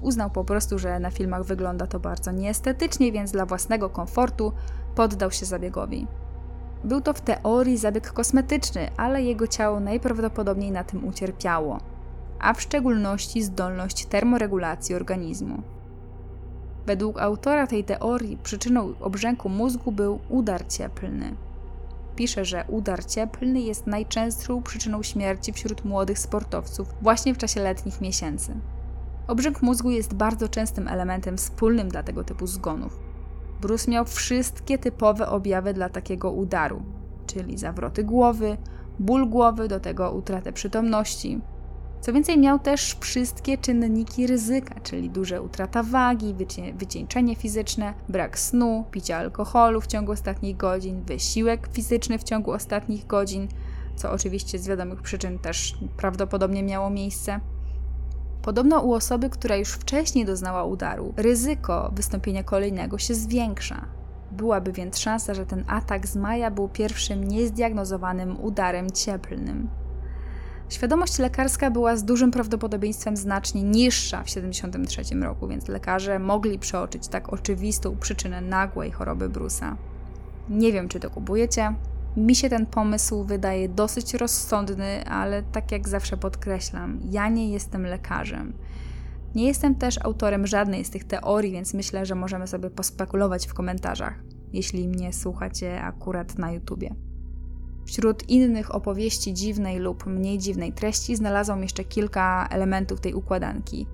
Uznał 0.00 0.30
po 0.30 0.44
prostu, 0.44 0.78
że 0.78 1.00
na 1.00 1.10
filmach 1.10 1.44
wygląda 1.44 1.86
to 1.86 2.00
bardzo 2.00 2.32
nieestetycznie, 2.32 3.12
więc 3.12 3.32
dla 3.32 3.46
własnego 3.46 3.90
komfortu 3.90 4.52
poddał 4.94 5.30
się 5.30 5.46
zabiegowi. 5.46 6.06
Był 6.84 7.00
to 7.00 7.12
w 7.12 7.20
teorii 7.20 7.76
zabieg 7.76 8.12
kosmetyczny, 8.12 8.90
ale 8.96 9.22
jego 9.22 9.46
ciało 9.46 9.80
najprawdopodobniej 9.80 10.70
na 10.70 10.84
tym 10.84 11.04
ucierpiało, 11.04 11.80
a 12.40 12.54
w 12.54 12.62
szczególności 12.62 13.42
zdolność 13.42 14.06
termoregulacji 14.06 14.94
organizmu. 14.94 15.62
Według 16.86 17.20
autora 17.20 17.66
tej 17.66 17.84
teorii 17.84 18.38
przyczyną 18.42 18.94
obrzęku 19.00 19.48
mózgu 19.48 19.92
był 19.92 20.18
udar 20.28 20.66
cieplny 20.66 21.36
pisze, 22.18 22.44
że 22.44 22.64
udar 22.68 23.06
cieplny 23.06 23.60
jest 23.60 23.86
najczęstszą 23.86 24.62
przyczyną 24.62 25.02
śmierci 25.02 25.52
wśród 25.52 25.84
młodych 25.84 26.18
sportowców 26.18 26.88
właśnie 27.02 27.34
w 27.34 27.38
czasie 27.38 27.60
letnich 27.60 28.00
miesięcy. 28.00 28.54
Obrzęk 29.28 29.62
mózgu 29.62 29.90
jest 29.90 30.14
bardzo 30.14 30.48
częstym 30.48 30.88
elementem 30.88 31.36
wspólnym 31.36 31.88
dla 31.88 32.02
tego 32.02 32.24
typu 32.24 32.46
zgonów. 32.46 33.07
Bruce 33.60 33.90
miał 33.90 34.04
wszystkie 34.04 34.78
typowe 34.78 35.28
objawy 35.28 35.74
dla 35.74 35.88
takiego 35.88 36.30
udaru, 36.30 36.82
czyli 37.26 37.58
zawroty 37.58 38.04
głowy, 38.04 38.56
ból 38.98 39.28
głowy, 39.28 39.68
do 39.68 39.80
tego 39.80 40.12
utratę 40.12 40.52
przytomności. 40.52 41.40
Co 42.00 42.12
więcej, 42.12 42.38
miał 42.38 42.58
też 42.58 42.96
wszystkie 43.00 43.58
czynniki 43.58 44.26
ryzyka, 44.26 44.80
czyli 44.80 45.10
duże 45.10 45.42
utrata 45.42 45.82
wagi, 45.82 46.34
wycieńczenie 46.74 47.36
fizyczne, 47.36 47.94
brak 48.08 48.38
snu, 48.38 48.84
picie 48.90 49.16
alkoholu 49.16 49.80
w 49.80 49.86
ciągu 49.86 50.12
ostatnich 50.12 50.56
godzin, 50.56 51.02
wysiłek 51.02 51.68
fizyczny 51.72 52.18
w 52.18 52.24
ciągu 52.24 52.52
ostatnich 52.52 53.06
godzin, 53.06 53.48
co 53.96 54.12
oczywiście 54.12 54.58
z 54.58 54.68
wiadomych 54.68 55.02
przyczyn 55.02 55.38
też 55.38 55.78
prawdopodobnie 55.96 56.62
miało 56.62 56.90
miejsce. 56.90 57.40
Podobno 58.42 58.80
u 58.80 58.92
osoby, 58.92 59.30
która 59.30 59.56
już 59.56 59.72
wcześniej 59.72 60.24
doznała 60.24 60.64
udaru, 60.64 61.14
ryzyko 61.16 61.90
wystąpienia 61.94 62.42
kolejnego 62.42 62.98
się 62.98 63.14
zwiększa. 63.14 63.86
Byłaby 64.30 64.72
więc 64.72 64.98
szansa, 64.98 65.34
że 65.34 65.46
ten 65.46 65.64
atak 65.66 66.06
z 66.06 66.16
maja 66.16 66.50
był 66.50 66.68
pierwszym 66.68 67.24
niezdiagnozowanym 67.24 68.40
udarem 68.40 68.90
cieplnym. 68.90 69.68
Świadomość 70.68 71.18
lekarska 71.18 71.70
była 71.70 71.96
z 71.96 72.04
dużym 72.04 72.30
prawdopodobieństwem 72.30 73.16
znacznie 73.16 73.62
niższa 73.62 74.22
w 74.22 74.26
1973 74.26 75.14
roku, 75.14 75.48
więc 75.48 75.68
lekarze 75.68 76.18
mogli 76.18 76.58
przeoczyć 76.58 77.08
tak 77.08 77.32
oczywistą 77.32 77.96
przyczynę 77.96 78.40
nagłej 78.40 78.90
choroby 78.90 79.28
Brusa. 79.28 79.76
Nie 80.48 80.72
wiem, 80.72 80.88
czy 80.88 81.00
to 81.00 81.10
kupujecie. 81.10 81.74
Mi 82.18 82.34
się 82.34 82.48
ten 82.48 82.66
pomysł 82.66 83.24
wydaje 83.24 83.68
dosyć 83.68 84.14
rozsądny, 84.14 85.04
ale 85.04 85.42
tak 85.42 85.72
jak 85.72 85.88
zawsze 85.88 86.16
podkreślam, 86.16 87.00
ja 87.10 87.28
nie 87.28 87.52
jestem 87.52 87.86
lekarzem. 87.86 88.52
Nie 89.34 89.46
jestem 89.46 89.74
też 89.74 89.98
autorem 90.04 90.46
żadnej 90.46 90.84
z 90.84 90.90
tych 90.90 91.04
teorii, 91.04 91.52
więc 91.52 91.74
myślę, 91.74 92.06
że 92.06 92.14
możemy 92.14 92.46
sobie 92.46 92.70
pospekulować 92.70 93.46
w 93.46 93.54
komentarzach, 93.54 94.14
jeśli 94.52 94.88
mnie 94.88 95.12
słuchacie 95.12 95.82
akurat 95.82 96.38
na 96.38 96.52
YouTubie. 96.52 96.94
Wśród 97.86 98.28
innych 98.28 98.74
opowieści 98.74 99.34
dziwnej 99.34 99.78
lub 99.78 100.06
mniej 100.06 100.38
dziwnej 100.38 100.72
treści 100.72 101.16
znalazłam 101.16 101.62
jeszcze 101.62 101.84
kilka 101.84 102.48
elementów 102.50 103.00
tej 103.00 103.14
układanki. 103.14 103.86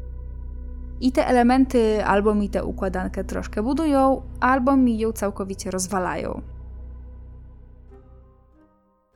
I 1.01 1.12
te 1.12 1.26
elementy 1.26 2.05
albo 2.05 2.34
mi 2.34 2.51
tę 2.51 2.64
układankę 2.64 3.24
troszkę 3.24 3.62
budują, 3.62 4.22
albo 4.40 4.76
mi 4.76 4.98
ją 4.98 5.12
całkowicie 5.12 5.70
rozwalają. 5.70 6.53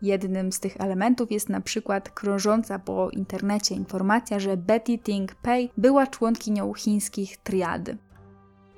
Jednym 0.02 0.52
z 0.52 0.60
tych 0.60 0.80
elementów 0.80 1.32
jest 1.32 1.48
na 1.48 1.60
przykład 1.60 2.10
krążąca 2.10 2.78
po 2.78 3.10
internecie 3.10 3.74
informacja, 3.74 4.38
że 4.38 4.56
Betty 4.56 4.98
Ting 4.98 5.34
Pei 5.34 5.70
była 5.76 6.06
członkinią 6.06 6.74
chińskich 6.74 7.36
triad. 7.36 7.82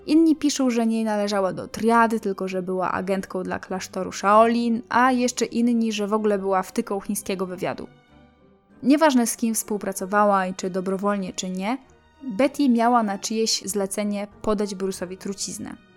Inni 0.07 0.37
piszą, 0.37 0.71
że 0.71 0.87
nie 0.87 1.05
należała 1.05 1.53
do 1.53 1.69
triady, 1.69 2.21
tylko 2.21 2.49
że 2.49 2.63
była 2.63 2.93
agentką 2.93 3.43
dla 3.43 3.59
klasztoru 3.59 4.13
Shaolin, 4.13 4.83
a 4.89 5.13
jeszcze 5.13 5.45
inni, 5.45 5.93
że 5.93 6.07
w 6.07 6.13
ogóle 6.13 6.39
była 6.39 6.63
wtyką 6.63 7.01
chińskiego 7.01 7.47
wywiadu. 7.47 7.87
Nieważne 8.83 9.27
z 9.27 9.37
kim 9.37 9.55
współpracowała 9.55 10.47
i 10.47 10.55
czy 10.55 10.71
dobrowolnie, 10.71 11.33
czy 11.33 11.51
nie, 11.51 11.79
Betty 12.23 12.69
miała 12.69 13.03
na 13.03 13.19
czyjeś 13.19 13.63
zlecenie 13.63 14.27
podać 14.43 14.75
Bruce'owi 14.75 15.17
truciznę. 15.17 15.90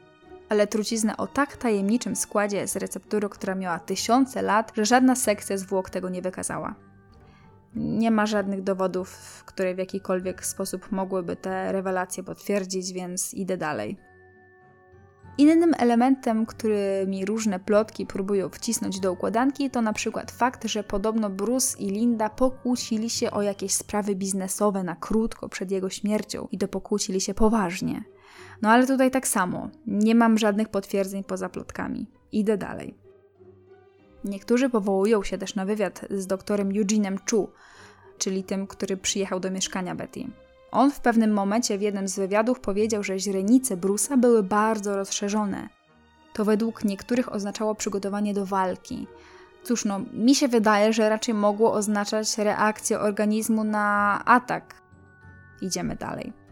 Ale 0.50 0.68
truciznę 0.68 1.18
o 1.18 1.28
tak 1.28 1.58
tajemniczym 1.58 2.16
składzie 2.16 2.68
z 2.68 2.76
receptury, 2.76 3.30
która 3.30 3.56
miała 3.56 3.80
tysiące 3.80 4.42
lat, 4.42 4.72
że 4.76 4.86
żadna 4.86 5.16
sekcja 5.16 5.58
zwłok 5.58 5.90
tego 5.90 6.10
nie 6.10 6.22
wykazała. 6.22 6.76
Nie 7.76 8.12
ma 8.12 8.26
żadnych 8.26 8.64
dowodów, 8.64 9.44
które 9.46 9.76
w 9.76 9.78
jakikolwiek 9.78 10.46
sposób 10.46 10.92
mogłyby 10.92 11.36
te 11.36 11.72
rewelacje 11.72 12.24
potwierdzić, 12.24 12.94
więc 12.94 13.34
idę 13.34 13.58
dalej. 13.58 13.98
Innym 15.38 15.74
elementem, 15.78 16.46
który 16.46 17.06
mi 17.08 17.26
różne 17.26 17.60
plotki 17.60 18.06
próbują 18.06 18.50
wcisnąć 18.50 19.00
do 19.00 19.12
układanki, 19.12 19.70
to 19.70 19.82
na 19.82 19.94
przykład 19.94 20.32
fakt, 20.32 20.68
że 20.68 20.84
podobno 20.84 21.30
Bruce 21.30 21.78
i 21.78 21.90
Linda 21.90 22.30
pokłócili 22.30 23.10
się 23.10 23.32
o 23.32 23.42
jakieś 23.42 23.74
sprawy 23.74 24.16
biznesowe 24.16 24.84
na 24.84 24.96
krótko 24.96 25.50
przed 25.50 25.72
jego 25.72 25.90
śmiercią 25.90 26.48
i 26.52 26.58
to 26.58 26.68
pokłócili 26.68 27.22
się 27.22 27.34
poważnie. 27.34 28.04
No 28.62 28.70
ale 28.70 28.88
tutaj 28.88 29.12
tak 29.12 29.28
samo, 29.28 29.70
nie 29.88 30.16
mam 30.16 30.38
żadnych 30.38 30.70
potwierdzeń 30.70 31.24
poza 31.24 31.50
plotkami. 31.50 32.08
Idę 32.32 32.58
dalej. 32.58 32.96
Niektórzy 34.24 34.70
powołują 34.70 35.24
się 35.24 35.38
też 35.38 35.56
na 35.56 35.66
wywiad 35.66 36.06
z 36.10 36.28
doktorem 36.28 36.70
Eugene'em 36.70 37.18
Chu, 37.30 37.50
czyli 38.18 38.44
tym, 38.44 38.68
który 38.68 38.98
przyjechał 38.98 39.40
do 39.40 39.52
mieszkania 39.52 39.96
Betty. 39.96 40.26
On 40.72 40.92
w 40.92 41.00
pewnym 41.00 41.34
momencie 41.34 41.78
w 41.78 41.82
jednym 41.82 42.08
z 42.08 42.16
wywiadów 42.16 42.60
powiedział, 42.60 43.04
że 43.04 43.20
źrenice 43.20 43.78
Brusa 43.78 44.18
były 44.18 44.44
bardzo 44.44 44.96
rozszerzone. 44.96 45.70
To 46.34 46.46
według 46.46 46.84
niektórych 46.84 47.34
oznaczało 47.34 47.76
przygotowanie 47.76 48.34
do 48.34 48.46
walki. 48.46 49.08
Cóż, 49.64 49.86
no, 49.86 50.02
mi 50.14 50.36
się 50.36 50.48
wydaje, 50.48 50.94
że 50.94 51.10
raczej 51.10 51.34
mogło 51.34 51.74
oznaczać 51.74 52.38
reakcję 52.38 53.00
organizmu 53.00 53.64
na 53.64 54.22
atak. 54.26 54.76
Idziemy 55.62 55.96
dalej. 55.96 56.43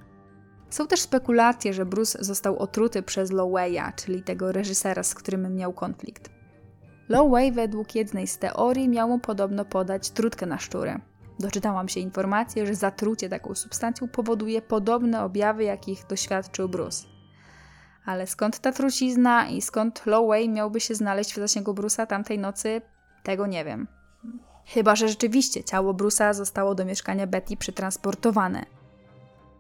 Są 0.72 0.88
też 0.88 1.02
spekulacje, 1.02 1.74
że 1.74 1.86
Bruce 1.86 2.24
został 2.24 2.60
otruty 2.60 3.04
przez 3.04 3.32
Lowaya, 3.32 3.94
czyli 3.96 4.24
tego 4.24 4.52
reżysera, 4.52 5.04
z 5.04 5.16
którym 5.16 5.56
miał 5.56 5.74
konflikt. 5.74 6.30
Loway 7.10 7.52
według 7.52 7.96
jednej 7.96 8.28
z 8.28 8.38
teorii 8.38 8.90
miał 8.90 9.08
mu 9.08 9.20
podobno 9.20 9.66
podać 9.66 10.10
trutkę 10.10 10.46
na 10.46 10.58
szczury. 10.58 11.00
Doczytałam 11.40 11.90
się 11.90 12.00
informację, 12.00 12.66
że 12.66 12.76
zatrucie 12.76 13.30
taką 13.30 13.56
substancją 13.56 14.08
powoduje 14.08 14.62
podobne 14.62 15.24
objawy, 15.24 15.64
jakich 15.64 16.06
doświadczył 16.08 16.70
Bruce. 16.70 17.08
Ale 18.06 18.28
skąd 18.28 18.60
ta 18.60 18.72
trucizna 18.72 19.48
i 19.50 19.62
skąd 19.62 20.06
Loway 20.06 20.50
miałby 20.50 20.80
się 20.80 20.96
znaleźć 20.96 21.34
w 21.34 21.36
zasięgu 21.36 21.74
Bruce'a 21.74 22.08
tamtej 22.08 22.40
nocy, 22.40 22.82
tego 23.24 23.48
nie 23.48 23.66
wiem. 23.66 23.88
Chyba, 24.66 24.96
że 24.96 25.08
rzeczywiście 25.08 25.64
ciało 25.64 25.94
Bruce'a 25.94 26.34
zostało 26.34 26.76
do 26.76 26.86
mieszkania 26.86 27.28
Betty 27.28 27.58
przetransportowane. 27.58 28.81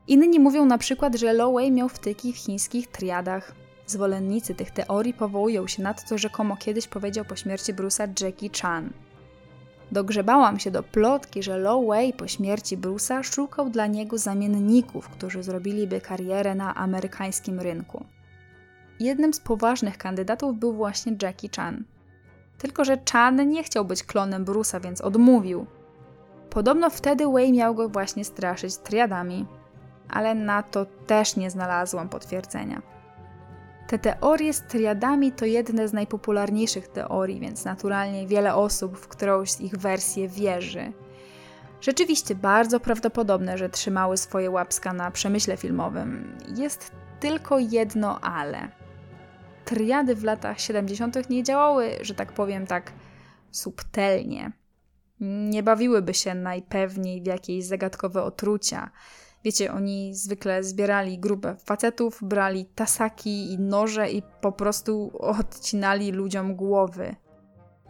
Inni 0.07 0.39
mówią 0.39 0.65
na 0.65 0.77
przykład, 0.77 1.15
że 1.15 1.33
Loway 1.33 1.71
miał 1.71 1.89
wtyki 1.89 2.33
w 2.33 2.37
chińskich 2.37 2.87
triadach. 2.87 3.55
Zwolennicy 3.87 4.55
tych 4.55 4.71
teorii 4.71 5.13
powołują 5.13 5.67
się 5.67 5.83
na 5.83 5.93
to, 5.93 6.01
co 6.05 6.17
rzekomo 6.17 6.57
kiedyś 6.57 6.87
powiedział 6.87 7.25
po 7.25 7.35
śmierci 7.35 7.73
Bruce'a 7.73 8.23
Jackie 8.23 8.49
Chan. 8.61 8.89
Dogrzebałam 9.91 10.59
się 10.59 10.71
do 10.71 10.83
plotki, 10.83 11.43
że 11.43 11.57
Loway 11.57 12.13
po 12.13 12.27
śmierci 12.27 12.77
Bruce'a 12.77 13.23
szukał 13.23 13.69
dla 13.69 13.87
niego 13.87 14.17
zamienników, 14.17 15.09
którzy 15.09 15.43
zrobiliby 15.43 16.01
karierę 16.01 16.55
na 16.55 16.75
amerykańskim 16.75 17.59
rynku. 17.59 18.05
Jednym 18.99 19.33
z 19.33 19.39
poważnych 19.39 19.97
kandydatów 19.97 20.57
był 20.57 20.73
właśnie 20.73 21.15
Jackie 21.21 21.49
Chan. 21.55 21.83
Tylko, 22.57 22.85
że 22.85 22.97
Chan 23.11 23.49
nie 23.49 23.63
chciał 23.63 23.85
być 23.85 24.03
klonem 24.03 24.45
Bruce'a, 24.45 24.81
więc 24.81 25.01
odmówił. 25.01 25.65
Podobno 26.49 26.89
wtedy 26.89 27.27
Way 27.27 27.51
miał 27.51 27.75
go 27.75 27.89
właśnie 27.89 28.25
straszyć 28.25 28.77
triadami, 28.77 29.45
ale 30.11 30.35
na 30.35 30.63
to 30.63 30.85
też 30.85 31.35
nie 31.35 31.51
znalazłam 31.51 32.09
potwierdzenia. 32.09 32.81
Te 33.87 33.99
teorie 33.99 34.53
z 34.53 34.61
triadami 34.61 35.31
to 35.31 35.45
jedne 35.45 35.87
z 35.87 35.93
najpopularniejszych 35.93 36.87
teorii, 36.87 37.39
więc 37.39 37.65
naturalnie 37.65 38.27
wiele 38.27 38.55
osób 38.55 38.97
w 38.97 39.07
którąś 39.07 39.51
z 39.51 39.61
ich 39.61 39.75
wersji 39.75 40.29
wierzy. 40.29 40.93
Rzeczywiście 41.81 42.35
bardzo 42.35 42.79
prawdopodobne, 42.79 43.57
że 43.57 43.69
trzymały 43.69 44.17
swoje 44.17 44.51
łapska 44.51 44.93
na 44.93 45.11
przemyśle 45.11 45.57
filmowym. 45.57 46.37
Jest 46.57 46.91
tylko 47.19 47.59
jedno 47.59 48.19
ale. 48.19 48.71
Triady 49.65 50.15
w 50.15 50.23
latach 50.23 50.59
70. 50.59 51.29
nie 51.29 51.43
działały, 51.43 51.89
że 52.01 52.15
tak 52.15 52.33
powiem, 52.33 52.67
tak 52.67 52.91
subtelnie. 53.51 54.51
Nie 55.19 55.63
bawiłyby 55.63 56.13
się 56.13 56.35
najpewniej 56.35 57.21
w 57.21 57.25
jakieś 57.25 57.65
zagadkowe 57.65 58.23
otrucia 58.23 58.91
Wiecie, 59.43 59.73
oni 59.73 60.15
zwykle 60.15 60.63
zbierali 60.63 61.19
grupę 61.19 61.55
facetów, 61.65 62.19
brali 62.21 62.65
tasaki 62.65 63.53
i 63.53 63.59
noże 63.59 64.11
i 64.11 64.21
po 64.41 64.51
prostu 64.51 65.11
odcinali 65.19 66.11
ludziom 66.11 66.55
głowy. 66.55 67.15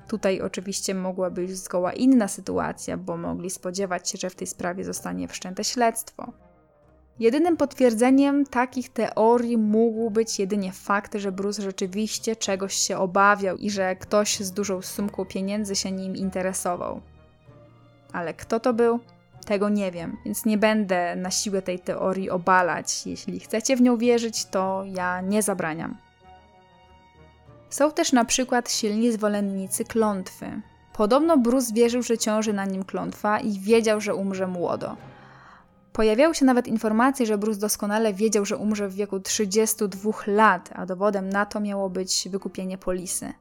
Tutaj 0.07 0.41
oczywiście 0.41 0.95
mogła 0.95 1.29
być 1.29 1.57
zgoła 1.57 1.93
inna 1.93 2.27
sytuacja, 2.27 2.97
bo 2.97 3.17
mogli 3.17 3.49
spodziewać 3.49 4.09
się, 4.09 4.17
że 4.17 4.29
w 4.29 4.35
tej 4.35 4.47
sprawie 4.47 4.83
zostanie 4.83 5.27
wszczęte 5.27 5.63
śledztwo. 5.63 6.33
Jedynym 7.19 7.57
potwierdzeniem 7.57 8.45
takich 8.45 8.89
teorii 8.89 9.57
mógł 9.57 10.09
być 10.09 10.39
jedynie 10.39 10.71
fakt, 10.71 11.15
że 11.15 11.31
Bruce 11.31 11.61
rzeczywiście 11.61 12.35
czegoś 12.35 12.73
się 12.73 12.97
obawiał 12.97 13.57
i 13.57 13.69
że 13.69 13.95
ktoś 13.95 14.39
z 14.39 14.51
dużą 14.51 14.81
sumką 14.81 15.25
pieniędzy 15.25 15.75
się 15.75 15.91
nim 15.91 16.15
interesował. 16.15 17.01
Ale 18.13 18.33
kto 18.33 18.59
to 18.59 18.73
był? 18.73 18.99
Tego 19.45 19.69
nie 19.69 19.91
wiem, 19.91 20.17
więc 20.25 20.45
nie 20.45 20.57
będę 20.57 21.15
na 21.15 21.31
siłę 21.31 21.61
tej 21.61 21.79
teorii 21.79 22.29
obalać. 22.29 23.07
Jeśli 23.07 23.39
chcecie 23.39 23.75
w 23.75 23.81
nią 23.81 23.97
wierzyć, 23.97 24.45
to 24.45 24.83
ja 24.85 25.21
nie 25.21 25.41
zabraniam. 25.41 25.97
Są 27.69 27.91
też 27.91 28.11
na 28.11 28.25
przykład 28.25 28.71
silni 28.71 29.11
zwolennicy 29.11 29.85
klątwy. 29.85 30.61
Podobno 30.93 31.37
Bruce 31.37 31.73
wierzył, 31.73 32.03
że 32.03 32.17
ciąży 32.17 32.53
na 32.53 32.65
nim 32.65 32.83
klątwa 32.83 33.39
i 33.39 33.59
wiedział, 33.59 34.01
że 34.01 34.15
umrze 34.15 34.47
młodo. 34.47 34.97
Pojawiały 35.93 36.35
się 36.35 36.45
nawet 36.45 36.67
informacje, 36.67 37.25
że 37.25 37.37
Bruce 37.37 37.59
doskonale 37.59 38.13
wiedział, 38.13 38.45
że 38.45 38.57
umrze 38.57 38.89
w 38.89 38.95
wieku 38.95 39.19
32 39.19 40.11
lat, 40.27 40.69
a 40.75 40.85
dowodem 40.85 41.29
na 41.29 41.45
to 41.45 41.59
miało 41.59 41.89
być 41.89 42.27
wykupienie 42.31 42.77
polisy. 42.77 43.33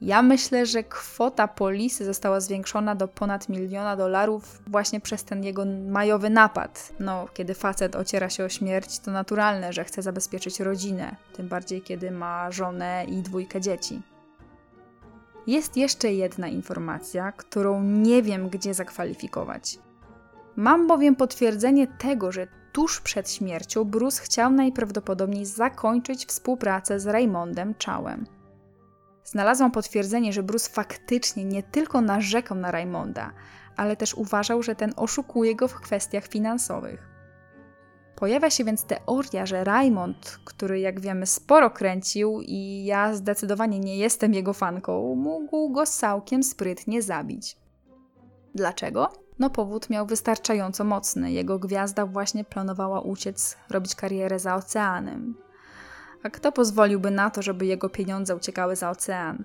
Ja 0.00 0.22
myślę, 0.22 0.66
że 0.66 0.84
kwota 0.84 1.48
polisy 1.48 2.04
została 2.04 2.40
zwiększona 2.40 2.94
do 2.94 3.08
ponad 3.08 3.48
miliona 3.48 3.96
dolarów 3.96 4.62
właśnie 4.66 5.00
przez 5.00 5.24
ten 5.24 5.44
jego 5.44 5.64
majowy 5.88 6.30
napad. 6.30 6.92
No, 7.00 7.26
kiedy 7.34 7.54
facet 7.54 7.96
ociera 7.96 8.30
się 8.30 8.44
o 8.44 8.48
śmierć, 8.48 8.98
to 8.98 9.10
naturalne, 9.10 9.72
że 9.72 9.84
chce 9.84 10.02
zabezpieczyć 10.02 10.60
rodzinę, 10.60 11.16
tym 11.32 11.48
bardziej 11.48 11.82
kiedy 11.82 12.10
ma 12.10 12.50
żonę 12.50 13.04
i 13.08 13.22
dwójkę 13.22 13.60
dzieci. 13.60 14.02
Jest 15.46 15.76
jeszcze 15.76 16.12
jedna 16.12 16.48
informacja, 16.48 17.32
którą 17.32 17.82
nie 17.82 18.22
wiem 18.22 18.48
gdzie 18.48 18.74
zakwalifikować. 18.74 19.78
Mam 20.56 20.86
bowiem 20.86 21.16
potwierdzenie 21.16 21.86
tego, 21.86 22.32
że 22.32 22.46
tuż 22.72 23.00
przed 23.00 23.30
śmiercią 23.30 23.84
Bruce 23.84 24.22
chciał 24.22 24.50
najprawdopodobniej 24.50 25.46
zakończyć 25.46 26.26
współpracę 26.26 27.00
z 27.00 27.06
Raymondem 27.06 27.74
Chowem. 27.86 28.37
Znalazłam 29.30 29.70
potwierdzenie, 29.70 30.32
że 30.32 30.42
Bruce 30.42 30.70
faktycznie 30.70 31.44
nie 31.44 31.62
tylko 31.62 32.00
narzekał 32.00 32.58
na 32.58 32.70
Raymonda, 32.70 33.32
ale 33.76 33.96
też 33.96 34.14
uważał, 34.14 34.62
że 34.62 34.74
ten 34.74 34.92
oszukuje 34.96 35.56
go 35.56 35.68
w 35.68 35.74
kwestiach 35.74 36.26
finansowych. 36.26 37.08
Pojawia 38.16 38.50
się 38.50 38.64
więc 38.64 38.84
teoria, 38.84 39.46
że 39.46 39.64
Raymond, 39.64 40.38
który 40.44 40.80
jak 40.80 41.00
wiemy 41.00 41.26
sporo 41.26 41.70
kręcił 41.70 42.40
i 42.40 42.84
ja 42.84 43.14
zdecydowanie 43.14 43.80
nie 43.80 43.96
jestem 43.96 44.34
jego 44.34 44.52
fanką, 44.52 45.14
mógł 45.14 45.70
go 45.70 45.86
całkiem 45.86 46.42
sprytnie 46.42 47.02
zabić. 47.02 47.56
Dlaczego? 48.54 49.12
No 49.38 49.50
powód 49.50 49.90
miał 49.90 50.06
wystarczająco 50.06 50.84
mocny. 50.84 51.32
Jego 51.32 51.58
gwiazda 51.58 52.06
właśnie 52.06 52.44
planowała 52.44 53.00
uciec, 53.00 53.56
robić 53.70 53.94
karierę 53.94 54.38
za 54.38 54.54
oceanem. 54.54 55.47
A 56.22 56.30
kto 56.30 56.52
pozwoliłby 56.52 57.10
na 57.10 57.30
to, 57.30 57.42
żeby 57.42 57.66
jego 57.66 57.88
pieniądze 57.88 58.36
uciekały 58.36 58.76
za 58.76 58.90
ocean? 58.90 59.44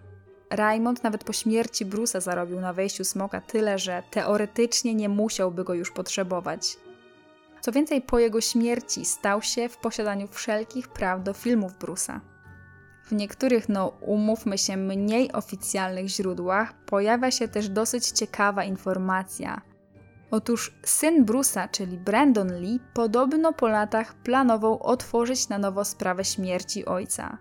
Raymond 0.50 1.04
nawet 1.04 1.24
po 1.24 1.34
śmierci 1.34 1.86
Bruce'a 1.86 2.22
zarobił 2.22 2.60
na 2.60 2.74
wejściu 2.74 3.04
smoka 3.04 3.42
tyle, 3.42 3.80
że 3.80 4.04
teoretycznie 4.12 4.96
nie 4.96 5.10
musiałby 5.10 5.64
go 5.64 5.74
już 5.74 5.92
potrzebować. 5.92 6.78
Co 7.62 7.72
więcej, 7.72 8.02
po 8.02 8.20
jego 8.20 8.42
śmierci 8.42 9.06
stał 9.06 9.42
się 9.42 9.70
w 9.70 9.78
posiadaniu 9.78 10.28
wszelkich 10.28 10.88
praw 10.88 11.24
do 11.24 11.34
filmów 11.34 11.72
Bruce'a. 11.80 12.20
W 13.04 13.12
niektórych, 13.12 13.70
no 13.70 13.88
umówmy 14.02 14.58
się, 14.58 14.78
mniej 14.78 15.32
oficjalnych 15.32 16.08
źródłach 16.08 16.74
pojawia 16.74 17.32
się 17.32 17.48
też 17.48 17.70
dosyć 17.70 18.08
ciekawa 18.08 18.64
informacja. 18.64 19.62
Otóż 20.34 20.74
syn 20.84 21.26
Bruce'a, 21.26 21.68
czyli 21.72 21.98
Brandon 21.98 22.54
Lee, 22.60 22.80
podobno 22.94 23.54
po 23.54 23.68
latach 23.68 24.14
planował 24.14 24.84
otworzyć 24.84 25.50
na 25.50 25.58
nowo 25.58 25.86
sprawę 25.86 26.26
śmierci 26.26 26.86
ojca. 26.86 27.38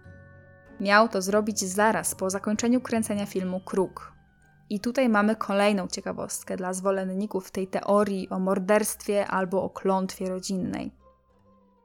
Miał 0.80 1.08
to 1.08 1.22
zrobić 1.22 1.60
zaraz 1.60 2.14
po 2.14 2.30
zakończeniu 2.30 2.80
kręcenia 2.80 3.26
filmu 3.26 3.60
Kruk. 3.60 4.12
I 4.70 4.80
tutaj 4.80 5.08
mamy 5.08 5.36
kolejną 5.36 5.88
ciekawostkę 5.88 6.56
dla 6.56 6.72
zwolenników 6.72 7.50
tej 7.50 7.66
teorii 7.66 8.28
o 8.30 8.38
morderstwie 8.38 9.26
albo 9.26 9.62
o 9.62 9.70
klątwie 9.70 10.28
rodzinnej. 10.28 10.92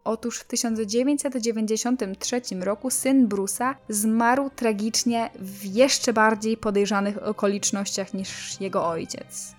Otóż 0.04 0.40
w 0.40 0.48
1993 0.48 2.42
roku 2.62 2.90
syn 2.90 3.28
Bruce'a 3.28 3.76
zmarł 3.90 4.50
tragicznie 4.50 5.30
w 5.40 5.66
jeszcze 5.66 6.14
bardziej 6.14 6.58
podejrzanych 6.58 7.24
okolicznościach 7.24 8.14
niż 8.14 8.62
jego 8.62 8.88
ojciec. 8.88 9.57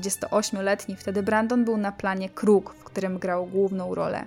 28-letni 0.00 0.96
wtedy 0.96 1.22
Brandon 1.22 1.64
był 1.64 1.76
na 1.76 1.92
planie 1.92 2.28
Kruk, 2.28 2.74
w 2.74 2.84
którym 2.84 3.18
grał 3.18 3.46
główną 3.46 3.94
rolę. 3.94 4.26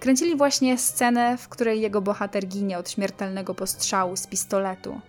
Kręcili 0.00 0.36
właśnie 0.36 0.78
scenę, 0.78 1.36
w 1.36 1.48
której 1.48 1.80
jego 1.80 2.00
bohater 2.00 2.46
ginie 2.46 2.78
od 2.78 2.90
śmiertelnego 2.90 3.54
postrzału 3.54 4.16
z 4.16 4.26
pistoletu. 4.26 5.00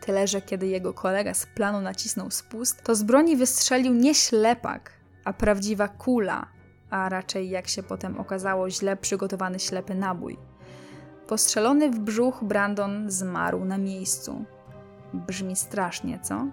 Tyle, 0.00 0.26
że 0.26 0.42
kiedy 0.42 0.66
jego 0.66 0.94
kolega 0.94 1.34
z 1.34 1.46
planu 1.46 1.80
nacisnął 1.80 2.30
spust, 2.30 2.82
to 2.82 2.94
z 2.94 3.02
broni 3.02 3.36
wystrzelił 3.36 3.94
nie 3.94 4.14
ślepak, 4.14 4.92
a 5.24 5.32
prawdziwa 5.32 5.88
kula, 5.88 6.46
a 6.90 7.08
raczej, 7.08 7.50
jak 7.50 7.68
się 7.68 7.82
potem 7.82 8.20
okazało, 8.20 8.70
źle 8.70 8.96
przygotowany 8.96 9.60
ślepy 9.60 9.94
nabój. 9.94 10.38
Postrzelony 11.26 11.90
w 11.90 11.98
brzuch, 11.98 12.44
Brandon 12.44 13.10
zmarł 13.10 13.64
na 13.64 13.78
miejscu. 13.78 14.44
Brzmi 15.14 15.56
strasznie, 15.56 16.18
co? 16.22 16.46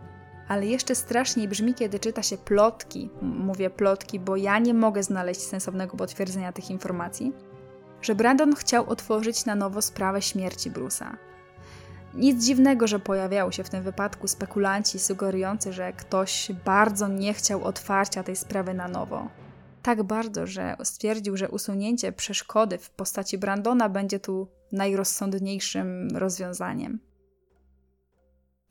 Ale 0.51 0.65
jeszcze 0.65 0.95
straszniej 0.95 1.47
brzmi, 1.47 1.73
kiedy 1.73 1.99
czyta 1.99 2.23
się 2.23 2.37
plotki. 2.37 3.09
Mówię 3.21 3.69
plotki, 3.69 4.19
bo 4.19 4.35
ja 4.35 4.59
nie 4.59 4.73
mogę 4.73 5.03
znaleźć 5.03 5.41
sensownego 5.41 5.97
potwierdzenia 5.97 6.51
tych 6.51 6.69
informacji. 6.69 7.33
Że 8.01 8.15
Brandon 8.15 8.55
chciał 8.55 8.89
otworzyć 8.89 9.45
na 9.45 9.55
nowo 9.55 9.81
sprawę 9.81 10.21
śmierci 10.21 10.71
Bruce'a. 10.71 11.15
Nic 12.13 12.45
dziwnego, 12.45 12.87
że 12.87 12.99
pojawiały 12.99 13.53
się 13.53 13.63
w 13.63 13.69
tym 13.69 13.83
wypadku 13.83 14.27
spekulanci 14.27 14.99
sugerujący, 14.99 15.73
że 15.73 15.93
ktoś 15.93 16.51
bardzo 16.65 17.07
nie 17.07 17.33
chciał 17.33 17.63
otwarcia 17.63 18.23
tej 18.23 18.35
sprawy 18.35 18.73
na 18.73 18.87
nowo. 18.87 19.27
Tak 19.81 20.03
bardzo, 20.03 20.47
że 20.47 20.75
stwierdził, 20.83 21.37
że 21.37 21.49
usunięcie 21.49 22.11
przeszkody 22.11 22.77
w 22.77 22.89
postaci 22.89 23.37
Brandona 23.37 23.89
będzie 23.89 24.19
tu 24.19 24.47
najrozsądniejszym 24.71 26.07
rozwiązaniem. 26.13 27.10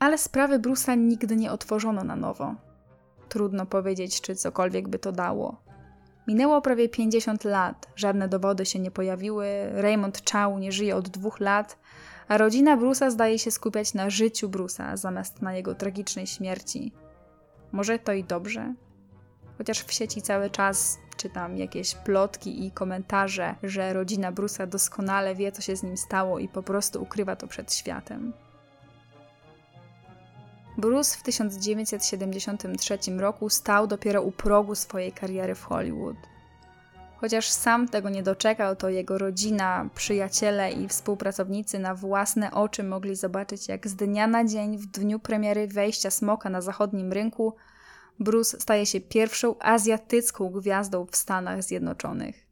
Ale 0.00 0.18
sprawy 0.18 0.58
Bruce'a 0.58 0.98
nigdy 0.98 1.36
nie 1.36 1.52
otworzono 1.52 2.04
na 2.04 2.16
nowo. 2.16 2.54
Trudno 3.28 3.66
powiedzieć, 3.66 4.20
czy 4.20 4.36
cokolwiek 4.36 4.88
by 4.88 4.98
to 4.98 5.12
dało. 5.12 5.62
Minęło 6.28 6.62
prawie 6.62 6.88
50 6.88 7.44
lat, 7.44 7.88
żadne 7.96 8.28
dowody 8.28 8.66
się 8.66 8.78
nie 8.78 8.90
pojawiły, 8.90 9.46
Raymond 9.72 10.30
Chow 10.30 10.60
nie 10.60 10.72
żyje 10.72 10.96
od 10.96 11.08
dwóch 11.08 11.40
lat, 11.40 11.78
a 12.28 12.38
rodzina 12.38 12.76
Bruce'a 12.76 13.10
zdaje 13.10 13.38
się 13.38 13.50
skupiać 13.50 13.94
na 13.94 14.10
życiu 14.10 14.48
Bruce'a 14.48 14.96
zamiast 14.96 15.42
na 15.42 15.54
jego 15.54 15.74
tragicznej 15.74 16.26
śmierci. 16.26 16.92
Może 17.72 17.98
to 17.98 18.12
i 18.12 18.24
dobrze? 18.24 18.74
Chociaż 19.58 19.82
w 19.82 19.92
sieci 19.92 20.22
cały 20.22 20.50
czas 20.50 20.98
czytam 21.16 21.56
jakieś 21.56 21.94
plotki 21.94 22.66
i 22.66 22.70
komentarze, 22.70 23.54
że 23.62 23.92
rodzina 23.92 24.32
Bruce'a 24.32 24.66
doskonale 24.66 25.34
wie, 25.34 25.52
co 25.52 25.62
się 25.62 25.76
z 25.76 25.82
nim 25.82 25.96
stało 25.96 26.38
i 26.38 26.48
po 26.48 26.62
prostu 26.62 27.02
ukrywa 27.02 27.36
to 27.36 27.46
przed 27.46 27.74
światem. 27.74 28.32
Bruce 30.80 31.18
w 31.18 31.22
1973 31.22 32.98
roku 33.18 33.48
stał 33.48 33.86
dopiero 33.86 34.22
u 34.22 34.32
progu 34.32 34.74
swojej 34.74 35.12
kariery 35.12 35.54
w 35.54 35.64
Hollywood. 35.64 36.16
Chociaż 37.16 37.50
sam 37.50 37.88
tego 37.88 38.10
nie 38.10 38.22
doczekał, 38.22 38.76
to 38.76 38.88
jego 38.88 39.18
rodzina, 39.18 39.88
przyjaciele 39.94 40.72
i 40.72 40.88
współpracownicy 40.88 41.78
na 41.78 41.94
własne 41.94 42.50
oczy 42.50 42.82
mogli 42.82 43.16
zobaczyć, 43.16 43.68
jak 43.68 43.88
z 43.88 43.96
dnia 43.96 44.26
na 44.26 44.44
dzień, 44.44 44.78
w 44.78 44.86
dniu 44.86 45.18
premiery 45.18 45.66
wejścia 45.66 46.10
smoka 46.10 46.50
na 46.50 46.60
zachodnim 46.60 47.12
rynku, 47.12 47.54
Bruce 48.20 48.60
staje 48.60 48.86
się 48.86 49.00
pierwszą 49.00 49.58
azjatycką 49.58 50.50
gwiazdą 50.50 51.06
w 51.10 51.16
Stanach 51.16 51.62
Zjednoczonych. 51.62 52.46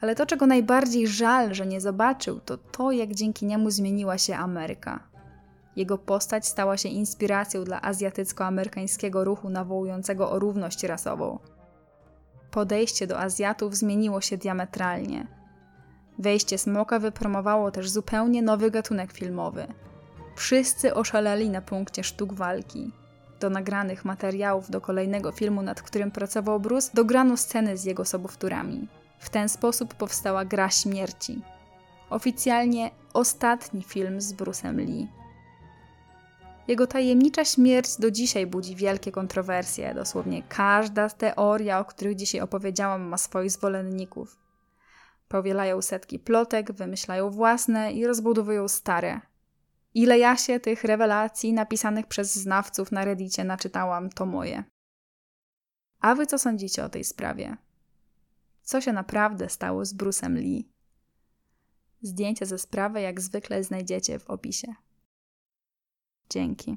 Ale 0.00 0.14
to, 0.14 0.26
czego 0.26 0.46
najbardziej 0.46 1.08
żal, 1.08 1.54
że 1.54 1.66
nie 1.66 1.80
zobaczył, 1.80 2.40
to 2.40 2.58
to, 2.58 2.92
jak 2.92 3.14
dzięki 3.14 3.46
niemu 3.46 3.70
zmieniła 3.70 4.18
się 4.18 4.36
Ameryka. 4.36 5.13
Jego 5.76 5.98
postać 5.98 6.46
stała 6.46 6.76
się 6.76 6.88
inspiracją 6.88 7.64
dla 7.64 7.80
azjatycko-amerykańskiego 7.82 9.24
ruchu 9.24 9.50
nawołującego 9.50 10.30
o 10.30 10.38
równość 10.38 10.82
rasową. 10.82 11.38
Podejście 12.50 13.06
do 13.06 13.20
Azjatów 13.20 13.76
zmieniło 13.76 14.20
się 14.20 14.36
diametralnie. 14.36 15.26
Wejście 16.18 16.58
Smoka 16.58 16.98
wypromowało 16.98 17.70
też 17.70 17.90
zupełnie 17.90 18.42
nowy 18.42 18.70
gatunek 18.70 19.12
filmowy. 19.12 19.66
Wszyscy 20.36 20.94
oszaleli 20.94 21.50
na 21.50 21.62
punkcie 21.62 22.04
sztuk 22.04 22.32
walki. 22.32 22.92
Do 23.40 23.50
nagranych 23.50 24.04
materiałów 24.04 24.70
do 24.70 24.80
kolejnego 24.80 25.32
filmu, 25.32 25.62
nad 25.62 25.82
którym 25.82 26.10
pracował 26.10 26.60
Bruce, 26.60 26.90
dograno 26.94 27.36
sceny 27.36 27.76
z 27.76 27.84
jego 27.84 28.04
sobowtórami. 28.04 28.88
W 29.18 29.30
ten 29.30 29.48
sposób 29.48 29.94
powstała 29.94 30.44
Gra 30.44 30.70
Śmierci. 30.70 31.42
Oficjalnie 32.10 32.90
ostatni 33.12 33.82
film 33.82 34.20
z 34.20 34.34
Bruce'em 34.34 34.76
Lee. 34.76 35.08
Jego 36.68 36.86
tajemnicza 36.86 37.44
śmierć 37.44 37.96
do 37.96 38.10
dzisiaj 38.10 38.46
budzi 38.46 38.76
wielkie 38.76 39.12
kontrowersje. 39.12 39.94
Dosłownie 39.94 40.42
każda 40.42 41.08
teoria, 41.08 41.78
o 41.80 41.84
których 41.84 42.16
dzisiaj 42.16 42.40
opowiedziałam, 42.40 43.02
ma 43.02 43.18
swoich 43.18 43.50
zwolenników. 43.50 44.38
Powielają 45.28 45.82
setki 45.82 46.18
plotek, 46.18 46.72
wymyślają 46.72 47.30
własne 47.30 47.92
i 47.92 48.06
rozbudowują 48.06 48.68
stare. 48.68 49.20
Ile 49.94 50.18
ja 50.18 50.36
się 50.36 50.60
tych 50.60 50.84
rewelacji 50.84 51.52
napisanych 51.52 52.06
przez 52.06 52.34
znawców 52.34 52.92
na 52.92 53.04
Reddicie 53.04 53.44
naczytałam, 53.44 54.10
to 54.10 54.26
moje. 54.26 54.64
A 56.00 56.14
wy 56.14 56.26
co 56.26 56.38
sądzicie 56.38 56.84
o 56.84 56.88
tej 56.88 57.04
sprawie? 57.04 57.56
Co 58.62 58.80
się 58.80 58.92
naprawdę 58.92 59.48
stało 59.48 59.84
z 59.84 59.94
Bruce'em 59.94 60.34
Lee? 60.34 60.68
Zdjęcia 62.02 62.46
ze 62.46 62.58
sprawy 62.58 63.00
jak 63.00 63.20
zwykle 63.20 63.64
znajdziecie 63.64 64.18
w 64.18 64.30
opisie. 64.30 64.74
Dzięki. 66.30 66.76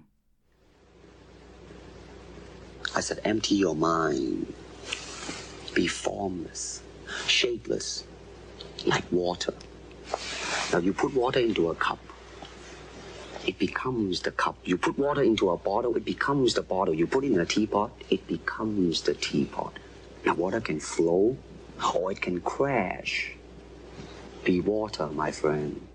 I 2.96 3.02
said, 3.02 3.20
empty 3.24 3.56
your 3.56 3.76
mind. 3.76 4.54
Be 5.76 5.88
formless, 5.88 6.82
shapeless, 7.28 8.04
like 8.86 9.06
water. 9.12 9.54
Now 10.74 10.80
you 10.80 10.94
put 10.94 11.14
water 11.14 11.40
into 11.40 11.70
a 11.70 11.76
cup. 11.76 12.00
it 13.48 13.58
becomes 13.58 14.22
the 14.22 14.32
cup. 14.32 14.58
You 14.66 14.78
put 14.78 15.00
water 15.00 15.24
into 15.24 15.50
a 15.50 15.58
bottle, 15.58 15.96
it 15.96 16.06
becomes 16.06 16.54
the 16.54 16.62
bottle. 16.62 16.94
You 16.94 17.08
put 17.08 17.24
it 17.24 17.32
in 17.32 17.40
a 17.40 17.46
teapot, 17.46 17.92
it 18.10 18.28
becomes 18.28 19.04
the 19.04 19.14
teapot. 19.14 19.74
Now, 20.26 20.36
water 20.36 20.60
can 20.60 20.80
flow 20.80 21.38
or 21.96 22.12
it 22.12 22.22
can 22.22 22.42
crash. 22.42 23.34
Be 24.44 24.60
water, 24.60 25.08
my 25.08 25.32
friend. 25.32 25.87